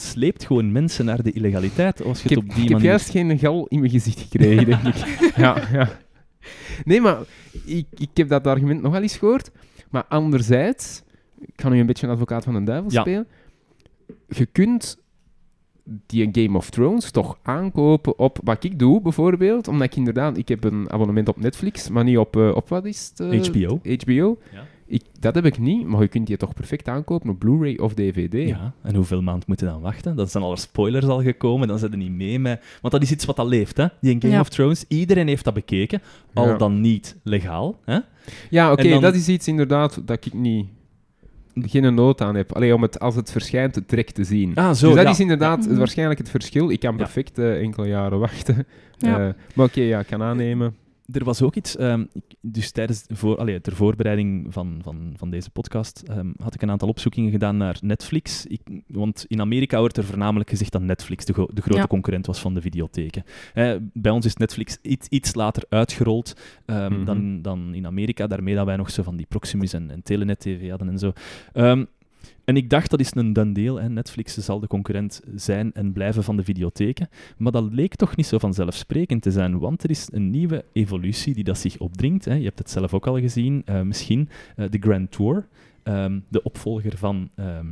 sleept 0.00 0.44
gewoon 0.46 0.72
mensen 0.72 1.04
naar 1.04 1.22
de 1.22 1.32
illegaliteit 1.32 2.02
als 2.02 2.22
je 2.22 2.28
Ik 2.28 2.30
het 2.30 2.38
heb, 2.38 2.48
op 2.48 2.54
die 2.54 2.62
ik 2.64 2.68
heb 2.68 2.72
manier... 2.72 2.88
juist 2.90 3.10
geen 3.10 3.38
gal 3.38 3.66
in 3.66 3.78
mijn 3.78 3.90
gezicht 3.90 4.20
gekregen, 4.20 4.66
denk 4.66 4.82
ik. 4.84 4.96
ja, 5.36 5.68
ja. 5.72 5.88
Nee, 6.84 7.00
maar 7.00 7.18
ik, 7.64 7.86
ik 7.98 8.08
heb 8.14 8.28
dat 8.28 8.46
argument 8.46 8.82
nog 8.82 8.92
wel 8.92 9.02
eens 9.02 9.16
gehoord. 9.16 9.50
Maar 9.90 10.04
anderzijds, 10.08 11.02
ik 11.40 11.52
ga 11.60 11.68
nu 11.68 11.80
een 11.80 11.86
beetje 11.86 12.06
een 12.06 12.12
advocaat 12.12 12.44
van 12.44 12.54
de 12.54 12.62
duivel 12.62 12.90
Ja. 12.92 13.00
spelen. 13.00 13.26
Je 14.28 14.46
kunt 14.46 14.98
die 16.06 16.28
Game 16.32 16.56
of 16.56 16.70
Thrones 16.70 17.10
toch 17.10 17.38
aankopen 17.42 18.18
op 18.18 18.38
wat 18.44 18.64
ik 18.64 18.78
doe, 18.78 19.00
bijvoorbeeld. 19.02 19.68
Omdat 19.68 19.86
ik 19.86 19.96
inderdaad, 19.96 20.36
ik 20.36 20.48
heb 20.48 20.64
een 20.64 20.90
abonnement 20.90 21.28
op 21.28 21.40
Netflix, 21.40 21.88
maar 21.88 22.04
niet 22.04 22.18
op, 22.18 22.36
eh, 22.36 22.54
op 22.54 22.68
wat 22.68 22.84
is 22.84 23.12
het? 23.16 23.20
eh, 23.32 23.42
HBO. 23.42 23.80
HBO. 23.82 24.38
Ja. 24.52 24.66
Ik, 24.90 25.02
dat 25.20 25.34
heb 25.34 25.44
ik 25.44 25.58
niet, 25.58 25.86
maar 25.86 26.00
je 26.00 26.08
kunt 26.08 26.26
die 26.26 26.36
toch 26.36 26.54
perfect 26.54 26.88
aankopen 26.88 27.30
op 27.30 27.38
Blu-ray 27.38 27.76
of 27.76 27.94
DVD. 27.94 28.48
Ja, 28.48 28.72
en 28.82 28.94
hoeveel 28.94 29.22
maand 29.22 29.46
moet 29.46 29.60
je 29.60 29.66
dan 29.66 29.80
wachten? 29.80 30.16
Dan 30.16 30.28
zijn 30.28 30.44
alle 30.44 30.56
spoilers 30.56 31.06
al 31.06 31.22
gekomen, 31.22 31.68
dan 31.68 31.78
zijn 31.78 31.92
er 31.92 31.98
niet 31.98 32.12
mee 32.12 32.38
met... 32.38 32.64
Want 32.80 32.92
dat 32.94 33.02
is 33.02 33.10
iets 33.10 33.24
wat 33.24 33.38
al 33.38 33.48
leeft, 33.48 33.76
hè? 33.76 33.86
Die 34.00 34.16
Game 34.20 34.32
Ja. 34.32 34.40
of 34.40 34.48
Thrones, 34.48 34.84
iedereen 34.88 35.28
heeft 35.28 35.44
dat 35.44 35.54
bekeken, 35.54 36.00
al 36.34 36.46
Ja. 36.48 36.56
dan 36.56 36.80
niet 36.80 37.16
legaal, 37.22 37.78
hè? 37.84 37.98
Ja, 38.50 38.72
oké, 38.72 38.88
dan- 38.88 39.00
dat 39.00 39.14
is 39.14 39.28
iets 39.28 39.48
inderdaad 39.48 40.02
dat 40.06 40.24
ik 40.26 40.34
niet... 40.34 40.66
Geen 41.54 41.94
nood 41.94 42.20
aan 42.20 42.34
heb. 42.34 42.52
Alleen 42.52 42.74
om 42.74 42.82
het 42.82 43.00
als 43.00 43.14
het 43.14 43.30
verschijnt 43.32 43.80
direct 43.86 44.14
te 44.14 44.24
zien. 44.24 44.54
Ah, 44.54 44.64
zo, 44.74 44.86
dus 44.86 44.94
dat 44.96 45.04
ja. 45.04 45.10
is 45.10 45.20
inderdaad 45.20 45.66
Mhm. 45.66 45.76
waarschijnlijk 45.78 46.18
het 46.18 46.30
verschil. 46.30 46.70
Ik 46.70 46.80
kan 46.80 46.90
Ja. 46.90 46.96
perfect 46.96 47.38
eh, 47.38 47.60
enkele 47.60 47.86
jaren 47.88 48.18
wachten. 48.18 48.66
Ja. 48.98 49.26
Eh, 49.28 49.34
maar 49.54 49.66
oké, 49.66 49.80
ja, 49.80 50.00
ik 50.00 50.06
kan 50.06 50.22
aannemen. 50.22 50.76
Er 51.12 51.24
was 51.24 51.42
ook 51.42 51.54
iets, 51.54 51.76
ehm, 51.76 52.04
dus 52.40 52.70
tijdens 52.70 53.04
voor, 53.08 53.36
allee, 53.36 53.60
ter 53.60 53.76
voorbereiding 53.76 54.52
van, 54.52 54.78
van, 54.82 55.12
van 55.16 55.30
deze 55.30 55.50
podcast 55.50 56.02
ehm, 56.06 56.30
had 56.42 56.54
ik 56.54 56.62
een 56.62 56.70
aantal 56.70 56.88
opzoekingen 56.88 57.30
gedaan 57.30 57.56
naar 57.56 57.76
Netflix. 57.80 58.46
Ik, 58.46 58.60
want 58.86 59.24
in 59.28 59.40
Amerika 59.40 59.78
wordt 59.78 59.96
er 59.96 60.04
voornamelijk 60.04 60.50
gezegd 60.50 60.72
dat 60.72 60.82
Netflix 60.82 61.24
de, 61.24 61.32
de 61.32 61.62
grote 61.62 61.78
Ja. 61.80 61.86
concurrent 61.86 62.26
was 62.26 62.40
van 62.40 62.54
de 62.54 62.60
videotheken. 62.60 63.24
Hè, 63.52 63.76
bij 63.92 64.12
ons 64.12 64.26
is 64.26 64.36
Netflix 64.36 64.78
iets, 64.82 65.08
iets 65.08 65.34
later 65.34 65.62
uitgerold 65.68 66.40
ehm, 66.66 66.92
Mhm. 66.92 67.04
dan, 67.04 67.42
dan 67.42 67.74
in 67.74 67.86
Amerika, 67.86 68.26
daarmee 68.26 68.54
dat 68.54 68.66
wij 68.66 68.76
nog 68.76 68.90
zo 68.90 69.02
van 69.02 69.16
die 69.16 69.26
Proximus 69.28 69.72
en, 69.72 69.90
en 69.90 70.02
Telenet 70.02 70.40
TV 70.40 70.68
hadden 70.68 70.88
en 70.88 70.98
zo. 70.98 71.12
En 72.48 72.56
ik 72.56 72.70
dacht, 72.70 72.90
dat 72.90 73.00
is 73.00 73.14
een 73.14 73.32
dun 73.32 73.52
deel. 73.52 73.80
Hè. 73.80 73.88
Netflix 73.88 74.36
zal 74.36 74.60
de 74.60 74.66
concurrent 74.66 75.20
zijn 75.34 75.72
en 75.72 75.92
blijven 75.92 76.24
van 76.24 76.36
de 76.36 76.44
videotheken. 76.44 77.08
Maar 77.36 77.52
dat 77.52 77.72
leek 77.72 77.94
toch 77.94 78.16
niet 78.16 78.26
zo 78.26 78.38
vanzelfsprekend 78.38 79.22
te 79.22 79.30
zijn, 79.30 79.58
want 79.58 79.82
er 79.82 79.90
is 79.90 80.08
een 80.12 80.30
nieuwe 80.30 80.64
evolutie 80.72 81.34
die 81.34 81.44
dat 81.44 81.58
zich 81.58 81.78
opdringt. 81.78 82.24
Hè. 82.24 82.34
Je 82.34 82.44
hebt 82.44 82.58
het 82.58 82.70
zelf 82.70 82.94
ook 82.94 83.06
al 83.06 83.18
gezien, 83.20 83.62
eh, 83.64 83.80
misschien. 83.80 84.28
eh, 84.56 84.70
de 84.70 84.78
Grand 84.80 85.10
Tour, 85.10 85.48
ehm, 85.82 86.20
de 86.28 86.42
opvolger 86.42 86.96
van, 86.96 87.30
ehm, 87.34 87.66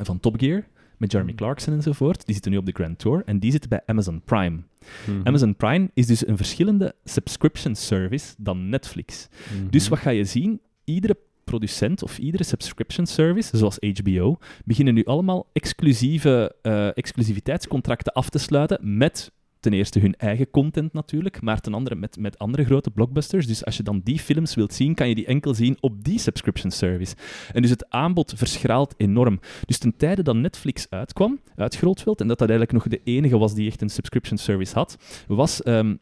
van 0.00 0.20
Top 0.20 0.34
Gear, 0.40 0.64
met 0.96 1.12
Jeremy 1.12 1.34
Clarkson 1.34 1.74
enzovoort. 1.74 2.24
Die 2.26 2.34
zitten 2.34 2.52
nu 2.52 2.58
op 2.58 2.66
de 2.66 2.72
Grand 2.72 2.98
Tour 2.98 3.22
en 3.24 3.38
die 3.38 3.50
zitten 3.50 3.70
bij 3.70 3.80
Amazon 3.86 4.20
Prime. 4.24 4.58
Mhm. 5.06 5.20
Amazon 5.24 5.56
Prime 5.56 5.90
is 5.94 6.06
dus 6.06 6.26
een 6.26 6.36
verschillende 6.36 6.94
subscription 7.04 7.74
service 7.74 8.34
dan 8.38 8.68
Netflix. 8.68 9.28
Mhm. 9.52 9.70
Dus 9.70 9.88
wat 9.88 9.98
ga 9.98 10.10
je 10.10 10.24
zien? 10.24 10.60
Iedere 10.84 11.16
producent 11.46 12.02
of 12.02 12.18
iedere 12.18 12.44
subscription 12.44 13.06
service, 13.06 13.56
zoals 13.56 13.78
HBO, 13.78 14.38
beginnen 14.64 14.94
nu 14.94 15.04
allemaal 15.04 15.46
exclusieve 15.52 16.54
eh, 16.62 16.96
exclusiviteitscontracten 16.96 18.12
af 18.12 18.28
te 18.28 18.38
sluiten 18.38 18.96
met 18.96 19.30
ten 19.60 19.72
eerste 19.72 19.98
hun 19.98 20.14
eigen 20.14 20.50
content 20.50 20.92
natuurlijk, 20.92 21.40
maar 21.40 21.60
ten 21.60 21.74
andere 21.74 21.94
met, 21.94 22.16
met 22.18 22.38
andere 22.38 22.64
grote 22.64 22.90
blockbusters. 22.90 23.46
Dus 23.46 23.64
als 23.64 23.76
je 23.76 23.82
dan 23.82 24.00
die 24.04 24.18
films 24.18 24.54
wilt 24.54 24.72
zien, 24.72 24.94
kan 24.94 25.08
je 25.08 25.14
die 25.14 25.26
enkel 25.26 25.54
zien 25.54 25.76
op 25.80 26.04
die 26.04 26.18
subscription 26.18 26.70
service. 26.70 27.14
En 27.52 27.62
dus 27.62 27.70
het 27.70 27.90
aanbod 27.90 28.32
verschraalt 28.36 28.94
enorm. 28.96 29.40
Dus 29.64 29.78
ten 29.78 29.96
tijde 29.96 30.22
dat 30.22 30.36
Netflix 30.36 30.86
uitkwam, 30.90 31.40
uitgerold 31.56 32.04
werd, 32.04 32.20
en 32.20 32.28
dat 32.28 32.38
dat 32.38 32.48
eigenlijk 32.50 32.84
nog 32.84 32.92
de 32.92 33.00
enige 33.04 33.38
was 33.38 33.54
die 33.54 33.68
echt 33.68 33.82
een 33.82 33.90
subscription 33.90 34.38
service 34.38 34.74
had, 34.74 35.24
was... 35.26 35.62
ehm, 35.62 35.94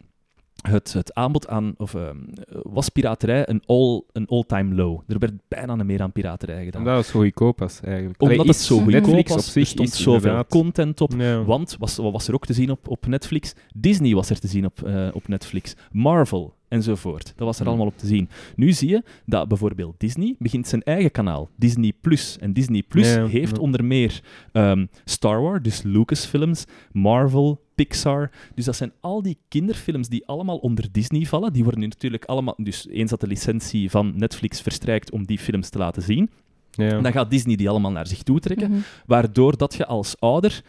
het, 0.69 0.93
het 0.93 1.15
aanbod 1.15 1.49
aan, 1.49 1.75
of 1.77 1.95
ehm, 1.95 2.17
was 2.63 2.89
piraterij 2.89 3.49
een 3.49 3.63
all- 3.67 4.03
een 4.13 4.27
all-time 4.27 4.75
low. 4.75 5.01
Er 5.07 5.19
werd 5.19 5.33
bijna 5.49 5.75
niet 5.75 5.87
meer 5.87 6.03
aan 6.03 6.13
piraterij 6.13 6.65
gedaan. 6.65 6.81
Omdat 6.81 6.97
het 6.97 7.07
zo 7.07 7.21
goedkoop 7.21 7.59
was, 7.59 7.81
eigenlijk. 7.81 8.23
Omdat 8.23 8.39
Allee, 8.39 8.51
het 8.53 8.61
zo 8.63 8.79
goedkoop 8.79 9.29
was, 9.29 9.57
er 9.57 9.67
stond 9.67 9.91
zoveel 9.91 10.15
inderdaad- 10.15 10.49
content 10.49 11.01
op. 11.01 11.13
Ja. 11.19 11.45
Want, 11.45 11.77
was, 11.79 11.97
wat 11.97 12.13
was 12.13 12.29
er 12.29 12.35
ook 12.35 12.47
te 12.47 12.53
zien 12.53 12.71
op, 12.71 12.89
op 12.89 13.07
Netflix? 13.07 13.55
Disney 13.75 14.15
was 14.15 14.31
er 14.31 14.39
te 14.41 14.47
zien 14.49 14.65
op, 14.65 14.83
eh, 14.83 15.09
op 15.13 15.29
Netflix. 15.29 15.75
Marvel 15.93 16.55
enzovoort. 16.69 17.33
Dat 17.37 17.47
was 17.47 17.61
er 17.61 17.67
allemaal 17.67 17.87
op 17.87 17.99
te 17.99 18.07
zien. 18.07 18.29
Nu 18.57 18.73
zie 18.73 18.89
je 18.89 19.03
dat 19.27 19.49
bijvoorbeeld 19.49 19.95
Disney 20.01 20.35
begint 20.39 20.69
zijn 20.69 20.83
eigen 20.83 21.11
kanaal, 21.11 21.49
Disney 21.57 21.93
Plus. 22.01 22.39
En 22.41 22.53
Disney 22.53 22.83
Plus 22.89 23.15
heeft 23.15 23.59
onder 23.59 23.85
meer 23.85 24.23
ehm, 24.53 24.87
Star 25.05 25.43
Wars, 25.43 25.63
dus 25.63 25.83
Lucasfilms, 25.83 26.65
Marvel, 26.93 27.64
Pixar. 27.75 28.31
Dus 28.55 28.65
dat 28.65 28.77
zijn 28.77 28.93
al 29.01 29.23
die 29.23 29.39
kinderfilms 29.49 30.09
die 30.09 30.27
allemaal 30.27 30.57
onder 30.57 30.85
Disney 30.93 31.25
vallen. 31.25 31.53
Die 31.53 31.63
worden 31.63 31.81
nu 31.81 31.87
natuurlijk 31.87 32.25
allemaal... 32.25 32.55
Dus 32.57 32.89
eens 32.89 33.11
dat 33.11 33.21
de 33.21 33.27
licentie 33.27 33.91
van 33.91 34.13
Netflix 34.17 34.61
verstrijkt 34.61 35.11
om 35.11 35.27
die 35.27 35.39
films 35.39 35.69
te 35.69 35.79
laten 35.79 36.03
zien, 36.03 36.31
Ja. 36.71 37.01
dan 37.01 37.13
gaat 37.13 37.31
Disney 37.31 37.57
die 37.57 37.69
allemaal 37.69 37.91
naar 37.91 38.07
zich 38.07 38.23
toe 38.23 38.41
trekken. 38.41 38.71
Mhm. 38.71 38.81
Waardoor 39.07 39.57
dat 39.57 39.75
je 39.75 39.87
als 39.87 40.21
ouder, 40.21 40.63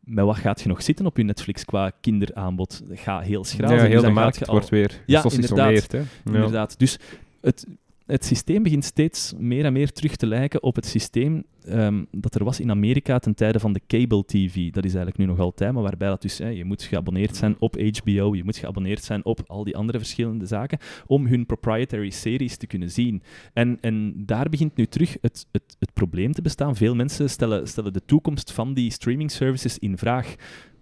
met 0.00 0.24
wat 0.24 0.36
gaat 0.36 0.60
je 0.60 0.68
nog 0.68 0.82
zitten 0.82 1.06
op 1.06 1.16
je 1.16 1.22
Netflix 1.22 1.64
qua 1.64 1.90
kinderaanbod? 2.00 2.82
Dat 2.88 2.98
gaat 2.98 3.24
heel 3.24 3.44
schraal 3.44 3.72
ja, 3.72 3.82
heel 3.82 3.90
Dus 3.90 4.00
de 4.02 4.10
markt 4.10 4.46
al- 4.46 4.54
wordt 4.54 4.68
weer 4.68 5.02
Ja, 5.06 5.22
hè. 5.22 5.98
Ja. 5.98 6.04
Inderdaad. 6.24 6.78
Dus 6.78 6.98
het, 7.40 7.66
het 8.06 8.24
systeem 8.24 8.62
begint 8.62 8.84
steeds 8.84 9.34
meer 9.38 9.64
en 9.64 9.72
meer 9.72 9.92
terug 9.92 10.16
te 10.16 10.26
lijken 10.26 10.62
op 10.62 10.76
het 10.76 10.86
systeem 10.86 11.44
ehm, 11.64 12.04
dat 12.10 12.34
er 12.34 12.44
was 12.44 12.60
in 12.60 12.70
Amerika 12.70 13.18
ten 13.18 13.34
tijde 13.34 13.60
van 13.60 13.72
de 13.72 13.80
cable 13.86 14.24
TV. 14.24 14.54
Dat 14.70 14.84
is 14.84 14.94
eigenlijk 14.94 15.18
nu 15.18 15.24
nog 15.24 15.38
altijd, 15.38 15.72
maar 15.72 15.82
waarbij 15.82 16.08
dat 16.08 16.22
dus, 16.22 16.38
hè, 16.38 16.48
je 16.48 16.64
moet 16.64 16.82
geabonneerd 16.82 17.36
zijn 17.36 17.56
op 17.58 17.74
HBO, 17.74 18.34
je 18.34 18.44
moet 18.44 18.56
geabonneerd 18.56 19.04
zijn 19.04 19.24
op 19.24 19.40
al 19.46 19.64
die 19.64 19.76
andere 19.76 19.98
verschillende 19.98 20.46
zaken, 20.46 20.78
om 21.06 21.26
hun 21.26 21.46
proprietary 21.46 22.10
series 22.10 22.56
te 22.56 22.66
kunnen 22.66 22.90
zien. 22.90 23.22
En, 23.52 23.78
en 23.80 24.12
daar 24.26 24.48
begint 24.48 24.76
nu 24.76 24.86
terug 24.86 25.16
het, 25.20 25.46
het, 25.52 25.76
het 25.78 25.92
probleem 25.92 26.32
te 26.32 26.42
bestaan. 26.42 26.76
Veel 26.76 26.94
mensen 26.94 27.30
stellen, 27.30 27.68
stellen 27.68 27.92
de 27.92 28.04
toekomst 28.04 28.52
van 28.52 28.74
die 28.74 28.90
streaming 28.90 29.30
services 29.30 29.78
in 29.78 29.98
vraag. 29.98 30.34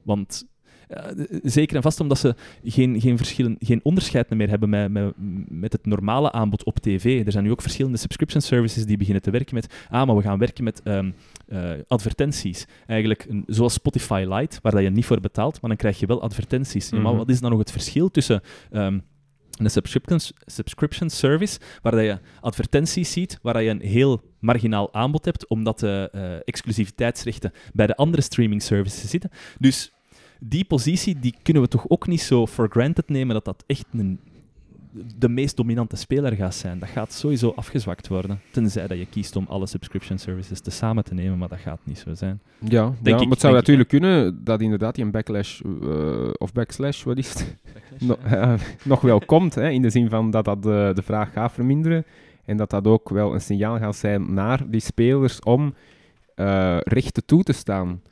Want 0.03 0.47
zeker 1.43 1.77
en 1.77 1.83
vast 1.83 2.01
omdat 2.01 2.19
ze 2.19 2.35
geen, 2.65 3.01
geen, 3.01 3.17
verschillen, 3.17 3.57
geen 3.59 3.81
onderscheid 3.83 4.31
meer 4.31 4.49
hebben 4.49 4.69
met, 4.69 4.91
met, 4.91 5.13
met 5.49 5.73
het 5.73 5.87
normale 5.87 6.33
aanbod 6.33 6.65
op 6.65 6.79
tv. 6.79 7.27
Er 7.27 7.33
zijn 7.33 7.45
nu 7.45 7.51
ook 7.51 7.63
verschillende 7.63 7.99
subscription 7.99 8.41
services 8.43 8.87
die 8.87 8.97
beginnen 8.97 9.23
te 9.23 9.31
werken 9.31 9.55
met, 9.55 9.75
ah, 9.91 10.07
maar 10.07 10.17
we 10.17 10.23
gaan 10.23 10.39
werken 10.39 10.65
met 10.65 10.83
ehm, 10.83 11.11
eh, 11.47 11.71
advertenties. 11.89 12.67
Eigenlijk 12.87 13.25
een, 13.29 13.45
zoals 13.47 13.73
Spotify 13.73 14.25
Lite, 14.29 14.59
waar 14.63 14.73
dat 14.73 14.83
je 14.83 14.91
niet 14.91 15.07
voor 15.07 15.21
betaalt, 15.21 15.61
maar 15.61 15.71
dan 15.71 15.79
krijg 15.79 15.99
je 16.01 16.07
wel 16.07 16.23
advertenties. 16.23 16.91
Maar 16.91 17.01
Mhm. 17.01 17.17
wat 17.17 17.29
is 17.29 17.41
dan 17.41 17.51
nog 17.51 17.59
het 17.59 17.71
verschil 17.71 18.11
tussen... 18.11 18.41
ehm, 18.71 18.99
een 19.55 19.71
subscription, 19.71 20.19
subscription 20.47 21.11
service, 21.11 21.59
waar 21.83 21.93
dat 21.93 22.01
je 22.05 22.19
advertenties 22.41 23.13
ziet, 23.13 23.39
waar 23.43 23.55
dat 23.55 23.63
je 23.63 23.69
een 23.69 23.81
heel 23.81 24.23
marginaal 24.41 24.95
aanbod 24.95 25.25
hebt, 25.25 25.49
omdat 25.49 25.79
de 25.79 26.09
eh, 26.13 26.23
exclusiviteitsrechten 26.45 27.53
bij 27.73 27.87
de 27.87 27.97
andere 27.97 28.23
streaming 28.23 28.63
services 28.63 29.11
zitten. 29.11 29.31
Dus 29.59 29.93
die 30.49 30.65
positie 30.65 31.19
die 31.19 31.35
kunnen 31.43 31.63
we 31.63 31.69
toch 31.69 31.89
ook 31.89 32.07
niet 32.07 32.21
zo 32.21 32.47
for 32.47 32.69
granted 32.69 33.09
nemen 33.09 33.35
dat 33.35 33.45
dat 33.45 33.65
echt 33.67 33.87
een, 33.93 34.21
de 35.19 35.29
meest 35.29 35.57
dominante 35.57 35.97
speler 35.97 36.33
gaat 36.33 36.55
zijn. 36.55 36.79
Dat 36.79 36.89
gaat 36.89 37.13
sowieso 37.13 37.53
afgezwakt 37.57 38.09
worden. 38.09 38.41
Tenzij 38.51 38.87
dat 38.87 38.99
je 38.99 39.07
kiest 39.07 39.37
om 39.37 39.47
alle 39.49 39.67
subscription 39.67 40.19
services 40.19 40.61
te 40.61 40.71
samen 40.71 41.05
te 41.05 41.15
nemen, 41.15 41.39
maar 41.39 41.49
dat 41.49 41.59
gaat 41.59 41.81
niet 41.83 41.99
zo 41.99 42.15
zijn. 42.15 42.41
Ja, 42.59 42.69
ja 42.69 42.89
ik, 42.89 43.05
maar 43.05 43.13
het 43.13 43.21
zou 43.21 43.29
denk 43.29 43.45
ik, 43.45 43.53
natuurlijk 43.53 43.89
kunnen 43.89 44.45
dat 44.45 44.61
inderdaad 44.61 44.95
die 44.95 45.05
een 45.05 45.11
backlash, 45.11 45.61
eh, 45.61 46.31
of 46.39 46.53
backslash, 46.53 47.03
wat 47.03 47.19
is 47.19 47.29
het? 47.29 47.57
No- 47.99 48.19
eh, 48.25 48.55
nog 48.85 49.01
wel 49.01 49.21
komt, 49.21 49.55
hè, 49.55 49.69
in 49.69 49.83
de 49.83 49.91
zin 49.91 50.09
van 50.09 50.31
dat 50.31 50.45
dat 50.45 50.63
de, 50.63 50.93
de 50.95 51.03
vraag 51.03 51.33
gaat 51.33 51.53
verminderen. 51.53 52.05
En 52.45 52.57
dat 52.57 52.71
dat 52.71 52.87
ook 52.87 53.09
wel 53.09 53.35
een 53.35 53.41
signaal 53.41 53.79
gaat 53.79 53.97
zijn 53.97 54.35
naar 54.35 54.71
die 54.71 54.81
spelers 54.81 55.41
om 55.41 55.75
eh, 56.35 56.77
rechten 56.81 57.25
toe 57.25 57.43
te 57.43 57.53
staan 57.53 58.03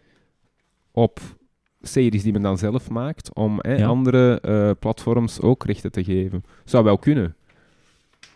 op 0.91 1.21
series 1.83 2.23
die 2.23 2.33
men 2.33 2.43
dan 2.43 2.59
zelf 2.59 2.91
maakt, 2.91 3.35
om 3.35 3.59
Ja. 3.63 3.87
andere 3.87 4.41
eh, 4.41 4.71
platforms 4.79 5.41
ook 5.41 5.65
rechten 5.65 5.93
te 5.93 6.05
geven. 6.05 6.45
Zou 6.65 6.85
wel 6.85 6.99
kunnen. 6.99 7.35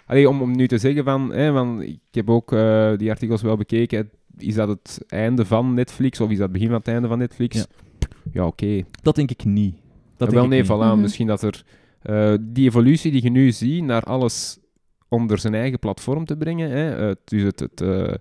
Allee, 0.06 0.28
om, 0.28 0.42
om 0.42 0.56
nu 0.56 0.68
te 0.68 0.78
zeggen 0.78 1.04
van, 1.04 1.32
hè, 1.32 1.52
van 1.52 1.82
ik 1.82 1.98
heb 2.10 2.30
ook 2.30 2.52
eh, 2.52 2.92
die 2.96 3.10
artikels 3.10 3.42
wel 3.42 3.56
bekeken, 3.56 4.10
is 4.38 4.54
dat 4.54 4.68
het 4.68 5.00
einde 5.08 5.44
van 5.44 5.74
Netflix 5.74 6.20
of 6.20 6.30
is 6.30 6.34
dat 6.38 6.42
het 6.44 6.52
begin 6.52 6.68
van 6.68 6.78
het 6.78 6.88
einde 6.88 7.08
van 7.08 7.18
Netflix? 7.18 7.56
Ja. 7.56 7.64
Ja, 8.32 8.46
oké. 8.46 8.82
Dat 9.02 9.14
denk 9.14 9.30
ik 9.30 9.44
niet. 9.44 9.74
Dat 9.74 9.80
Ja, 10.16 10.18
denk 10.18 10.32
wel, 10.34 10.42
ik 10.44 10.48
nee, 10.48 10.60
niet. 10.60 10.70
voilà. 10.70 10.92
Mhm. 10.92 11.00
Misschien 11.00 11.26
dat 11.26 11.42
er 11.42 11.64
eh, 12.02 12.34
die 12.40 12.66
evolutie 12.66 13.12
die 13.12 13.22
je 13.22 13.30
nu 13.30 13.52
ziet 13.52 13.84
naar 13.84 14.02
alles 14.02 14.58
onder 15.08 15.38
zijn 15.38 15.54
eigen 15.54 15.78
platform 15.78 16.24
te 16.24 16.36
brengen, 16.36 16.70
hè, 16.70 17.12
dus 17.24 17.42
het, 17.42 17.60
het 17.60 17.80
eh, 17.80 18.14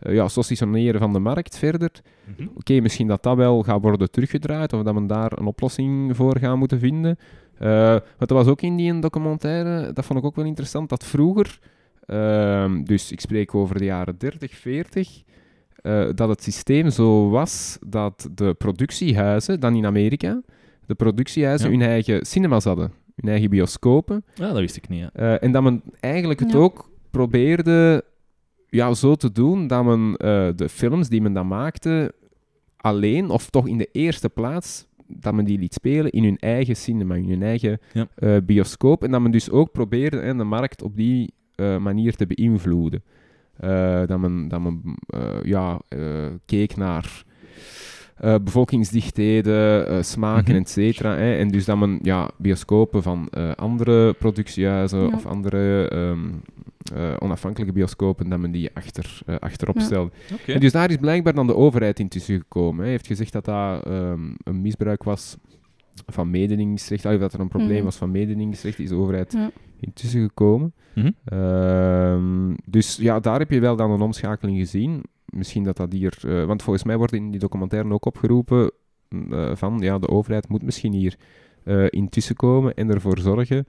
eh, 0.00 0.14
ja, 0.14 0.28
socialiseren 0.28 1.00
van 1.00 1.12
de 1.12 1.18
markt 1.18 1.58
verder. 1.58 1.90
Mhm. 2.36 2.48
Oké, 2.54 2.80
misschien 2.80 3.06
dat 3.06 3.22
dat 3.22 3.36
wel 3.36 3.62
gaat 3.62 3.82
worden 3.82 4.10
teruggedraaid 4.10 4.72
of 4.72 4.82
dat 4.82 4.94
men 4.94 5.06
daar 5.06 5.32
een 5.38 5.46
oplossing 5.46 6.16
voor 6.16 6.38
gaat 6.38 6.56
moeten 6.56 6.78
vinden. 6.78 7.18
Want 7.58 8.18
dat 8.18 8.30
was 8.30 8.46
ook 8.46 8.62
in 8.62 8.76
die 8.76 8.98
documentaire, 8.98 9.92
dat 9.92 10.04
vond 10.04 10.18
ik 10.18 10.24
ook 10.24 10.36
wel 10.36 10.44
interessant, 10.44 10.88
dat 10.88 11.04
vroeger, 11.04 11.58
ehm, 12.06 12.82
dus 12.84 13.12
ik 13.12 13.20
spreek 13.20 13.54
over 13.54 13.78
de 13.78 13.84
jaren 13.84 14.18
30, 14.18 14.54
40, 14.54 15.22
eh, 15.82 16.08
dat 16.14 16.28
het 16.28 16.42
systeem 16.42 16.90
zo 16.90 17.28
was 17.28 17.78
dat 17.86 18.28
de 18.34 18.54
productiehuizen, 18.54 19.60
dan 19.60 19.74
in 19.74 19.86
Amerika, 19.86 20.40
de 20.86 20.94
productiehuizen 20.94 21.70
Ja. 21.70 21.76
hun 21.78 21.86
eigen 21.88 22.26
cinemas 22.26 22.64
hadden, 22.64 22.92
hun 23.14 23.30
eigen 23.30 23.50
bioscopen. 23.50 24.24
Ja, 24.34 24.46
dat 24.48 24.58
wist 24.58 24.76
ik 24.76 24.88
niet. 24.88 25.00
Ja. 25.00 25.10
Eh, 25.12 25.42
en 25.42 25.52
dat 25.52 25.62
men 25.62 25.82
eigenlijk 26.00 26.40
het 26.40 26.52
Ja. 26.52 26.58
ook 26.58 26.90
probeerde 27.10 28.04
ja, 28.68 28.94
zo 28.94 29.14
te 29.14 29.32
doen 29.32 29.66
dat 29.66 29.84
men 29.84 30.16
eh, 30.16 30.48
de 30.56 30.68
films 30.68 31.08
die 31.08 31.22
men 31.22 31.32
dan 31.32 31.48
maakte 31.48 32.14
alleen, 32.76 33.30
of 33.30 33.50
toch 33.50 33.68
in 33.68 33.78
de 33.78 33.88
eerste 33.92 34.28
plaats, 34.28 34.86
dat 35.06 35.34
men 35.34 35.44
die 35.44 35.58
liet 35.58 35.74
spelen 35.74 36.10
in 36.10 36.24
hun 36.24 36.38
eigen 36.38 36.76
cinema, 36.76 37.14
in 37.14 37.28
hun 37.28 37.42
eigen 37.42 37.78
Ja. 37.92 38.06
eh, 38.14 38.36
bioscoop. 38.44 39.04
En 39.04 39.10
dat 39.10 39.20
men 39.20 39.30
dus 39.30 39.50
ook 39.50 39.72
probeerde 39.72 40.16
hè, 40.20 40.34
de 40.36 40.44
markt 40.44 40.82
op 40.82 40.96
die 40.96 41.32
eh, 41.54 41.78
manier 41.78 42.14
te 42.16 42.26
beïnvloeden. 42.26 43.02
Eh, 43.56 44.02
dat 44.06 44.18
men, 44.18 44.48
dat 44.48 44.60
men 44.60 44.82
eh, 45.06 45.42
ja, 45.42 45.80
eh, 45.88 46.26
keek 46.46 46.76
naar 46.76 47.24
eh, 48.22 48.34
bevolkingsdichtheden, 48.44 49.86
eh, 49.88 50.02
smaken, 50.02 50.52
Mhm. 50.52 50.62
et 50.62 50.68
cetera. 50.70 51.14
Hè. 51.16 51.34
En 51.36 51.48
dus 51.48 51.64
dat 51.64 51.78
men 51.78 51.98
ja, 52.02 52.30
bioscopen 52.38 53.02
van 53.02 53.28
eh, 53.30 53.50
andere 53.52 54.12
productiehuizen 54.12 55.00
Ja. 55.00 55.06
of 55.14 55.26
andere 55.26 55.88
ehm, 55.88 56.28
eh, 56.94 57.14
onafhankelijke 57.18 57.72
bioscopen, 57.74 58.28
dat 58.28 58.38
men 58.38 58.50
die 58.50 58.70
achter, 58.74 59.20
eh, 59.26 59.36
achterop 59.38 59.74
Ja. 59.78 59.82
stelde. 59.82 60.10
En 60.46 60.60
dus 60.60 60.72
daar 60.72 60.90
is 60.90 60.96
blijkbaar 60.96 61.34
dan 61.34 61.46
de 61.46 61.56
overheid 61.56 61.98
intussen 61.98 62.36
gekomen. 62.38 62.80
Hij 62.82 62.90
heeft 62.90 63.06
gezegd 63.06 63.32
dat 63.32 63.44
dat 63.44 63.86
ehm, 63.86 64.20
een 64.44 64.60
misbruik 64.60 65.02
was 65.02 65.36
van 66.06 66.30
mededingingsrecht, 66.30 67.04
of 67.06 67.18
dat 67.18 67.32
er 67.32 67.40
een 67.40 67.48
probleem 67.48 67.74
Mhm. 67.76 67.84
was 67.84 67.96
van 67.96 68.10
mededingingsrecht, 68.10 68.78
is 68.78 68.88
de 68.88 68.94
overheid 68.94 69.32
Ja. 69.32 69.50
intussen 69.80 70.20
gekomen. 70.22 70.72
Mhm. 70.94 71.10
Ehm, 71.24 72.54
dus 72.66 72.96
ja, 72.96 73.20
daar 73.20 73.38
heb 73.38 73.50
je 73.50 73.60
wel 73.60 73.76
dan 73.76 73.90
een 73.90 74.00
omschakeling 74.00 74.58
gezien. 74.58 75.02
Misschien 75.32 75.64
dat 75.64 75.76
dat 75.76 75.92
hier... 75.92 76.18
eh, 76.26 76.44
want 76.44 76.62
volgens 76.62 76.84
mij 76.84 76.96
wordt 76.96 77.12
in 77.12 77.30
die 77.30 77.40
documentaire 77.40 77.92
ook 77.92 78.04
opgeroepen 78.04 78.70
mm, 79.08 79.32
eh, 79.32 79.50
van, 79.54 79.78
ja, 79.78 79.98
de 79.98 80.08
overheid 80.08 80.48
moet 80.48 80.62
misschien 80.62 80.92
hier 80.92 81.16
eh 81.64 81.86
intussen 81.88 82.36
komen 82.36 82.74
en 82.74 82.90
ervoor 82.90 83.18
zorgen 83.18 83.66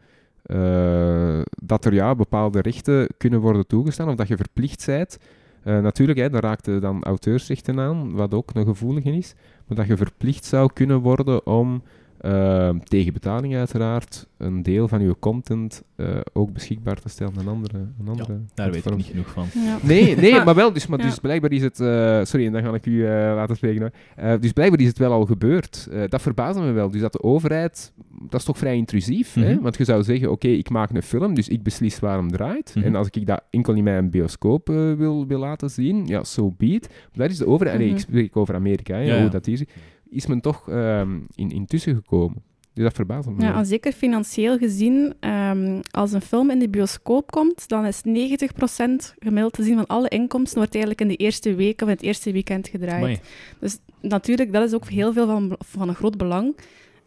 dat 1.64 1.86
er 1.86 1.94
ja, 1.94 2.16
bepaalde 2.16 2.62
rechten 2.62 3.08
kunnen 3.18 3.40
worden 3.40 3.68
toegestaan, 3.68 4.10
of 4.10 4.16
dat 4.16 4.28
je 4.28 4.38
verplicht 4.38 4.86
bent. 4.86 5.18
Natuurlijk, 5.64 6.20
hè, 6.20 6.30
daar 6.30 6.42
raakte 6.42 6.80
dan 6.80 7.04
auteursrechten 7.04 7.80
aan, 7.80 8.12
wat 8.12 8.34
ook 8.34 8.50
een 8.54 8.66
gevoelige 8.66 9.12
is, 9.12 9.34
maar 9.68 9.78
dat 9.78 9.88
je 9.88 9.98
verplicht 9.98 10.46
zou 10.46 10.70
kunnen 10.74 11.00
worden 11.00 11.46
om 11.46 11.84
eh, 12.24 12.70
tegen 12.84 13.14
betaling 13.14 13.56
uiteraard 13.56 14.28
een 14.38 14.64
deel 14.64 14.88
van 14.88 15.02
je 15.02 15.16
content 15.20 15.84
eh, 15.96 16.08
ook 16.34 16.54
beschikbaar 16.54 17.00
te 17.00 17.10
stellen 17.10 17.34
aan 17.40 17.48
andere, 17.48 17.78
aan 17.78 18.08
andere 18.08 18.40
Daar 18.54 18.72
weet 18.72 18.86
ik 18.86 18.96
niet 18.96 19.06
genoeg 19.06 19.30
van. 19.30 19.46
Ja. 19.54 19.78
Nee, 19.94 20.16
nee, 20.16 20.42
maar 20.46 20.56
wel. 20.56 20.74
Dus, 20.74 20.88
maar 20.88 21.00
Ja. 21.00 21.06
dus 21.06 21.20
blijkbaar 21.20 21.52
is 21.52 21.62
het... 21.62 21.80
eh, 21.80 22.20
sorry, 22.24 22.46
en 22.46 22.52
dan 22.52 22.64
ga 22.64 22.74
ik 22.74 22.86
u 22.86 23.06
eh, 23.06 23.12
laten 23.12 23.56
spreken. 23.56 23.92
Eh, 24.16 24.34
dus 24.40 24.52
blijkbaar 24.52 24.80
is 24.80 24.88
het 24.88 24.98
wel 24.98 25.12
al 25.12 25.26
gebeurd. 25.26 25.88
Eh, 25.92 26.02
dat 26.10 26.22
verbaasde 26.22 26.62
me 26.62 26.72
wel. 26.72 26.90
Dus 26.90 27.02
dat 27.02 27.12
de 27.14 27.24
overheid... 27.24 27.94
Dat 28.30 28.40
is 28.40 28.46
toch 28.46 28.58
vrij 28.58 28.76
intrusief, 28.76 29.34
hè? 29.34 29.54
Mhm. 29.54 29.62
Want 29.64 29.78
je 29.78 29.84
zou 29.84 30.04
zeggen, 30.04 30.32
oké, 30.32 30.48
ik 30.48 30.70
maak 30.70 30.90
een 30.90 31.02
film, 31.04 31.34
dus 31.34 31.48
ik 31.48 31.64
beslis 31.64 32.00
waar 32.00 32.18
hem 32.18 32.32
draait. 32.32 32.72
Mhm. 32.76 32.86
En 32.86 32.96
als 32.96 33.08
ik 33.12 33.26
dat 33.26 33.44
enkel 33.50 33.74
in 33.74 33.84
mijn 33.84 34.10
bioscoop 34.10 34.68
wil, 34.98 35.28
wil 35.28 35.40
laten 35.40 35.70
zien, 35.70 36.06
ja, 36.06 36.24
so 36.24 36.54
be 36.58 36.66
it. 36.66 36.88
Maar 36.90 37.10
daar 37.14 37.30
is 37.30 37.38
de 37.38 37.48
overheid... 37.48 37.78
Nee, 37.78 37.88
ik 37.88 37.94
Mhm. 37.94 38.02
spreek 38.02 38.38
over 38.38 38.56
Amerika, 38.56 38.94
hè, 38.94 39.02
Ja, 39.02 39.14
hoe 39.14 39.24
ja. 39.24 39.30
dat 39.30 39.46
hier 39.46 39.58
zit. 39.58 39.70
Is 40.14 40.28
men 40.28 40.42
toch 40.42 40.70
ehm, 40.70 41.20
in, 41.36 41.50
intussen 41.50 41.96
gekomen. 41.96 42.44
Dus 42.74 42.84
dat 42.84 42.94
verbaasde 42.94 43.32
me 43.32 43.42
Ja, 43.42 43.64
zeker 43.64 43.92
financieel 43.92 44.58
gezien, 44.58 45.14
ehm, 45.20 45.80
als 45.92 46.12
een 46.12 46.22
film 46.22 46.50
in 46.50 46.60
de 46.60 46.70
bioscoop 46.70 47.32
komt, 47.32 47.68
dan 47.68 47.86
is 47.86 48.02
90% 48.04 49.14
gemiddeld 49.20 49.54
te 49.54 49.64
zien 49.64 49.76
van 49.76 49.88
alle 49.88 50.08
inkomsten 50.08 50.58
wordt 50.58 50.76
eigenlijk 50.76 51.02
in 51.02 51.08
de 51.08 51.16
eerste 51.16 51.56
week 51.56 51.82
of 51.82 51.88
in 51.88 51.94
het 51.94 52.04
eerste 52.04 52.32
weekend 52.32 52.68
gedraaid. 52.68 53.04
Amai. 53.04 53.20
Dus 53.60 53.78
natuurlijk, 54.02 54.54
dat 54.54 54.68
is 54.68 54.74
ook 54.74 54.88
heel 54.88 55.14
veel 55.14 55.26
van, 55.26 55.56
van 55.60 55.90
een 55.90 55.96
groot 55.96 56.18
belang. 56.18 56.58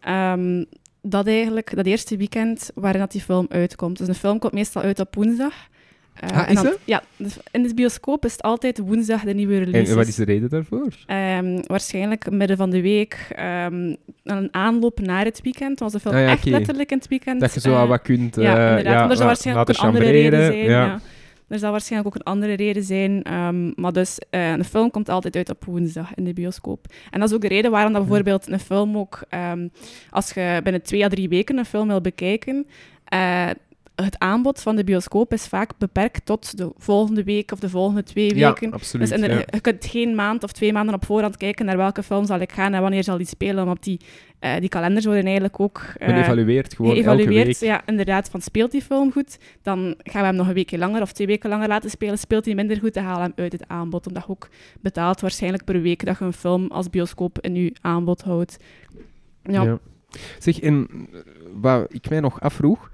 Ehm, 0.00 0.64
dat 1.02 1.26
eigenlijk, 1.26 1.76
dat 1.76 1.86
eerste 1.86 2.16
weekend 2.16 2.70
waarin 2.74 3.00
dat 3.00 3.12
die 3.12 3.20
film 3.20 3.46
uitkomt. 3.48 3.98
Dus 3.98 4.08
een 4.08 4.14
film 4.14 4.38
komt 4.38 4.52
meestal 4.52 4.82
uit 4.82 5.00
op 5.00 5.14
woensdag. 5.14 5.54
Eh, 6.20 6.30
Ah, 6.30 6.48
en 6.48 6.54
is 6.54 6.62
dan-? 6.62 6.74
Ja, 6.84 7.02
dus 7.16 7.36
in 7.50 7.62
de 7.62 7.74
bioscoop 7.74 8.24
is 8.24 8.32
het 8.32 8.42
altijd 8.42 8.78
woensdag 8.78 9.22
de 9.22 9.34
nieuwe 9.34 9.58
release. 9.58 9.90
En 9.90 9.96
wat 9.96 10.06
is 10.06 10.14
de 10.14 10.24
reden 10.24 10.48
daarvoor? 10.50 10.88
Ehm, 11.06 11.58
waarschijnlijk 11.66 12.30
midden 12.30 12.56
van 12.56 12.70
de 12.70 12.80
week 12.82 13.26
ehm, 13.36 13.94
een 14.24 14.48
aanloop 14.50 15.00
naar 15.00 15.24
het 15.24 15.40
weekend. 15.42 15.80
Als 15.80 15.92
de 15.92 16.00
film 16.00 16.14
Ah 16.14 16.20
ja, 16.20 16.28
echt 16.28 16.44
letterlijk 16.44 16.90
in 16.90 16.96
het 16.98 17.08
weekend... 17.08 17.40
Dat 17.40 17.54
je 17.54 17.60
zo 17.60 17.74
eh, 17.74 17.88
wat 17.88 18.02
kunt... 18.02 18.36
ja, 18.36 18.56
eh, 18.56 18.68
inderdaad. 18.68 18.98
want 18.98 19.10
er 19.10 19.16
zal 19.16 19.26
waarschijnlijk 19.26 19.68
ook 19.70 19.76
een 19.76 19.82
andere 19.82 20.10
reden 20.10 20.44
zijn. 20.46 20.58
ja. 20.58 20.84
Ja. 20.84 21.00
Er 21.48 21.58
zal 21.58 21.70
waarschijnlijk 21.70 22.14
ook 22.14 22.20
een 22.20 22.32
andere 22.32 22.52
reden 22.54 22.82
zijn. 22.82 23.22
maar 23.76 23.92
dus, 23.92 24.18
eh, 24.30 24.50
een 24.50 24.64
film 24.64 24.90
komt 24.90 25.08
altijd 25.08 25.36
uit 25.36 25.50
op 25.50 25.64
woensdag 25.64 26.14
in 26.14 26.24
de 26.24 26.32
bioscoop. 26.32 26.86
En 27.10 27.20
dat 27.20 27.28
is 27.28 27.34
ook 27.34 27.40
de 27.40 27.48
reden 27.48 27.70
waarom 27.70 27.92
dat 27.92 28.06
bijvoorbeeld 28.06 28.48
een 28.50 28.60
film 28.60 28.96
ook... 28.96 29.22
ehm, 29.28 29.68
als 30.10 30.30
je 30.30 30.60
binnen 30.62 30.82
twee 30.82 31.04
à 31.04 31.08
drie 31.08 31.28
weken 31.28 31.58
een 31.58 31.64
film 31.64 31.88
wil 31.88 32.00
bekijken... 32.00 32.66
eh, 33.04 33.46
het 33.96 34.18
aanbod 34.18 34.60
van 34.62 34.76
de 34.76 34.84
bioscoop 34.84 35.32
is 35.32 35.46
vaak 35.46 35.70
beperkt 35.78 36.26
tot 36.26 36.56
de 36.58 36.70
volgende 36.76 37.24
week 37.24 37.52
of 37.52 37.58
de 37.58 37.68
volgende 37.68 38.02
twee 38.02 38.34
Ja, 38.36 38.48
weken. 38.48 38.72
absoluut. 38.72 39.08
Dus 39.10 39.20
de- 39.20 39.26
ja. 39.28 39.42
je 39.50 39.60
kunt 39.60 39.84
geen 39.86 40.14
maand 40.14 40.42
of 40.44 40.52
twee 40.52 40.72
maanden 40.72 40.94
op 40.94 41.04
voorhand 41.04 41.36
kijken 41.36 41.66
naar 41.66 41.76
welke 41.76 42.02
film 42.02 42.24
zal 42.26 42.40
ik 42.40 42.52
gaan 42.52 42.74
en 42.74 42.80
wanneer 42.80 43.04
zal 43.04 43.16
die 43.16 43.26
spelen. 43.26 43.66
Want 43.66 43.82
die, 43.82 44.00
eh, 44.38 44.60
die 44.60 44.68
kalenders 44.68 45.04
worden 45.04 45.24
eigenlijk 45.24 45.60
ook 45.60 45.82
Men 45.98 46.14
evalueert 46.16 46.74
gewoon 46.74 46.90
elke 46.96 47.02
geëvalueerd. 47.02 47.46
week. 47.46 47.56
Ja, 47.70 47.82
inderdaad, 47.86 48.28
van 48.28 48.40
speelt 48.40 48.70
die 48.70 48.82
film 48.82 49.12
goed, 49.12 49.38
dan 49.62 49.94
gaan 50.02 50.20
we 50.20 50.26
hem 50.26 50.36
nog 50.36 50.48
een 50.48 50.54
weekje 50.54 50.78
langer 50.78 51.02
of 51.02 51.12
twee 51.12 51.26
weken 51.26 51.50
langer 51.50 51.68
laten 51.68 51.90
spelen. 51.90 52.18
Speelt 52.18 52.44
hij 52.44 52.54
minder 52.54 52.76
goed, 52.78 52.94
dan 52.94 53.04
halen 53.04 53.20
we 53.22 53.32
hem 53.34 53.42
uit 53.44 53.52
het 53.52 53.68
aanbod. 53.68 54.06
Omdat 54.06 54.22
je 54.22 54.28
ook 54.30 54.48
betaalt 54.80 55.20
waarschijnlijk 55.20 55.64
per 55.64 55.80
week 55.82 56.04
dat 56.06 56.18
je 56.18 56.24
een 56.24 56.32
film 56.32 56.66
als 56.70 56.90
bioscoop 56.90 57.38
in 57.40 57.54
je 57.54 57.72
aanbod 57.80 58.22
houdt. 58.22 58.56
Ja, 59.42 59.62
Ja. 59.62 59.78
Zeg, 60.38 60.60
en 60.60 60.86
eh, 61.12 61.18
wat 61.54 61.94
ik 61.94 62.08
mij 62.10 62.20
nog 62.20 62.40
afvroeg, 62.40 62.90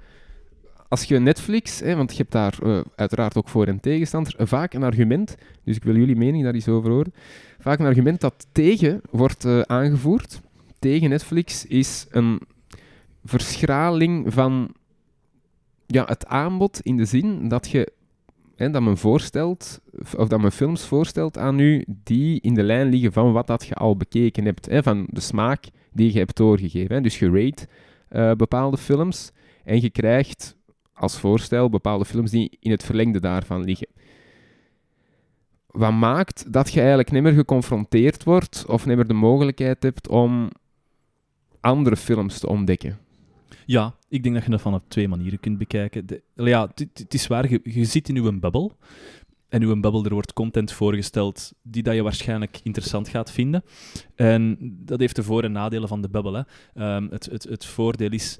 als 0.93 1.03
je 1.03 1.19
Netflix, 1.19 1.79
hè, 1.79 1.95
want 1.95 2.11
je 2.11 2.17
hebt 2.17 2.31
daar 2.31 2.57
eh, 2.63 2.81
uiteraard 2.95 3.37
ook 3.37 3.49
voor- 3.49 3.67
en 3.67 3.79
tegenstanders, 3.79 4.35
eh, 4.35 4.45
vaak 4.45 4.73
een 4.73 4.83
argument, 4.83 5.35
dus 5.63 5.75
ik 5.75 5.83
wil 5.83 5.95
jullie 5.95 6.15
mening 6.15 6.43
daar 6.43 6.53
eens 6.53 6.67
over 6.67 6.89
horen, 6.89 7.13
vaak 7.59 7.79
een 7.79 7.85
argument 7.85 8.21
dat 8.21 8.47
tegen 8.51 9.01
wordt 9.11 9.45
eh, 9.45 9.59
aangevoerd, 9.59 10.41
tegen 10.79 11.09
Netflix, 11.09 11.65
is 11.65 12.05
een 12.09 12.41
verschraling 13.23 14.33
van 14.33 14.73
ja, 15.87 16.05
het 16.05 16.25
aanbod 16.25 16.79
in 16.81 16.97
de 16.97 17.05
zin 17.05 17.47
dat 17.47 17.69
je 17.69 17.91
hè, 18.55 18.69
dat 18.69 18.81
men 18.81 18.97
voorstelt, 18.97 19.81
of 20.17 20.27
dat 20.27 20.41
men 20.41 20.51
films 20.51 20.85
voorstelt 20.85 21.37
aan 21.37 21.59
u 21.59 21.85
die 21.87 22.41
in 22.41 22.53
de 22.53 22.63
lijn 22.63 22.89
liggen 22.89 23.11
van 23.11 23.31
wat 23.31 23.47
dat 23.47 23.65
je 23.65 23.75
al 23.75 23.97
bekeken 23.97 24.45
hebt, 24.45 24.65
hè, 24.65 24.83
van 24.83 25.07
de 25.09 25.21
smaak 25.21 25.65
die 25.91 26.13
je 26.13 26.19
hebt 26.19 26.37
doorgegeven. 26.37 26.95
Hè. 26.95 27.01
Dus 27.01 27.19
je 27.19 27.29
rate 27.29 28.35
bepaalde 28.35 28.77
films 28.77 29.31
en 29.63 29.81
je 29.81 29.89
krijgt 29.89 30.55
als 30.93 31.19
voorstel 31.19 31.69
bepaalde 31.69 32.05
films 32.05 32.31
die 32.31 32.57
in 32.59 32.71
het 32.71 32.83
verlengde 32.83 33.19
daarvan 33.19 33.63
liggen. 33.63 33.87
Wat 35.67 35.91
maakt 35.93 36.53
dat 36.53 36.71
je 36.71 36.79
eigenlijk 36.79 37.11
niet 37.11 37.21
meer 37.23 37.33
geconfronteerd 37.33 38.23
wordt 38.23 38.65
of 38.67 38.85
niet 38.85 38.95
meer 38.95 39.07
de 39.07 39.13
mogelijkheid 39.13 39.83
hebt 39.83 40.07
om 40.07 40.49
andere 41.59 41.97
films 41.97 42.39
te 42.39 42.47
ontdekken? 42.47 42.97
Ja, 43.65 43.95
ik 44.09 44.23
denk 44.23 44.35
dat 44.35 44.43
je 44.43 44.49
dat 44.51 44.61
van 44.61 44.73
op 44.73 44.83
twee 44.87 45.07
manieren 45.07 45.39
kunt 45.39 45.57
bekijken. 45.57 46.05
Ja, 46.35 46.71
het- 46.75 47.13
is 47.13 47.27
waar, 47.27 47.49
je, 47.49 47.59
je 47.63 47.85
zit 47.85 48.09
in 48.09 48.15
uw 48.17 48.39
bubbel. 48.39 48.77
En 49.49 49.61
uw 49.61 49.79
bubbel, 49.79 50.05
er 50.05 50.13
wordt 50.13 50.33
content 50.33 50.71
voorgesteld 50.71 51.53
die 51.61 51.83
dat 51.83 51.95
je 51.95 52.01
waarschijnlijk 52.03 52.59
interessant 52.63 53.07
gaat 53.07 53.31
vinden. 53.31 53.63
En 54.15 54.57
dat 54.85 54.99
heeft 54.99 55.15
de 55.15 55.23
voor- 55.23 55.43
en 55.43 55.51
nadelen 55.51 55.87
van 55.87 56.01
de 56.01 56.09
bubbel. 56.09 56.33
Hè. 56.33 56.41
Ehm, 56.73 57.07
het, 57.09 57.25
het, 57.25 57.43
het 57.43 57.65
voordeel 57.65 58.11
is 58.11 58.39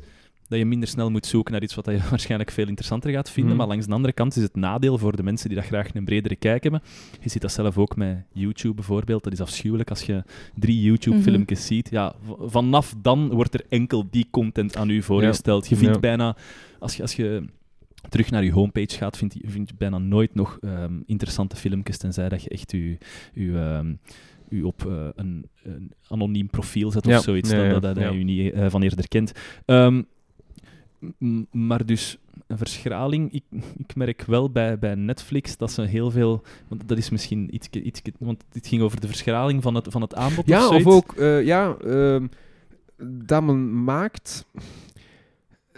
dat 0.54 0.62
je 0.62 0.68
minder 0.70 0.89
snel 0.89 1.12
moet 1.12 1.26
zoeken 1.26 1.51
naar 1.54 1.64
iets 1.64 1.76
wat 1.76 1.86
je 1.86 1.99
waarschijnlijk 2.10 2.51
veel 2.51 2.68
interessanter 2.68 3.12
gaat 3.12 3.30
vinden. 3.30 3.51
Mhm. 3.51 3.60
Maar 3.60 3.68
langs 3.68 3.86
de 3.88 3.93
andere 3.93 4.14
kant 4.14 4.36
is 4.36 4.43
het 4.43 4.56
nadeel 4.56 4.97
voor 4.97 5.16
de 5.16 5.24
mensen 5.24 5.49
die 5.49 5.58
dat 5.58 5.68
graag 5.68 5.93
een 5.93 6.06
bredere 6.06 6.36
kijk 6.36 6.64
hebben. 6.64 6.82
Je 7.22 7.30
ziet 7.30 7.41
dat 7.41 7.51
zelf 7.51 7.78
ook 7.78 7.95
met 7.95 8.26
YouTube 8.32 8.76
bijvoorbeeld. 8.76 9.24
Dat 9.24 9.34
is 9.34 9.41
afschuwelijk 9.41 9.89
als 9.89 10.01
je 10.01 10.24
drie 10.56 10.82
YouTube-filmpjes 10.82 11.66
ziet. 11.66 11.89
Ja, 11.89 12.16
vanaf 12.39 12.95
dan 13.01 13.30
wordt 13.30 13.54
er 13.54 13.66
enkel 13.70 14.08
die 14.10 14.28
content 14.32 14.78
aan 14.78 14.89
u 14.89 15.01
voorgesteld. 15.01 15.68
Je 15.68 15.76
vindt 15.76 15.93
Ja. 15.93 15.99
bijna, 15.99 16.38
als 16.80 16.95
je, 16.95 17.01
als 17.01 17.14
je 17.14 17.45
terug 18.10 18.32
naar 18.32 18.43
je 18.43 18.51
homepage 18.51 18.97
gaat, 18.97 19.18
vind 19.18 19.34
je, 19.34 19.39
vind 19.45 19.70
je 19.70 19.76
bijna 19.78 19.97
nooit 19.97 20.36
nog 20.36 20.58
ehm, 20.62 20.93
interessante 21.06 21.56
filmpjes, 21.56 21.97
tenzij 21.97 22.30
dat 22.30 22.43
je 22.43 22.49
echt 22.49 22.72
je, 22.72 22.97
je, 23.34 23.58
ehm, 23.58 23.93
u 24.49 24.64
op 24.64 24.86
eh, 24.86 25.08
een, 25.16 25.45
een 25.64 25.91
anoniem 26.08 26.49
profiel 26.49 26.91
zet 26.91 27.06
Ja, 27.06 27.18
of 27.18 27.24
zoiets, 27.24 27.49
ja, 27.49 27.58
dan 27.58 27.66
ja, 27.66 27.80
dat, 27.80 27.95
dat 27.95 28.12
je 28.12 28.20
u 28.20 28.24
niet 28.24 28.54
eh, 28.54 28.70
van 28.70 28.82
eerder 28.82 29.08
kent. 29.08 29.32
Ehm, 29.66 30.01
maar 31.51 31.86
dus 31.86 32.18
een 32.47 32.58
verschraling. 32.58 33.34
Ik, 33.34 33.43
ik 33.78 33.95
merk 33.95 34.24
wel 34.26 34.51
bij, 34.51 34.80
bij 34.80 34.95
Netflix 34.95 35.58
dat 35.58 35.72
ze 35.72 35.82
heel 35.82 36.12
veel. 36.12 36.41
Want 36.68 36.88
dat 36.88 36.97
is 36.97 37.10
misschien 37.10 37.56
iets. 37.56 37.70
iets 37.70 38.01
want 38.20 38.43
dit 38.49 38.68
ging 38.68 38.82
over 38.82 39.01
de 39.01 39.08
verschraling 39.08 39.62
van 39.62 39.76
het, 39.76 39.88
van 39.89 40.01
het 40.01 40.16
aanbod. 40.16 40.47
Ja, 40.47 40.68
of, 40.68 40.88
ook 40.88 41.14
eh, 41.14 41.43
ja, 41.45 41.76
ehm, 41.78 42.28
dat 43.04 43.43
men 43.43 43.84
maakt. 43.84 44.45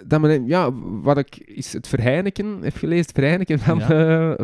Dat 0.06 0.22
men, 0.22 0.48
ja, 0.48 0.72
wat 1.02 1.18
ik 1.18 1.38
is 1.38 1.74
het 1.74 1.88
Verheineken 1.88 2.62
heb 2.62 2.76
gelezen, 2.76 3.06
het 3.06 3.12
Verheineken 3.12 3.60
van, 3.60 3.82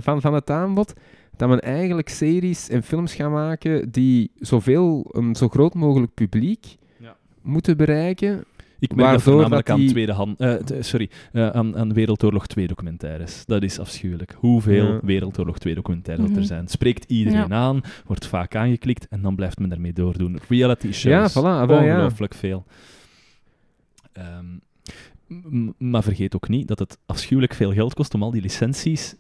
van, 0.04 0.22
van 0.22 0.34
het 0.34 0.50
aanbod. 0.50 0.94
Dat 1.36 1.50
men 1.50 1.62
eigenlijk 1.62 2.10
series 2.10 2.70
en 2.70 2.84
films 2.84 3.14
gaat 3.16 3.32
maken 3.32 3.92
die 3.92 4.32
zoveel, 4.36 5.06
een 5.12 5.36
zo 5.36 5.48
groot 5.48 5.74
mogelijk 5.74 6.14
publiek 6.14 6.76
Ja. 6.98 7.18
moeten 7.42 7.78
bereiken. 7.78 8.44
Ik 8.82 8.96
merk 8.96 9.12
dat 9.12 9.22
voornamelijk 9.22 9.66
dat 9.68 9.76
aan, 9.76 9.82
die- 9.82 9.90
tweedehand, 9.90 10.40
eh, 10.40 10.54
sorry, 10.80 11.10
eh, 11.32 11.50
aan, 11.50 11.78
aan 11.78 11.94
Wereldoorlog 11.94 12.48
2 12.48 12.68
documentaires. 12.68 13.46
Dat 13.46 13.64
is 13.64 13.80
afschuwelijk. 13.80 14.36
Hoeveel 14.38 14.86
Ja. 14.94 15.00
Wereldoorlog 15.04 15.60
2 15.60 15.76
documentaires 15.76 16.24
dat 16.26 16.32
Mhm. 16.34 16.42
er 16.42 16.48
zijn. 16.48 16.68
Spreekt 16.68 17.12
iedereen 17.12 17.48
Ja. 17.48 17.56
aan, 17.56 17.82
wordt 18.06 18.26
vaak 18.28 18.56
aangeklikt 18.56 19.08
en 19.08 19.22
dan 19.22 19.36
blijft 19.36 19.60
men 19.60 19.70
daarmee 19.70 19.94
doordoen. 19.94 20.40
Reality 20.50 20.92
shows. 20.92 21.34
Ja, 21.34 21.42
voilà, 21.42 21.68
wel, 21.68 21.84
ja. 21.84 21.94
Ongelooflijk 21.94 22.34
veel. 22.34 22.66
Ehm, 24.14 24.46
maar 25.78 26.04
vergeet 26.04 26.36
ook 26.36 26.50
niet 26.50 26.68
dat 26.68 26.80
het 26.80 26.98
afschuwelijk 27.06 27.54
veel 27.54 27.74
geld 27.74 27.94
kost 27.94 28.14
om 28.14 28.24
al 28.24 28.32
die 28.32 28.42
licenties 28.42 29.16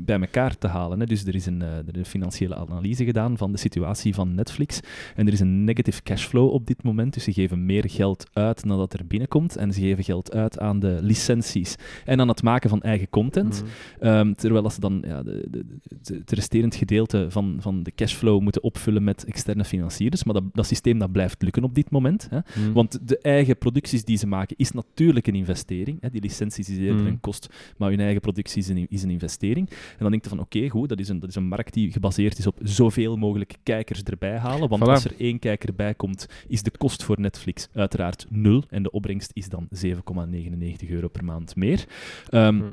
bij 0.00 0.20
elkaar 0.20 0.58
te 0.58 0.66
halen. 0.66 1.00
Hè. 1.00 1.06
Dus 1.06 1.24
er 1.26 1.34
is 1.34 1.46
een, 1.46 1.62
eh, 1.62 1.68
er 1.76 1.84
is 1.92 1.98
een 1.98 2.04
financiële 2.04 2.54
analyse 2.56 3.04
gedaan 3.04 3.36
van 3.38 3.52
de 3.52 3.58
situatie 3.58 4.14
van 4.14 4.34
Netflix. 4.34 4.80
En 5.16 5.26
er 5.26 5.32
is 5.32 5.40
een 5.40 5.64
negative 5.64 6.02
cashflow 6.02 6.52
op 6.52 6.66
dit 6.66 6.82
moment. 6.82 7.14
Dus 7.14 7.24
ze 7.24 7.32
geven 7.32 7.66
meer 7.66 7.84
geld 7.90 8.26
uit 8.32 8.66
dan 8.68 8.76
dat 8.78 8.92
er 8.92 9.06
binnenkomt. 9.06 9.56
En 9.56 9.72
ze 9.72 9.80
geven 9.80 10.04
geld 10.04 10.32
uit 10.34 10.58
aan 10.58 10.80
de 10.80 10.98
licenties 11.02 11.74
en 12.04 12.20
aan 12.20 12.28
het 12.28 12.42
maken 12.42 12.70
van 12.70 12.82
eigen 12.82 13.08
content. 13.10 13.62
Mhm. 13.98 14.04
Ehm, 14.06 14.32
terwijl 14.34 14.64
als 14.64 14.74
ze 14.74 14.80
dan 14.80 15.02
ja, 15.06 15.22
de, 15.22 15.46
de, 15.50 15.64
de- 16.02 16.14
het 16.14 16.32
resterend 16.32 16.74
gedeelte 16.74 17.26
van, 17.28 17.56
van 17.60 17.82
de 17.82 17.92
cashflow 17.94 18.40
moeten 18.40 18.62
opvullen 18.62 19.04
met 19.04 19.24
externe 19.24 19.64
financiers. 19.64 20.24
Maar 20.24 20.34
dat, 20.34 20.44
dat 20.52 20.66
systeem 20.66 20.98
dat 20.98 21.12
blijft 21.12 21.42
lukken 21.42 21.64
op 21.64 21.74
dit 21.74 21.90
moment. 21.90 22.26
Hè. 22.30 22.38
Mhm. 22.38 22.72
Want 22.72 22.98
de 23.08 23.18
eigen 23.18 23.58
producties 23.58 24.04
die 24.04 24.16
ze 24.16 24.26
maken 24.26 24.56
is 24.56 24.70
natuurlijk 24.72 25.26
een 25.26 25.34
investering. 25.34 26.00
Hè. 26.00 26.10
Die 26.10 26.20
licenties 26.20 26.68
is 26.68 26.76
eerder 26.78 27.00
Mm. 27.00 27.06
een 27.06 27.20
kost, 27.20 27.48
maar 27.76 27.90
hun 27.90 28.00
eigen 28.00 28.20
productie 28.20 28.58
is 28.62 28.68
een, 28.68 28.86
is 28.88 29.02
een 29.02 29.10
investering. 29.10 29.70
En 29.90 29.96
dan 29.98 30.10
denk 30.10 30.22
je 30.22 30.28
van 30.28 30.40
oké, 30.40 30.68
goed, 30.68 30.88
dat 30.88 31.00
is, 31.00 31.08
een, 31.08 31.18
dat 31.18 31.28
is 31.28 31.34
een 31.34 31.48
markt 31.48 31.74
die 31.74 31.92
gebaseerd 31.92 32.38
is 32.38 32.46
op 32.46 32.56
zoveel 32.62 33.16
mogelijk 33.16 33.54
kijkers 33.62 34.02
erbij 34.02 34.36
halen. 34.38 34.68
Want 34.68 34.82
Voilà. 34.82 34.86
als 34.88 35.04
er 35.04 35.14
één 35.18 35.38
kijker 35.38 35.74
bij 35.74 35.94
komt, 35.94 36.26
is 36.48 36.62
de 36.62 36.70
kost 36.78 37.02
voor 37.02 37.20
Netflix 37.20 37.68
uiteraard 37.72 38.26
nul. 38.28 38.64
En 38.70 38.82
de 38.82 38.90
opbrengst 38.90 39.30
is 39.34 39.48
dan 39.48 39.68
7,99 39.84 40.88
euro 40.88 41.08
per 41.08 41.24
maand 41.24 41.56
meer. 41.56 41.86
Ehm, 42.30 42.56
Hm. 42.58 42.70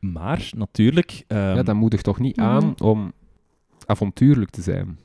Maar 0.00 0.50
natuurlijk... 0.56 1.24
ehm, 1.26 1.40
ja, 1.40 1.62
dat 1.62 1.74
moedigt 1.74 2.04
toch 2.04 2.18
niet 2.18 2.36
Mhm. 2.36 2.46
aan 2.46 2.74
om 2.80 3.12
avontuurlijk 3.86 4.50
te 4.50 4.62
zijn. 4.62 4.98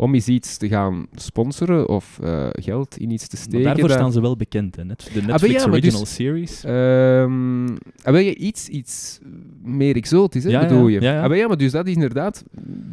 Om 0.00 0.14
eens 0.14 0.28
iets 0.28 0.56
te 0.56 0.68
gaan 0.68 1.06
sponsoren 1.14 1.88
of 1.88 2.18
eh, 2.22 2.46
geld 2.52 2.96
in 2.98 3.10
iets 3.10 3.28
te 3.28 3.36
maar 3.36 3.44
steken. 3.44 3.64
daarvoor 3.64 3.88
dat- 3.88 3.96
staan 3.96 4.12
ze 4.12 4.20
wel 4.20 4.36
bekend. 4.36 4.76
Hè? 4.76 4.84
Net, 4.84 5.10
de 5.12 5.20
maar 5.20 5.30
Netflix 5.30 5.62
ja, 5.62 5.68
maar 5.68 5.80
dus- 5.80 5.94
Original 5.94 6.06
Series. 6.06 6.64
Ehm, 6.64 7.66
ah, 8.02 8.12
wil 8.12 8.20
je 8.24 8.34
iets, 8.36 8.68
iets 8.68 9.18
meer 9.62 9.96
exotisch, 9.96 10.44
hè, 10.44 10.50
Ja, 10.50 10.60
bedoel 10.60 10.88
je? 10.88 11.00
ja. 11.00 11.22
Ah, 11.22 11.28
maar 11.28 11.36
ja, 11.36 11.46
maar 11.46 11.56
dus 11.56 11.72
dat 11.72 11.86
is 11.86 11.94
inderdaad, 11.94 12.44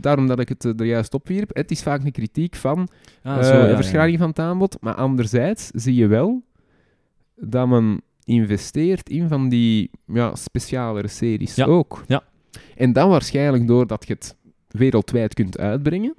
daarom 0.01 0.27
dat 0.27 0.39
ik 0.39 0.49
het 0.49 0.65
eh, 0.65 0.71
er 0.79 0.85
juist 0.85 1.13
opwierp, 1.13 1.49
het 1.55 1.71
is 1.71 1.83
vaak 1.83 2.03
een 2.03 2.11
kritiek 2.11 2.55
van 2.55 2.87
Ah, 3.23 3.37
eh, 3.37 3.43
zo, 3.69 3.75
verschraling 3.75 4.17
van 4.17 4.29
het 4.29 4.39
aanbod, 4.39 4.77
maar 4.81 4.95
anderzijds 4.95 5.69
zie 5.73 5.95
je 5.95 6.07
wel 6.07 6.43
dat 7.35 7.67
men 7.67 8.01
investeert 8.23 9.09
in 9.09 9.27
van 9.27 9.49
die 9.49 9.89
ja, 10.05 10.35
specialere 10.35 11.07
series 11.07 11.63
ook. 11.63 12.03
ja. 12.07 12.23
En 12.75 12.93
dan 12.93 13.09
waarschijnlijk 13.09 13.67
doordat 13.67 14.07
je 14.07 14.13
het 14.13 14.35
wereldwijd 14.67 15.33
kunt 15.33 15.57
uitbrengen. 15.57 16.13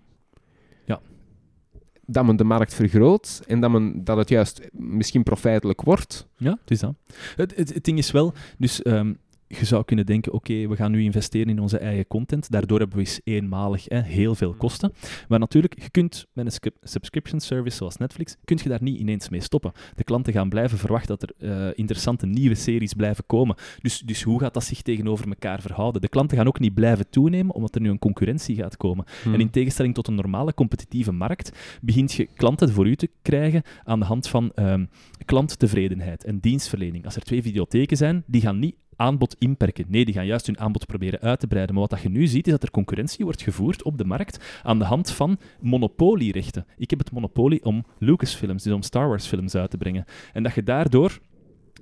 Dat 2.10 2.24
men 2.24 2.36
de 2.36 2.44
markt 2.44 2.74
vergroot 2.74 3.40
en 3.46 3.60
dat, 3.60 3.70
men, 3.70 4.04
dat 4.04 4.16
het 4.16 4.28
juist 4.28 4.60
misschien 4.72 5.22
profijtelijk 5.22 5.82
wordt. 5.82 6.26
Ja, 6.36 6.58
het 6.60 6.70
is 6.70 6.80
dat. 6.80 6.94
Het, 7.36 7.56
het, 7.56 7.84
ding 7.84 7.98
is 7.98 8.10
wel, 8.10 8.34
dus 8.58 8.82
ehm, 8.82 9.12
je 9.48 9.64
zou 9.64 9.84
kunnen 9.84 10.06
denken, 10.06 10.32
oké, 10.32 10.68
we 10.68 10.76
gaan 10.76 10.90
nu 10.90 11.02
investeren 11.02 11.48
in 11.48 11.60
onze 11.60 11.78
eigen 11.78 12.06
content. 12.06 12.50
Daardoor 12.50 12.78
hebben 12.78 12.96
we 12.96 13.04
eens 13.04 13.20
eenmalig 13.24 13.84
hè, 13.88 14.00
heel 14.00 14.34
veel 14.34 14.54
kosten. 14.54 14.92
Maar 15.28 15.38
natuurlijk, 15.38 15.82
je 15.82 15.90
kunt 15.90 16.26
met 16.32 16.46
een 16.46 16.52
scrip- 16.52 16.76
subscription 16.82 17.40
service 17.40 17.76
zoals 17.76 17.96
Netflix, 17.96 18.36
kun 18.44 18.58
je 18.62 18.68
daar 18.68 18.82
niet 18.82 18.98
ineens 18.98 19.28
mee 19.28 19.40
stoppen. 19.40 19.72
De 19.94 20.04
klanten 20.04 20.32
gaan 20.32 20.48
blijven 20.48 20.78
verwachten 20.78 21.18
dat 21.18 21.22
er 21.22 21.50
eh, 21.50 21.72
interessante 21.74 22.26
nieuwe 22.26 22.54
series 22.54 22.92
blijven 22.94 23.24
komen. 23.26 23.56
Dus, 23.80 23.98
dus 24.00 24.22
hoe 24.22 24.40
gaat 24.40 24.54
dat 24.54 24.64
zich 24.64 24.82
tegenover 24.82 25.28
elkaar 25.28 25.60
verhouden? 25.60 26.00
De 26.00 26.08
klanten 26.08 26.36
gaan 26.36 26.46
ook 26.46 26.60
niet 26.60 26.74
blijven 26.74 27.10
toenemen, 27.10 27.54
omdat 27.54 27.74
er 27.74 27.80
nu 27.80 27.90
een 27.90 27.98
concurrentie 27.98 28.56
gaat 28.56 28.76
komen. 28.76 29.04
En 29.24 29.40
in 29.40 29.50
tegenstelling 29.50 29.94
tot 29.94 30.08
een 30.08 30.14
normale 30.14 30.54
competitieve 30.54 31.12
markt, 31.12 31.78
begint 31.82 32.12
je 32.12 32.28
klanten 32.34 32.72
voor 32.72 32.86
u 32.86 32.96
te 32.96 33.10
krijgen 33.22 33.62
aan 33.84 34.00
de 34.00 34.06
hand 34.06 34.28
van 34.28 34.52
ehm, 34.54 34.84
klanttevredenheid 35.24 36.24
en 36.24 36.38
dienstverlening. 36.38 37.04
Als 37.04 37.16
er 37.16 37.22
twee 37.22 37.42
videotheken 37.42 37.96
zijn, 37.96 38.22
die 38.26 38.40
gaan 38.40 38.58
niet 38.58 38.74
aanbod 38.98 39.36
inperken. 39.38 39.84
Nee, 39.88 40.04
die 40.04 40.14
gaan 40.14 40.26
juist 40.26 40.46
hun 40.46 40.58
aanbod 40.58 40.86
proberen 40.86 41.20
uit 41.20 41.40
te 41.40 41.46
breiden. 41.46 41.74
Maar 41.74 41.82
wat 41.82 41.90
dat 41.90 42.02
je 42.02 42.08
nu 42.08 42.26
ziet, 42.26 42.46
is 42.46 42.52
dat 42.52 42.62
er 42.62 42.70
concurrentie 42.70 43.24
wordt 43.24 43.42
gevoerd 43.42 43.82
op 43.82 43.98
de 43.98 44.04
markt 44.04 44.60
aan 44.62 44.78
de 44.78 44.84
hand 44.84 45.10
van 45.10 45.38
monopolierechten. 45.60 46.66
Ik 46.76 46.90
heb 46.90 46.98
het 46.98 47.12
monopolie 47.12 47.64
om 47.64 47.84
Lucasfilms, 47.98 48.62
dus 48.62 48.72
om 48.72 48.82
Star 48.82 49.08
Wars 49.08 49.26
films 49.26 49.54
uit 49.54 49.70
te 49.70 49.76
brengen. 49.76 50.04
En 50.32 50.42
dat 50.42 50.54
je 50.54 50.62
daardoor 50.62 51.18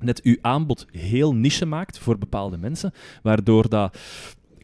net 0.01 0.23
uw 0.23 0.37
aanbod 0.41 0.87
heel 0.91 1.35
niche 1.35 1.67
maakt 1.67 1.99
voor 1.99 2.19
bepaalde 2.19 2.57
mensen, 2.57 2.93
waardoor 3.23 3.69
dat 3.69 3.99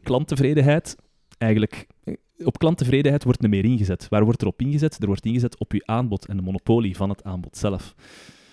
klanttevredenheid 0.02 0.96
eigenlijk 1.38 1.86
eh, 2.04 2.14
op 2.44 2.58
klanttevredenheid 2.58 3.24
wordt 3.24 3.42
er 3.42 3.48
meer 3.48 3.64
ingezet. 3.64 4.08
Waar 4.08 4.24
wordt 4.24 4.40
er 4.40 4.46
op 4.46 4.60
ingezet? 4.60 5.00
Er 5.00 5.06
wordt 5.06 5.24
ingezet 5.24 5.58
op 5.58 5.72
uw 5.72 5.82
aanbod 5.84 6.26
en 6.26 6.36
de 6.36 6.42
monopolie 6.42 6.96
van 6.96 7.08
het 7.08 7.24
aanbod 7.24 7.56
zelf. 7.56 7.94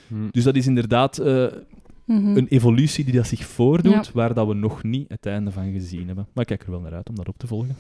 Hm. 0.08 0.30
Dus 0.32 0.44
dat 0.44 0.56
is 0.56 0.68
inderdaad 0.68 1.18
Mhm. 2.10 2.38
een 2.38 2.48
evolutie 2.48 3.04
die 3.06 3.14
dat 3.14 3.28
zich 3.28 3.46
voordoet, 3.46 4.06
Ja. 4.06 4.12
waar 4.14 4.34
dat 4.34 4.48
we 4.48 4.54
nog 4.54 4.84
niet 4.84 5.10
het 5.10 5.26
einde 5.26 5.52
van 5.52 5.72
gezien 5.72 6.08
hebben. 6.08 6.28
Maar 6.34 6.44
ik 6.44 6.48
kijk 6.48 6.64
er 6.64 6.72
wel 6.72 6.80
naar 6.80 6.94
uit 6.94 7.10
om 7.10 7.16
dat 7.16 7.28
op 7.28 7.38
te 7.38 7.48
volgen. 7.48 7.76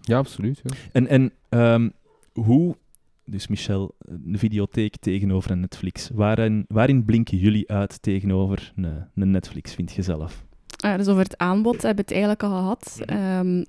Ja, 0.00 0.18
absoluut. 0.18 0.60
Ja. 0.64 0.76
En, 0.92 1.06
en 1.06 1.32
ehm, 1.48 1.88
hoe, 2.32 2.76
dus 3.24 3.46
Michel, 3.46 3.94
een 3.98 4.38
videotheek 4.38 4.96
tegenover 4.96 5.50
een 5.50 5.60
Netflix, 5.60 6.10
waarin, 6.14 6.64
waarin 6.68 7.04
blinken 7.04 7.38
jullie 7.38 7.70
uit 7.70 8.02
tegenover 8.02 8.72
een, 8.76 9.06
een 9.14 9.30
Netflix, 9.30 9.74
vind 9.74 9.92
je 9.92 10.02
zelf? 10.02 10.44
Ah, 10.80 10.96
dus 10.96 11.08
over 11.08 11.22
het 11.22 11.38
aanbod 11.38 11.82
hebben 11.82 11.94
we 11.94 12.00
het 12.00 12.10
eigenlijk 12.10 12.42
al 12.42 12.50
gehad. 12.50 13.00
Ehm, 13.06 13.64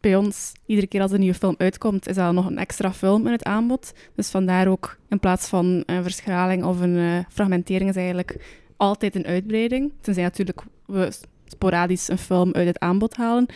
bij 0.00 0.16
ons, 0.16 0.52
iedere 0.66 0.86
keer 0.86 1.00
als 1.00 1.10
er 1.10 1.16
een 1.16 1.22
nieuwe 1.22 1.38
film 1.38 1.54
uitkomt, 1.58 2.08
is 2.08 2.14
dat 2.16 2.32
nog 2.32 2.46
een 2.46 2.58
extra 2.58 2.92
film 2.92 3.26
in 3.26 3.32
het 3.32 3.44
aanbod. 3.44 3.92
Dus 4.14 4.30
vandaar 4.30 4.66
ook, 4.68 4.98
in 5.08 5.20
plaats 5.20 5.48
van 5.48 5.82
een 5.86 6.02
verschraling 6.02 6.64
of 6.64 6.80
een 6.80 6.96
eh, 6.96 7.18
fragmentering, 7.28 7.90
is 7.90 7.96
eigenlijk 7.96 8.61
altijd 8.82 9.14
een 9.14 9.26
uitbreiding. 9.26 9.92
Tenzij 10.00 10.22
natuurlijk 10.22 10.62
we 10.86 11.12
sporadisch 11.46 12.08
een 12.08 12.18
film 12.18 12.52
uit 12.52 12.66
het 12.66 12.78
aanbod 12.78 13.16
halen. 13.16 13.46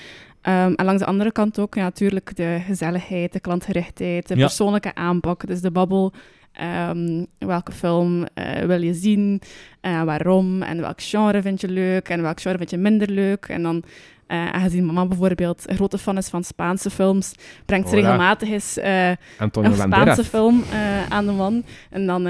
Ehm, 0.41 0.73
en 0.75 0.85
langs 0.85 1.03
de 1.03 1.09
andere 1.09 1.33
kant 1.33 1.59
ook 1.59 1.75
ja, 1.75 1.83
natuurlijk 1.83 2.37
de 2.37 2.59
gezelligheid, 2.67 3.33
de 3.33 3.41
klantgerichtheid, 3.41 4.29
de 4.29 4.37
Ja. 4.37 4.41
persoonlijke 4.41 4.95
aanpak. 4.95 5.47
Dus 5.47 5.61
de 5.61 5.71
babbel, 5.71 6.13
ehm, 6.53 7.25
welke 7.39 7.73
film 7.73 8.27
eh, 8.35 8.65
wil 8.65 8.83
je 8.83 8.95
zien, 8.95 9.41
eh, 9.81 10.03
waarom 10.03 10.63
en 10.63 10.81
welk 10.81 11.03
genre 11.03 11.43
vind 11.43 11.61
je 11.61 11.69
leuk 11.69 12.09
en 12.09 12.23
welk 12.23 12.41
genre 12.41 12.59
vind 12.59 12.71
je 12.71 12.77
minder 12.77 13.11
leuk. 13.11 13.45
En 13.49 13.63
dan, 13.63 13.83
eh, 14.27 14.51
aangezien 14.51 14.87
mama 14.87 15.07
bijvoorbeeld 15.07 15.63
een 15.69 15.77
grote 15.77 15.99
fan 15.99 16.17
is 16.17 16.29
van 16.29 16.45
Spaanse 16.45 16.91
films, 16.91 17.35
brengt 17.65 17.89
ze 17.89 17.95
regelmatig 17.95 18.49
eens 18.49 18.77
een. 18.77 19.75
Spaanse 19.75 20.25
film 20.25 20.65
aan 21.09 21.27
de 21.27 21.33
man. 21.33 21.65
En 21.91 22.07
dan 22.07 22.27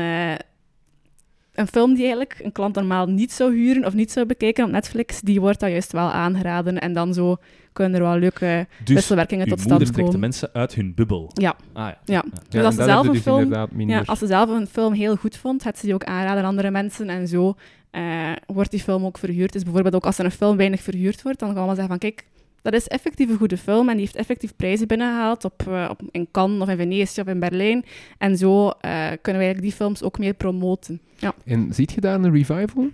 een 1.56 1.66
film 1.66 1.94
die 1.94 2.02
eigenlijk 2.02 2.40
een 2.42 2.52
klant 2.52 2.74
normaal 2.74 3.06
niet 3.06 3.32
zou 3.32 3.54
huren 3.56 3.84
of 3.84 3.94
niet 3.94 4.12
zou 4.12 4.26
bekijken 4.26 4.64
op 4.64 4.70
Netflix, 4.70 5.20
die 5.20 5.40
wordt 5.40 5.60
dan 5.60 5.70
juist 5.70 5.92
wel 5.92 6.10
aangeraden. 6.10 6.78
En 6.78 6.92
dan 6.92 7.14
zo 7.14 7.36
kunnen 7.72 8.00
er 8.00 8.06
wel 8.06 8.18
leuke 8.18 8.66
Dus 8.84 8.94
wisselwerkingen 8.94 9.48
tot 9.48 9.60
stand 9.60 9.80
trekt 9.80 9.96
de 9.96 10.02
komen. 10.02 10.20
mensen 10.20 10.50
uit 10.52 10.74
hun 10.74 10.94
bubbel. 10.94 11.30
Ja. 11.34 11.56
Ah, 11.72 11.84
ja. 11.84 11.98
Ja. 12.04 12.24
Ja, 12.32 12.40
Dus 12.48 12.64
als 12.64 12.74
ze 12.74 12.82
zelf 12.84 13.06
een 13.06 13.12
dus 13.12 13.22
film-. 13.22 13.88
Ja, 13.88 14.02
als 14.06 14.18
ze 14.18 14.26
zelf 14.26 14.50
een 14.50 14.66
film 14.66 14.92
heel 14.92 15.16
goed 15.16 15.36
vond, 15.36 15.62
had 15.64 15.78
ze 15.78 15.84
die 15.84 15.94
ook 15.94 16.04
aanraden 16.04 16.42
aan 16.42 16.48
andere 16.48 16.70
mensen. 16.70 17.08
En 17.08 17.28
zo 17.28 17.54
eh, 17.90 18.02
wordt 18.46 18.70
die 18.70 18.80
film 18.80 19.04
ook 19.04 19.18
verhuurd. 19.18 19.52
Dus 19.52 19.62
bijvoorbeeld 19.62 19.94
ook 19.94 20.06
als 20.06 20.18
er 20.18 20.24
een 20.24 20.30
film 20.30 20.56
weinig 20.56 20.80
verhuurd 20.82 21.22
wordt, 21.22 21.38
dan 21.38 21.54
gaan 21.54 21.62
we 21.62 21.68
zeggen 21.68 21.88
van 21.88 21.98
kijk, 21.98 22.24
dat 22.70 22.80
is 22.80 22.88
effectief 22.88 23.28
een 23.30 23.36
goede 23.36 23.56
film 23.56 23.88
en 23.88 23.96
die 23.96 24.04
heeft 24.04 24.16
effectief 24.16 24.56
prijzen 24.56 24.86
binnengehaald 24.86 25.44
op, 25.44 25.62
eh, 25.68 25.86
op, 25.90 26.00
in 26.10 26.28
Cannes 26.30 26.60
of 26.60 26.68
in 26.68 26.76
Venetië 26.76 27.20
of 27.20 27.26
in 27.26 27.40
Berlijn. 27.40 27.84
En 28.18 28.36
zo 28.36 28.68
eh, 28.68 28.90
kunnen 29.00 29.40
we 29.40 29.46
eigenlijk 29.46 29.62
die 29.62 29.72
films 29.72 30.02
ook 30.02 30.18
meer 30.18 30.34
promoten. 30.34 31.00
Ja. 31.16 31.34
En 31.44 31.68
ziet 31.70 31.92
je 31.92 32.00
daar 32.00 32.14
een 32.14 32.32
revival? 32.32 32.88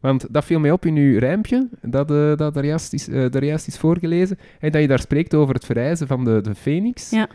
Want 0.00 0.26
dat 0.30 0.44
viel 0.44 0.60
mij 0.60 0.70
op 0.70 0.86
in 0.86 0.96
uw 0.96 1.18
rijmpje, 1.18 1.68
dat, 1.82 2.10
eh 2.10 2.36
dat 2.36 2.56
er, 2.56 2.64
juist 2.64 2.92
is, 2.92 3.08
er 3.08 3.44
juist 3.44 3.66
is 3.66 3.78
voorgelezen. 3.78 4.38
En 4.60 4.72
dat 4.72 4.80
je 4.80 4.88
daar 4.88 5.00
spreekt 5.00 5.34
over 5.34 5.54
het 5.54 5.64
verrijzen 5.64 6.06
van 6.06 6.24
de, 6.24 6.40
de 6.40 6.54
Phoenix. 6.54 7.10
Ja. 7.10 7.28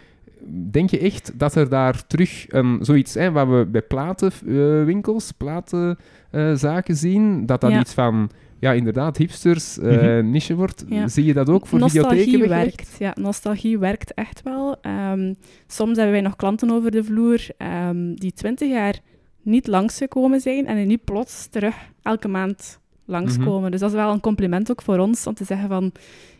Denk 0.72 0.90
je 0.90 1.00
echt 1.00 1.32
dat 1.40 1.56
er 1.56 1.70
daar 1.70 2.08
terug 2.08 2.46
zoiets, 2.80 3.14
hè, 3.14 3.32
wat 3.32 3.48
we 3.48 3.66
bij 3.72 3.82
platenwinkels, 3.82 5.32
platenzaken 5.32 6.96
zien, 6.96 7.46
dat 7.46 7.62
dat 7.62 7.72
Ja. 7.72 7.80
iets 7.80 7.94
van, 7.94 8.30
ja, 8.62 8.72
inderdaad, 8.72 9.18
hipsters, 9.18 9.78
eh, 9.80 10.02
Mhm. 10.02 10.30
niche 10.30 10.56
wordt? 10.56 10.86
Ja. 10.88 11.08
Zie 11.08 11.26
je 11.26 11.34
dat 11.34 11.50
ook 11.50 11.68
voor 11.68 11.80
nostalgie 11.80 12.20
videotheken 12.24 12.50
weggelegd? 12.50 12.76
werkt. 13.00 13.18
Ja, 13.18 13.22
nostalgie 13.24 13.80
werkt 13.80 14.14
echt 14.14 14.42
wel. 14.44 14.78
Ehm, 14.82 15.34
soms 15.68 15.96
hebben 15.96 16.14
wij 16.14 16.22
nog 16.22 16.36
klanten 16.36 16.72
over 16.72 16.92
de 16.92 17.04
vloer 17.04 17.48
ehm, 17.58 18.14
die 18.14 18.34
twintig 18.34 18.70
jaar 18.70 19.00
niet 19.42 19.68
langsgekomen 19.68 20.40
zijn 20.42 20.66
en 20.68 20.76
die 20.76 20.86
nu 20.86 20.98
plots 20.98 21.48
terug 21.48 21.76
elke 22.02 22.28
maand 22.28 22.80
langskomen. 23.06 23.72
Dus 23.72 23.80
dat 23.80 23.90
is 23.90 23.96
wel 23.96 24.12
een 24.12 24.20
compliment 24.20 24.72
ook 24.72 24.82
voor 24.82 24.98
ons 24.98 25.28
om 25.28 25.34
te 25.34 25.44
zeggen 25.46 25.68
van 25.70 25.92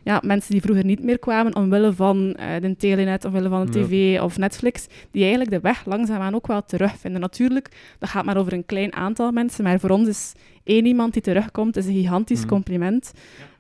ja, 0.04 0.22
mensen 0.26 0.52
die 0.52 0.62
vroeger 0.62 0.86
niet 0.86 1.04
meer 1.04 1.20
kwamen 1.20 1.56
omwille 1.56 1.94
van 1.94 2.34
eh, 2.34 2.62
de 2.62 2.76
telenet, 2.76 3.26
omwille 3.26 3.50
van 3.50 3.66
de 3.66 3.80
Ja. 3.80 3.86
tv 3.86 4.22
of 4.22 4.38
Netflix, 4.38 4.88
die 5.12 5.22
eigenlijk 5.22 5.52
de 5.52 5.60
weg 5.60 5.86
langzaamaan 5.86 6.36
ook 6.36 6.48
wel 6.48 6.66
terugvinden. 6.66 7.22
Natuurlijk, 7.22 7.96
dat 8.00 8.10
gaat 8.10 8.26
maar 8.26 8.38
over 8.38 8.54
een 8.54 8.66
klein 8.66 8.94
aantal 8.94 9.32
mensen, 9.32 9.64
maar 9.64 9.80
voor 9.80 9.90
ons 9.90 10.08
is 10.08 10.34
één 10.64 10.86
iemand 10.86 11.14
die 11.14 11.22
terugkomt, 11.22 11.78
is 11.78 11.86
een 11.86 11.94
gigantisch 11.94 12.42
Mm. 12.42 12.48
compliment. 12.48 13.12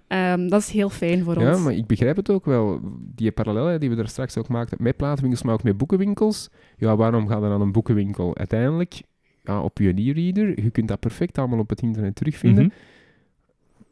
Ehm, 0.07 0.47
dat 0.47 0.61
is 0.61 0.69
heel 0.69 0.89
fijn 0.89 1.23
voor 1.23 1.39
Ja, 1.41 1.51
ons. 1.53 1.63
maar 1.63 1.73
ik 1.73 1.87
begrijp 1.87 2.15
het 2.15 2.29
ook 2.29 2.45
wel. 2.45 2.79
Die 3.15 3.31
parallel 3.31 3.65
hè, 3.65 3.77
die 3.77 3.89
we 3.89 3.95
daar 3.95 4.07
straks 4.07 4.37
ook 4.37 4.47
maakten 4.47 4.77
met 4.81 4.97
platenwinkels, 4.97 5.43
maar 5.43 5.53
ook 5.53 5.63
met 5.63 5.77
boekenwinkels. 5.77 6.49
Ja, 6.77 6.95
waarom 6.95 7.27
gaat 7.27 7.43
er 7.43 7.49
dan 7.49 7.61
een 7.61 7.71
boekenwinkel? 7.71 8.37
Uiteindelijk, 8.37 9.01
ja, 9.43 9.61
op 9.61 9.77
je 9.77 9.93
e-reader, 9.95 10.63
je 10.63 10.69
kunt 10.69 10.87
dat 10.87 10.99
perfect 10.99 11.37
allemaal 11.37 11.59
op 11.59 11.69
het 11.69 11.81
internet 11.81 12.15
terugvinden. 12.15 12.63
Mhm. 12.63 12.73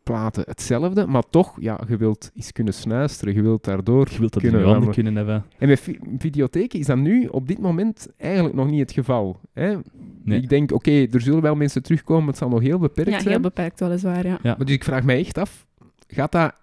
Platen 0.10 0.44
hetzelfde, 0.48 1.06
maar 1.08 1.24
toch, 1.30 1.58
ja, 1.60 1.80
je 1.88 1.98
wilt 1.98 2.32
eens 2.36 2.52
kunnen 2.52 2.74
snuisteren. 2.74 3.34
Je 3.34 3.42
wilt 3.42 3.64
daardoor 3.64 4.08
Je 4.12 4.20
wilt 4.20 4.34
dat 4.34 4.44
in 4.44 4.50
kunnen 4.50 4.68
je 4.68 4.74
handen 4.74 4.86
wandelen. 4.96 5.14
kunnen 5.14 5.16
hebben. 5.16 5.46
En 5.60 5.68
met 5.68 5.80
vi- 5.80 6.00
videotheken 6.18 6.80
is 6.80 6.86
dat 6.86 6.98
nu 6.98 7.26
op 7.28 7.48
dit 7.48 7.60
moment 7.60 8.08
eigenlijk 8.18 8.56
nog 8.56 8.70
niet 8.70 8.80
het 8.80 8.92
geval. 8.92 9.40
Hè? 9.54 9.76
Nee. 10.24 10.42
Ik 10.42 10.50
denk, 10.50 10.72
oké, 10.72 10.92
er 11.12 11.22
zullen 11.22 11.42
wel 11.42 11.56
mensen 11.56 11.84
terugkomen, 11.84 12.28
het 12.28 12.38
zal 12.38 12.50
nog 12.50 12.62
heel 12.62 12.80
beperkt 12.80 13.10
Ja, 13.12 13.20
zijn. 13.20 13.30
heel 13.34 13.40
beperkt 13.42 13.80
weliswaar, 13.80 14.26
ja. 14.28 14.40
Ja. 14.44 14.56
Maar 14.58 14.66
dus 14.66 14.76
ik 14.76 14.84
vraag 14.84 15.04
mij 15.04 15.20
echt 15.20 15.38
af, 15.38 15.66
gaat 16.08 16.32
dat 16.32 16.54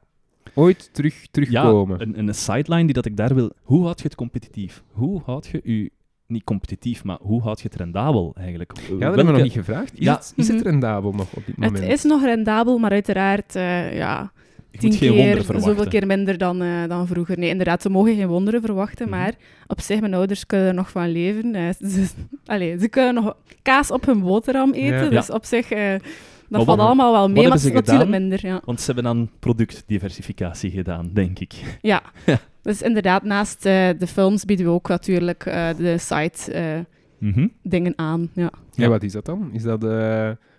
ooit 0.55 0.89
terug, 0.93 1.27
terugkomen? 1.31 1.99
Ja, 1.99 2.05
een, 2.05 2.19
een 2.29 2.35
sideline 2.35 2.85
die 2.85 2.95
dat 2.95 3.07
ik 3.07 3.17
daar 3.17 3.35
wil... 3.35 3.51
Hoe 3.63 3.85
houd 3.85 3.99
je 3.99 4.05
het 4.05 4.15
competitief? 4.15 4.83
Hoe 4.93 5.21
houd 5.25 5.47
je 5.47 5.61
je... 5.65 5.91
Niet 6.27 6.45
competitief, 6.45 7.05
maar 7.05 7.19
hoe 7.21 7.43
houd 7.43 7.61
je 7.61 7.69
het 7.69 7.77
rendabel 7.77 8.35
eigenlijk? 8.39 8.73
Ja, 8.77 8.83
dat 8.91 8.99
hebben 9.01 9.27
we 9.27 9.33
nog 9.33 9.43
niet 9.43 9.53
gevraagd. 9.53 9.93
Is, 9.99 10.05
Ja. 10.05 10.15
het, 10.15 10.33
is 10.37 10.49
het 10.49 10.57
Mhm. 10.57 10.67
rendabel 10.67 11.13
nog 11.13 11.33
op 11.35 11.47
dit 11.47 11.57
moment? 11.57 11.79
Het 11.79 11.89
is 11.93 12.03
nog 12.03 12.23
rendabel, 12.25 12.79
maar 12.79 12.91
uiteraard 12.91 13.57
eh, 13.57 13.97
ja, 13.97 14.33
tien 14.79 14.91
keer, 14.99 15.13
wonderen 15.13 15.45
verwachten. 15.45 15.71
zoveel 15.75 15.91
keer 15.91 16.07
minder 16.07 16.39
dan, 16.39 16.63
eh, 16.63 16.69
dan 16.89 17.07
vroeger. 17.07 17.39
Nee, 17.39 17.49
inderdaad, 17.49 17.83
ze 17.83 17.89
mogen 17.91 18.15
geen 18.17 18.27
wonderen 18.27 18.61
verwachten, 18.61 19.09
Mhm. 19.09 19.17
maar 19.19 19.35
op 19.67 19.81
zich, 19.81 20.01
mijn 20.01 20.15
ouders 20.15 20.47
kunnen 20.47 20.67
er 20.67 20.75
nog 20.75 20.91
van 20.91 21.09
leven. 21.13 21.55
Eh, 21.55 21.69
ze, 21.89 22.07
allee, 22.47 22.79
ze 22.79 22.89
kunnen 22.89 23.15
nog 23.15 23.37
kaas 23.63 23.91
op 23.91 24.07
hun 24.07 24.21
boterham 24.21 24.73
eten, 24.73 25.05
Ja. 25.05 25.09
dus 25.09 25.31
op 25.31 25.45
zich, 25.45 25.71
eh, 25.71 25.91
dat 25.91 26.01
wat- 26.49 26.65
valt 26.65 26.79
allemaal 26.79 27.13
wel 27.13 27.29
mee, 27.29 27.43
maar 27.43 27.53
het 27.53 27.55
is 27.65 27.73
natuurlijk 27.73 27.89
gedaan? 27.91 28.11
minder. 28.11 28.47
Ja. 28.47 28.61
Want 28.65 28.81
ze 28.81 28.87
hebben 28.93 29.05
dan 29.05 29.31
productdiversificatie 29.39 30.71
gedaan, 30.71 31.11
denk 31.13 31.39
ik. 31.39 31.53
ja. 31.83 32.03
Ja. 32.27 32.39
Dus 32.67 32.83
inderdaad, 32.83 33.23
naast 33.23 33.67
eh, 33.67 33.89
de 33.99 34.07
films 34.07 34.45
bieden 34.45 34.67
we 34.67 34.73
ook 34.73 34.89
natuurlijk 34.89 35.47
eh, 35.47 35.69
de 35.77 35.99
site 35.99 36.53
eh, 36.53 36.79
Mhm. 37.19 37.49
dingen 37.63 37.93
aan. 37.97 38.31
Ja. 38.33 38.43
Ja, 38.43 38.51
Ja. 38.85 38.89
wat 38.89 39.03
is 39.03 39.13
dat 39.13 39.25
dan? 39.25 39.51
Is 39.53 39.63
dat... 39.63 39.85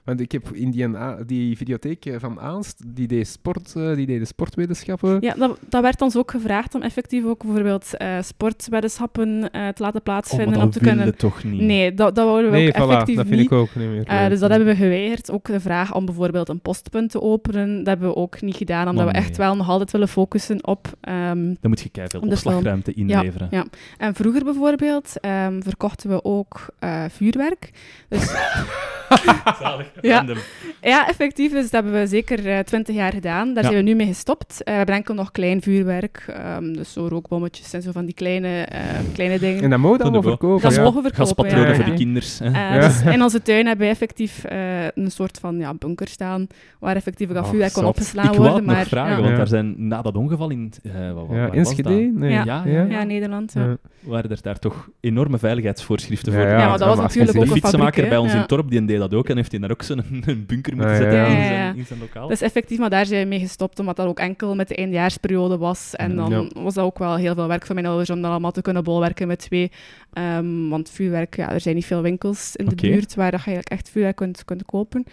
want 0.07 0.19
ik 0.19 0.31
heb 0.31 0.49
in 0.53 0.71
die, 0.71 0.87
die 1.25 1.57
videotheek 1.57 2.05
eh, 2.05 2.15
van 2.19 2.39
Aanst, 2.39 2.83
die 2.87 3.07
deed, 3.07 3.27
sport, 3.27 3.73
eh, 3.75 3.95
die 3.95 4.05
deed 4.05 4.19
de 4.19 4.25
sportwetenschappen. 4.25 5.17
Ja, 5.21 5.33
dat, 5.33 5.59
dat 5.69 5.81
werd 5.81 6.01
ons 6.01 6.15
ook 6.17 6.31
gevraagd 6.31 6.75
om 6.75 6.81
effectief 6.81 7.25
ook 7.25 7.43
bijvoorbeeld 7.43 7.97
eh 7.97 8.17
sportweddenschappen 8.21 9.51
eh, 9.51 9.67
te 9.67 9.81
laten 9.81 9.85
Oh, 9.85 9.91
maar 9.93 10.01
plaatsvinden. 10.01 10.55
om 10.55 10.59
dat 10.61 10.71
te 10.71 10.79
wil 10.79 10.93
kunnen... 10.93 11.17
toch 11.17 11.43
niet? 11.43 11.61
Nee, 11.61 11.93
dat, 11.93 12.15
dat 12.15 12.25
wouden 12.25 12.51
we 12.51 12.57
nee, 12.57 12.67
ook 12.67 12.73
voilà, 12.75 12.77
dat 12.77 12.89
effectief 12.91 13.15
vind 13.15 13.29
niet. 13.29 13.39
ik 13.39 13.51
ook 13.51 13.75
niet 13.75 13.89
meer. 13.89 14.03
Eh, 14.05 14.27
dus 14.27 14.39
dat 14.39 14.49
hebben 14.49 14.67
we 14.67 14.75
geweigerd. 14.75 15.31
Ook 15.31 15.45
de 15.45 15.59
vraag 15.59 15.93
om 15.95 16.05
bijvoorbeeld 16.05 16.49
een 16.49 16.59
postpunt 16.61 17.11
te 17.11 17.21
openen, 17.21 17.77
dat 17.77 17.87
hebben 17.87 18.07
we 18.09 18.15
ook 18.15 18.41
niet 18.41 18.55
gedaan, 18.55 18.87
omdat 18.87 19.05
we 19.05 19.11
echt 19.11 19.37
wel 19.37 19.55
nog 19.55 19.69
altijd 19.69 19.91
willen 19.91 20.07
focussen 20.07 20.67
op... 20.67 20.87
ehm, 21.01 21.43
Dan 21.43 21.69
moet 21.69 21.79
je 21.79 22.07
film. 22.09 22.23
opslagruimte 22.23 22.93
inleveren. 22.93 23.47
ja. 23.51 23.65
En 23.97 24.15
vroeger 24.15 24.43
bijvoorbeeld 24.43 25.19
ehm, 25.19 25.61
verkochten 25.61 26.09
we 26.09 26.23
ook 26.23 26.65
eh, 26.79 27.03
vuurwerk. 27.09 27.71
Dus 28.09 28.31
Zalig. 29.61 29.91
Ja. 30.01 30.15
Random. 30.17 30.37
ja, 30.81 31.07
effectief. 31.07 31.51
Dus 31.51 31.61
dat 31.61 31.71
hebben 31.71 31.93
we 32.01 32.07
zeker 32.07 32.65
twintig 32.65 32.95
jaar 32.95 33.11
gedaan. 33.11 33.53
Daar 33.53 33.63
Ja. 33.63 33.69
zijn 33.69 33.83
we 33.83 33.89
nu 33.89 33.95
mee 33.95 34.07
gestopt. 34.07 34.63
Eh, 34.63 34.71
we 34.71 34.77
hebben 34.77 34.95
enkel 34.95 35.13
nog 35.13 35.31
klein 35.31 35.61
vuurwerk. 35.61 36.25
ehm, 36.27 36.73
dus 36.73 36.93
zo 36.93 37.07
rookbommetjes 37.07 37.73
en 37.73 37.81
zo 37.81 37.91
van 37.91 38.05
die 38.05 38.13
kleine, 38.13 38.61
eh, 38.61 38.79
kleine 39.13 39.39
dingen. 39.39 39.63
En 39.63 39.69
dat 39.69 39.79
allemaal 40.01 40.11
bo- 40.21 40.21
verkopen. 40.21 40.61
Dat 40.61 40.75
ja. 40.75 40.81
mogen 40.83 41.03
we 41.03 41.09
verkopen, 41.09 41.25
Gaspatronen 41.25 41.67
ja, 41.69 41.75
voor 41.75 41.85
de 41.85 41.93
kinders. 41.93 42.39
Hè. 42.39 42.45
Eh, 42.45 42.53
Ja. 42.53 42.79
dus 42.79 43.01
in 43.01 43.23
onze 43.23 43.41
tuin 43.41 43.65
hebben 43.67 43.85
we 43.85 43.91
effectief 43.91 44.43
eh, 44.43 44.57
een 44.93 45.11
soort 45.11 45.37
van 45.39 45.57
ja, 45.57 45.73
bunker 45.73 46.07
staan, 46.07 46.47
waar 46.79 46.95
effectief 46.95 47.27
wat 47.27 47.37
Oh, 47.43 47.49
vuurwerk 47.49 47.73
kon 47.73 47.85
opgeslaan 47.85 48.25
ik 48.25 48.29
wou 48.31 48.41
worden. 48.41 48.57
het 48.57 48.65
nog 48.67 48.75
maar, 48.75 48.85
vragen, 48.85 49.11
ja. 49.15 49.17
want 49.17 49.29
Ja. 49.31 49.37
daar 49.37 49.47
zijn 49.47 49.87
na 49.87 50.01
dat 50.01 50.15
ongeval 50.15 50.49
in... 50.49 50.73
eh 50.83 50.91
wat, 51.13 51.27
wat, 51.27 51.35
Ja, 51.35 51.35
waar 51.35 51.47
was 51.47 51.57
Enschede? 51.57 51.89
dat? 51.89 52.13
Nee. 52.13 52.31
Ja. 52.31 52.43
Ja, 52.45 52.61
Ja, 52.65 52.83
ja. 52.83 53.03
Nederland. 53.03 53.53
Ja. 53.53 53.61
Ja. 53.65 53.77
Waren 53.99 54.29
er 54.29 54.39
daar 54.41 54.59
toch 54.59 54.89
enorme 54.99 55.37
veiligheidsvoorschriften 55.37 56.33
voor? 56.33 56.41
ja, 56.41 56.47
Ja, 56.49 56.57
maar 56.57 56.77
dat 56.77 56.87
was 56.87 56.95
maar 56.95 57.05
natuurlijk 57.05 57.29
ook 57.29 57.33
de 57.35 57.39
een 57.39 57.45
fabriek. 57.47 57.63
fietsenmaker 57.63 58.07
bij 58.09 58.17
ons 58.17 58.33
in 58.33 58.43
dorp, 58.47 58.69
die 58.69 58.79
deed 58.99 59.09
dat 59.09 59.19
ook 59.19 59.29
en 59.29 59.35
heeft 59.35 59.51
hij 59.51 59.59
daar 59.59 59.71
ook 59.71 59.81
zo'n 59.81 60.03
een 60.25 60.45
bunker 60.45 60.75
moeten 60.75 60.95
zetten 60.97 61.17
ja. 61.19 61.25
in 61.25 61.43
zijn, 61.47 61.77
in 61.77 61.85
zijn 61.85 61.99
lokaal. 61.99 62.27
Dus 62.27 62.41
effectief, 62.41 62.77
maar 62.79 62.89
daar 62.89 63.05
zijn 63.05 63.21
we 63.23 63.27
mee 63.27 63.39
gestopt, 63.39 63.79
omdat 63.79 63.95
dat 63.95 64.07
ook 64.07 64.19
enkel 64.19 64.55
met 64.55 64.67
de 64.67 64.75
eindejaarsperiode 64.75 65.57
was. 65.57 65.95
En 65.95 66.15
dan 66.15 66.29
Ja. 66.31 66.61
was 66.61 66.73
dat 66.73 66.85
ook 66.85 66.97
wel 66.99 67.15
heel 67.15 67.33
veel 67.35 67.47
werk 67.47 67.65
voor 67.65 67.75
mijn 67.75 67.87
ouders 67.87 68.09
om 68.09 68.21
dat 68.21 68.31
allemaal 68.31 68.51
te 68.51 68.61
kunnen 68.61 68.83
bolwerken 68.83 69.27
met 69.27 69.39
twee. 69.39 69.71
Ehm, 70.13 70.67
want 70.69 70.89
vuurwerk, 70.89 71.35
ja, 71.35 71.51
er 71.53 71.59
zijn 71.61 71.75
niet 71.75 71.85
veel 71.85 72.01
winkels 72.01 72.55
in 72.55 72.65
de 72.65 72.75
buurt 72.75 73.15
waar 73.15 73.31
dat 73.31 73.39
je 73.39 73.45
eigenlijk 73.45 73.69
echt 73.81 73.89
vuurwerk 73.89 74.15
kunt, 74.15 74.45
kunt 74.45 74.65
kopen. 74.65 75.03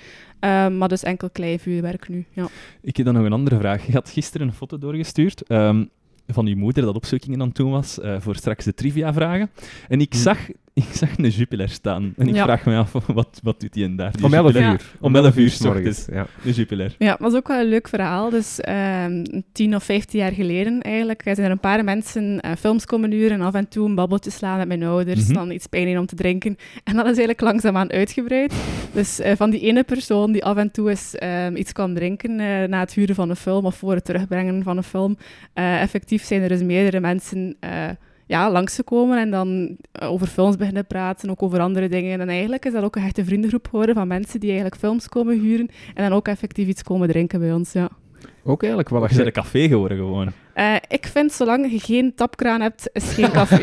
Ehm, 0.41 0.78
maar 0.78 0.89
dus 0.89 1.03
enkel 1.03 1.30
klein 1.30 1.59
vuurwerk 1.59 2.09
nu. 2.09 2.24
Ja. 2.32 2.47
Ik 2.82 2.97
heb 2.97 3.07
dan 3.07 3.14
nog 3.14 3.24
een 3.24 3.32
andere 3.32 3.57
vraag. 3.59 3.87
Je 3.87 3.93
had 3.93 4.11
gisteren 4.11 4.47
een 4.47 4.53
foto 4.55 4.78
doorgestuurd 4.78 5.43
ehm, 5.43 5.85
van 6.26 6.47
je 6.47 6.57
moeder 6.57 6.85
dat 6.85 6.95
opzoekingen 6.95 7.41
aan 7.41 7.47
het 7.47 7.57
doen 7.57 7.70
was 7.70 8.01
eh, 8.01 8.16
voor 8.20 8.37
straks 8.37 8.64
de 8.64 8.74
trivia-vragen. 8.74 9.51
En 9.89 10.01
ik 10.01 10.12
Hm. 10.12 10.18
zag, 10.18 10.39
ik 10.84 10.84
zag 10.92 11.18
een 11.18 11.28
Jupiler 11.28 11.68
staan. 11.68 12.14
En 12.16 12.28
ik 12.28 12.34
Ja. 12.34 12.44
vraag 12.44 12.64
me 12.64 12.76
af, 12.76 12.92
wat, 13.06 13.40
wat 13.42 13.60
doet 13.60 13.72
die 13.72 13.84
en 13.84 13.96
daar? 13.96 14.12
Die 14.12 14.24
Om 14.24 14.34
11 14.34 14.46
Jupiler? 14.46 14.72
uur. 14.72 14.80
Om 15.00 15.16
11 15.16 15.36
uur 15.36 15.56
morgens. 15.62 16.06
Ja. 16.12 16.26
De 16.42 16.52
Jupiler. 16.52 16.94
Ja, 16.98 17.10
dat 17.10 17.18
was 17.18 17.34
ook 17.34 17.48
wel 17.48 17.60
een 17.60 17.68
leuk 17.68 17.88
verhaal. 17.88 18.30
Dus 18.30 18.60
ehm 18.60 19.24
tien 19.52 19.74
of 19.74 19.84
vijftien 19.84 20.20
jaar 20.20 20.32
geleden 20.32 20.82
eigenlijk 20.82 21.20
zijn 21.24 21.38
er 21.38 21.50
een 21.50 21.58
paar 21.60 21.84
mensen 21.84 22.40
eh, 22.40 22.52
films 22.58 22.84
komen 22.86 23.10
huren 23.10 23.32
en 23.32 23.40
af 23.40 23.54
en 23.54 23.68
toe 23.68 23.88
een 23.88 23.94
babbeltje 23.94 24.30
slaan 24.30 24.58
met 24.58 24.68
mijn 24.68 24.82
ouders, 24.82 25.24
Mhm. 25.24 25.32
dan 25.34 25.50
iets 25.50 25.66
pijn 25.66 25.88
in 25.88 25.98
om 25.98 26.06
te 26.06 26.14
drinken. 26.14 26.56
En 26.84 26.92
dat 26.94 27.02
is 27.04 27.10
eigenlijk 27.10 27.40
langzaamaan 27.40 27.90
uitgebreid. 27.92 28.54
Dus 28.92 29.20
eh, 29.20 29.36
van 29.36 29.50
die 29.50 29.60
ene 29.60 29.82
persoon 29.84 30.32
die 30.32 30.44
af 30.44 30.56
en 30.56 30.70
toe 30.70 30.90
eens 30.90 31.14
ehm, 31.14 31.56
iets 31.56 31.72
kan 31.72 31.94
drinken 31.94 32.40
eh, 32.40 32.68
na 32.68 32.80
het 32.80 32.94
huren 32.94 33.14
van 33.14 33.30
een 33.30 33.36
film 33.36 33.64
of 33.66 33.76
voor 33.76 33.94
het 33.94 34.04
terugbrengen 34.04 34.62
van 34.62 34.76
een 34.76 34.82
film, 34.82 35.16
eh, 35.52 35.80
effectief 35.82 36.24
zijn 36.24 36.42
er 36.42 36.48
dus 36.48 36.62
meerdere 36.62 37.00
mensen... 37.00 37.56
ja, 38.26 38.50
langsgekomen 38.50 39.18
en 39.18 39.30
dan 39.30 39.76
eh, 39.92 40.10
over 40.10 40.26
films 40.26 40.56
beginnen 40.56 40.86
praten, 40.86 41.30
ook 41.30 41.42
over 41.42 41.60
andere 41.60 41.88
dingen. 41.88 42.20
En 42.20 42.28
eigenlijk 42.28 42.64
is 42.64 42.72
dat 42.72 42.82
ook 42.84 42.96
een 42.96 43.02
echte 43.02 43.24
vriendengroep 43.24 43.68
geworden 43.68 43.94
van 43.94 44.09
mensen 44.09 44.40
die 44.40 44.51
eigenlijk 44.51 44.80
films 44.80 45.09
komen 45.09 45.40
huren 45.40 45.68
en 45.94 46.09
dan 46.09 46.12
ook 46.12 46.28
effectief 46.28 46.68
iets 46.68 46.82
komen 46.82 47.09
drinken 47.09 47.40
bij 47.40 47.52
ons, 47.52 47.72
ja. 47.72 47.88
Ook 48.44 48.60
eigenlijk 48.60 48.90
wel. 48.90 49.01
Je 49.01 49.06
als 49.06 49.16
bent 49.16 49.26
je- 49.28 49.36
een 49.36 49.42
café 49.44 49.68
geworden 49.68 49.96
gewoon. 49.98 50.28
Eh, 50.55 50.74
ik 50.88 51.06
vind, 51.06 51.32
zolang 51.32 51.70
je 51.70 51.78
geen 51.78 52.14
tapkraan 52.14 52.60
hebt, 52.60 52.90
is 52.92 53.12
geen 53.14 53.30
café. 53.40 53.62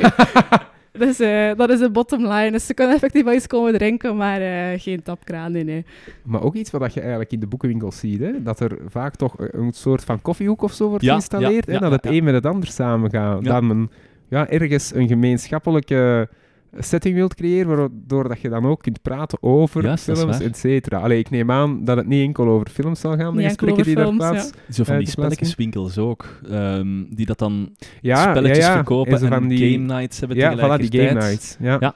dus 0.92 1.20
eh, 1.20 1.52
dat 1.56 1.70
is 1.70 1.80
de 1.80 1.92
bottom 1.92 2.28
line. 2.28 2.52
Dus 2.52 2.66
ze 2.66 2.74
kunnen 2.74 2.96
effectief 2.96 3.24
wel 3.24 3.34
iets 3.34 3.48
komen 3.48 3.74
drinken, 3.74 4.18
maar 4.18 4.42
eh, 4.42 4.80
geen 4.80 5.02
tapkraan, 5.04 5.52
nee, 5.52 5.64
nee. 5.64 5.86
Maar 6.24 6.44
ook 6.44 6.56
iets 6.56 6.72
wat 6.72 6.94
je 6.94 7.00
eigenlijk 7.00 7.32
in 7.32 7.40
de 7.40 7.48
boekenwinkels 7.48 8.00
ziet, 8.00 8.20
hè? 8.20 8.44
dat 8.44 8.60
er 8.60 8.78
vaak 8.88 9.16
toch 9.16 9.34
een 9.38 9.74
soort 9.74 10.04
van 10.04 10.22
koffiehoek 10.22 10.62
of 10.62 10.74
zo 10.74 10.88
wordt 10.90 11.04
Ja, 11.04 11.10
geïnstalleerd. 11.10 11.66
ja, 11.66 11.74
ja, 11.74 11.80
dat 11.80 11.92
het 11.92 12.04
ja. 12.04 12.12
een 12.12 12.24
met 12.24 12.34
het 12.34 12.46
ander 12.46 12.70
samengaat. 12.70 13.46
Ja. 13.46 13.54
Dat 13.54 13.64
men 13.64 13.92
ja, 14.32 14.50
ergens 14.50 14.94
een 14.96 15.08
gemeenschappelijke 15.08 16.30
setting 16.78 17.16
wilt 17.16 17.36
creëren, 17.36 17.78
waardoor 17.78 18.28
dat 18.28 18.42
je 18.42 18.50
dan 18.50 18.66
ook 18.66 18.82
kunt 18.82 19.02
praten 19.02 19.38
over 19.42 19.84
Juist, 19.84 20.04
films, 20.04 20.40
et 20.40 20.58
cetera. 20.58 20.98
Allee, 21.00 21.20
ik 21.20 21.30
neem 21.30 21.52
aan 21.52 21.84
dat 21.86 21.98
het 21.98 22.08
niet 22.08 22.26
enkel 22.26 22.48
over 22.48 22.70
films 22.70 23.00
zal 23.00 23.16
gaan, 23.18 23.36
de 23.36 23.42
Niet 23.42 23.50
enkel 23.50 23.68
gesprekken 23.68 23.84
die 23.96 24.06
over 24.06 24.18
daar 24.20 24.28
films, 24.34 24.50
plaats... 24.52 24.76
Zo 24.78 24.84
van 24.84 24.94
Eh, 24.94 25.00
die 25.00 25.10
spelletjeswinkels 25.10 25.98
ook. 25.98 26.40
ehm, 26.50 27.04
die 27.10 27.26
dat 27.26 27.38
dan 27.38 27.70
Ja, 28.02 28.16
spelletjes 28.30 28.58
ja, 28.58 28.68
ja. 28.68 28.74
verkopen 28.76 29.32
En 29.32 29.48
die- 29.48 29.74
game 29.74 29.94
nights 29.94 30.20
hebben 30.20 30.38
Ja, 30.38 30.44
voilà, 30.52 30.56
die 30.56 30.60
tegelijkertijd. 30.90 31.08
game 31.10 31.20
nights. 31.28 31.58
Ja. 31.60 31.78
Ja. 31.80 31.96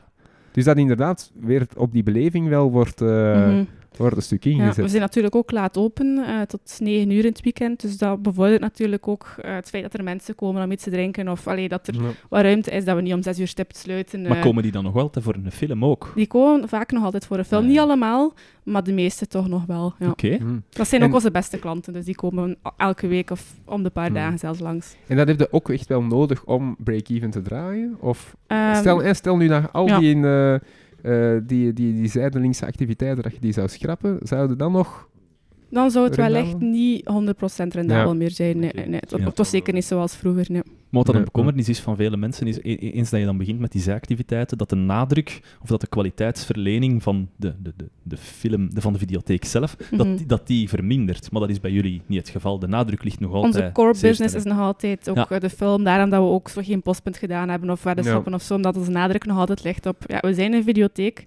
Dus 0.51 0.63
dat 0.63 0.77
inderdaad 0.77 1.31
weer 1.39 1.67
op 1.77 1.91
die 1.91 2.03
beleving 2.03 2.47
wel 2.47 2.71
wordt, 2.71 3.01
eh, 3.01 3.59
Wordt 3.97 4.15
een 4.15 4.21
stuk 4.21 4.43
Ja, 4.43 4.51
ingezet. 4.51 4.75
we 4.83 4.87
zijn 4.89 5.01
natuurlijk 5.01 5.35
ook 5.35 5.51
laat 5.51 5.77
open, 5.77 6.17
eh, 6.27 6.41
tot 6.41 6.77
9 6.79 7.09
uur 7.11 7.25
in 7.25 7.31
het 7.31 7.41
weekend. 7.41 7.81
Dus 7.81 7.97
dat 7.97 8.21
bevordert 8.21 8.61
natuurlijk 8.61 9.07
ook 9.07 9.35
eh, 9.41 9.53
het 9.55 9.69
feit 9.69 9.83
dat 9.83 9.93
er 9.93 10.03
mensen 10.03 10.35
komen 10.35 10.63
om 10.63 10.71
iets 10.71 10.83
te 10.83 10.89
drinken. 10.89 11.27
Of 11.29 11.47
allee, 11.47 11.69
dat 11.69 11.87
er 11.87 11.93
Ja. 11.93 12.01
wat 12.29 12.41
ruimte 12.41 12.71
is, 12.71 12.85
dat 12.85 12.95
we 12.95 13.01
niet 13.01 13.13
om 13.13 13.21
6 13.23 13.39
uur 13.39 13.47
stipt 13.47 13.77
sluiten. 13.77 14.21
Maar 14.21 14.37
eh. 14.37 14.41
komen 14.43 14.63
die 14.63 14.71
dan 14.71 14.83
nog 14.83 14.93
wel 14.93 15.09
te 15.09 15.21
voor 15.21 15.33
een 15.35 15.51
film 15.51 15.85
ook? 15.85 16.11
Die 16.15 16.27
komen 16.27 16.69
vaak 16.69 16.91
nog 16.91 17.03
altijd 17.03 17.25
voor 17.25 17.37
een 17.37 17.45
film. 17.45 17.61
Ah, 17.61 17.67
Niet 17.67 17.79
allemaal, 17.79 18.33
maar 18.63 18.83
de 18.83 18.93
meeste 18.93 19.27
toch 19.27 19.47
nog 19.47 19.65
wel. 19.65 19.93
Ja. 19.99 20.09
Oké. 20.09 20.35
Hm. 20.35 20.59
Dat 20.69 20.87
zijn 20.87 21.01
En- 21.01 21.07
ook 21.07 21.13
onze 21.13 21.31
beste 21.31 21.57
klanten, 21.59 21.93
dus 21.93 22.05
die 22.05 22.15
komen 22.15 22.57
elke 22.77 23.07
week 23.07 23.29
of 23.29 23.53
om 23.65 23.83
de 23.83 23.89
paar 23.89 24.05
Hmm. 24.05 24.15
dagen 24.15 24.39
zelfs 24.39 24.59
langs. 24.59 24.95
En 25.07 25.17
dat 25.17 25.27
heb 25.27 25.39
je 25.39 25.47
ook 25.51 25.69
echt 25.69 25.87
wel 25.87 26.01
nodig 26.01 26.43
om 26.45 26.75
break-even 26.83 27.29
te 27.29 27.41
draaien? 27.41 27.95
Of 27.99 28.35
Ehm, 28.47 28.75
stel, 28.75 29.03
en 29.03 29.15
stel 29.15 29.37
nu 29.37 29.47
naar 29.47 29.69
al 29.71 29.87
ja. 29.87 29.99
die, 29.99 30.15
eh, 30.25 30.55
eh, 31.05 31.39
die, 31.43 31.73
die, 31.73 31.93
die 31.93 32.07
zijdelingse 32.09 32.65
activiteiten 32.65 33.23
dat 33.23 33.33
je 33.33 33.39
die 33.39 33.51
zou 33.53 33.67
schrappen, 33.67 34.17
zouden 34.21 34.57
dan 34.57 34.71
nog... 34.71 35.09
dan 35.69 35.91
zou 35.91 36.05
het 36.05 36.15
rendabel? 36.15 36.41
wellicht 36.43 36.59
niet 36.59 37.09
100% 37.65 37.67
rendabel 37.67 38.11
Ja. 38.11 38.17
meer 38.17 38.31
zijn. 38.31 38.59
Nee, 38.59 38.71
nee, 38.73 38.99
het, 38.99 39.11
Ja. 39.17 39.19
het 39.25 39.37
was 39.37 39.49
zeker 39.49 39.73
niet 39.73 39.85
zoals 39.85 40.15
vroeger. 40.15 40.45
Nee. 40.49 40.61
Maar 40.95 41.03
wat 41.03 41.13
dan 41.13 41.15
een 41.15 41.31
bekommernis 41.33 41.69
is 41.69 41.79
van 41.79 41.95
vele 41.95 42.17
mensen, 42.17 42.47
is 42.47 42.57
e- 42.57 42.61
e- 42.63 42.89
eens 42.89 43.09
dat 43.09 43.19
je 43.19 43.25
dan 43.25 43.37
begint 43.37 43.59
met 43.59 43.71
die 43.71 43.81
zijactiviteiten, 43.81 44.57
dat 44.57 44.69
de 44.69 44.75
nadruk, 44.75 45.41
of 45.61 45.67
dat 45.67 45.81
de 45.81 45.87
kwaliteitsverlening 45.87 47.03
van 47.03 47.29
de, 47.35 47.53
de, 47.63 47.73
de, 47.77 47.89
de 48.03 48.17
film, 48.17 48.73
de, 48.73 48.81
van 48.81 48.93
de 48.93 48.99
videotheek 48.99 49.45
zelf, 49.45 49.75
dat, 49.91 50.07
Mhm. 50.07 50.15
die- 50.15 50.25
dat 50.25 50.47
die 50.47 50.69
vermindert. 50.69 51.31
Maar 51.31 51.41
dat 51.41 51.49
is 51.49 51.59
bij 51.59 51.71
jullie 51.71 52.01
niet 52.05 52.19
het 52.19 52.29
geval. 52.29 52.59
De 52.59 52.67
nadruk 52.67 53.03
ligt 53.03 53.19
nog 53.19 53.33
altijd 53.33 53.53
Onze 53.55 53.69
core 53.73 53.95
business 54.01 54.33
is 54.35 54.43
nog 54.43 54.59
altijd 54.59 55.09
ook 55.09 55.15
Ja. 55.15 55.29
eh, 55.29 55.39
de 55.39 55.49
film. 55.49 55.83
Daarom 55.83 56.09
dat 56.09 56.21
we 56.21 56.27
ook 56.29 56.49
zo 56.49 56.61
geen 56.63 56.81
postpunt 56.81 57.17
gedaan 57.17 57.49
hebben 57.49 57.69
of 57.69 57.83
weddenschappen 57.83 58.33
of 58.33 58.41
zo. 58.41 58.53
Omdat 58.55 58.77
onze 58.77 58.91
nadruk 58.91 59.25
nog 59.25 59.37
altijd 59.37 59.63
ligt 59.63 59.85
op... 59.85 60.03
Ja, 60.07 60.19
we 60.19 60.33
zijn 60.33 60.53
een 60.53 60.63
videotheek. 60.63 61.23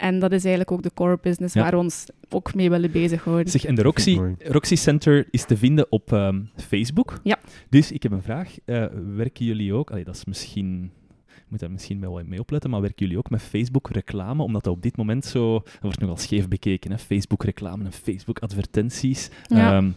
En 0.00 0.18
dat 0.18 0.32
is 0.32 0.40
eigenlijk 0.44 0.70
ook 0.70 0.82
de 0.82 0.90
core 0.94 1.18
business 1.22 1.54
Ja. 1.54 1.62
waar 1.62 1.70
we 1.70 1.76
ons 1.76 2.06
ook 2.28 2.54
mee 2.54 2.70
willen 2.70 2.90
bezighouden. 2.90 3.48
Zeg, 3.48 3.64
en 3.64 3.74
de 3.74 3.82
Roxy. 3.82 4.18
Roxy 4.38 4.74
Center 4.76 5.26
is 5.30 5.44
te 5.44 5.56
vinden 5.56 5.86
op 5.90 6.12
ehm, 6.12 6.40
Facebook. 6.56 7.20
Ja. 7.22 7.38
Dus 7.68 7.92
ik 7.92 8.02
heb 8.02 8.12
een 8.12 8.22
vraag. 8.22 8.54
Eh, 8.64 8.84
werken 9.16 9.44
jullie 9.44 9.74
ook... 9.74 9.90
Allee, 9.90 10.04
dat 10.04 10.14
is 10.14 10.24
misschien... 10.24 10.90
Ik 11.26 11.46
moet 11.48 11.60
daar 11.60 11.70
misschien 11.70 12.00
wel 12.00 12.20
mee 12.26 12.40
opletten, 12.40 12.70
maar 12.70 12.80
werken 12.80 12.98
jullie 13.04 13.18
ook 13.18 13.30
met 13.30 13.42
Facebook-reclame? 13.42 14.42
Omdat 14.42 14.64
dat 14.64 14.74
op 14.74 14.82
dit 14.82 14.96
moment 14.96 15.24
zo... 15.24 15.52
Dat 15.52 15.80
wordt 15.80 16.00
nogal 16.00 16.16
scheef 16.16 16.48
bekeken, 16.48 16.90
hè? 16.90 16.98
Facebook-reclame 16.98 17.84
en 17.84 17.92
Facebook-advertenties. 17.92 19.30
Ja. 19.46 19.76
Ehm, 19.76 19.90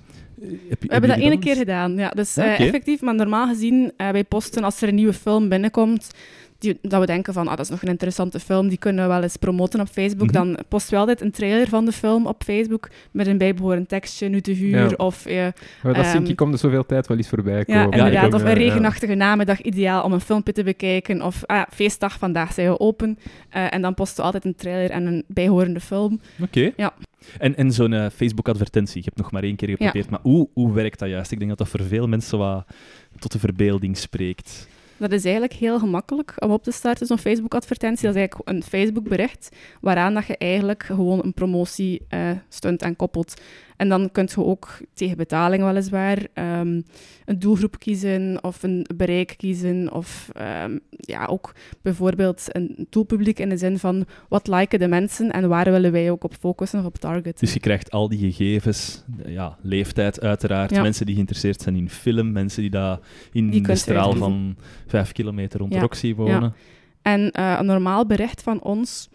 heb, 0.70 0.82
We 0.82 0.88
hebben 0.88 1.10
dat 1.10 1.20
ene 1.20 1.40
keer 1.40 1.56
gedaan. 1.56 1.96
Ja, 1.96 2.10
dus 2.10 2.36
Ja, 2.36 2.58
eh, 2.58 2.66
effectief, 2.66 3.02
maar 3.02 3.16
normaal 3.16 3.48
gezien, 3.48 3.92
eh 3.98 4.10
wij 4.10 4.24
posten 4.24 4.64
als 4.64 4.82
er 4.82 4.88
een 4.88 4.96
nieuwe 4.96 5.14
film 5.14 5.50
binnenkomt, 5.50 6.12
die, 6.64 6.77
dat 6.81 6.99
we 6.99 7.06
denken 7.06 7.34
van, 7.34 7.48
ah, 7.48 7.56
dat 7.56 7.65
is 7.65 7.69
nog 7.69 7.81
een 7.81 7.88
interessante 7.88 8.40
film, 8.40 8.68
die 8.69 8.77
kunnen 8.77 9.03
we 9.03 9.10
wel 9.14 9.22
eens 9.23 9.38
promoten 9.38 9.80
op 9.80 9.88
Facebook. 9.88 10.27
Mhm. 10.27 10.34
Dan 10.34 10.57
posten 10.68 10.94
we 10.94 10.99
altijd 10.99 11.22
een 11.22 11.31
trailer 11.31 11.68
van 11.68 11.85
de 11.85 11.91
film 11.91 12.27
op 12.27 12.44
Facebook 12.44 12.90
met 13.11 13.27
een 13.27 13.38
bijbehorend 13.38 13.90
tekstje, 13.90 14.27
nu 14.27 14.41
te 14.41 14.52
huur, 14.52 14.90
Ja. 14.90 14.91
of... 14.98 15.26
eh, 15.26 15.35
Maar 15.84 15.94
dat 15.94 15.95
Ehm, 16.06 16.18
zie 16.22 16.30
ik, 16.30 16.35
komt 16.35 16.53
er 16.53 16.60
zoveel 16.60 16.85
tijd 16.85 17.07
wel 17.07 17.18
eens 17.18 17.30
voorbij 17.30 17.65
komen. 17.65 17.81
ja, 17.81 17.91
inderdaad. 17.91 18.34
Of 18.34 18.41
een 18.41 18.48
ja. 18.48 18.53
regenachtige 18.53 19.14
namiddag, 19.14 19.61
ideaal 19.61 20.03
om 20.03 20.14
een 20.14 20.22
filmpje 20.22 20.53
te 20.53 20.64
bekijken. 20.64 21.22
Of 21.22 21.45
ah, 21.45 21.56
ja, 21.57 21.68
feestdag, 21.73 22.18
vandaag 22.18 22.53
zijn 22.53 22.69
we 22.69 22.80
open. 22.80 23.18
Eh, 23.49 23.73
en 23.73 23.81
dan 23.81 23.94
posten 23.94 24.18
we 24.18 24.23
altijd 24.23 24.45
een 24.45 24.56
trailer 24.56 24.90
en 24.90 25.06
een 25.06 25.23
bijhorende 25.27 25.80
film. 25.80 26.19
Oké. 26.41 26.72
Ja. 26.77 26.94
En, 27.38 27.56
en 27.56 27.72
zo'n 27.72 27.94
eh, 27.94 28.06
Facebook-advertentie, 28.15 28.98
ik 28.99 29.06
heb 29.06 29.18
nog 29.18 29.31
maar 29.31 29.44
één 29.44 29.56
keer 29.56 29.69
geprobeerd, 29.69 30.10
maar 30.10 30.19
hoe, 30.22 30.48
hoe 30.53 30.73
werkt 30.73 30.99
dat 30.99 31.10
juist? 31.10 31.31
Ik 31.31 31.38
denk 31.38 31.49
dat 31.49 31.60
dat 31.60 31.68
voor 31.69 31.84
veel 31.84 32.07
mensen 32.07 32.38
wat 32.38 32.65
tot 33.19 33.31
de 33.31 33.40
verbeelding 33.40 33.98
spreekt. 33.98 34.68
Dat 34.98 35.11
is 35.11 35.24
eigenlijk 35.24 35.53
heel 35.53 35.80
gemakkelijk 35.80 36.34
om 36.38 36.52
op 36.52 36.64
te 36.64 36.72
starten, 36.72 37.07
zo'n 37.07 37.18
Facebook-advertentie. 37.18 38.06
Dat 38.06 38.15
is 38.15 38.22
eigenlijk 38.22 38.49
een 38.49 38.64
Facebook-bericht 38.64 39.49
waaraan 39.82 40.14
dat 40.14 40.26
je 40.26 40.38
eigenlijk 40.38 40.84
gewoon 40.84 41.24
een 41.24 41.34
promotie 41.34 42.02
eh 42.10 42.32
stunt 42.49 42.84
aan 42.84 42.95
koppelt. 42.95 43.41
En 43.78 43.90
dan 43.90 44.12
kun 44.12 44.30
je 44.36 44.44
ook 44.44 44.78
tegen 44.94 45.18
betaling 45.18 45.64
weliswaar 45.64 46.18
ehm, 46.34 46.82
een 47.26 47.40
doelgroep 47.40 47.80
kiezen 47.80 48.38
of 48.44 48.64
een 48.64 48.86
bereik 48.95 49.34
kiezen. 49.38 49.91
Of 49.94 50.30
ehm, 50.34 50.78
ja, 50.90 51.26
ook 51.26 51.56
bijvoorbeeld 51.82 52.44
een 52.48 52.88
doelpubliek 52.90 53.40
in 53.40 53.50
de 53.50 53.58
zin 53.58 53.80
van 53.80 54.06
wat 54.30 54.48
liken 54.48 54.80
de 54.80 54.88
mensen 54.88 55.32
en 55.32 55.48
waar 55.50 55.72
willen 55.72 55.91
wij 55.91 56.12
ook 56.12 56.24
op 56.24 56.34
focussen 56.40 56.80
of 56.80 56.86
op 56.86 56.98
targeten. 56.98 57.40
Dus 57.40 57.54
je 57.54 57.60
krijgt 57.60 57.91
al 57.91 58.10
die 58.10 58.20
gegevens, 58.32 59.04
ja, 59.26 59.58
leeftijd 59.62 60.22
uiteraard, 60.22 60.72
Ja. 60.72 60.82
mensen 60.82 61.06
die 61.06 61.14
geïnteresseerd 61.16 61.62
zijn 61.62 61.76
in 61.76 61.90
film, 61.90 62.32
mensen 62.32 62.62
die 62.62 62.72
daar 62.72 63.00
in 63.32 63.50
Die 63.50 63.60
de 63.62 63.66
kunt 63.68 63.78
straal 63.78 63.98
uitkiezen. 64.12 64.30
van 64.32 64.56
vijf 64.88 65.12
kilometer 65.12 65.60
rond 65.60 65.74
Ja. 65.74 65.80
Roxy 65.82 66.16
wonen. 66.16 66.54
En 67.02 67.32
eh, 67.32 67.56
een 67.60 67.66
normaal 67.66 68.06
bericht 68.06 68.41
van 68.41 68.62
ons, 68.62 69.10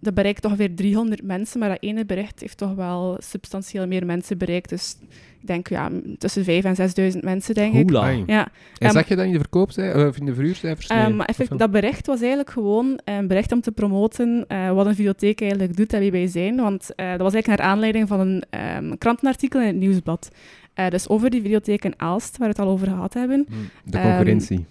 dat 0.00 0.14
bereikt 0.14 0.44
ongeveer 0.44 0.74
300 0.74 1.22
mensen, 1.22 1.60
maar 1.60 1.68
dat 1.68 1.78
ene 1.80 2.04
bericht 2.04 2.40
heeft 2.40 2.56
toch 2.58 2.74
wel 2.74 3.16
substantieel 3.18 3.86
meer 3.86 4.06
mensen 4.06 4.38
bereikt. 4.38 4.68
Dus 4.68 4.96
ik 5.40 5.46
denk 5.46 5.68
ja, 5.68 5.90
tussen 6.18 6.44
5.000 6.44 6.48
en 6.62 7.12
6.000 7.14 7.20
mensen, 7.20 7.54
denk 7.54 7.74
ik. 7.74 7.82
Hoela. 7.82 8.08
Ja, 8.08 8.44
En 8.44 8.50
Ehm, 8.78 8.90
zag 8.92 9.08
je 9.08 9.16
dat 9.16 9.24
in 9.26 9.32
de 9.32 9.38
verkoopcijfers, 9.38 10.04
of 10.08 10.16
in 10.18 10.24
de 10.26 10.34
verhuurcijfers? 10.34 10.86
eh, 10.86 11.06
Nee, 11.06 11.18
of 11.18 11.24
effect, 11.24 11.58
dat 11.58 11.70
bericht 11.70 12.06
was 12.06 12.18
eigenlijk 12.20 12.50
gewoon 12.50 13.00
een 13.04 13.26
bericht 13.26 13.52
om 13.52 13.60
te 13.60 13.72
promoten 13.72 14.44
eh, 14.48 14.72
wat 14.72 14.86
een 14.86 14.94
videotheek 14.94 15.40
eigenlijk 15.40 15.76
doet 15.76 15.92
en 15.92 16.00
wie 16.00 16.10
wij 16.10 16.26
zijn. 16.26 16.56
Want 16.56 16.94
eh, 16.94 17.10
dat 17.10 17.20
was 17.20 17.32
eigenlijk 17.32 17.62
naar 17.62 17.70
aanleiding 17.72 18.08
van 18.08 18.20
een 18.20 18.42
ehm, 18.50 18.96
krantenartikel 18.98 19.60
in 19.60 19.66
het 19.66 19.76
Nieuwsblad. 19.76 20.30
Eh, 20.74 20.88
dus 20.88 21.08
over 21.08 21.30
die 21.30 21.42
videotheek 21.42 21.84
in 21.84 21.94
Aalst, 21.96 22.36
waar 22.38 22.48
we 22.48 22.54
het 22.56 22.66
al 22.66 22.72
over 22.72 22.86
gehad 22.86 23.14
hebben. 23.14 23.46
Hm, 23.48 23.54
De 23.90 23.98
ehm, 23.98 24.06
concurrentie. 24.08 24.64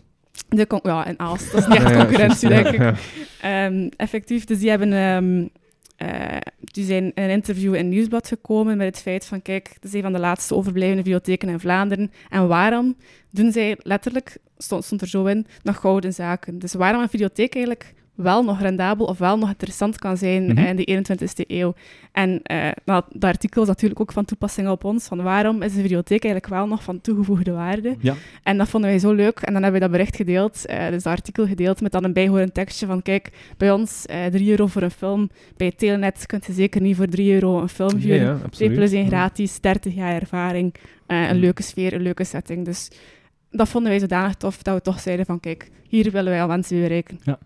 De 0.48 0.80
ja, 0.84 1.06
in 1.06 1.20
Aalst. 1.20 1.52
Dat 1.52 1.62
is 1.62 1.68
niet 1.68 1.84
echt 1.84 1.96
concurrentie, 1.96 2.50
denk 2.50 2.68
ik. 2.68 2.98
Ehm, 3.42 3.90
effectief, 3.98 4.46
dus 4.46 4.60
die 4.60 4.70
hebben... 4.70 4.94
ehm, 4.94 5.48
eh, 6.00 6.38
die 6.60 6.86
zijn 6.86 7.04
in 7.04 7.24
een 7.24 7.30
interview 7.30 7.76
in 7.76 7.90
Nieuwsblad 7.90 8.28
gekomen 8.28 8.78
met 8.78 8.88
het 8.88 9.02
feit 9.02 9.26
van, 9.26 9.42
kijk, 9.42 9.70
het 9.74 9.84
is 9.84 9.94
een 9.94 10.02
van 10.02 10.14
de 10.14 10.20
laatste 10.20 10.56
overblijvende 10.56 11.04
bibliotheken 11.04 11.50
in 11.50 11.60
Vlaanderen. 11.60 12.12
En 12.30 12.48
waarom 12.48 12.96
doen 13.30 13.52
zij 13.52 13.78
letterlijk, 13.82 14.38
stond, 14.58 14.84
stond 14.84 15.02
er 15.02 15.08
zo 15.08 15.26
in, 15.26 15.46
nog 15.64 15.78
gouden 15.80 16.14
zaken? 16.14 16.60
Dus 16.60 16.74
waarom 16.74 17.02
een 17.02 17.10
videotheek 17.10 17.56
eigenlijk 17.56 17.94
wel 18.22 18.44
nog 18.44 18.62
rendabel 18.62 19.06
of 19.06 19.18
wel 19.18 19.38
nog 19.38 19.50
interessant 19.50 19.98
kan 20.00 20.18
zijn 20.18 20.44
Mhm. 20.46 20.58
eh, 20.58 20.70
in 20.70 20.76
de 20.76 20.84
21ste 20.86 21.44
eeuw. 21.48 21.74
En 22.12 22.42
eh 22.44 22.68
nou, 22.86 23.04
dat 23.10 23.24
artikel 23.30 23.62
is 23.62 23.68
natuurlijk 23.68 24.00
ook 24.00 24.12
van 24.12 24.26
toepassing 24.26 24.70
op 24.70 24.84
ons, 24.84 25.06
van 25.08 25.24
waarom 25.24 25.62
is 25.62 25.76
een 25.76 25.82
videotheek 25.82 26.24
eigenlijk 26.24 26.54
wel 26.54 26.68
nog 26.68 26.84
van 26.84 27.02
toegevoegde 27.02 27.52
waarde? 27.52 27.96
Ja. 28.00 28.14
En 28.44 28.58
dat 28.58 28.70
vonden 28.70 28.90
wij 28.90 29.00
zo 29.00 29.12
leuk. 29.14 29.40
En 29.40 29.54
dan 29.54 29.64
hebben 29.64 29.82
we 29.82 29.88
dat 29.88 29.96
bericht 29.98 30.16
gedeeld, 30.16 30.66
eh, 30.66 30.90
dus 30.90 31.04
dat 31.04 31.14
artikel 31.14 31.48
gedeeld, 31.48 31.82
met 31.82 31.92
dan 31.92 32.04
een 32.04 32.14
bijhorend 32.14 32.54
tekstje 32.54 32.86
van 32.86 33.02
kijk, 33.02 33.30
bij 33.58 33.72
ons 33.72 34.06
eh 34.06 34.26
3 34.26 34.50
euro 34.50 34.68
voor 34.68 34.82
een 34.82 34.92
film. 34.92 35.30
Bij 35.58 35.72
Telenet 35.72 36.26
kunt 36.26 36.46
je 36.46 36.54
zeker 36.54 36.82
niet 36.82 36.96
voor 36.96 37.08
3 37.08 37.34
euro 37.34 37.62
een 37.62 37.70
film 37.70 37.96
huren. 37.98 38.20
ja, 38.22 38.34
2 38.34 38.44
absoluut. 38.44 38.74
plus 38.76 38.92
1 38.92 39.02
Ja. 39.02 39.08
gratis, 39.08 39.60
30 39.60 39.96
jaar 39.96 40.14
ervaring, 40.22 40.74
eh, 41.08 41.30
een 41.30 41.38
leuke 41.40 41.64
sfeer, 41.64 41.94
een 41.94 42.02
leuke 42.02 42.24
setting. 42.24 42.66
Dus 42.66 42.92
dat 43.52 43.70
vonden 43.70 43.92
wij 43.92 44.00
zodanig 44.00 44.36
tof 44.36 44.64
dat 44.64 44.76
we 44.76 44.82
toch 44.82 45.00
zeiden 45.00 45.26
van 45.26 45.40
kijk, 45.40 45.70
hier 45.88 46.12
willen 46.12 46.32
wij 46.32 46.42
al 46.42 46.48
mensen 46.48 46.82
bereiken. 46.82 47.20
Ja. 47.24 47.40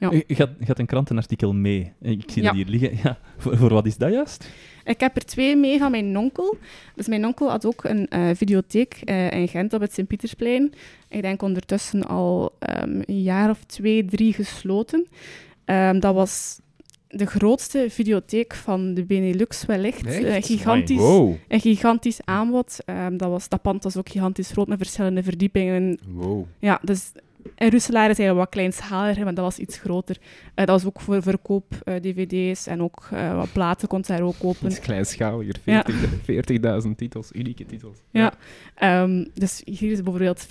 Je, 0.00 0.24
je 0.26 0.34
gaat, 0.34 0.48
je 0.58 0.64
gaat 0.66 0.78
een 0.78 0.86
krantenartikel 0.86 1.52
mee. 1.54 1.92
Ik 2.00 2.22
zie 2.30 2.42
dat 2.42 2.50
Ja. 2.50 2.56
hier 2.56 2.66
liggen. 2.66 2.98
Ja. 3.02 3.18
Voor, 3.38 3.56
voor 3.56 3.68
wat 3.72 3.86
is 3.86 3.96
dat 3.96 4.12
juist? 4.12 4.48
Ik 4.84 5.00
heb 5.00 5.16
er 5.16 5.24
twee 5.24 5.56
mee 5.56 5.78
van 5.78 5.90
mijn 5.90 6.18
onkel. 6.18 6.56
Dus 6.94 7.08
mijn 7.08 7.26
onkel 7.26 7.50
had 7.50 7.66
ook 7.66 7.84
een 7.84 8.08
eh, 8.08 8.28
videotheek 8.34 9.00
eh, 9.04 9.30
in 9.30 9.48
Gent 9.48 9.72
op 9.72 9.80
het 9.80 9.92
Sint-Pietersplein. 9.94 10.72
Ik 11.08 11.22
denk 11.22 11.42
ondertussen 11.42 12.06
al 12.06 12.52
ehm, 12.58 13.02
een 13.04 13.22
jaar 13.22 13.50
of 13.50 13.64
twee, 13.66 14.04
drie 14.04 14.32
gesloten. 14.32 15.06
Ehm, 15.64 16.00
dat 16.00 16.14
was 16.14 16.60
de 17.08 17.26
grootste 17.26 17.86
videotheek 17.88 18.54
van 18.54 18.94
de 18.94 19.04
Benelux 19.04 19.66
wellicht. 19.66 20.06
Gigantisch, 20.46 20.96
Wow. 20.98 21.34
een 21.48 21.60
gigantisch 21.60 22.20
aanbod. 22.24 22.76
Ehm, 22.84 23.16
dat, 23.16 23.30
was, 23.30 23.48
dat 23.48 23.62
pand 23.62 23.82
was 23.82 23.96
ook 23.96 24.08
gigantisch 24.08 24.50
groot 24.50 24.68
met 24.68 24.78
verschillende 24.78 25.22
verdiepingen. 25.22 25.98
wow. 26.08 26.44
Ja, 26.58 26.80
dus 26.82 27.12
in 27.56 27.70
Roeselaar 27.70 28.10
is 28.10 28.16
hij 28.16 28.34
wat 28.34 28.48
kleinschaliger, 28.48 29.24
maar 29.24 29.34
dat 29.34 29.44
was 29.44 29.58
iets 29.58 29.78
groter. 29.78 30.16
Eh, 30.54 30.66
dat 30.66 30.82
was 30.82 30.84
ook 30.86 31.00
voor 31.00 31.22
verkoop, 31.22 31.74
eh, 31.84 31.94
dvd's 31.94 32.66
en 32.66 32.82
ook 32.82 33.08
eh, 33.12 33.36
wat 33.36 33.52
platen 33.52 33.88
kon 33.88 33.98
je 33.98 34.12
daar 34.12 34.22
ook 34.22 34.38
kopen. 34.38 34.70
Iets 34.70 34.80
kleinschaliger. 34.80 35.54
Ja. 35.64 35.84
40 36.24 36.84
40.000 36.86 36.90
titels, 36.96 37.30
unieke 37.32 37.66
titels. 37.66 37.96
Ja. 38.10 38.32
Ehm, 38.74 39.24
dus 39.34 39.62
hier 39.64 39.90
is 39.90 40.02
bijvoorbeeld 40.02 40.46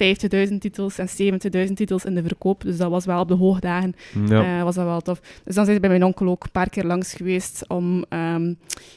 50.000 0.49 0.61
titels 0.61 0.97
en 0.97 1.09
70.000 1.09 1.73
titels 1.77 2.05
in 2.05 2.15
de 2.15 2.23
verkoop. 2.23 2.61
Dus 2.61 2.77
dat 2.77 2.89
was 2.89 3.05
wel 3.05 3.19
op 3.21 3.27
de 3.27 3.33
hoogdagen, 3.33 3.93
Ja. 4.27 4.63
was 4.63 4.75
dat 4.75 4.85
wel 4.85 5.01
tof. 5.01 5.19
Dus 5.43 5.55
dan 5.55 5.63
zijn 5.63 5.75
ze 5.75 5.79
bij 5.81 5.89
mijn 5.89 6.03
onkel 6.03 6.27
ook 6.27 6.43
een 6.43 6.51
paar 6.51 6.69
keer 6.69 6.85
langs 6.85 7.13
geweest 7.13 7.63
om... 7.67 8.05
ehm, 8.09 8.53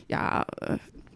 ja, 0.06 0.46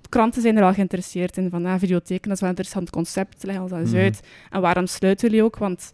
kranten 0.08 0.42
zijn 0.42 0.56
er 0.56 0.62
al 0.64 0.72
geïnteresseerd 0.72 1.36
in. 1.36 1.50
Van, 1.50 1.66
ah, 1.66 1.78
videotheken, 1.78 2.22
dat 2.28 2.32
is 2.32 2.40
wel 2.40 2.50
een 2.50 2.56
interessant 2.56 2.90
concept. 2.90 3.42
Leg 3.44 3.58
ons 3.60 3.70
dat 3.70 3.80
eens 3.80 3.90
Mhm. 3.90 4.00
uit. 4.00 4.20
En 4.50 4.60
waarom 4.60 4.86
sluiten 4.86 5.28
jullie 5.28 5.44
ook? 5.44 5.56
Want 5.58 5.92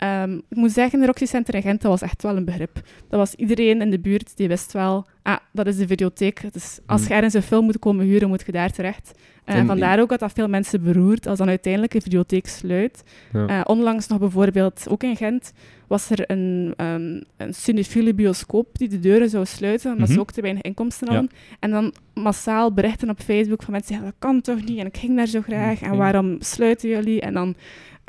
ehm, 0.00 0.32
ik 0.48 0.56
moet 0.56 0.72
zeggen, 0.72 1.00
de 1.00 1.06
Roxy 1.06 1.26
Center 1.26 1.54
in 1.54 1.62
Gent, 1.62 1.80
dat 1.82 1.90
was 1.90 2.02
echt 2.02 2.22
wel 2.22 2.36
een 2.36 2.44
begrip. 2.44 2.74
Dat 3.08 3.18
was 3.18 3.34
iedereen 3.34 3.80
in 3.80 3.90
de 3.90 4.00
buurt 4.00 4.36
die 4.36 4.48
wist 4.48 4.72
wel, 4.72 5.06
ah, 5.22 5.36
dat 5.52 5.66
is 5.66 5.76
de 5.76 5.86
videotheek. 5.86 6.52
Dus 6.52 6.78
als 6.86 7.00
Hmm. 7.00 7.08
je 7.08 7.14
ergens 7.14 7.34
een 7.34 7.42
film 7.42 7.64
moet 7.64 7.78
komen 7.78 8.06
huren, 8.06 8.28
moet 8.28 8.42
je 8.46 8.52
daar 8.52 8.70
terecht. 8.70 9.12
Eh, 9.44 9.56
En- 9.56 9.66
vandaar 9.66 10.00
ook 10.00 10.08
dat 10.08 10.18
dat 10.20 10.32
veel 10.32 10.48
mensen 10.48 10.82
beroert 10.82 11.26
als 11.26 11.38
dan 11.38 11.48
uiteindelijk 11.48 11.94
een 11.94 12.02
videotheek 12.02 12.46
sluit. 12.46 13.02
Ja. 13.32 13.46
Eh, 13.46 13.60
onlangs 13.64 14.06
nog 14.06 14.18
bijvoorbeeld, 14.18 14.86
ook 14.88 15.02
in 15.02 15.16
Gent, 15.16 15.52
was 15.86 16.10
er 16.10 16.30
een, 16.30 16.74
um, 16.76 17.22
een 17.36 17.54
cinefiele 17.54 18.14
bioscoop 18.14 18.78
die 18.78 18.88
de 18.88 18.98
deuren 19.00 19.28
zou 19.30 19.44
sluiten, 19.46 19.90
omdat 19.92 20.06
Mhm. 20.06 20.14
ze 20.14 20.20
ook 20.20 20.30
te 20.32 20.40
weinig 20.40 20.62
inkomsten 20.62 21.06
Ja. 21.06 21.12
hadden. 21.12 21.30
En 21.58 21.70
dan 21.70 21.92
massaal 22.14 22.72
berichten 22.72 23.10
op 23.10 23.20
Facebook 23.20 23.62
van 23.62 23.72
mensen 23.72 23.94
die 23.94 24.02
dat 24.04 24.14
kan 24.18 24.40
toch 24.40 24.64
niet, 24.64 24.78
en 24.78 24.86
ik 24.86 24.96
ging 24.96 25.16
daar 25.16 25.26
zo 25.26 25.40
graag, 25.40 25.80
en 25.80 25.88
Oké. 25.88 25.96
waarom 25.98 26.36
sluiten 26.40 26.88
jullie? 26.88 27.20
En 27.20 27.34
dan 27.34 27.54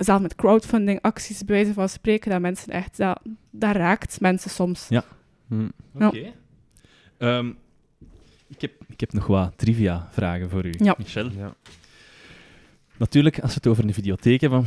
zelf 0.04 0.22
met 0.22 0.36
crowdfunding 0.36 1.02
acties 1.02 1.46
bij 1.46 1.56
wijze 1.56 1.74
van 1.74 1.90
spreken, 1.90 2.32
dat 2.32 2.42
mensen 2.42 2.74
echt, 2.74 2.98
dat, 2.98 3.20
dat 3.52 3.76
raakt 3.76 4.20
mensen 4.22 4.50
soms. 4.50 4.88
Hm. 4.88 4.94
Ja. 4.94 5.04
Oké. 6.08 6.34
Ehm, 7.18 7.50
ik, 8.48 8.62
heb, 8.62 8.72
ik 8.88 9.00
heb 9.00 9.14
nog 9.14 9.28
wat 9.28 9.54
trivia-vragen 9.56 10.50
voor 10.50 10.66
u, 10.66 10.74
Ja. 10.78 10.96
Michel. 10.98 11.30
Ja. 11.38 11.54
Natuurlijk, 12.98 13.40
als 13.40 13.50
we 13.50 13.56
het 13.56 13.68
over 13.68 13.84
een 13.84 13.94
videotheek 13.94 14.42
hebben, 14.42 14.66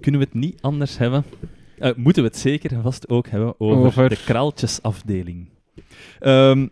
kunnen 0.00 0.20
we 0.20 0.26
het 0.26 0.34
niet 0.34 0.62
anders 0.62 0.98
hebben. 0.98 1.24
Eh, 1.78 1.94
moeten 1.96 2.22
we 2.22 2.28
het 2.28 2.38
zeker 2.38 2.72
en 2.72 2.82
vast 2.82 3.08
ook 3.08 3.28
hebben 3.28 3.54
over, 3.60 3.86
Over? 3.86 4.08
de 4.08 4.22
kraaltjesafdeling. 4.24 5.48
Ehm, 6.18 6.66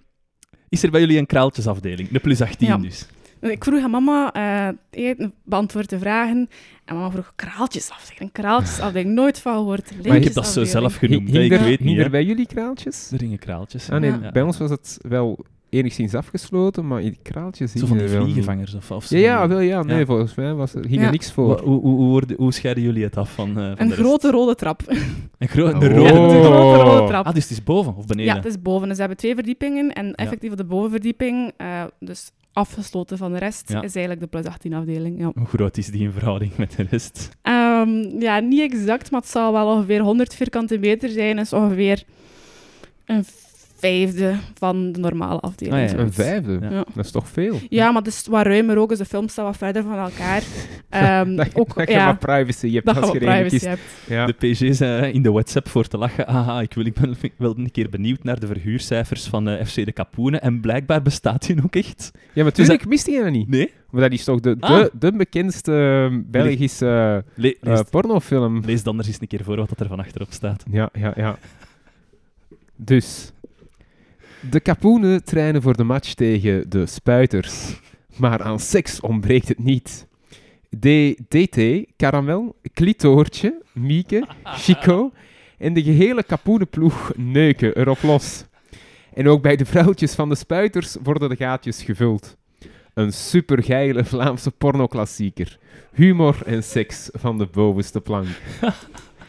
is 0.69 0.83
er 0.83 0.91
bij 0.91 1.01
jullie 1.01 1.19
een 1.19 1.27
kraaltjesafdeling? 1.27 2.09
De 2.09 2.19
plus 2.19 2.41
18 2.41 2.69
Ja. 2.69 2.77
dus. 2.77 3.07
Ik 3.41 3.65
vroeg 3.65 3.83
aan 3.83 3.91
mama, 3.91 4.33
eh 4.33 4.69
eten, 4.91 5.33
beantwoord 5.45 5.91
de 5.91 5.99
vragen, 5.99 6.49
en 6.85 6.95
mama 6.95 7.11
vroeg, 7.11 7.33
kraaltjesafdeling, 7.37 8.33
kraaltjesafdeling, 8.33 9.15
nooit 9.21 9.39
van 9.41 9.53
gehoord. 9.55 10.07
Maar 10.07 10.17
ik 10.17 10.25
heb 10.25 10.33
dat 10.33 10.47
zo 10.47 10.65
zelf 10.65 10.95
genoemd. 10.95 11.31
Hing 11.31 11.45
Ik 11.45 11.53
er, 11.59 11.65
weet 11.65 11.81
niet, 11.81 11.99
er 11.99 12.11
bij 12.11 12.25
jullie 12.25 12.47
kraaltjes? 12.47 13.11
Er 13.13 13.39
kraaltjes. 13.39 13.91
Ah, 13.91 14.01
nee, 14.01 14.11
Ja. 14.21 14.31
bij 14.33 14.43
ons 14.43 14.59
was 14.59 14.71
het 14.71 14.99
wel 15.09 15.39
enigszins 15.71 16.15
afgesloten, 16.15 16.87
maar 16.87 17.01
in 17.03 17.11
die 17.11 17.19
kraaltjes 17.23 17.73
Zo 17.73 17.87
van 17.87 17.99
die 17.99 18.07
er 18.09 18.23
vliegengangers 18.23 18.75
of, 18.75 18.91
of 18.91 19.05
zo. 19.05 19.17
Ja, 19.17 19.23
ja, 19.23 19.49
wel, 19.49 19.61
ja, 19.61 19.83
nee, 19.83 19.99
Ja. 19.99 20.05
volgens 20.05 20.35
mij 20.35 20.55
was 20.55 20.75
er, 20.75 20.85
hing 20.87 21.01
Ja. 21.01 21.07
er 21.07 21.11
niks 21.11 21.33
voor. 21.33 21.47
Wa- 21.49 21.63
Hoe, 21.63 21.81
hoe, 21.81 21.97
hoe, 21.97 22.23
hoe 22.37 22.53
scheiden 22.53 22.83
jullie 22.83 23.05
het 23.05 23.17
af 23.17 23.33
van, 23.35 23.49
eh, 23.49 23.55
van 23.55 23.75
Een 23.79 23.89
de 23.89 23.95
grote 23.95 24.31
rode 24.31 24.55
trap. 24.55 24.81
Een 25.39 25.49
gro- 25.49 25.67
Oh. 25.69 25.71
een 25.71 25.81
Ja, 25.81 25.89
rode 25.89 26.35
een 26.35 26.45
grote 26.45 26.83
rode 26.83 27.01
Oh. 27.01 27.07
trap. 27.07 27.27
Ah, 27.27 27.35
dus 27.35 27.43
het 27.43 27.53
is 27.53 27.63
boven 27.65 27.97
of 27.97 28.07
beneden? 28.07 28.31
Ja, 28.33 28.37
het 28.37 28.45
is 28.47 28.63
boven. 28.63 28.85
Dus 28.87 28.95
ze 28.95 29.01
hebben 29.01 29.19
twee 29.19 29.35
verdiepingen 29.35 29.93
en 29.93 30.15
effectief 30.15 30.51
op 30.51 30.57
de 30.57 30.65
bovenverdieping, 30.65 31.53
eh, 31.57 31.83
dus 32.01 32.31
afgesloten 32.59 33.19
van 33.19 33.33
de 33.33 33.39
rest, 33.39 33.69
Ja. 33.69 33.83
is 33.83 33.95
eigenlijk 33.95 34.21
de 34.21 34.27
plus 34.27 34.45
18 34.45 34.75
afdeling. 34.75 35.19
Ja. 35.21 35.31
Hoe 35.35 35.47
groot 35.47 35.77
is 35.77 35.87
die 35.87 36.03
in 36.03 36.13
verhouding 36.13 36.57
met 36.57 36.77
de 36.77 36.87
rest? 36.91 37.29
Ehm, 37.43 38.21
ja, 38.21 38.39
niet 38.41 38.73
exact, 38.73 39.11
maar 39.11 39.21
het 39.21 39.31
zal 39.31 39.53
wel 39.53 39.67
ongeveer 39.67 40.01
100 40.01 40.35
vierkante 40.35 40.79
meter 40.79 41.09
zijn. 41.09 41.39
Is 41.39 41.53
ongeveer 41.53 42.03
een 43.07 43.25
vijfde 43.79 44.35
van 44.55 44.93
de 44.93 45.01
normale 45.01 45.41
afdeling. 45.41 45.89
Ah, 45.91 45.91
ja. 45.97 45.99
Een 45.99 46.13
vijfde? 46.13 46.59
Ja. 46.63 46.85
Dat 46.95 47.05
is 47.05 47.11
toch 47.11 47.29
veel? 47.29 47.59
Ja, 47.69 47.87
maar 47.91 48.03
het 48.03 48.13
is 48.13 48.27
wat 48.31 48.47
ruimer 48.47 48.77
ook, 48.79 48.89
dus 48.89 48.99
de 48.99 49.05
film 49.05 49.29
staat 49.29 49.45
wat 49.45 49.57
verder 49.57 49.83
van 49.83 49.99
elkaar. 49.99 50.43
Ehm, 50.89 51.37
dat, 51.37 51.49
ook, 51.55 51.75
dat 51.75 51.89
je 51.89 51.95
ja, 51.95 52.07
wat 52.07 52.19
privacy 52.19 52.73
hebt 52.73 52.87
dat 52.87 52.97
als 52.97 53.13
je 53.13 53.21
je 53.21 53.27
wat 53.27 53.29
er 53.35 53.41
eentje 53.43 53.59
privacy 53.59 53.77
kiest. 53.77 53.99
hebt. 54.07 54.09
Ja. 54.09 54.27
De 54.27 54.33
PG 54.73 54.77
zei 54.77 55.13
in 55.13 55.23
de 55.23 55.31
WhatsApp 55.31 55.69
voor 55.69 55.87
te 55.87 55.99
lachen. 55.99 56.27
Aha, 56.27 56.61
ik, 56.61 56.75
wil, 56.75 56.87
ik 56.87 56.95
ben 56.95 57.17
wel 57.37 57.55
een 57.59 57.71
keer 57.71 57.89
benieuwd 57.91 58.25
naar 58.25 58.41
de 58.41 58.47
verhuurcijfers 58.47 59.27
van 59.27 59.49
eh, 59.49 59.65
FC 59.67 59.75
de 59.85 59.93
Kapoenen. 59.93 60.43
En 60.43 60.61
blijkbaar 60.61 61.03
bestaat 61.03 61.47
die 61.47 61.63
ook 61.65 61.77
echt. 61.77 62.11
ja, 62.15 62.21
maar 62.35 62.45
natuurlijk 62.45 62.87
mist 62.87 63.07
hij 63.07 63.23
dat 63.23 63.31
niet. 63.33 63.49
Nee? 63.49 63.73
Maar 63.91 64.01
dat 64.03 64.13
is 64.13 64.25
toch 64.25 64.41
de, 64.41 64.57
de, 64.57 64.67
Ah. 64.67 64.85
de 64.99 65.13
bekendste 65.13 66.09
eh, 66.13 66.19
Belgische 66.31 67.25
Le- 67.35 67.49
eh, 67.49 67.55
lees, 67.61 67.83
pornofilm. 67.91 68.63
lees 68.67 68.83
dan 68.83 68.97
eens 68.97 69.17
een 69.21 69.27
keer 69.27 69.45
voor 69.45 69.57
wat 69.57 69.69
dat 69.69 69.81
er 69.81 69.87
van 69.89 69.99
achterop 69.99 70.33
staat. 70.33 70.65
Ja, 70.71 70.89
ja, 70.93 71.13
ja. 71.17 71.39
Dus, 72.77 73.33
de 74.41 74.61
kapoenen 74.61 75.25
trainen 75.25 75.63
voor 75.63 75.77
de 75.77 75.85
match 75.85 76.15
tegen 76.15 76.71
de 76.71 76.87
spuiters. 76.87 77.81
Maar 78.17 78.43
aan 78.43 78.61
seks 78.61 79.01
ontbreekt 79.01 79.49
het 79.49 79.59
niet. 79.59 80.07
D 80.81 80.87
DT, 81.29 81.87
Caramel, 81.97 82.57
Klitoortje, 82.73 83.63
Mieke, 83.73 84.27
Chico 84.45 85.13
en 85.59 85.73
de 85.73 85.83
gehele 85.83 86.23
kapoenenploeg 86.23 87.13
neuken 87.17 87.77
erop 87.77 88.03
los. 88.03 88.45
En 89.15 89.29
ook 89.29 89.43
bij 89.43 89.57
de 89.57 89.65
vrouwtjes 89.65 90.15
van 90.15 90.29
de 90.29 90.35
spuiters 90.35 90.97
worden 91.03 91.29
de 91.29 91.37
gaatjes 91.37 91.83
gevuld. 91.83 92.37
Een 92.95 93.13
supergeile 93.13 94.05
Vlaamse 94.05 94.51
pornoklassieker. 94.51 95.59
Humor 95.93 96.39
en 96.47 96.65
seks 96.65 97.09
van 97.13 97.39
de 97.39 97.47
bovenste 97.47 98.01
plank. 98.01 98.29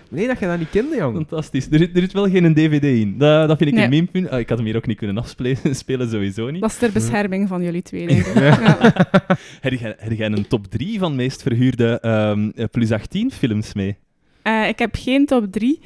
Nee, 0.10 0.28
dat 0.28 0.40
je 0.40 0.46
dat 0.46 0.60
niet 0.60 0.70
kende, 0.70 0.96
jong. 0.96 1.16
Fantastisch. 1.16 1.68
Er, 1.72 1.78
zit- 1.80 1.96
er 1.96 2.02
zit 2.02 2.14
wel 2.14 2.30
geen 2.30 2.54
DVD 2.54 2.84
in. 2.84 3.18
Dat, 3.18 3.48
dat 3.48 3.58
vind 3.58 3.70
ik 3.70 3.76
Nee. 3.76 3.84
een 3.84 3.90
memepunt. 3.90 4.30
Ah, 4.30 4.40
ik 4.40 4.50
had 4.50 4.58
hem 4.58 4.68
hier 4.68 4.76
ook 4.76 4.88
niet 4.88 4.98
kunnen 4.98 5.18
afspelen, 5.18 5.76
spelen 5.76 6.10
sowieso 6.10 6.50
niet. 6.50 6.62
Dat 6.62 6.70
is 6.70 6.78
ter 6.78 6.92
bescherming 6.92 7.48
van 7.48 7.64
jullie 7.64 7.82
twee, 7.82 8.08
denk 8.08 8.26
ik. 8.26 8.34
Ja. 8.34 8.42
Ja. 8.42 8.78
Heb 9.62 9.74
jij, 9.74 9.96
heb 9.98 10.12
jij 10.18 10.26
een 10.32 10.48
top 10.48 10.68
3 10.68 11.00
van 11.00 11.16
meest 11.16 11.42
verhuurde 11.42 12.00
ehm, 12.00 12.50
eh, 12.56 12.66
plus 12.72 12.92
18 12.92 13.32
films 13.32 13.74
mee? 13.74 13.98
Eh, 14.42 14.68
ik 14.68 14.80
heb 14.80 14.96
geen 14.96 15.26
top 15.26 15.52
3, 15.52 15.80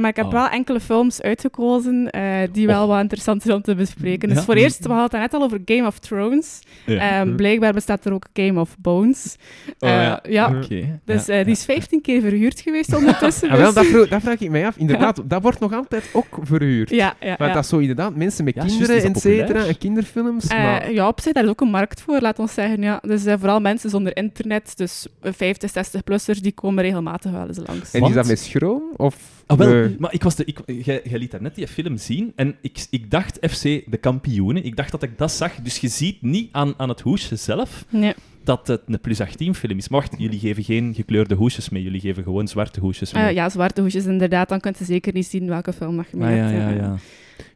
maar 0.00 0.08
ik 0.10 0.16
heb 0.16 0.24
Oh. 0.24 0.32
wel 0.32 0.48
enkele 0.48 0.80
films 0.80 1.22
uitgekozen 1.22 2.10
eh, 2.10 2.22
die 2.52 2.66
wel 2.66 2.82
Och. 2.82 2.88
wat 2.88 3.00
interessant 3.00 3.42
zijn 3.42 3.54
om 3.56 3.62
te 3.62 3.74
bespreken. 3.74 4.28
Dus 4.28 4.38
Ja. 4.38 4.44
voor 4.44 4.54
eerst, 4.54 4.86
we 4.86 4.92
hadden 4.92 5.20
het 5.20 5.30
net 5.32 5.40
al 5.40 5.46
over 5.46 5.60
Game 5.64 5.86
of 5.86 5.98
Thrones. 5.98 6.60
Ja. 6.86 6.98
Ehm, 7.20 7.28
Hm. 7.28 7.36
blijkbaar 7.36 7.72
bestaat 7.72 8.04
er 8.04 8.12
ook 8.12 8.24
Game 8.32 8.60
of 8.60 8.76
Bones. 8.78 9.36
Oh, 9.78 9.88
Eh, 9.88 9.94
ja. 10.02 10.20
ja. 10.28 10.46
Oké. 10.56 11.00
Dus 11.04 11.26
ja. 11.26 11.34
eh, 11.38 11.44
die 11.44 11.52
is 11.54 11.64
15 11.64 12.00
keer 12.00 12.20
verhuurd 12.20 12.60
geweest 12.60 12.94
ondertussen. 12.96 13.48
Ah, 13.50 13.56
wel, 13.56 13.64
dus- 13.66 13.74
dat, 13.74 13.86
vro- 13.86 14.06
dat 14.06 14.20
vraag 14.22 14.38
ik 14.40 14.50
mij 14.50 14.66
af. 14.66 14.76
Inderdaad, 14.76 15.20
dat 15.24 15.42
wordt 15.42 15.60
nog 15.60 15.72
altijd 15.74 16.10
ook 16.12 16.38
verhuurd. 16.42 16.90
ja, 16.90 17.14
ja, 17.20 17.34
Maar 17.38 17.48
ja. 17.48 17.54
dat 17.54 17.62
is 17.64 17.70
zo 17.70 17.78
inderdaad 17.78 18.16
mensen 18.16 18.44
met 18.44 18.54
kinderen, 18.54 19.02
dat 19.02 19.04
et 19.14 19.20
cetera, 19.20 19.64
en 19.64 19.78
kinderfilms. 19.78 20.46
Eh, 20.46 20.58
maar 20.62 20.92
ja, 20.92 21.08
op 21.08 21.20
zich, 21.20 21.32
daar 21.32 21.44
is 21.44 21.50
ook 21.50 21.60
een 21.60 21.68
markt 21.70 22.00
voor, 22.00 22.20
laat 22.20 22.38
ons 22.38 22.54
zeggen. 22.54 22.82
Ja. 22.82 22.98
Dus 23.02 23.24
eh, 23.24 23.34
vooral 23.38 23.60
mensen 23.60 23.90
zonder 23.90 24.16
internet, 24.16 24.76
dus 24.76 25.06
eh, 25.22 25.32
50, 25.36 25.70
60-plussers, 25.70 26.40
die 26.40 26.52
komen 26.52 26.84
regelmatig 26.84 27.30
wel 27.30 27.46
eens 27.46 27.60
langs. 27.66 27.92
en 27.92 28.00
want- 28.00 28.10
is 28.10 28.16
dat 28.16 28.26
met 28.26 28.38
schroom? 28.38 28.82
Of, 28.96 29.16
Ah, 29.48 29.58
wel, 29.58 29.90
maar 29.98 30.12
ik 30.14 30.22
was 30.22 30.34
de, 30.34 30.44
ik, 30.44 30.58
jij, 30.66 31.00
jij 31.04 31.18
liet 31.18 31.30
daarnet 31.30 31.54
die 31.54 31.66
film 31.68 31.96
zien 31.96 32.32
en 32.36 32.56
ik, 32.60 32.86
ik 32.90 33.10
dacht 33.10 33.38
FC 33.50 33.62
de 33.62 33.96
kampioenen. 34.00 34.64
Ik 34.64 34.76
dacht 34.76 34.90
dat 34.90 35.02
ik 35.02 35.18
dat 35.18 35.32
zag. 35.32 35.54
Dus 35.54 35.78
je 35.78 35.88
ziet 35.88 36.22
niet 36.22 36.48
aan, 36.52 36.74
aan 36.76 36.88
het 36.88 37.00
hoesje 37.00 37.36
zelf 37.36 37.84
Nee. 37.88 38.14
dat 38.44 38.66
het 38.66 38.80
een 38.86 39.00
plus 39.00 39.20
18 39.20 39.54
film 39.54 39.78
is. 39.78 39.88
Maar 39.88 40.00
wacht, 40.00 40.14
jullie 40.18 40.38
geven 40.38 40.64
geen 40.64 40.94
gekleurde 40.94 41.34
hoesjes 41.34 41.68
mee. 41.68 41.82
Jullie 41.82 42.00
geven 42.00 42.22
gewoon 42.22 42.48
zwarte 42.48 42.80
hoesjes 42.80 43.12
mee. 43.12 43.22
Eh, 43.24 43.34
ja, 43.34 43.48
zwarte 43.48 43.80
hoesjes 43.80 44.04
inderdaad. 44.04 44.48
Dan 44.48 44.60
kun 44.60 44.74
je 44.78 44.84
zeker 44.84 45.12
niet 45.12 45.26
zien 45.26 45.46
welke 45.48 45.72
film 45.72 45.96
dat 45.96 46.06
je 46.10 46.16
mee 46.16 46.28
Ah, 46.28 46.36
ja, 46.36 46.42
hebt. 46.42 46.62
ja, 46.62 46.70
eh. 46.70 46.76
ja. 46.76 46.96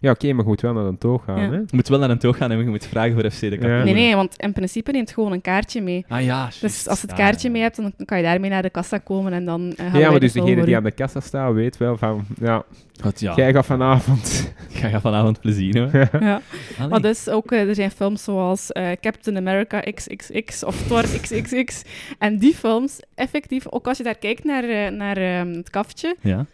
Ja, 0.01 0.11
oké, 0.11 0.33
maar 0.33 0.43
je 0.43 0.49
moet 0.51 0.61
wel 0.61 0.73
naar 0.73 0.85
een 0.85 0.99
toog 0.99 1.25
gaan. 1.25 1.41
Ja. 1.41 1.51
Hè? 1.51 1.57
Je 1.57 1.65
moet 1.71 1.89
wel 1.89 1.99
naar 1.99 2.11
een 2.11 2.19
toog 2.19 2.37
gaan 2.37 2.51
en 2.51 2.59
je 2.59 2.65
moet 2.65 2.87
vragen 2.87 3.13
voor 3.13 3.31
FC 3.31 3.41
de 3.41 3.49
kampioenen. 3.49 3.85
Nee, 3.85 3.95
nee, 3.95 4.17
want 4.17 4.37
in 4.37 4.53
principe 4.53 4.93
neemt 4.93 5.11
gewoon 5.13 5.33
een 5.33 5.41
kaartje 5.41 5.81
mee. 5.83 6.05
Ah 6.09 6.23
ja, 6.25 6.49
Dus 6.61 6.89
als 6.89 7.01
je 7.01 7.07
het 7.07 7.17
Ja, 7.17 7.25
kaartje 7.25 7.51
mee 7.51 7.63
hebt, 7.63 7.77
dan 7.77 7.93
kan 8.05 8.19
je 8.19 8.25
daarmee 8.25 8.51
naar 8.51 8.63
de 8.63 8.71
kassa 8.71 8.99
komen 8.99 9.33
en 9.33 9.45
dan 9.45 9.73
eh, 9.77 9.91
gaan 9.91 10.01
Ja, 10.01 10.11
maar 10.11 10.21
dus 10.21 10.33
degene 10.33 10.65
die 10.65 10.77
aan 10.77 10.83
de 10.83 10.91
kassa 10.91 11.21
staat, 11.21 11.55
weet 11.55 11.77
wel 11.77 11.97
van... 11.97 12.25
Ja, 12.41 12.65
God, 13.01 13.21
ja. 13.21 13.35
jij 13.35 13.53
gaat 13.53 13.67
vanavond... 13.67 14.53
Ga 14.73 14.89
je 14.89 15.01
vanavond 15.01 15.41
plezier 15.41 15.79
hoor. 15.79 16.09
Ja. 16.23 16.41
Allee. 16.77 16.89
Maar 16.91 17.01
dus 17.01 17.29
ook, 17.29 17.53
eh, 17.53 17.69
er 17.69 17.75
zijn 17.75 17.91
films 17.91 18.25
zoals 18.25 18.73
eh, 18.73 18.91
Captain 19.01 19.37
America 19.37 19.81
XXX 19.81 20.65
of 20.65 20.87
Thor 20.87 21.03
XXX. 21.03 21.83
En 22.19 22.39
die 22.39 22.55
films, 22.55 23.01
effectief, 23.15 23.67
ook 23.71 23.87
als 23.87 23.99
je 23.99 24.05
daar 24.05 24.15
kijkt 24.19 24.45
naar, 24.45 24.93
naar 24.93 25.17
ehm, 25.17 25.53
het 25.53 25.71
kaftje, 25.71 26.17
Ja. 26.21 26.47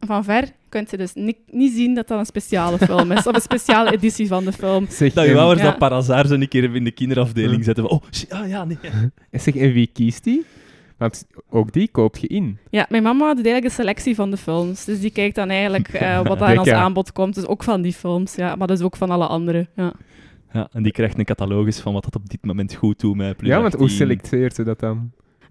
van 0.00 0.24
ver 0.24 0.44
kun 0.70 0.86
je 0.90 0.96
dus 0.96 1.14
niet, 1.14 1.36
niet 1.50 1.72
zien 1.72 1.94
dat 1.94 2.08
dat 2.08 2.18
een 2.18 2.26
speciale 2.26 2.78
film 2.78 3.12
is. 3.12 3.26
Of 3.26 3.34
een 3.34 3.40
speciale 3.40 3.92
editie 3.92 4.26
van 4.26 4.44
de 4.44 4.52
film. 4.52 4.86
Zeg, 4.88 5.12
Dat 5.12 5.24
je 5.24 5.30
en, 5.30 5.38
ouders 5.38 5.60
Ja. 5.60 5.66
dat 5.66 5.78
par 5.78 5.92
hasard 5.92 6.28
zo 6.28 6.34
een 6.34 6.48
keer 6.48 6.74
in 6.74 6.84
de 6.84 6.90
kinderafdeling 6.90 7.64
zetten. 7.64 7.88
van, 7.88 7.92
Oh, 7.92 8.02
shit, 8.10 8.32
ah 8.32 8.48
ja, 8.48 8.64
nee. 8.64 8.78
zeg, 9.32 9.56
en 9.56 9.72
wie 9.72 9.90
kiest 9.92 10.24
die? 10.24 10.44
Want 10.96 11.26
ook 11.50 11.72
die 11.72 11.88
koop 11.88 12.16
je 12.16 12.26
in. 12.26 12.58
Ja, 12.70 12.86
mijn 12.88 13.02
mama 13.02 13.34
doet 13.34 13.44
eigenlijk 13.46 13.64
de 13.64 13.82
selectie 13.82 14.14
van 14.14 14.30
de 14.30 14.36
films. 14.36 14.84
Dus 14.84 15.00
die 15.00 15.10
kijkt 15.10 15.34
dan 15.34 15.48
eigenlijk 15.50 15.88
eh, 15.94 16.22
wat 16.26 16.38
daar 16.38 16.52
in 16.52 16.58
ons 16.58 16.70
aanbod 16.70 17.12
komt. 17.12 17.34
Dus 17.34 17.46
ook 17.46 17.62
van 17.62 17.82
die 17.82 17.92
films, 17.92 18.34
ja. 18.34 18.54
Maar 18.56 18.66
dus 18.66 18.80
ook 18.80 18.96
van 18.96 19.10
alle 19.10 19.26
andere, 19.26 19.66
ja. 19.76 19.92
Ja, 20.52 20.68
en 20.72 20.82
die 20.82 20.92
krijgt 20.92 21.18
een 21.18 21.24
catalogus 21.24 21.80
van 21.80 21.92
wat 21.92 22.04
dat 22.04 22.16
op 22.16 22.30
dit 22.30 22.44
moment 22.44 22.74
goed 22.74 23.00
doet 23.00 23.16
met 23.16 23.36
plus 23.36 23.50
ja, 23.50 23.60
want 23.60 23.72
hoe 23.72 23.82
18. 23.82 23.96
selecteert 23.98 24.54
ze 24.54 24.62
dat 24.64 24.80
dan? 24.80 25.10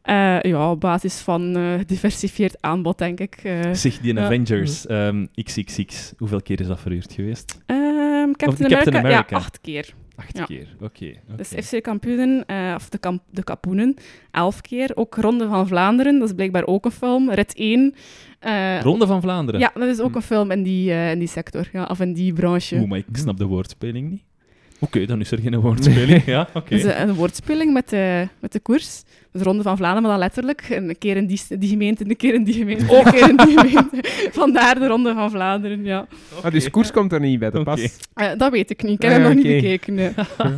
Eh, 0.10 0.42
ja, 0.42 0.72
op 0.72 0.80
basis 0.80 1.20
van 1.20 1.56
eh 1.58 1.80
diversifieerd 1.86 2.58
aanbod, 2.62 2.98
denk 2.98 3.20
ik. 3.20 3.36
Eh, 3.44 3.74
Zeg, 3.74 4.00
die. 4.00 4.20
Avengers 4.20 4.86
ehm, 4.88 5.26
XXX, 5.44 6.14
hoeveel 6.18 6.42
keer 6.42 6.60
is 6.62 6.68
dat 6.68 6.80
verhuurd 6.80 7.14
geweest? 7.14 7.58
ehm, 7.66 8.32
Captain, 8.32 8.70
Captain 8.70 8.70
America, 8.70 8.98
America. 9.00 9.26
ja, 9.30 9.42
acht 9.42 9.62
keer. 9.62 9.94
Acht 10.16 10.38
Ja. 10.38 10.46
keer, 10.46 10.68
oké. 10.82 11.12
Dus 11.36 11.48
FC 11.68 11.82
Kampioenen, 11.82 12.46
of 12.76 12.90
de, 12.90 12.98
kamp 12.98 13.22
de 13.30 13.44
Kapoenen, 13.44 13.94
elf 14.32 14.62
keer. 14.62 14.92
Ook 14.96 15.16
Ronde 15.16 15.48
van 15.48 15.68
Vlaanderen, 15.68 16.20
dat 16.20 16.28
is 16.28 16.36
blijkbaar 16.36 16.66
ook 16.66 16.86
een 16.86 16.92
film. 16.92 17.30
Rit 17.32 17.54
1. 17.56 17.94
eh, 18.40 18.82
Ronde 18.82 19.08
van 19.08 19.22
Vlaanderen? 19.22 19.60
ja, 19.60 19.72
dat 19.74 19.88
is 19.88 20.00
ook 20.00 20.12
Hm. 20.12 20.16
een 20.16 20.22
film 20.22 20.52
in 20.52 20.64
die, 20.64 20.92
in 20.92 21.20
die 21.20 21.28
sector, 21.28 21.70
ja, 21.74 21.84
of 21.86 22.00
in 22.00 22.14
die 22.14 22.34
branche. 22.34 22.76
Oeh, 22.76 22.90
maar 22.90 22.98
ik 22.98 23.06
snap 23.12 23.38
de 23.38 23.46
woordspeling 23.46 24.10
niet. 24.10 24.22
Oké, 24.80 25.06
dan 25.06 25.20
is 25.20 25.32
er 25.32 25.40
geen 25.40 25.60
woordspeling. 25.60 26.26
ja, 26.36 26.48
oké. 26.54 26.70
Dus 26.76 26.84
eh, 26.84 27.00
een 27.00 27.14
woordspeling 27.14 27.74
met 27.74 27.90
de, 27.90 28.28
met 28.40 28.52
de 28.52 28.60
koers. 28.60 29.04
Dus 29.32 29.42
de 29.42 29.44
Ronde 29.48 29.64
van 29.64 29.78
Vlaanderen, 29.78 30.02
maar 30.04 30.12
dan 30.12 30.20
letterlijk. 30.20 30.68
Een 30.70 30.98
keer 30.98 31.18
in 31.18 31.26
die, 31.28 31.42
die 31.60 31.70
gemeente, 31.70 32.04
een 32.10 32.16
keer 32.18 32.34
in 32.34 32.44
die 32.44 32.54
gemeente, 32.54 32.96
een 32.98 33.12
keer 33.12 33.30
in 33.30 33.38
die 33.38 33.58
gemeente. 33.60 34.04
Vandaar 34.42 34.80
de 34.80 34.88
Ronde 34.88 35.14
van 35.14 35.30
Vlaanderen, 35.32 35.84
ja. 35.84 36.08
Ah, 36.44 36.52
dus 36.52 36.70
koers 36.70 36.92
komt 36.92 37.12
er 37.12 37.20
niet 37.20 37.40
bij 37.40 37.50
de 37.50 37.60
Oké. 37.60 37.66
pas. 37.70 37.98
Eh, 38.14 38.28
dat 38.38 38.52
weet 38.52 38.70
ik 38.70 38.84
niet, 38.84 38.92
ik 38.94 39.02
heb 39.02 39.12
Ah, 39.12 39.18
hem 39.18 39.26
nog 39.26 39.36
niet 39.36 39.46
oké. 39.46 39.54
bekeken. 39.56 39.94
nee. 39.94 40.12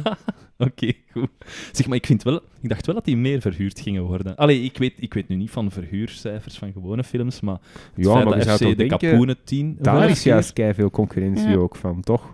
Oké, 0.57 0.91
goed. 1.11 1.29
Zeg, 1.71 1.87
maar 1.87 1.97
ik, 1.97 2.05
vind 2.05 2.23
wel, 2.23 2.41
ik 2.61 2.69
dacht 2.69 2.85
wel 2.85 2.95
dat 2.95 3.05
die 3.05 3.17
meer 3.17 3.41
verhuurd 3.41 3.79
gingen 3.79 4.03
worden. 4.03 4.35
Allee, 4.35 4.63
ik 4.63 4.77
weet, 4.77 4.93
ik 4.99 5.13
weet 5.13 5.27
nu 5.27 5.35
niet 5.35 5.49
van 5.51 5.71
verhuurcijfers 5.71 6.57
van 6.57 6.71
gewone 6.71 7.03
films, 7.03 7.41
maar 7.41 7.57
het 7.95 8.05
Ja, 8.05 8.13
maar 8.13 8.27
je 8.27 8.33
dat 8.35 8.43
zou 8.43 8.57
FC 8.57 8.63
de 8.65 8.75
denken, 8.75 8.97
Kapoenen 8.97 9.37
10... 9.43 9.77
daar 9.79 10.09
is 10.09 10.23
juist 10.23 10.51
veel 10.73 10.89
concurrentie 10.89 11.47
Ja. 11.49 11.55
ook 11.55 11.75
van, 11.75 12.01
toch? 12.01 12.33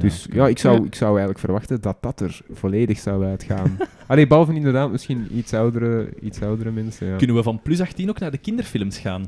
Dus 0.00 0.26
ja, 0.32 0.48
ik 0.48 0.58
zou, 0.58 0.78
Ja. 0.78 0.84
ik 0.84 0.94
zou 0.94 1.10
eigenlijk 1.10 1.38
verwachten 1.38 1.80
dat 1.80 1.96
dat 2.00 2.20
er 2.20 2.40
volledig 2.52 2.98
zou 2.98 3.24
uitgaan. 3.24 3.78
Allee, 4.06 4.26
behalve 4.26 4.54
inderdaad 4.54 4.90
misschien 4.90 5.28
iets 5.36 5.52
oudere, 5.54 6.08
iets 6.22 6.42
oudere 6.42 6.70
mensen. 6.70 7.06
Ja. 7.06 7.16
Kunnen 7.16 7.36
we 7.36 7.42
van 7.42 7.62
plus 7.62 7.80
18 7.80 8.08
ook 8.08 8.18
naar 8.18 8.30
de 8.30 8.38
kinderfilms 8.38 8.98
gaan? 8.98 9.24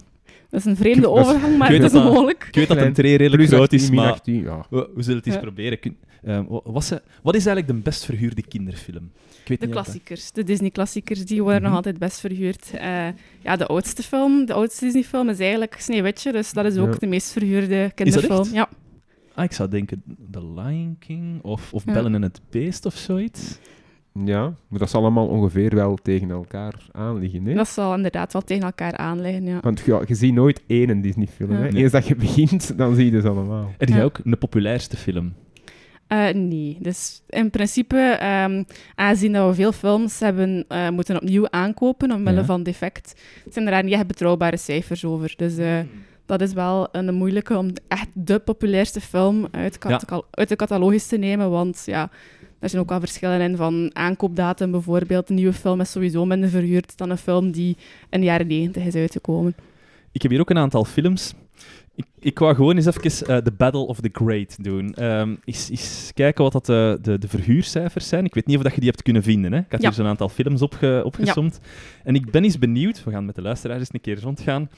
Dat 0.50 0.60
is 0.60 0.66
een 0.66 0.76
vreemde 0.76 1.00
is- 1.00 1.06
overgang, 1.06 1.58
maar 1.58 1.66
ik 1.72 1.72
weet 1.72 1.82
het 1.82 1.92
is 1.92 1.92
dat 1.92 2.02
dat- 2.02 2.12
mogelijk. 2.12 2.44
Ik 2.48 2.54
weet 2.54 2.68
dat 2.68 2.76
een 2.76 2.92
tree 2.92 3.16
redelijk 3.16 3.36
Plus 3.36 3.48
groot 3.48 3.60
18, 3.62 3.78
is, 3.78 3.90
maar 3.90 4.10
18, 4.12 4.42
ja. 4.42 4.66
we, 4.70 4.90
we 4.94 5.02
zullen 5.02 5.18
het 5.18 5.26
eens 5.26 5.34
Ja. 5.34 5.40
proberen. 5.40 5.78
Kun- 5.80 5.96
ehm, 6.24 6.44
wa- 6.48 6.60
wat, 6.64 6.84
ze- 6.84 7.02
wat 7.22 7.34
is 7.34 7.46
eigenlijk 7.46 7.76
de 7.76 7.82
best 7.90 8.04
verhuurde 8.04 8.42
kinderfilm? 8.42 9.10
Ik 9.42 9.48
weet 9.48 9.60
De 9.60 9.66
niet 9.66 9.74
dat- 9.74 9.84
klassiekers, 9.84 10.32
de 10.32 10.44
Disney-klassiekers, 10.44 11.24
die 11.24 11.42
worden 11.42 11.60
Mhm. 11.60 11.68
nog 11.68 11.76
altijd 11.76 11.98
best 11.98 12.20
verhuurd. 12.20 12.70
Eh, 12.74 13.06
ja, 13.42 13.56
de 13.56 13.66
oudste 13.66 14.02
film, 14.02 14.46
de 14.46 14.52
oudste 14.52 14.84
Disney-film 14.84 15.28
is 15.28 15.38
eigenlijk 15.38 15.74
Sneeuwwitje, 15.78 16.32
dus 16.32 16.52
dat 16.52 16.64
is 16.64 16.76
ook 16.78 16.92
Ja. 16.92 16.98
de 16.98 17.06
meest 17.06 17.32
verhuurde 17.32 17.90
kinderfilm. 17.94 18.40
echt? 18.40 18.52
Ja. 18.52 18.68
Ah, 19.34 19.44
ik 19.44 19.52
zou 19.52 19.68
denken 19.68 20.02
The 20.30 20.44
Lion 20.54 20.96
King 20.98 21.42
of, 21.42 21.72
of 21.72 21.82
Ja. 21.86 21.92
Bellen 21.92 22.14
en 22.14 22.22
het 22.22 22.40
Beest 22.50 22.86
of 22.86 22.94
zoiets. 22.94 23.58
ja, 24.24 24.54
maar 24.68 24.78
dat 24.78 24.90
zal 24.90 25.00
allemaal 25.00 25.26
ongeveer 25.26 25.74
wel 25.74 25.98
tegen 26.02 26.30
elkaar 26.30 26.74
aanliggen. 26.92 27.46
Hè? 27.46 27.54
Dat 27.54 27.68
zal 27.68 27.94
inderdaad 27.94 28.32
wel 28.32 28.42
tegen 28.42 28.64
elkaar 28.64 28.96
aanleggen, 28.96 29.44
ja. 29.44 29.58
Want 29.60 29.80
ja, 29.80 30.00
je 30.06 30.14
ziet 30.14 30.34
nooit 30.34 30.62
één 30.66 31.00
Disney-film. 31.00 31.52
Ja. 31.52 31.58
Nee. 31.58 31.72
Eens 31.82 31.92
dat 31.92 32.06
je 32.06 32.16
begint, 32.16 32.78
dan 32.78 32.94
zie 32.94 33.10
je 33.12 33.20
ze 33.20 33.28
allemaal. 33.28 33.70
Heb 33.78 33.88
jij 33.88 33.98
Ja. 33.98 34.04
ook 34.04 34.20
een 34.24 34.38
populairste 34.38 34.96
film? 34.96 35.32
Eh, 36.06 36.28
nee, 36.34 36.76
dus 36.80 37.22
in 37.28 37.50
principe, 37.50 37.96
ehm, 37.96 38.62
aangezien 38.94 39.32
dat 39.32 39.48
we 39.48 39.54
veel 39.54 39.72
films 39.72 40.20
hebben 40.20 40.64
eh, 40.68 40.88
moeten 40.90 41.16
opnieuw 41.16 41.46
aankopen 41.50 42.12
omwille 42.12 42.36
Ja. 42.38 42.44
van 42.44 42.62
defect, 42.62 43.20
zijn 43.50 43.64
er 43.64 43.70
daar 43.70 43.84
niet 43.84 43.92
echt 43.92 44.06
betrouwbare 44.06 44.56
cijfers 44.56 45.04
over. 45.04 45.34
Dus 45.36 45.56
eh, 45.56 45.78
dat 46.26 46.40
is 46.40 46.52
wel 46.52 46.88
een 46.92 47.14
moeilijke 47.14 47.56
om 47.58 47.72
echt 47.88 48.08
de 48.14 48.38
populairste 48.38 49.00
film 49.00 49.46
uit, 49.50 49.78
uit 50.30 50.48
de 50.48 50.56
catalogus 50.56 51.06
te 51.06 51.16
nemen, 51.16 51.50
want 51.50 51.82
ja, 51.86 52.10
er 52.58 52.68
zijn 52.68 52.82
ook 52.82 52.88
wel 52.88 53.00
verschillen 53.00 53.40
in 53.40 53.56
van 53.56 53.90
aankoopdatum 53.92 54.70
bijvoorbeeld. 54.70 55.28
Een 55.28 55.34
nieuwe 55.34 55.52
film 55.52 55.80
is 55.80 55.90
sowieso 55.90 56.24
minder 56.26 56.48
verhuurd 56.48 56.96
dan 56.96 57.10
een 57.10 57.18
film 57.18 57.50
die 57.50 57.76
in 58.10 58.20
de 58.20 58.26
jaren 58.26 58.46
90 58.46 58.84
is 58.84 58.94
uitgekomen. 58.94 59.54
Ik 60.12 60.22
heb 60.22 60.30
hier 60.30 60.40
ook 60.40 60.50
een 60.50 60.58
aantal 60.58 60.84
films. 60.84 61.34
Ik, 61.94 62.04
ik 62.18 62.38
wou 62.38 62.54
gewoon 62.54 62.76
eens 62.76 62.86
even 62.86 63.26
eh, 63.26 63.36
The 63.36 63.52
Battle 63.52 63.80
of 63.86 64.00
the 64.00 64.08
Great 64.12 64.64
doen. 64.64 64.94
Ehm 64.94 65.34
eens, 65.44 65.70
eens 65.70 66.10
kijken 66.14 66.42
wat 66.42 66.52
dat 66.52 66.66
de, 66.66 66.98
de, 67.02 67.18
de 67.18 67.28
verhuurcijfers 67.28 68.08
zijn. 68.08 68.24
Ik 68.24 68.34
weet 68.34 68.46
niet 68.46 68.56
of 68.56 68.62
dat 68.62 68.74
je 68.74 68.80
die 68.80 68.88
hebt 68.88 69.02
kunnen 69.02 69.22
vinden. 69.22 69.52
Hè? 69.52 69.58
Ik 69.58 69.64
had 69.70 69.80
Ja. 69.80 69.88
hier 69.88 69.96
zo'n 69.96 70.06
aantal 70.06 70.28
films 70.28 70.62
opge, 70.62 71.02
opgesomd. 71.04 71.60
En 72.04 72.14
ik 72.14 72.30
ben 72.30 72.44
eens 72.44 72.58
benieuwd, 72.58 73.04
we 73.04 73.10
gaan 73.10 73.24
met 73.24 73.34
de 73.34 73.42
luisteraars 73.42 73.80
eens 73.80 73.88
een 73.92 74.00
keer 74.00 74.20
rondgaan, 74.20 74.70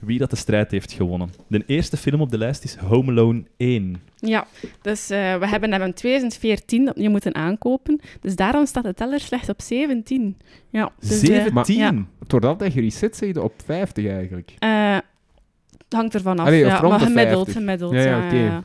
wie 0.00 0.18
dat 0.18 0.30
de 0.30 0.36
strijd 0.36 0.70
heeft 0.70 0.92
gewonnen. 0.92 1.30
De 1.48 1.62
eerste 1.66 1.96
film 1.96 2.20
op 2.20 2.30
de 2.30 2.38
lijst 2.38 2.64
is 2.64 2.76
Home 2.76 3.10
Alone 3.10 3.42
1. 3.56 3.96
Ja, 4.16 4.46
dus 4.82 5.10
eh, 5.10 5.38
we 5.38 5.48
hebben 5.48 5.72
hem 5.72 5.82
in 5.82 5.92
2014 5.94 6.88
opnieuw 6.88 7.10
moeten 7.10 7.34
aankopen. 7.34 8.00
Dus 8.20 8.36
daarom 8.36 8.66
staat 8.66 8.84
de 8.84 8.94
teller 8.94 9.20
slechts 9.20 9.48
op 9.48 9.62
17. 9.62 10.36
Ja, 10.70 10.92
dus, 11.00 11.10
eh, 11.10 11.16
17? 11.28 11.76
ja. 11.76 11.92
Het 12.18 12.30
wordt 12.30 12.46
altijd 12.46 12.72
gereset, 12.72 13.16
zeg 13.16 13.28
je, 13.34 13.42
op 13.42 13.52
50 13.64 14.06
eigenlijk. 14.06 14.52
eh, 14.58 14.94
het 15.84 15.96
hangt 15.96 16.14
ervan 16.14 16.38
af. 16.38 16.46
Allee, 16.46 16.58
ja, 16.64 16.80
maar 16.80 16.98
de 16.98 17.04
gemiddeld, 17.04 17.44
50. 17.44 17.54
gemiddeld. 17.54 17.92
Ja, 17.92 18.00
ja, 18.00 18.32
ja, 18.32 18.44
ja. 18.44 18.64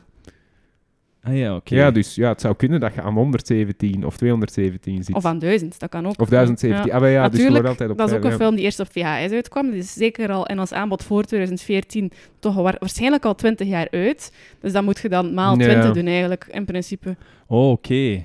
Ah 1.24 1.36
ja, 1.36 1.56
oké. 1.56 1.74
Ja, 1.74 1.90
dus 1.90 2.14
ja, 2.14 2.28
het 2.28 2.40
zou 2.40 2.54
kunnen 2.56 2.80
dat 2.80 2.94
je 2.94 3.02
aan 3.02 3.14
117 3.14 4.06
of 4.06 4.16
217 4.16 5.04
zit. 5.04 5.14
Of 5.14 5.24
aan 5.24 5.38
1000, 5.38 5.78
dat 5.80 5.88
kan 5.90 6.06
ook. 6.06 6.20
Of 6.20 6.28
1017. 6.28 6.86
Ja. 6.86 6.94
Ah, 6.94 7.00
maar 7.00 7.10
ja, 7.10 7.22
dus 7.22 7.30
Natuurlijk, 7.30 7.52
wordt 7.52 7.68
altijd 7.68 7.90
op 7.90 7.98
Dat 7.98 8.10
is 8.10 8.16
ook 8.16 8.24
een 8.24 8.30
ja. 8.30 8.36
film 8.36 8.54
die 8.54 8.64
eerst 8.64 8.80
op 8.80 8.86
VHS 8.92 9.32
uitkwam. 9.32 9.70
Die 9.70 9.78
is 9.78 9.92
zeker 9.92 10.30
al 10.32 10.46
in 10.46 10.60
ons 10.60 10.72
aanbod 10.72 11.04
voor 11.04 11.22
2014 11.24 12.10
toch 12.38 12.54
wa- 12.54 12.76
waarschijnlijk 12.78 13.24
al 13.24 13.34
20 13.34 13.66
jaar 13.68 13.88
uit. 13.90 14.32
Dus 14.60 14.72
dat 14.72 14.82
moet 14.82 14.98
je 14.98 15.08
dan 15.08 15.34
maal 15.34 15.58
Ja. 15.58 15.64
20 15.64 15.92
doen 15.92 16.06
eigenlijk, 16.06 16.46
in 16.50 16.64
principe. 16.64 17.16
Oh, 17.46 17.70
oké. 17.70 18.24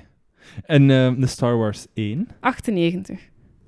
En 0.64 0.90
eh, 0.90 1.12
de 1.18 1.26
Star 1.26 1.56
Wars 1.56 1.86
1? 1.94 2.28
98. 2.40 3.18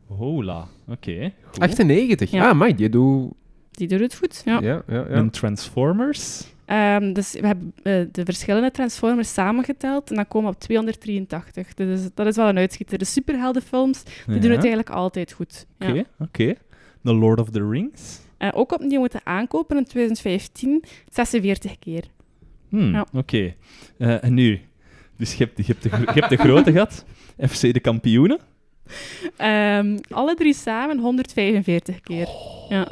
Hola. 0.07 0.67
Oké. 0.89 1.33
goed. 1.45 1.59
98? 1.61 2.31
Ja. 2.31 2.49
Ah, 2.49 2.57
maar 2.59 2.77
die 2.77 2.89
doet... 2.89 3.33
Die 3.71 3.89
doet 3.89 4.01
het 4.01 4.15
goed, 4.15 4.43
ja. 4.45 4.59
Ja, 4.63 4.83
ja, 4.87 4.95
ja. 4.95 5.05
En 5.07 5.31
Transformers? 5.31 6.53
Ehm, 6.71 7.13
dus 7.13 7.33
we 7.33 7.47
hebben 7.47 7.73
eh, 7.83 8.01
de 8.13 8.25
verschillende 8.25 8.71
Transformers 8.71 9.33
samengeteld 9.33 10.11
en 10.11 10.17
dan 10.17 10.29
komen 10.29 10.51
we 10.51 10.55
op 10.57 10.61
283. 10.63 11.75
Dus 11.75 12.01
dat 12.15 12.27
is 12.27 12.37
wel 12.37 12.49
een 12.49 12.59
uitschieter. 12.59 12.99
De 12.99 13.05
superheldenfilms 13.05 14.03
die 14.27 14.39
doen 14.41 14.51
het 14.51 14.59
eigenlijk 14.59 14.91
altijd 14.91 15.33
goed. 15.33 15.67
Ja. 15.79 15.89
Oké, 15.89 16.05
oké. 16.19 16.55
The 17.05 17.15
Lord 17.15 17.41
of 17.41 17.51
the 17.51 17.69
Rings? 17.69 18.21
Eh, 18.39 18.49
ook 18.53 18.73
opnieuw 18.73 18.99
moeten 19.01 19.21
aankopen 19.25 19.77
in 19.77 19.85
2015, 19.85 20.85
46 21.09 21.79
keer. 21.79 22.05
Hmm, 22.69 22.93
Ja. 22.93 23.07
Oké. 23.13 23.55
Eh, 23.99 24.25
en 24.25 24.35
nu? 24.35 24.61
Dus 25.17 25.35
je 25.35 25.45
hebt, 25.45 25.67
je, 25.67 25.73
hebt 25.73 25.83
de, 25.83 25.89
je 26.15 26.21
hebt 26.21 26.29
de 26.29 26.37
grote 26.37 26.73
gehad. 26.73 27.05
FC 27.51 27.61
de 27.73 27.81
kampioenen. 27.81 28.39
Ehm, 29.37 29.99
alle 30.11 30.35
drie 30.35 30.55
samen 30.55 30.99
145 30.99 32.01
keer. 32.01 32.29
Ja. 32.69 32.89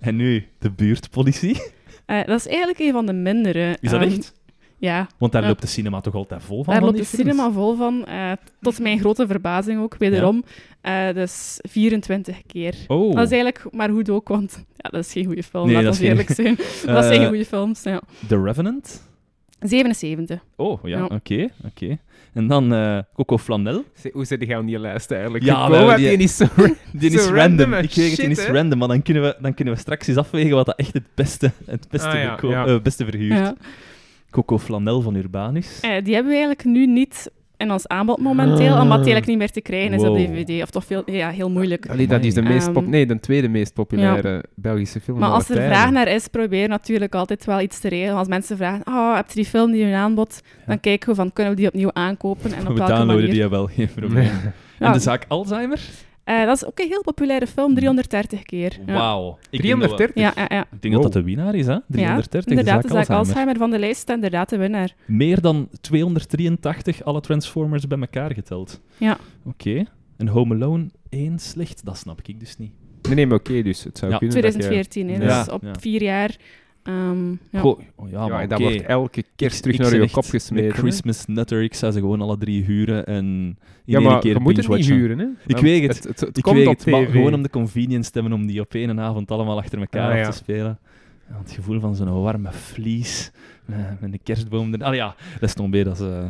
En 0.00 0.16
nu 0.16 0.46
de 0.58 0.70
buurtpolitie. 0.70 1.62
Eh, 2.08 2.24
dat 2.24 2.38
is 2.38 2.46
eigenlijk 2.46 2.78
een 2.78 2.92
van 2.92 3.06
de 3.06 3.12
mindere. 3.12 3.76
Is 3.80 3.90
dat 3.90 4.00
Ehm, 4.02 4.10
echt? 4.10 4.36
Ja, 4.78 5.06
Want 5.18 5.32
daar 5.32 5.42
Ja. 5.42 5.48
loopt 5.48 5.60
de 5.60 5.66
cinema 5.66 6.00
toch 6.00 6.14
altijd 6.14 6.42
vol 6.42 6.64
van? 6.64 6.72
daar 6.72 6.82
van 6.82 6.92
loopt 6.92 6.98
de 7.00 7.04
films? 7.08 7.28
cinema 7.30 7.50
vol 7.52 7.74
van. 7.76 8.04
eh, 8.06 8.32
tot 8.60 8.78
mijn 8.80 8.98
grote 8.98 9.26
verbazing 9.26 9.80
ook, 9.80 9.96
wederom. 9.98 10.44
Eh, 10.80 11.12
dus 11.14 11.58
24 11.68 12.42
keer. 12.46 12.74
Oh. 12.86 13.14
Dat 13.14 13.24
is 13.24 13.30
eigenlijk 13.30 13.74
maar 13.74 13.88
goed 13.90 14.10
ook, 14.10 14.28
want 14.28 14.64
ja, 14.76 14.90
dat 14.90 15.04
is 15.04 15.12
geen 15.12 15.24
goede 15.24 15.42
film, 15.42 15.66
Nee, 15.66 15.74
dat 15.76 15.84
ons 15.86 15.94
is 15.94 15.98
geen- 16.00 16.08
eerlijk 16.10 16.30
zijn. 16.30 16.54
dat 16.94 17.04
zijn 17.04 17.12
Eh, 17.12 17.18
geen 17.18 17.28
goede 17.28 17.44
films, 17.44 17.82
ja. 17.82 18.00
The 18.28 18.42
Revenant. 18.42 19.02
77. 19.60 20.40
Oh, 20.56 20.78
ja, 20.82 20.98
Ja. 20.98 21.04
oké. 21.04 21.48
oké. 21.66 21.98
En 22.38 22.46
dan 22.46 22.72
eh, 22.74 22.98
Coco 23.14 23.38
Flanel. 23.38 23.84
Hoe 24.12 24.24
zit 24.24 24.46
je 24.46 24.56
aan 24.56 24.66
die 24.66 24.78
lijst 24.78 25.10
eigenlijk? 25.10 25.44
Ja, 25.44 25.70
wel, 25.70 25.96
die- 25.96 26.16
niet 26.16 26.30
zo... 26.30 26.44
Die 26.92 27.10
Zo 27.18 27.18
is 27.18 27.26
random 27.26 27.72
Ik 27.72 27.94
weet 27.94 28.10
het, 28.10 28.16
die 28.20 28.28
is 28.30 28.46
random, 28.46 28.78
maar 28.78 28.88
dan 28.88 29.02
kunnen, 29.02 29.22
we, 29.22 29.36
dan 29.40 29.54
kunnen 29.54 29.74
we 29.74 29.80
straks 29.80 30.06
eens 30.06 30.16
afwegen 30.16 30.54
wat 30.56 30.66
dat 30.66 30.76
echt 30.78 30.92
het 30.92 31.14
beste, 31.14 31.50
het 31.66 31.86
beste, 31.90 32.08
Ah, 32.08 32.14
ja, 32.14 32.28
verko- 32.28 32.50
ja. 32.50 32.66
eh, 32.66 32.80
beste 32.80 33.04
verhuurt. 33.04 33.38
Ja. 33.38 33.54
Coco 34.30 34.58
Flanel 34.58 35.00
van 35.00 35.14
Urbanus. 35.14 35.80
Eh, 35.80 36.04
die 36.04 36.14
hebben 36.14 36.32
we 36.32 36.38
eigenlijk 36.38 36.64
nu 36.64 36.86
niet 36.86 37.30
in 37.58 37.70
ons 37.72 37.88
aanbod 37.88 38.18
momenteel, 38.20 38.72
Ah. 38.74 38.80
omdat 38.82 39.04
die 39.04 39.12
eigenlijk 39.12 39.26
niet 39.26 39.38
meer 39.38 39.50
te 39.50 39.60
krijgen 39.60 39.92
is 39.92 40.00
op 40.00 40.06
Wow. 40.06 40.16
DVD. 40.18 40.62
Of 40.62 40.70
toch 40.70 40.84
veel, 40.84 41.02
ja, 41.06 41.30
heel 41.30 41.50
moeilijk. 41.50 41.88
Allee, 41.90 42.06
dat 42.06 42.24
is 42.24 42.34
de 42.34 42.42
meest 42.42 42.72
pop... 42.72 42.82
Ehm, 42.82 42.90
Nee, 42.90 43.06
de 43.06 43.20
tweede 43.20 43.48
meest 43.48 43.72
populaire 43.74 44.44
Belgische 44.54 45.00
film 45.00 45.18
Maar 45.18 45.28
als 45.30 45.48
er 45.48 45.54
tijden. 45.54 45.72
vraag 45.74 45.90
naar 45.90 46.08
is, 46.08 46.28
probeer 46.28 46.68
natuurlijk 46.68 47.14
altijd 47.14 47.44
wel 47.44 47.60
iets 47.60 47.78
te 47.80 47.88
regelen. 47.88 48.16
Als 48.18 48.28
mensen 48.28 48.56
vragen, 48.56 48.82
oh, 48.86 49.14
heb 49.16 49.28
je 49.28 49.34
die 49.34 49.44
film 49.44 49.72
die 49.72 49.82
in 49.84 49.94
aanbod? 49.94 50.40
Dan 50.66 50.80
kijken 50.80 51.08
we 51.08 51.14
van, 51.14 51.32
kunnen 51.32 51.52
we 51.52 51.58
die 51.58 51.68
opnieuw 51.68 51.90
aankopen 51.92 52.52
en 52.52 52.60
op 52.60 52.66
We 52.68 52.74
welke 52.74 52.92
downloaden 52.92 53.14
manier? 53.14 53.30
die 53.40 53.48
wel, 53.48 53.66
geen 53.66 53.88
probleem. 53.94 54.22
Ja. 54.78 54.86
En 54.86 54.92
de 54.92 54.98
zaak 54.98 55.24
Alzheimer? 55.28 55.80
Eh, 56.28 56.44
dat 56.44 56.56
is 56.56 56.64
ook 56.66 56.78
een 56.78 56.88
heel 56.88 57.02
populaire 57.02 57.46
film, 57.46 57.74
330 57.74 58.42
keer. 58.42 58.78
Ja. 58.86 58.92
Wauw. 58.92 59.38
Ik 59.50 59.62
denk 59.62 59.80
dat 59.80 59.90
we- 59.90 59.96
330? 59.96 60.14
Ja, 60.22 60.32
ja, 60.48 60.56
ja. 60.56 60.66
Ik 60.72 60.82
denk 60.82 60.94
dat 60.94 61.02
dat 61.02 61.12
de 61.12 61.22
winnaar 61.22 61.54
is, 61.54 61.66
hè? 61.66 61.76
330, 61.86 62.44
ja, 62.44 62.58
inderdaad, 62.58 62.82
de 62.82 62.88
zaak 62.88 62.96
Alzheimer. 62.98 63.26
Alzheimer 63.26 63.56
van 63.56 63.70
de 63.70 63.78
lijst 63.78 64.00
staat 64.00 64.14
inderdaad 64.16 64.48
de 64.48 64.56
winnaar. 64.56 64.94
Meer 65.06 65.40
dan 65.40 65.68
283 65.80 67.04
alle 67.04 67.20
Transformers 67.20 67.86
bij 67.86 67.98
elkaar 67.98 68.32
geteld. 68.34 68.80
Ja. 68.96 69.16
Oké. 69.44 69.84
En 70.16 70.28
Home 70.28 70.54
Alone 70.54 70.86
1 71.08 71.38
slecht, 71.38 71.84
dat 71.84 71.96
snap 71.96 72.20
ik 72.24 72.40
dus 72.40 72.56
niet. 72.56 72.72
Nee, 73.02 73.14
nee, 73.14 73.26
maar 73.26 73.38
oké, 73.38 73.62
dus 73.62 73.84
het 73.84 73.98
zou 73.98 74.12
Ja. 74.12 74.18
kunnen 74.18 74.42
dat 74.42 74.52
je- 74.54 74.58
2014, 74.58 75.08
hè, 75.10 75.24
Ja, 75.32 75.44
dus 75.44 75.52
op 75.54 75.62
ja. 75.62 75.74
vier 75.80 76.02
jaar. 76.02 76.36
Ehm, 76.88 77.30
ja. 77.50 77.60
Goh, 77.60 77.80
oh 77.94 78.10
ja, 78.10 78.20
Ja, 78.24 78.28
maar 78.28 78.42
en 78.42 78.48
dat 78.48 78.60
wordt 78.60 78.82
elke 78.82 79.24
kerst 79.36 79.62
terug 79.62 79.76
ik 79.76 79.82
naar 79.82 80.00
je 80.00 80.10
kop 80.10 80.24
gesmeten. 80.24 80.76
Christmas 80.76 81.26
nutter, 81.26 81.62
ik 81.62 81.74
zou 81.74 81.92
ze 81.92 81.98
gewoon 81.98 82.20
alle 82.20 82.38
drie 82.38 82.64
huren 82.64 83.06
en 83.06 83.24
in 83.24 83.56
Ja, 83.84 83.98
één 83.98 84.06
maar 84.08 84.20
keer 84.20 84.32
je 84.34 84.40
moet 84.40 84.56
het 84.56 84.68
niet 84.68 84.86
huren, 84.86 85.18
hè? 85.18 85.24
Ik 85.24 85.32
Want 85.46 85.60
weet 85.60 85.82
het. 85.82 85.96
Het, 85.96 86.04
het, 86.06 86.20
het 86.20 86.36
Ik 86.36 86.42
komt 86.42 86.56
weet 86.56 86.66
op 86.66 86.76
het, 86.78 86.86
maar 86.86 87.04
tv. 87.04 87.10
gewoon 87.12 87.34
om 87.34 87.42
de 87.42 87.50
convenience 87.50 88.10
te 88.10 88.20
hebben 88.20 88.38
om 88.38 88.46
die 88.46 88.60
op 88.60 88.74
één 88.74 89.00
avond 89.00 89.30
allemaal 89.30 89.58
achter 89.58 89.78
elkaar 89.78 90.10
Ah, 90.12 90.18
ja. 90.18 90.30
te 90.30 90.36
spelen. 90.36 90.78
Ja, 91.28 91.38
het 91.38 91.50
gevoel 91.52 91.80
van 91.80 91.94
zo'n 91.94 92.22
warme 92.22 92.52
vlies 92.52 93.30
eh, 93.66 93.76
met 94.00 94.12
een 94.12 94.20
kerstboom. 94.22 94.66
erin. 94.68 94.82
Allee, 94.82 94.98
ja, 94.98 95.14
dat 95.40 95.48
is 95.48 95.54
nog 95.54 95.70
bij, 95.70 95.84
dat 95.84 96.00
is, 96.00 96.06
eh, 96.06 96.24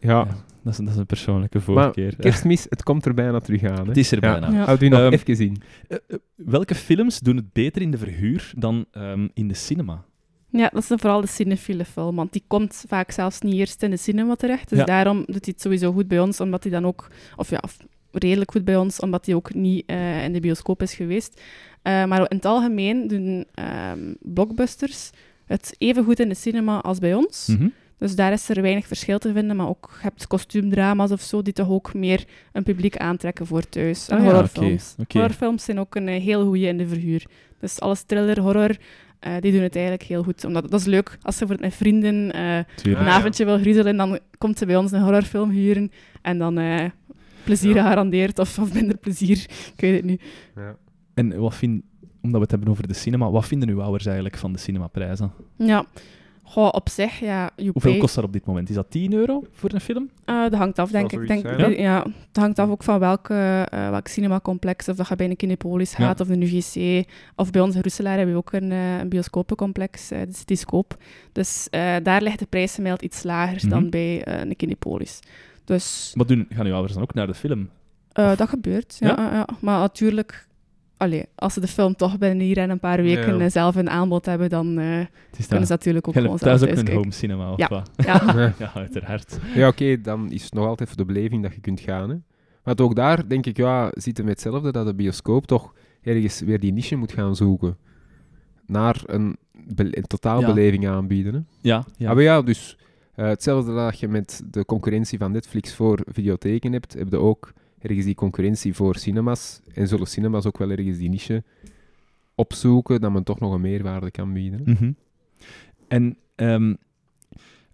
Ja, 0.00 0.26
dat, 0.64 0.72
is, 0.72 0.78
dat 0.78 0.88
is 0.88 0.96
een 0.96 1.06
persoonlijke 1.06 1.56
Maar 1.56 1.64
voorkeur. 1.84 2.16
kerstmis, 2.16 2.66
het 2.68 2.82
komt 2.82 3.04
er 3.06 3.14
bijna 3.14 3.40
terug 3.40 3.62
aan. 3.64 3.76
Hè? 3.82 3.84
Het 3.84 3.96
is 3.96 4.12
er 4.12 4.20
bijna. 4.20 4.50
Ja. 4.50 4.64
Houd 4.64 4.82
u 4.82 4.88
nog 4.88 5.00
Ehm, 5.00 5.12
even 5.12 5.36
zien. 5.36 5.62
Eh, 5.88 5.98
eh, 6.08 6.16
welke 6.36 6.74
films 6.74 7.20
doen 7.20 7.36
het 7.36 7.52
beter 7.52 7.82
in 7.82 7.90
de 7.90 7.98
verhuur 7.98 8.52
dan 8.56 8.84
ehm, 8.92 9.28
in 9.34 9.48
de 9.48 9.54
cinema? 9.54 10.04
Ja, 10.48 10.68
dat 10.72 10.82
is 10.82 10.88
dan 10.88 10.98
vooral 10.98 11.20
de 11.20 11.26
cinefiele 11.26 11.84
film, 11.84 12.16
want 12.16 12.32
die 12.32 12.44
komt 12.46 12.84
vaak 12.88 13.10
zelfs 13.10 13.40
niet 13.40 13.54
eerst 13.54 13.82
in 13.82 13.90
de 13.90 13.96
cinema 13.96 14.34
terecht. 14.34 14.68
Dus 14.68 14.78
Ja. 14.78 14.84
daarom 14.84 15.16
doet 15.18 15.44
hij 15.44 15.52
het 15.54 15.60
sowieso 15.60 15.92
goed 15.92 16.08
bij 16.08 16.20
ons, 16.20 16.40
omdat 16.40 16.62
hij 16.62 16.72
dan 16.72 16.86
ook, 16.86 17.08
of 17.36 17.50
ja, 17.50 17.58
of 17.64 17.76
redelijk 18.12 18.50
goed 18.50 18.64
bij 18.64 18.76
ons, 18.76 19.00
omdat 19.00 19.26
hij 19.26 19.34
ook 19.34 19.54
niet 19.54 19.82
eh, 19.86 20.24
in 20.24 20.32
de 20.32 20.40
bioscoop 20.40 20.82
is 20.82 20.94
geweest. 20.94 21.40
Eh, 21.82 22.04
maar 22.04 22.18
in 22.20 22.36
het 22.36 22.44
algemeen 22.44 23.06
doen 23.08 23.44
ehm, 23.54 24.12
blockbusters 24.20 25.10
het 25.46 25.74
even 25.78 26.04
goed 26.04 26.20
in 26.20 26.28
de 26.28 26.34
cinema 26.34 26.78
als 26.80 26.98
bij 26.98 27.14
ons. 27.14 27.46
Mhm. 27.46 27.68
Dus 28.02 28.14
daar 28.14 28.32
is 28.32 28.48
er 28.48 28.62
weinig 28.62 28.86
verschil 28.86 29.18
te 29.18 29.32
vinden, 29.32 29.56
maar 29.56 29.68
ook 29.68 29.90
je 29.96 30.02
hebt 30.02 30.26
kostuumdrama's 30.26 31.10
of 31.10 31.20
zo, 31.20 31.42
die 31.42 31.52
toch 31.52 31.68
ook 31.68 31.94
meer 31.94 32.24
een 32.52 32.62
publiek 32.62 32.96
aantrekken 32.96 33.46
voor 33.46 33.68
thuis. 33.68 34.08
En 34.08 34.16
Ah 34.18 34.24
ja, 34.24 34.30
horrorfilms. 34.30 34.94
Horrorfilms 35.08 35.64
zijn 35.64 35.78
ook 35.80 35.94
een 35.94 36.08
eh, 36.08 36.22
heel 36.22 36.44
goede 36.44 36.66
in 36.66 36.78
de 36.78 36.86
verhuur. 36.88 37.24
Dus 37.60 37.80
alles 37.80 38.02
thriller, 38.02 38.40
horror, 38.40 38.76
eh, 39.18 39.32
die 39.40 39.52
doen 39.52 39.60
het 39.62 39.74
eigenlijk 39.74 40.04
heel 40.04 40.22
goed. 40.22 40.44
Omdat, 40.44 40.70
dat 40.70 40.80
is 40.80 40.86
leuk, 40.86 41.18
als 41.22 41.38
je 41.38 41.46
voor 41.46 41.56
met 41.60 41.74
vrienden 41.74 42.32
eh, 42.32 42.56
een 42.56 42.64
Ah, 42.96 43.06
ja. 43.06 43.06
avondje 43.06 43.44
wil 43.44 43.58
griezelen, 43.58 43.96
dan 43.96 44.18
komt 44.38 44.58
ze 44.58 44.66
bij 44.66 44.76
ons 44.76 44.92
een 44.92 45.02
horrorfilm 45.02 45.50
huren 45.50 45.90
en 46.22 46.38
dan 46.38 46.58
eh, 46.58 46.84
plezier 47.44 47.74
Ja. 47.74 47.82
gegarandeerd, 47.82 48.38
of, 48.38 48.58
of 48.58 48.74
minder 48.74 48.96
plezier, 48.96 49.38
ik 49.74 49.80
weet 49.80 49.96
het 49.96 50.04
niet. 50.04 50.22
Ja. 50.56 50.76
En 51.14 51.38
wat 51.38 51.54
vind, 51.54 51.82
omdat 52.22 52.34
we 52.36 52.40
het 52.40 52.50
hebben 52.50 52.68
over 52.68 52.88
de 52.88 52.94
cinema, 52.94 53.30
wat 53.30 53.46
vinden 53.46 53.68
uw 53.68 53.82
ouders 53.82 54.06
eigenlijk 54.06 54.36
van 54.36 54.52
de 54.52 54.58
cinemaprijzen? 54.58 55.32
Ja, 55.56 55.84
Goh, 56.44 56.68
op 56.72 56.88
zich, 56.88 57.18
ja, 57.20 57.50
you 57.56 57.70
Hoeveel 57.72 57.90
pay- 57.90 58.00
kost 58.00 58.14
dat 58.14 58.24
op 58.24 58.32
dit 58.32 58.46
moment? 58.46 58.68
Is 58.68 58.74
dat 58.74 58.90
10 58.90 59.12
euro 59.12 59.44
voor 59.52 59.72
een 59.72 59.80
film? 59.80 60.10
Eh, 60.24 60.42
dat 60.42 60.54
hangt 60.54 60.78
af, 60.78 60.90
denk 60.90 61.12
ik. 61.12 61.26
Denk, 61.28 61.46
zijn, 61.46 61.72
ja? 61.80 62.02
het 62.28 62.36
hangt 62.36 62.58
af 62.58 62.68
ook 62.68 62.82
van 62.82 62.98
welke, 62.98 63.66
eh 63.70 63.90
welk 63.90 64.06
cinemacomplex. 64.08 64.88
Of 64.88 64.96
dat 64.96 65.08
je 65.08 65.16
bij 65.16 65.30
een 65.30 65.36
Kinepolis 65.36 65.90
Ja. 65.90 65.96
gaat 65.96 66.20
of 66.20 66.28
een 66.28 66.42
UGC. 66.42 67.06
Of 67.36 67.50
bij 67.50 67.60
ons 67.60 67.74
in 67.74 67.80
Roeselaar 67.82 68.16
hebben 68.16 68.34
we 68.34 68.40
ook 68.40 68.52
een, 68.52 68.72
eh, 68.72 68.98
een 68.98 69.08
bioscopencomplex, 69.08 70.10
eh 70.10 70.20
de 70.20 70.32
Cityscope. 70.34 70.94
Dus 71.32 71.68
eh, 71.70 71.94
daar 72.02 72.22
ligt 72.22 72.38
de 72.38 72.46
prijs 72.46 72.74
gemiddeld 72.74 73.02
iets 73.02 73.22
lager 73.22 73.56
Mhm. 73.56 73.68
dan 73.68 73.90
bij 73.90 74.24
eh, 74.24 74.40
een 74.40 74.56
Kinepolis. 74.56 75.18
Dus 75.64 76.12
Wat 76.16 76.28
doen, 76.28 76.46
gaan 76.50 76.66
uw 76.66 76.72
ouders 76.72 76.94
dan 76.94 77.02
ook 77.02 77.14
naar 77.14 77.26
de 77.26 77.34
film? 77.34 77.68
eh, 78.12 78.36
dat 78.36 78.48
gebeurt, 78.48 78.96
ja. 79.00 79.08
Ja? 79.08 79.14
ja, 79.22 79.34
ja. 79.34 79.48
Maar 79.60 79.78
natuurlijk... 79.78 80.46
Allee, 81.02 81.24
als 81.34 81.52
ze 81.54 81.60
de 81.60 81.66
film 81.66 81.94
toch 81.96 82.18
binnen 82.18 82.46
hier 82.46 82.58
en 82.58 82.70
een 82.70 82.78
paar 82.78 83.02
weken 83.02 83.38
Ja. 83.38 83.44
eh, 83.44 83.50
zelf 83.50 83.76
in 83.76 83.90
aanbod 83.90 84.26
hebben, 84.26 84.50
dan 84.50 84.78
eh, 84.78 85.00
is 85.00 85.06
kunnen 85.30 85.58
dat. 85.58 85.66
ze 85.66 85.72
natuurlijk 85.72 86.08
ook 86.08 86.14
gewoon 86.14 86.30
hebt 86.30 86.42
thuis 86.42 86.60
zelf 86.60 86.72
ook 86.78 86.88
een 86.88 86.94
home 86.94 87.12
cinema, 87.12 87.50
of 87.52 87.58
Ja. 87.58 87.68
wat? 87.68 87.90
Ja. 88.06 88.52
Ja, 88.58 88.72
uiteraard. 88.74 89.38
Ja, 89.54 89.68
oké, 89.68 90.00
dan 90.00 90.30
is 90.32 90.42
het 90.44 90.52
nog 90.54 90.66
altijd 90.66 90.88
voor 90.88 90.98
de 90.98 91.04
beleving 91.04 91.42
dat 91.42 91.54
je 91.54 91.60
kunt 91.60 91.80
gaan. 91.80 92.10
Hè. 92.10 92.16
Maar 92.64 92.78
ook 92.78 92.94
daar 92.94 93.28
denk 93.28 93.46
ik, 93.46 93.56
ja, 93.56 93.90
zit 93.92 94.16
het 94.16 94.26
met 94.26 94.34
hetzelfde 94.42 94.72
dat 94.72 94.86
de 94.86 94.94
bioscoop 94.94 95.46
toch 95.46 95.74
ergens 96.02 96.40
weer 96.40 96.60
die 96.60 96.72
niche 96.72 96.96
moet 96.96 97.12
gaan 97.12 97.36
zoeken. 97.36 97.76
Naar 98.66 99.02
een, 99.06 99.36
be- 99.74 99.96
een 99.96 100.06
totaalbeleving 100.06 100.88
aanbieden. 100.88 101.34
Hè. 101.34 101.40
Ja, 101.60 101.84
ja. 101.96 102.08
Ah, 102.08 102.14
maar 102.14 102.22
ja, 102.24 102.42
dus 102.42 102.76
eh, 103.14 103.26
hetzelfde 103.26 103.74
dat 103.74 103.98
je 103.98 104.08
met 104.08 104.42
de 104.50 104.64
concurrentie 104.64 105.18
van 105.18 105.32
Netflix 105.32 105.74
voor 105.74 105.98
videotheken 106.06 106.72
hebt, 106.72 106.92
heb 106.94 107.10
je 107.10 107.16
ook 107.18 107.52
ergens 107.82 108.04
die 108.04 108.14
concurrentie 108.14 108.74
voor 108.74 108.96
cinemas. 108.96 109.60
En 109.74 109.88
zullen 109.88 110.06
cinemas 110.06 110.46
ook 110.46 110.58
wel 110.58 110.70
ergens 110.70 110.98
die 110.98 111.08
niche 111.08 111.42
opzoeken, 112.34 113.00
dat 113.00 113.12
men 113.12 113.24
toch 113.24 113.40
nog 113.40 113.52
een 113.52 113.60
meerwaarde 113.60 114.10
kan 114.10 114.32
bieden. 114.32 114.62
Mhm. 114.64 114.92
En 115.88 116.16
ehm, 116.34 116.74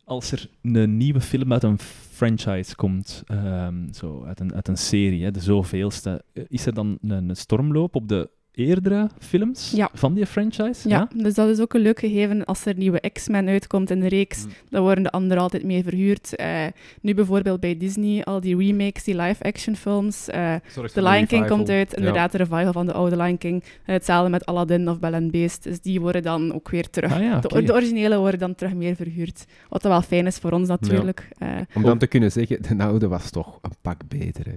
als 0.04 0.32
er 0.32 0.50
een 0.62 0.96
nieuwe 0.96 1.20
film 1.20 1.52
uit 1.52 1.62
een 1.62 1.78
franchise 2.10 2.74
komt, 2.74 3.22
ehm, 3.26 3.92
zo 3.92 4.24
uit 4.24 4.40
een, 4.40 4.54
uit 4.54 4.68
een 4.68 4.78
serie, 4.78 5.24
hè, 5.24 5.30
de 5.30 5.40
zoveelste, 5.40 6.24
eh, 6.32 6.44
is 6.48 6.66
er 6.66 6.74
dan 6.74 6.98
een 7.02 7.36
stormloop 7.36 7.94
op 7.94 8.08
de 8.08 8.30
eerdere 8.58 9.08
films 9.18 9.72
Ja. 9.76 9.90
van 9.92 10.14
die 10.14 10.26
franchise? 10.26 10.88
Ja, 10.88 11.08
dus 11.14 11.34
dat 11.34 11.48
is 11.48 11.60
ook 11.60 11.74
een 11.74 11.80
leuk 11.80 11.98
gegeven 11.98 12.44
als 12.44 12.64
er 12.64 12.74
nieuwe 12.76 13.10
X-Men 13.12 13.48
uitkomt 13.48 13.90
in 13.90 14.00
de 14.00 14.08
reeks. 14.08 14.44
Mm. 14.44 14.50
Dan 14.70 14.82
worden 14.82 15.02
de 15.04 15.10
anderen 15.10 15.42
altijd 15.42 15.62
mee 15.64 15.82
verhuurd. 15.82 16.36
Eh, 16.36 16.64
nu 17.00 17.14
bijvoorbeeld 17.14 17.60
bij 17.60 17.76
Disney, 17.76 18.24
al 18.24 18.40
die 18.40 18.56
remakes, 18.56 19.04
die 19.04 19.16
live-action 19.16 19.76
films. 19.76 20.28
Eh, 20.28 20.54
Zorg 20.66 20.92
The 20.92 21.02
Lion 21.02 21.26
King 21.26 21.46
komt 21.46 21.68
uit, 21.68 21.90
Ja. 21.90 21.96
inderdaad, 21.96 22.32
de 22.32 22.38
revival 22.38 22.72
van 22.72 22.86
de 22.86 22.92
oude 22.92 23.16
Lion 23.16 23.38
King. 23.38 23.64
Hetzelfde 23.82 24.30
met 24.30 24.46
Aladdin 24.46 24.88
of 24.88 24.98
Belle 24.98 25.16
and 25.16 25.30
Beast. 25.30 25.62
Dus 25.62 25.80
die 25.80 26.00
worden 26.00 26.22
dan 26.22 26.54
ook 26.54 26.68
weer 26.70 26.90
terug. 26.90 27.12
Ah 27.12 27.20
ja, 27.22 27.40
de, 27.40 27.72
originele 27.72 28.18
worden 28.18 28.40
dan 28.40 28.54
terug 28.54 28.74
meer 28.74 28.96
verhuurd. 28.96 29.44
Wat 29.68 29.82
dan 29.82 29.90
wel 29.90 30.02
fijn 30.02 30.26
is 30.26 30.36
voor 30.38 30.50
ons 30.52 30.68
natuurlijk. 30.68 31.28
Eh, 31.38 31.48
Om 31.74 31.82
dan 31.82 31.98
te 31.98 32.06
kunnen 32.06 32.32
zeggen, 32.32 32.62
de 32.78 32.84
oude 32.84 33.08
was 33.08 33.30
toch 33.30 33.58
een 33.62 33.72
pak 33.82 34.08
beter. 34.08 34.44
Hè. 34.46 34.54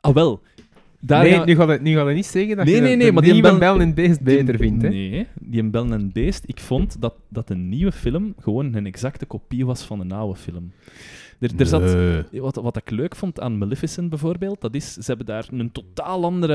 Ah, 0.00 0.14
wel. 0.14 0.40
Daar 1.00 1.22
nee, 1.22 1.32
gaan- 1.32 1.46
nu 1.46 1.54
gaat 1.56 1.68
het, 1.68 1.82
nu 1.82 1.94
gaat 1.94 2.06
het 2.06 2.14
niet 2.14 2.26
zeggen 2.26 2.56
dat 2.56 2.64
Nee, 2.66 2.74
je 2.74 2.80
nee, 2.80 2.90
de, 2.90 2.96
nee, 2.96 3.06
de 3.06 3.12
maar 3.12 3.22
die 3.22 3.58
Bel- 3.58 3.80
en 3.80 3.94
Beest 3.94 4.20
beter 4.22 4.46
Die- 4.46 4.68
vindt. 4.68 4.82
Hè. 4.82 4.88
Nee, 4.88 5.26
die 5.40 5.60
een 5.62 5.70
Bel 5.70 5.92
en 5.92 6.12
Beest. 6.12 6.42
Ik 6.46 6.60
vond 6.60 7.00
dat, 7.00 7.14
dat 7.28 7.50
een 7.50 7.68
nieuwe 7.68 7.92
film 7.92 8.34
gewoon 8.40 8.74
een 8.74 8.86
exacte 8.86 9.26
kopie 9.26 9.66
was 9.66 9.82
van 9.82 10.00
een 10.00 10.12
oude 10.12 10.38
film. 10.38 10.72
Er, 11.40 11.50
er 11.56 11.66
zat, 11.66 11.96
wat, 12.32 12.54
wat 12.56 12.76
ik 12.76 12.90
leuk 12.90 13.16
vond 13.16 13.40
aan 13.40 13.58
Maleficent 13.58 14.10
bijvoorbeeld, 14.10 14.60
dat 14.60 14.74
is, 14.74 14.92
ze 14.92 15.02
hebben 15.06 15.26
daar 15.26 15.46
een 15.52 15.72
totaal 15.72 16.24
andere, 16.24 16.54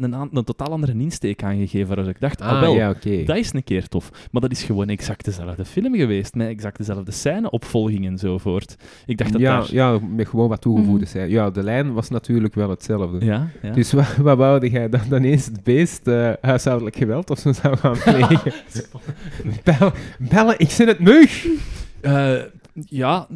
een, 0.00 0.14
aan- 0.14 0.28
een 0.32 0.44
totaal 0.44 0.70
andere 0.70 0.92
insteek 0.98 1.42
aan 1.42 1.56
gegeven. 1.56 1.96
Waar 1.96 2.08
ik 2.08 2.20
dacht, 2.20 2.40
ah, 2.40 2.48
Ah, 2.52 2.60
wel, 2.60 2.74
ja, 2.74 2.90
oké. 2.90 3.22
dat 3.24 3.36
is 3.36 3.52
een 3.52 3.64
keer 3.64 3.88
tof. 3.88 4.10
Maar 4.30 4.40
dat 4.42 4.50
is 4.50 4.62
gewoon 4.62 4.88
exact 4.88 5.24
dezelfde 5.24 5.64
film 5.64 5.94
geweest, 5.94 6.34
met 6.34 6.48
exact 6.48 6.76
dezelfde 6.78 7.12
scène, 7.12 7.50
opvolging 7.50 8.06
enzovoort. 8.06 8.76
Ik 9.06 9.18
dacht 9.18 9.32
dat 9.32 9.40
ja, 9.40 9.58
daar... 9.60 9.68
ja, 9.72 9.98
met 10.16 10.28
gewoon 10.28 10.48
wat 10.48 10.60
toegevoegde 10.60 11.00
Mhm. 11.04 11.10
zijn. 11.12 11.30
Ja, 11.30 11.50
de 11.50 11.62
lijn 11.62 11.92
was 11.92 12.08
natuurlijk 12.08 12.54
wel 12.54 12.70
hetzelfde. 12.70 13.24
Ja, 13.24 13.48
ja. 13.62 13.70
Dus 13.72 13.92
wat, 13.92 14.16
wat 14.16 14.36
wou 14.36 14.68
jij 14.68 14.88
dan, 14.88 15.00
dan 15.08 15.22
eens 15.22 15.46
het 15.46 15.62
beest 15.62 16.06
eh, 16.08 16.30
huishoudelijk 16.40 16.96
geweld 16.96 17.30
of 17.30 17.38
zo 17.38 17.52
zou 17.52 17.76
gaan 17.76 17.96
plegen? 18.04 18.52
Bel, 19.64 19.92
bellen, 20.18 20.54
ik 20.58 20.70
zit 20.70 20.86
het 20.88 20.98
mug! 20.98 21.46
Eh, 22.00 22.32
ja, 22.74 23.26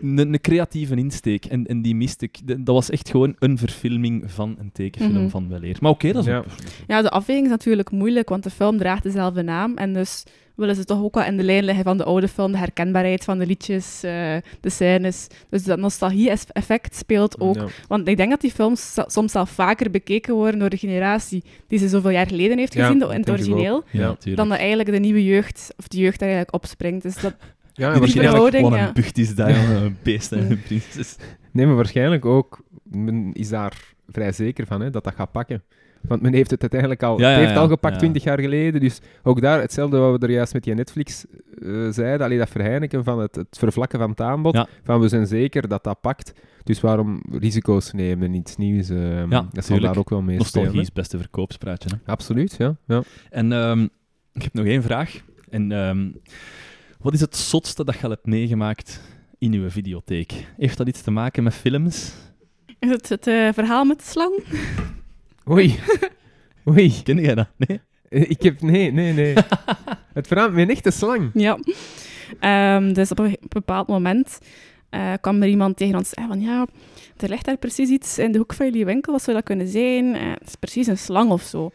een, 0.00 0.38
creatieve 0.40 0.94
insteek. 0.94 1.44
En, 1.44 1.66
en 1.66 1.82
die 1.82 1.94
miste 1.94 2.24
ik. 2.24 2.38
De- 2.44 2.62
Dat 2.62 2.74
was 2.74 2.90
echt 2.90 3.10
gewoon 3.10 3.36
een 3.38 3.58
verfilming 3.58 4.30
van 4.30 4.56
een 4.58 4.72
tekenfilm 4.72 5.20
Mhm. 5.22 5.28
van 5.28 5.48
Weleer. 5.48 5.76
Maar 5.80 5.90
oké, 5.90 6.12
dat 6.12 6.22
is 6.22 6.28
Ja. 6.30 6.44
Ja, 6.86 7.02
de 7.02 7.10
afweging 7.10 7.46
is 7.46 7.52
natuurlijk 7.52 7.90
moeilijk, 7.90 8.28
want 8.28 8.42
de 8.42 8.50
film 8.50 8.78
draagt 8.78 9.02
dezelfde 9.02 9.42
naam. 9.42 9.76
En 9.76 9.92
dus 9.92 10.22
willen 10.54 10.74
ze 10.76 10.84
toch 10.84 11.02
ook 11.02 11.14
wel 11.14 11.24
in 11.24 11.36
de 11.36 11.42
lijn 11.42 11.64
liggen 11.64 11.84
van 11.84 11.96
de 11.96 12.04
oude 12.04 12.28
film, 12.28 12.52
de 12.52 12.58
herkenbaarheid 12.58 13.24
van 13.24 13.38
de 13.38 13.46
liedjes, 13.46 14.02
eh, 14.02 14.36
de 14.60 14.70
scènes. 14.70 15.26
Dus 15.50 15.64
dat 15.64 15.78
nostalgie-effect 15.78 16.96
speelt 16.96 17.40
ook. 17.40 17.54
Ja. 17.54 17.66
Want 17.88 18.08
ik 18.08 18.16
denk 18.16 18.30
dat 18.30 18.40
die 18.40 18.50
films 18.50 18.92
so- 18.92 19.04
soms 19.06 19.34
al 19.34 19.46
vaker 19.46 19.90
bekeken 19.90 20.34
worden 20.34 20.60
door 20.60 20.68
de 20.68 20.76
generatie 20.76 21.44
die 21.68 21.78
ze 21.78 21.88
zoveel 21.88 22.10
jaar 22.10 22.26
geleden 22.26 22.58
heeft 22.58 22.74
Ja, 22.74 22.82
gezien, 22.84 22.98
de- 22.98 23.04
dat 23.04 23.14
in 23.14 23.20
het 23.20 23.30
origineel, 23.30 23.82
Ja, 23.90 24.16
Ja. 24.20 24.34
dan 24.34 24.48
dat 24.48 24.58
eigenlijk 24.58 24.90
de 24.90 24.98
nieuwe 24.98 25.24
jeugd, 25.24 25.74
of 25.76 25.88
de 25.88 25.96
jeugd 25.98 26.18
daar 26.18 26.28
eigenlijk 26.28 26.62
opspringt. 26.62 27.02
Dus 27.02 27.20
dat, 27.20 27.34
Ja, 27.76 27.90
Die 27.90 28.00
waarschijnlijk, 28.00 28.74
ja. 28.74 28.86
een 28.86 28.92
bucht 28.94 29.18
is 29.18 29.34
dat, 29.34 29.48
jongen. 29.48 29.82
Een 29.82 29.96
beest 30.02 30.32
en 30.32 30.50
een 30.50 30.60
prinses. 30.66 31.16
nee, 31.52 31.66
maar 31.66 31.74
waarschijnlijk 31.74 32.24
ook, 32.24 32.62
men 32.82 33.32
is 33.32 33.48
daar 33.48 33.94
vrij 34.08 34.32
zeker 34.32 34.66
van, 34.66 34.80
hè, 34.80 34.90
dat 34.90 35.04
dat 35.04 35.14
gaat 35.14 35.32
pakken. 35.32 35.62
Want 36.00 36.22
men 36.22 36.34
heeft 36.34 36.50
het 36.50 36.60
uiteindelijk 36.60 37.02
al, 37.02 37.20
Ja, 37.20 37.30
ja, 37.30 37.36
het 37.36 37.46
heeft 37.46 37.58
al 37.58 37.68
gepakt. 37.68 37.98
20 37.98 38.22
jaar 38.24 38.40
geleden. 38.40 38.80
Dus 38.80 39.00
ook 39.22 39.40
daar, 39.40 39.60
hetzelfde 39.60 39.98
wat 39.98 40.20
we 40.20 40.26
er 40.26 40.32
juist 40.32 40.52
met 40.52 40.64
die 40.64 40.74
Netflix 40.74 41.24
eh, 41.62 41.88
zeiden, 41.90 42.26
allee, 42.26 42.38
dat 42.38 42.48
verheinigen 42.48 43.04
van 43.04 43.18
het, 43.20 43.34
het 43.34 43.58
vervlakken 43.58 43.98
van 43.98 44.10
het 44.10 44.20
aanbod, 44.20 44.66
van 44.84 45.00
we 45.00 45.08
zijn 45.08 45.26
zeker 45.26 45.68
dat 45.68 45.84
dat 45.84 46.00
pakt. 46.00 46.32
Dus 46.62 46.80
waarom 46.80 47.22
risico's 47.30 47.92
nemen 47.92 48.28
en 48.28 48.34
iets 48.34 48.56
nieuws, 48.56 48.88
Ja, 49.28 49.48
dat 49.52 49.64
zal 49.64 49.80
daar 49.80 49.96
ook 49.98 50.10
wel 50.10 50.22
mee 50.22 50.38
Nostalgie 50.38 50.80
is 50.80 50.84
het 50.86 50.94
beste 50.94 51.18
verkoopspraatje. 51.18 51.88
Hè? 51.88 52.12
Absoluut, 52.12 52.54
ja. 52.58 52.76
ja. 52.86 53.02
En 53.30 53.52
ehm, 53.52 53.82
ik 54.32 54.42
heb 54.42 54.52
nog 54.52 54.66
één 54.66 54.82
vraag. 54.82 55.20
En, 55.50 55.72
ehm, 55.72 56.08
wat 57.04 57.14
is 57.14 57.20
het 57.20 57.36
zotste 57.36 57.84
dat 57.84 57.94
je 57.94 58.02
al 58.02 58.10
hebt 58.10 58.26
meegemaakt 58.26 59.00
in 59.38 59.52
uw 59.52 59.70
videotheek? 59.70 60.32
Heeft 60.56 60.76
dat 60.76 60.88
iets 60.88 61.02
te 61.02 61.10
maken 61.10 61.42
met 61.42 61.54
films? 61.54 62.12
is 62.78 62.90
het 62.90 63.08
het 63.08 63.26
eh, 63.26 63.48
verhaal 63.52 63.84
met 63.84 63.98
de 63.98 64.04
slang? 64.04 64.42
Oei. 65.50 65.78
Oei. 66.68 67.02
Ken 67.02 67.18
jij 67.20 67.34
dat? 67.34 67.48
Nee? 67.56 67.80
Eh, 68.08 68.30
Ik 68.30 68.42
heb... 68.42 68.60
Nee, 68.60 68.92
nee, 68.92 69.12
nee. 69.12 69.34
het 70.18 70.26
verhaal 70.26 70.50
met 70.50 70.58
een 70.58 70.70
echte 70.74 70.90
slang. 70.90 71.30
Ja. 71.34 71.58
Ehm, 72.40 72.92
dus 72.92 73.10
op 73.10 73.18
een 73.18 73.36
bepaald 73.48 73.88
moment 73.88 74.38
eh, 74.90 75.12
kwam 75.20 75.42
er 75.42 75.48
iemand 75.48 75.76
tegen 75.76 75.96
ons 75.96 76.14
en 76.14 76.28
van 76.28 76.40
ja, 76.40 76.66
er 77.16 77.28
ligt 77.28 77.44
daar 77.44 77.56
precies 77.56 77.88
iets 77.88 78.18
in 78.18 78.32
de 78.32 78.38
hoek 78.38 78.54
van 78.54 78.66
jullie 78.66 78.84
winkel, 78.84 79.12
wat 79.12 79.22
zou 79.22 79.36
dat 79.36 79.46
kunnen 79.46 79.68
zijn? 79.68 80.14
Het 80.14 80.46
is 80.46 80.54
precies 80.54 80.86
een 80.86 80.98
slang 80.98 81.30
of 81.30 81.42
zo. 81.42 81.70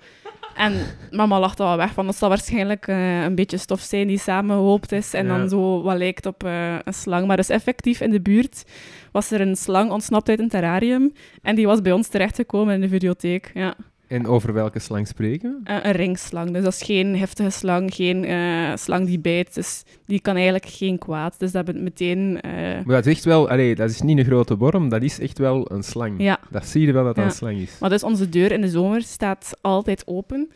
En 0.60 0.74
mama 1.12 1.40
lacht 1.40 1.60
al 1.60 1.78
weg 1.78 1.94
van 1.94 2.06
dat 2.06 2.16
zal 2.16 2.30
waarschijnlijk 2.30 2.88
eh, 2.88 3.24
een 3.24 3.36
beetje 3.36 3.58
stof 3.58 3.80
zijn 3.82 4.08
die 4.08 4.20
samengehoopt 4.20 4.92
is 4.92 5.14
en 5.14 5.26
Ja. 5.28 5.38
dan 5.38 5.50
zo 5.50 5.82
wat 5.82 5.98
lijkt 5.98 6.26
op 6.26 6.44
eh, 6.44 6.76
een 6.84 6.94
slang. 6.94 7.28
Maar 7.28 7.38
dus 7.38 7.50
effectief 7.50 8.02
in 8.02 8.10
de 8.12 8.22
buurt 8.22 8.64
was 9.12 9.32
er 9.32 9.42
een 9.42 9.56
slang 9.56 9.92
ontsnapt 9.92 10.30
uit 10.30 10.40
een 10.40 10.50
terrarium 10.50 11.14
en 11.42 11.56
die 11.56 11.66
was 11.68 11.82
bij 11.82 11.92
ons 11.92 12.08
terechtgekomen 12.08 12.74
in 12.74 12.82
de 12.82 12.90
videotheek. 12.90 13.52
Ja. 13.54 13.76
En 14.10 14.28
over 14.28 14.54
welke 14.54 14.80
slang 14.80 15.08
spreken 15.08 15.62
we? 15.64 15.70
Eh, 15.70 15.78
een 15.84 15.92
ringslang. 15.92 16.52
Dus 16.52 16.64
dat 16.64 16.74
is 16.74 16.82
geen 16.82 17.16
heftige 17.18 17.50
slang, 17.50 17.94
geen 17.94 18.26
eh, 18.26 18.76
slang 18.76 19.06
die 19.06 19.20
bijt. 19.20 19.54
Dus 19.56 19.84
die 20.06 20.20
kan 20.20 20.36
eigenlijk 20.36 20.66
geen 20.66 20.98
kwaad. 20.98 21.36
Dus 21.40 21.52
dat 21.52 21.66
bent 21.66 21.82
meteen... 21.82 22.42
eh, 22.42 22.52
Maar 22.86 22.96
dat 22.96 23.06
is 23.06 23.14
echt 23.14 23.24
wel... 23.26 23.50
Allee, 23.50 23.76
dat 23.76 23.90
is 23.90 24.02
niet 24.02 24.18
een 24.18 24.26
grote 24.26 24.58
worm, 24.58 24.90
dat 24.90 25.02
is 25.02 25.20
echt 25.20 25.38
wel 25.38 25.72
een 25.72 25.84
slang. 25.84 26.14
ja. 26.18 26.40
Dat 26.50 26.66
zie 26.68 26.86
je 26.86 26.92
wel 26.94 27.04
dat 27.04 27.16
dat 27.16 27.24
Ja. 27.24 27.30
een 27.30 27.36
slang 27.38 27.58
is. 27.58 27.78
Maar 27.80 27.90
dus 27.90 28.04
onze 28.04 28.30
deur 28.30 28.52
in 28.52 28.62
de 28.62 28.70
zomer 28.70 29.02
staat 29.02 29.52
altijd 29.62 30.04
open. 30.08 30.50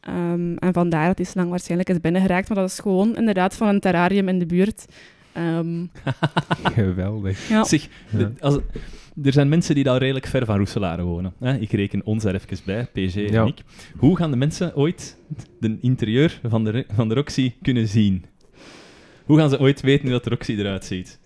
Ehm, 0.00 0.56
en 0.56 0.72
vandaar 0.72 1.06
dat 1.06 1.16
die 1.16 1.26
slang 1.26 1.50
waarschijnlijk 1.50 1.88
is 1.90 2.00
binnengeraakt. 2.00 2.48
Maar 2.48 2.58
dat 2.58 2.70
is 2.70 2.78
gewoon 2.78 3.16
inderdaad 3.16 3.54
van 3.56 3.68
een 3.68 3.80
terrarium 3.80 4.28
in 4.28 4.38
de 4.38 4.46
buurt. 4.46 4.84
Ehm, 5.32 5.84
Geweldig. 6.74 7.48
ja. 7.48 7.64
Zeg, 7.64 7.88
Ja. 8.10 8.18
de- 8.18 8.32
als, 8.40 8.58
er 9.24 9.32
zijn 9.32 9.48
mensen 9.48 9.74
die 9.74 9.84
daar 9.84 9.98
redelijk 9.98 10.26
ver 10.26 10.44
van 10.44 10.56
Roeselare 10.56 11.02
wonen. 11.02 11.32
Hè? 11.40 11.56
Ik 11.58 11.70
reken 11.72 12.04
ons 12.04 12.24
er 12.24 12.34
even 12.34 12.58
bij, 12.64 12.86
PG 12.92 13.14
Ja. 13.14 13.40
en 13.42 13.46
ik. 13.46 13.58
Hoe 13.96 14.16
gaan 14.16 14.30
de 14.30 14.36
mensen 14.36 14.76
ooit 14.76 15.16
de 15.60 15.78
interieur 15.80 16.40
van 16.48 16.64
de, 16.64 16.84
van 16.94 17.08
de 17.08 17.14
Roxy 17.14 17.52
kunnen 17.62 17.88
zien? 17.88 18.24
Hoe 19.24 19.38
gaan 19.38 19.50
ze 19.50 19.60
ooit 19.60 19.80
weten 19.80 20.02
hoe 20.02 20.12
dat 20.12 20.24
de 20.24 20.30
Roxy 20.30 20.52
eruit 20.52 20.84
ziet? 20.84 21.18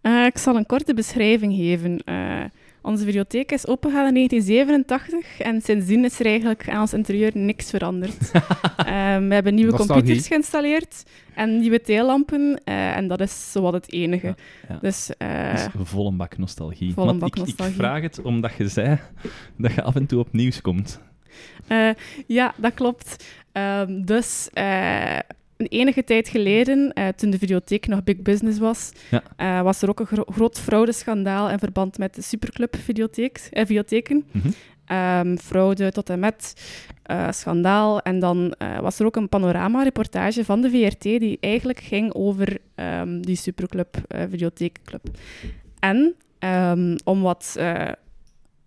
Eh, 0.00 0.24
ik 0.24 0.38
zal 0.38 0.56
een 0.56 0.66
korte 0.66 0.94
beschrijving 0.94 1.54
geven. 1.54 2.04
Eh, 2.04 2.44
onze 2.82 3.04
videotheek 3.04 3.52
is 3.52 3.66
opengegaan 3.66 4.06
in 4.06 4.14
1987 4.14 5.40
en 5.40 5.60
sindsdien 5.62 6.04
is 6.04 6.20
er 6.20 6.26
eigenlijk 6.26 6.68
aan 6.68 6.80
ons 6.80 6.92
interieur 6.92 7.30
niks 7.34 7.70
veranderd. 7.70 8.30
Ehm, 8.76 9.28
we 9.28 9.34
hebben 9.34 9.54
nieuwe 9.54 9.70
Nostalgie. 9.70 9.94
computers 10.02 10.26
geïnstalleerd 10.26 11.02
en 11.34 11.58
nieuwe 11.58 11.80
theelampen 11.80 12.60
eh, 12.64 12.96
en 12.96 13.08
dat 13.08 13.20
is 13.20 13.52
zowat 13.52 13.72
het 13.72 13.92
enige. 13.92 14.26
Ja, 14.26 14.34
ja. 14.68 14.78
Dus 14.80 15.06
Dat 15.18 15.58
is 15.58 15.66
volle 15.88 16.12
bak 16.12 16.38
nostalgie. 16.38 16.94
bak 16.94 17.14
ik, 17.14 17.24
ik 17.26 17.36
nostalgie. 17.36 17.74
vraag 17.76 18.02
het 18.02 18.22
omdat 18.22 18.52
je 18.58 18.68
zei 18.68 18.98
dat 19.58 19.72
je 19.74 19.82
af 19.82 19.94
en 19.94 20.06
toe 20.06 20.18
op 20.20 20.32
nieuws 20.32 20.60
komt. 20.60 21.00
Eh, 21.66 21.88
ja, 22.26 22.54
dat 22.56 22.74
klopt. 22.74 23.24
Ehm, 23.52 24.02
dus 24.04 24.48
eh, 24.52 25.18
een 25.56 25.66
enige 25.68 26.04
tijd 26.04 26.28
geleden, 26.28 26.92
toen 27.16 27.30
de 27.30 27.38
videotheek 27.38 27.86
nog 27.86 28.04
big 28.04 28.16
business 28.22 28.58
was, 28.58 28.92
Ja. 29.36 29.62
was 29.62 29.82
er 29.82 29.88
ook 29.88 30.00
een 30.00 30.06
gro- 30.06 30.24
groot 30.32 30.60
fraudeschandaal 30.60 31.50
in 31.50 31.58
verband 31.58 31.98
met 31.98 32.14
de 32.14 32.22
Superclub 32.22 32.76
videotheek, 32.76 33.48
videotheken. 33.52 34.24
Mhm. 34.30 34.48
Ehm, 34.86 35.36
fraude 35.36 35.92
tot 35.92 36.10
en 36.10 36.18
met 36.18 36.54
eh, 37.02 37.30
schandaal. 37.30 38.00
En 38.00 38.18
dan 38.18 38.54
eh, 38.58 38.78
was 38.78 38.98
er 38.98 39.06
ook 39.06 39.16
een 39.16 39.28
panorama-reportage 39.28 40.44
van 40.44 40.60
de 40.60 40.70
VRT 40.70 41.02
die 41.02 41.36
eigenlijk 41.40 41.80
ging 41.80 42.14
over 42.14 42.58
ehm, 42.74 43.20
die 43.20 43.36
Superclub, 43.36 43.96
eh 44.08 44.22
videotheekclub. 44.30 45.02
En 45.78 46.14
ehm, 46.38 46.96
om 47.04 47.20
wat 47.22 47.56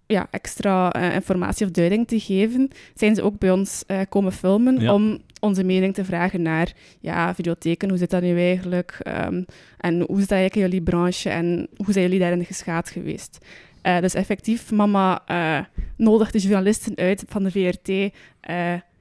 ja, 0.09 0.27
extra 0.31 0.93
informatie 0.93 1.65
of 1.65 1.71
duiding 1.71 2.07
te 2.07 2.19
geven, 2.19 2.69
zijn 2.93 3.15
ze 3.15 3.21
ook 3.21 3.37
bij 3.39 3.51
ons 3.51 3.83
komen 4.09 4.31
filmen 4.31 4.79
Ja. 4.79 4.93
om 4.93 5.17
onze 5.39 5.63
mening 5.63 5.93
te 5.93 6.05
vragen 6.05 6.41
naar 6.41 6.73
ja, 6.99 7.35
videotheken, 7.35 7.89
hoe 7.89 7.97
zit 7.97 8.09
dat 8.09 8.21
nu 8.21 8.37
eigenlijk? 8.39 8.97
Ehm, 9.01 9.43
en 9.77 9.93
hoe 9.93 10.19
zit 10.19 10.29
dat 10.29 10.37
eigenlijk 10.37 10.55
in 10.55 10.61
jullie 10.61 10.81
branche 10.81 11.29
en 11.29 11.67
hoe 11.75 11.91
zijn 11.91 12.05
jullie 12.05 12.19
daarin 12.19 12.45
geschaad 12.45 12.89
geweest? 12.89 13.37
Eh, 13.81 13.99
dus 13.99 14.13
effectief, 14.13 14.71
mama 14.71 15.21
eh 15.25 15.59
nodigt 15.97 16.33
de 16.33 16.39
journalisten 16.39 16.95
uit 16.95 17.23
van 17.27 17.43
de 17.43 17.51
VRT. 17.51 18.13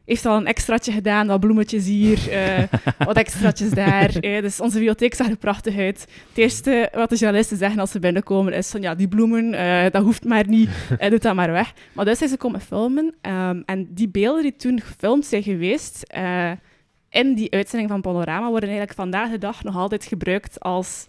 Heeft 0.06 0.26
al 0.26 0.36
een 0.36 0.46
extraatje 0.46 0.92
gedaan, 0.92 1.26
wat 1.26 1.40
bloemetjes 1.40 1.86
hier, 1.86 2.30
eh, 2.30 2.62
wat 3.06 3.16
extraatjes 3.16 3.70
daar. 3.70 4.16
eh. 4.16 4.42
dus 4.42 4.60
onze 4.60 4.74
bibliotheek 4.74 5.14
zag 5.14 5.28
er 5.28 5.36
prachtig 5.36 5.78
uit. 5.78 6.00
Het 6.28 6.38
eerste 6.38 6.88
wat 6.92 7.08
de 7.10 7.16
journalisten 7.16 7.56
zeggen 7.56 7.78
als 7.80 7.90
ze 7.90 7.98
binnenkomen 7.98 8.52
is 8.52 8.70
van 8.70 8.80
ja, 8.80 8.94
die 8.94 9.08
bloemen, 9.08 9.54
eh, 9.54 9.90
dat 9.90 10.02
hoeft 10.02 10.24
maar 10.24 10.48
niet, 10.48 10.68
eh, 10.98 11.10
doe 11.10 11.18
dat 11.18 11.34
maar 11.34 11.52
weg. 11.52 11.72
Maar 11.92 12.04
dus 12.04 12.18
zijn 12.18 12.30
ze 12.30 12.36
komen 12.36 12.60
filmen 12.60 13.14
ehm, 13.20 13.62
en 13.64 13.88
die 13.94 14.08
beelden 14.08 14.42
die 14.42 14.56
toen 14.56 14.80
gefilmd 14.80 15.26
zijn 15.26 15.42
geweest 15.42 16.14
in 17.10 17.34
die 17.34 17.52
uitzending 17.52 17.90
van 17.90 18.00
Panorama 18.00 18.48
worden 18.48 18.68
eigenlijk 18.68 18.98
vandaag 18.98 19.30
de 19.30 19.38
dag 19.38 19.62
nog 19.62 19.76
altijd 19.76 20.04
gebruikt 20.04 20.60
als 20.60 21.06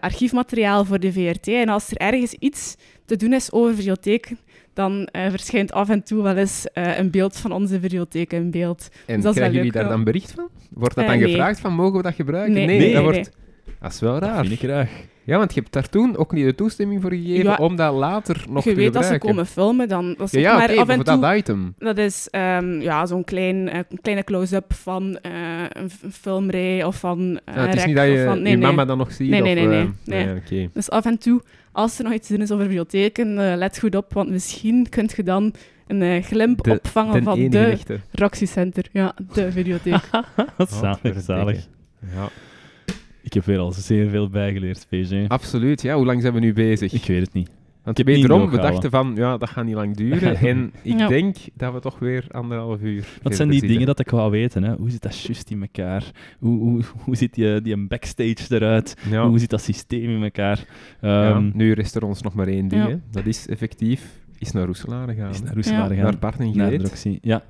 archiefmateriaal 0.00 0.84
voor 0.84 1.00
de 1.00 1.12
VRT. 1.12 1.48
En 1.48 1.68
als 1.68 1.90
er 1.90 1.96
ergens 1.96 2.32
iets 2.32 2.76
te 3.04 3.16
doen 3.16 3.32
is 3.32 3.52
over 3.52 3.74
videotheken, 3.74 4.38
dan 4.74 5.06
eh, 5.12 5.30
verschijnt 5.30 5.72
af 5.72 5.88
en 5.88 6.02
toe 6.02 6.22
wel 6.22 6.36
eens 6.36 6.66
eh, 6.72 6.98
een 6.98 7.10
beeld 7.10 7.36
van 7.36 7.52
onze 7.52 7.80
videotheek 7.80 8.32
in 8.32 8.50
beeld. 8.50 8.88
En 9.06 9.20
wel 9.22 9.32
krijgen 9.32 9.54
jullie 9.56 9.72
daar 9.72 9.88
dan 9.88 10.04
bericht 10.04 10.32
van? 10.32 10.48
Wordt 10.70 10.94
dat 10.94 11.04
Eh, 11.04 11.10
dan 11.10 11.18
nee. 11.20 11.28
gevraagd 11.30 11.60
van, 11.60 11.72
mogen 11.74 11.96
we 11.96 12.02
dat 12.02 12.14
gebruiken? 12.14 12.52
Nee. 12.54 12.66
nee, 12.66 12.78
Nee, 12.78 12.92
dat 12.92 13.02
nee, 13.02 13.12
wordt... 13.12 13.30
Dat 13.80 13.92
is 13.92 14.00
wel 14.00 14.12
Dat 14.20 14.22
raar. 14.22 14.40
vind 14.46 14.52
ik 14.62 14.68
graag. 14.70 14.90
Ja, 15.24 15.38
want 15.38 15.54
je 15.54 15.60
hebt 15.60 15.72
daar 15.72 15.88
toen 15.88 16.16
ook 16.16 16.32
niet 16.32 16.44
de 16.44 16.54
toestemming 16.54 17.00
voor 17.02 17.10
gegeven 17.10 17.44
Ja. 17.44 17.56
om 17.56 17.76
dat 17.76 17.94
later 17.94 18.44
nog 18.48 18.64
je 18.64 18.70
te 18.70 18.76
weet 18.76 18.92
dat 18.92 19.04
ze 19.04 19.12
gebruiken. 19.12 19.28
komen 19.28 19.46
filmen, 19.46 19.88
dan 19.88 20.04
Ja, 20.04 20.14
ook 20.18 20.30
ja 20.30 20.56
maar 20.56 20.78
af 20.78 20.88
en 20.88 21.04
toe... 21.04 21.18
dat 21.20 21.36
item. 21.36 21.74
Dat 21.78 21.98
is 21.98 22.28
ehm, 22.30 22.80
ja, 22.80 23.06
zo'n 23.06 23.24
klein, 23.24 23.68
eh, 23.68 23.80
kleine 24.02 24.24
close-up 24.24 24.72
van 24.72 25.18
eh, 25.22 25.32
een, 25.68 25.90
filmrij 26.12 26.84
of 26.84 26.96
van 26.96 27.40
eh, 27.44 27.54
Ja, 27.54 27.66
het 27.66 27.74
is 27.76 27.84
niet 27.84 27.96
dat 27.96 28.04
of 28.06 28.10
je 28.12 28.24
van... 28.24 28.42
Nee, 28.42 28.50
je 28.52 28.56
nee. 28.58 28.66
mama 28.66 28.84
dan 28.84 28.98
nog 28.98 29.12
ziet. 29.12 29.30
Nee, 29.30 29.40
nee, 29.42 29.52
of, 29.64 29.70
nee, 29.70 29.90
nee, 30.04 30.40
nee. 30.50 30.70
Dus 30.72 30.90
af 30.90 31.04
en 31.04 31.18
toe, 31.18 31.42
als 31.72 31.98
er 31.98 32.04
nog 32.04 32.12
iets 32.12 32.26
te 32.26 32.32
doen 32.34 32.42
is 32.42 32.50
over 32.50 32.64
bibliotheken, 32.64 33.50
eh, 33.50 33.56
let 33.56 33.78
goed 33.78 33.94
op, 33.94 34.12
want 34.12 34.30
misschien 34.30 34.88
kunt 34.88 35.12
je 35.16 35.22
dan 35.22 35.54
een 35.86 36.22
glimp 36.22 36.62
De- 36.64 36.70
opvangen 36.70 37.22
van 37.22 37.48
de 37.48 37.58
echte. 37.64 38.00
Roxy 38.12 38.46
Center. 38.46 38.84
Ja, 38.92 39.14
de 39.34 39.52
videotheek. 39.52 40.08
Wat 40.56 40.70
zalig, 40.82 41.20
zalig. 41.20 41.66
Ja, 42.14 42.28
Ik 43.24 43.32
heb 43.32 43.44
weer 43.44 43.58
al 43.58 43.72
zeer 43.72 44.08
veel 44.08 44.28
bijgeleerd, 44.28 44.86
PG. 44.88 45.28
absoluut. 45.28 45.82
Ja, 45.82 45.96
hoe 45.96 46.04
lang 46.06 46.20
zijn 46.22 46.34
we 46.34 46.40
nu 46.40 46.52
bezig? 46.52 46.92
Ik 46.92 47.04
weet 47.04 47.20
het 47.20 47.32
niet. 47.32 47.50
Want 47.82 47.98
heb 47.98 48.06
niet 48.06 48.16
wederom, 48.16 48.50
we 48.50 48.56
dachten 48.56 48.90
van, 48.90 49.12
ja, 49.16 49.36
dat 49.36 49.50
gaat 49.50 49.64
niet 49.64 49.74
lang 49.74 49.96
duren. 49.96 50.36
en 50.50 50.72
ik 50.82 50.98
Ja. 50.98 51.08
denk 51.08 51.36
dat 51.56 51.72
we 51.72 51.80
toch 51.80 51.98
weer 51.98 52.26
anderhalf 52.30 52.80
uur 52.82 53.06
Wat 53.22 53.34
zijn 53.34 53.48
die 53.48 53.58
zitten. 53.58 53.72
dingen 53.72 53.86
dat 53.86 54.00
ik 54.00 54.10
wou 54.10 54.30
weten? 54.30 54.62
Hè? 54.62 54.74
Hoe 54.74 54.90
zit 54.90 55.02
dat 55.02 55.20
juist 55.20 55.50
in 55.50 55.60
elkaar? 55.62 56.10
Hoe, 56.38 56.58
hoe, 56.58 56.82
hoe 57.04 57.16
ziet 57.16 57.34
die, 57.34 57.60
die 57.60 57.72
een 57.72 57.88
backstage 57.88 58.36
eruit? 58.48 58.96
Ja. 59.10 59.28
Hoe 59.28 59.38
zit 59.38 59.50
dat 59.50 59.60
systeem 59.60 60.10
in 60.10 60.22
elkaar? 60.22 60.64
Ja, 61.00 61.30
Ehm 61.30 61.50
nu 61.54 61.72
rest 61.72 61.94
er 61.96 62.04
ons 62.04 62.22
nog 62.22 62.34
maar 62.34 62.46
één 62.46 62.68
ding. 62.68 62.82
Ja. 62.82 62.88
Hè. 62.88 62.96
Dat 63.10 63.26
is 63.26 63.48
effectief 63.48 64.22
is 64.38 64.52
naar 64.52 64.64
Roeselare 64.66 65.14
gaan. 65.14 65.30
is 65.30 65.42
naar. 65.42 65.54
Roeselare 65.54 65.88
Ja. 65.94 66.00
gaan. 66.00 66.10
Naar 66.10 66.18
Bart 66.18 66.38
en. 66.38 67.18
Ja. 67.22 67.42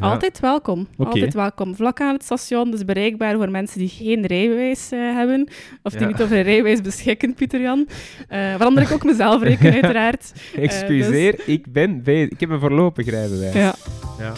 Ja. 0.00 0.10
Altijd 0.10 0.40
welkom. 0.40 0.86
Altijd 0.96 1.34
welkom. 1.34 1.74
Vlak 1.74 2.00
aan 2.00 2.12
het 2.14 2.22
station, 2.24 2.70
dus 2.70 2.84
bereikbaar 2.84 3.36
voor 3.36 3.50
mensen 3.50 3.78
die 3.78 3.88
geen 3.88 4.26
rijbewijs 4.26 4.90
eh, 4.92 4.98
hebben. 4.98 5.48
Of 5.82 5.92
die 5.92 6.00
Ja. 6.00 6.06
niet 6.06 6.22
over 6.22 6.36
een 6.36 6.42
rijbewijs 6.42 6.80
beschikken, 6.80 7.34
Pieter 7.34 7.60
Jan. 7.60 7.88
Eh 8.28 8.38
waaronder 8.38 8.82
ik 8.82 8.92
ook 8.92 9.04
mezelf 9.04 9.42
reken, 9.42 9.72
uiteraard. 9.82 10.32
Excuseer, 10.56 11.40
ik 11.46 11.72
ben. 11.72 12.02
Ik 12.04 12.40
heb 12.40 12.50
een 12.50 12.60
voorlopig 12.60 13.08
rijbewijs. 13.10 13.54
Ja, 13.54 13.74
Ja. 14.18 14.32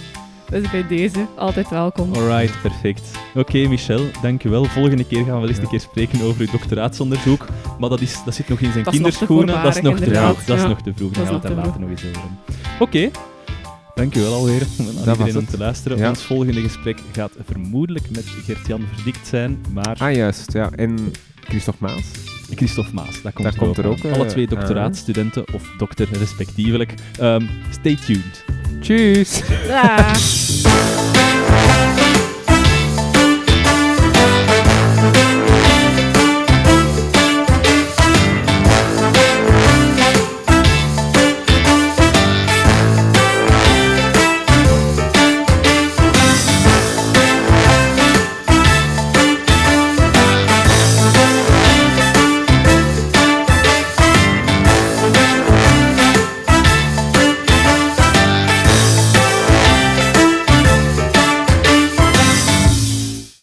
dus 0.50 0.70
bij 0.70 0.86
deze, 0.86 1.26
altijd 1.36 1.68
welkom. 1.68 2.14
Alright, 2.14 2.62
perfect. 2.62 3.10
Oké, 3.34 3.68
Michel, 3.68 4.04
dankjewel. 4.22 4.64
Volgende 4.64 5.06
keer 5.06 5.24
gaan 5.24 5.34
we 5.34 5.40
wel 5.40 5.48
eens 5.48 5.56
Ja. 5.56 5.62
een 5.62 5.68
keer 5.68 5.80
spreken 5.80 6.20
over 6.22 6.40
uw 6.40 6.50
doctoraatsonderzoek. 6.50 7.46
Maar 7.78 7.88
dat, 7.88 8.00
is, 8.00 8.24
dat 8.24 8.34
zit 8.34 8.48
nog 8.48 8.60
in 8.60 8.72
zijn 8.72 8.84
Dat 8.84 8.92
is 8.92 9.00
kinderschoenen. 9.00 9.62
Dat 9.62 9.76
is 9.76 9.82
nog 9.82 9.98
te 9.98 10.04
vroeg. 10.14 10.44
Dat 10.44 10.56
is 10.58 10.64
nog 10.64 10.82
te 10.82 10.92
vroeg. 10.96 11.12
Dat 11.12 11.24
Daar 11.26 11.32
gaan 11.32 11.40
we 11.42 11.48
het 11.48 11.56
later 11.66 11.80
nog 11.80 11.90
eens 11.90 12.04
over. 12.04 12.28
Oké. 12.78 13.10
Dankjewel 13.94 14.32
alweer 14.34 14.62
aan 14.78 14.84
was 14.86 14.96
iedereen 14.96 15.34
om 15.36 15.40
het. 15.40 15.50
te 15.50 15.58
luisteren. 15.58 15.98
Ja. 15.98 16.08
Ons 16.08 16.22
volgende 16.22 16.60
gesprek 16.60 16.98
gaat 17.12 17.32
vermoedelijk 17.46 18.10
met 18.10 18.24
Gert-Jan 18.44 18.82
Verdikt 18.94 19.26
zijn, 19.26 19.60
maar 19.72 19.96
Ah, 19.98 20.14
juist. 20.14 20.52
Ja. 20.52 20.70
En 20.70 21.12
Christophe 21.40 21.84
Maas. 21.84 22.04
Christophe 22.54 22.94
Maas, 22.94 23.22
dat 23.22 23.32
komt, 23.32 23.44
Daar 23.44 23.52
er, 23.52 23.58
komt 23.58 23.70
ook 23.70 23.76
er 23.78 23.84
aan. 23.84 23.90
ook, 23.90 24.04
eh, 24.04 24.12
Alle 24.12 24.26
twee 24.26 24.48
aan. 24.48 24.54
doctoraatstudenten 24.54 25.52
of 25.54 25.62
dokter 25.78 26.08
respectievelijk. 26.18 26.94
Ehm, 27.18 27.46
stay 27.70 27.96
tuned. 28.06 28.44
Tjus! 28.80 29.42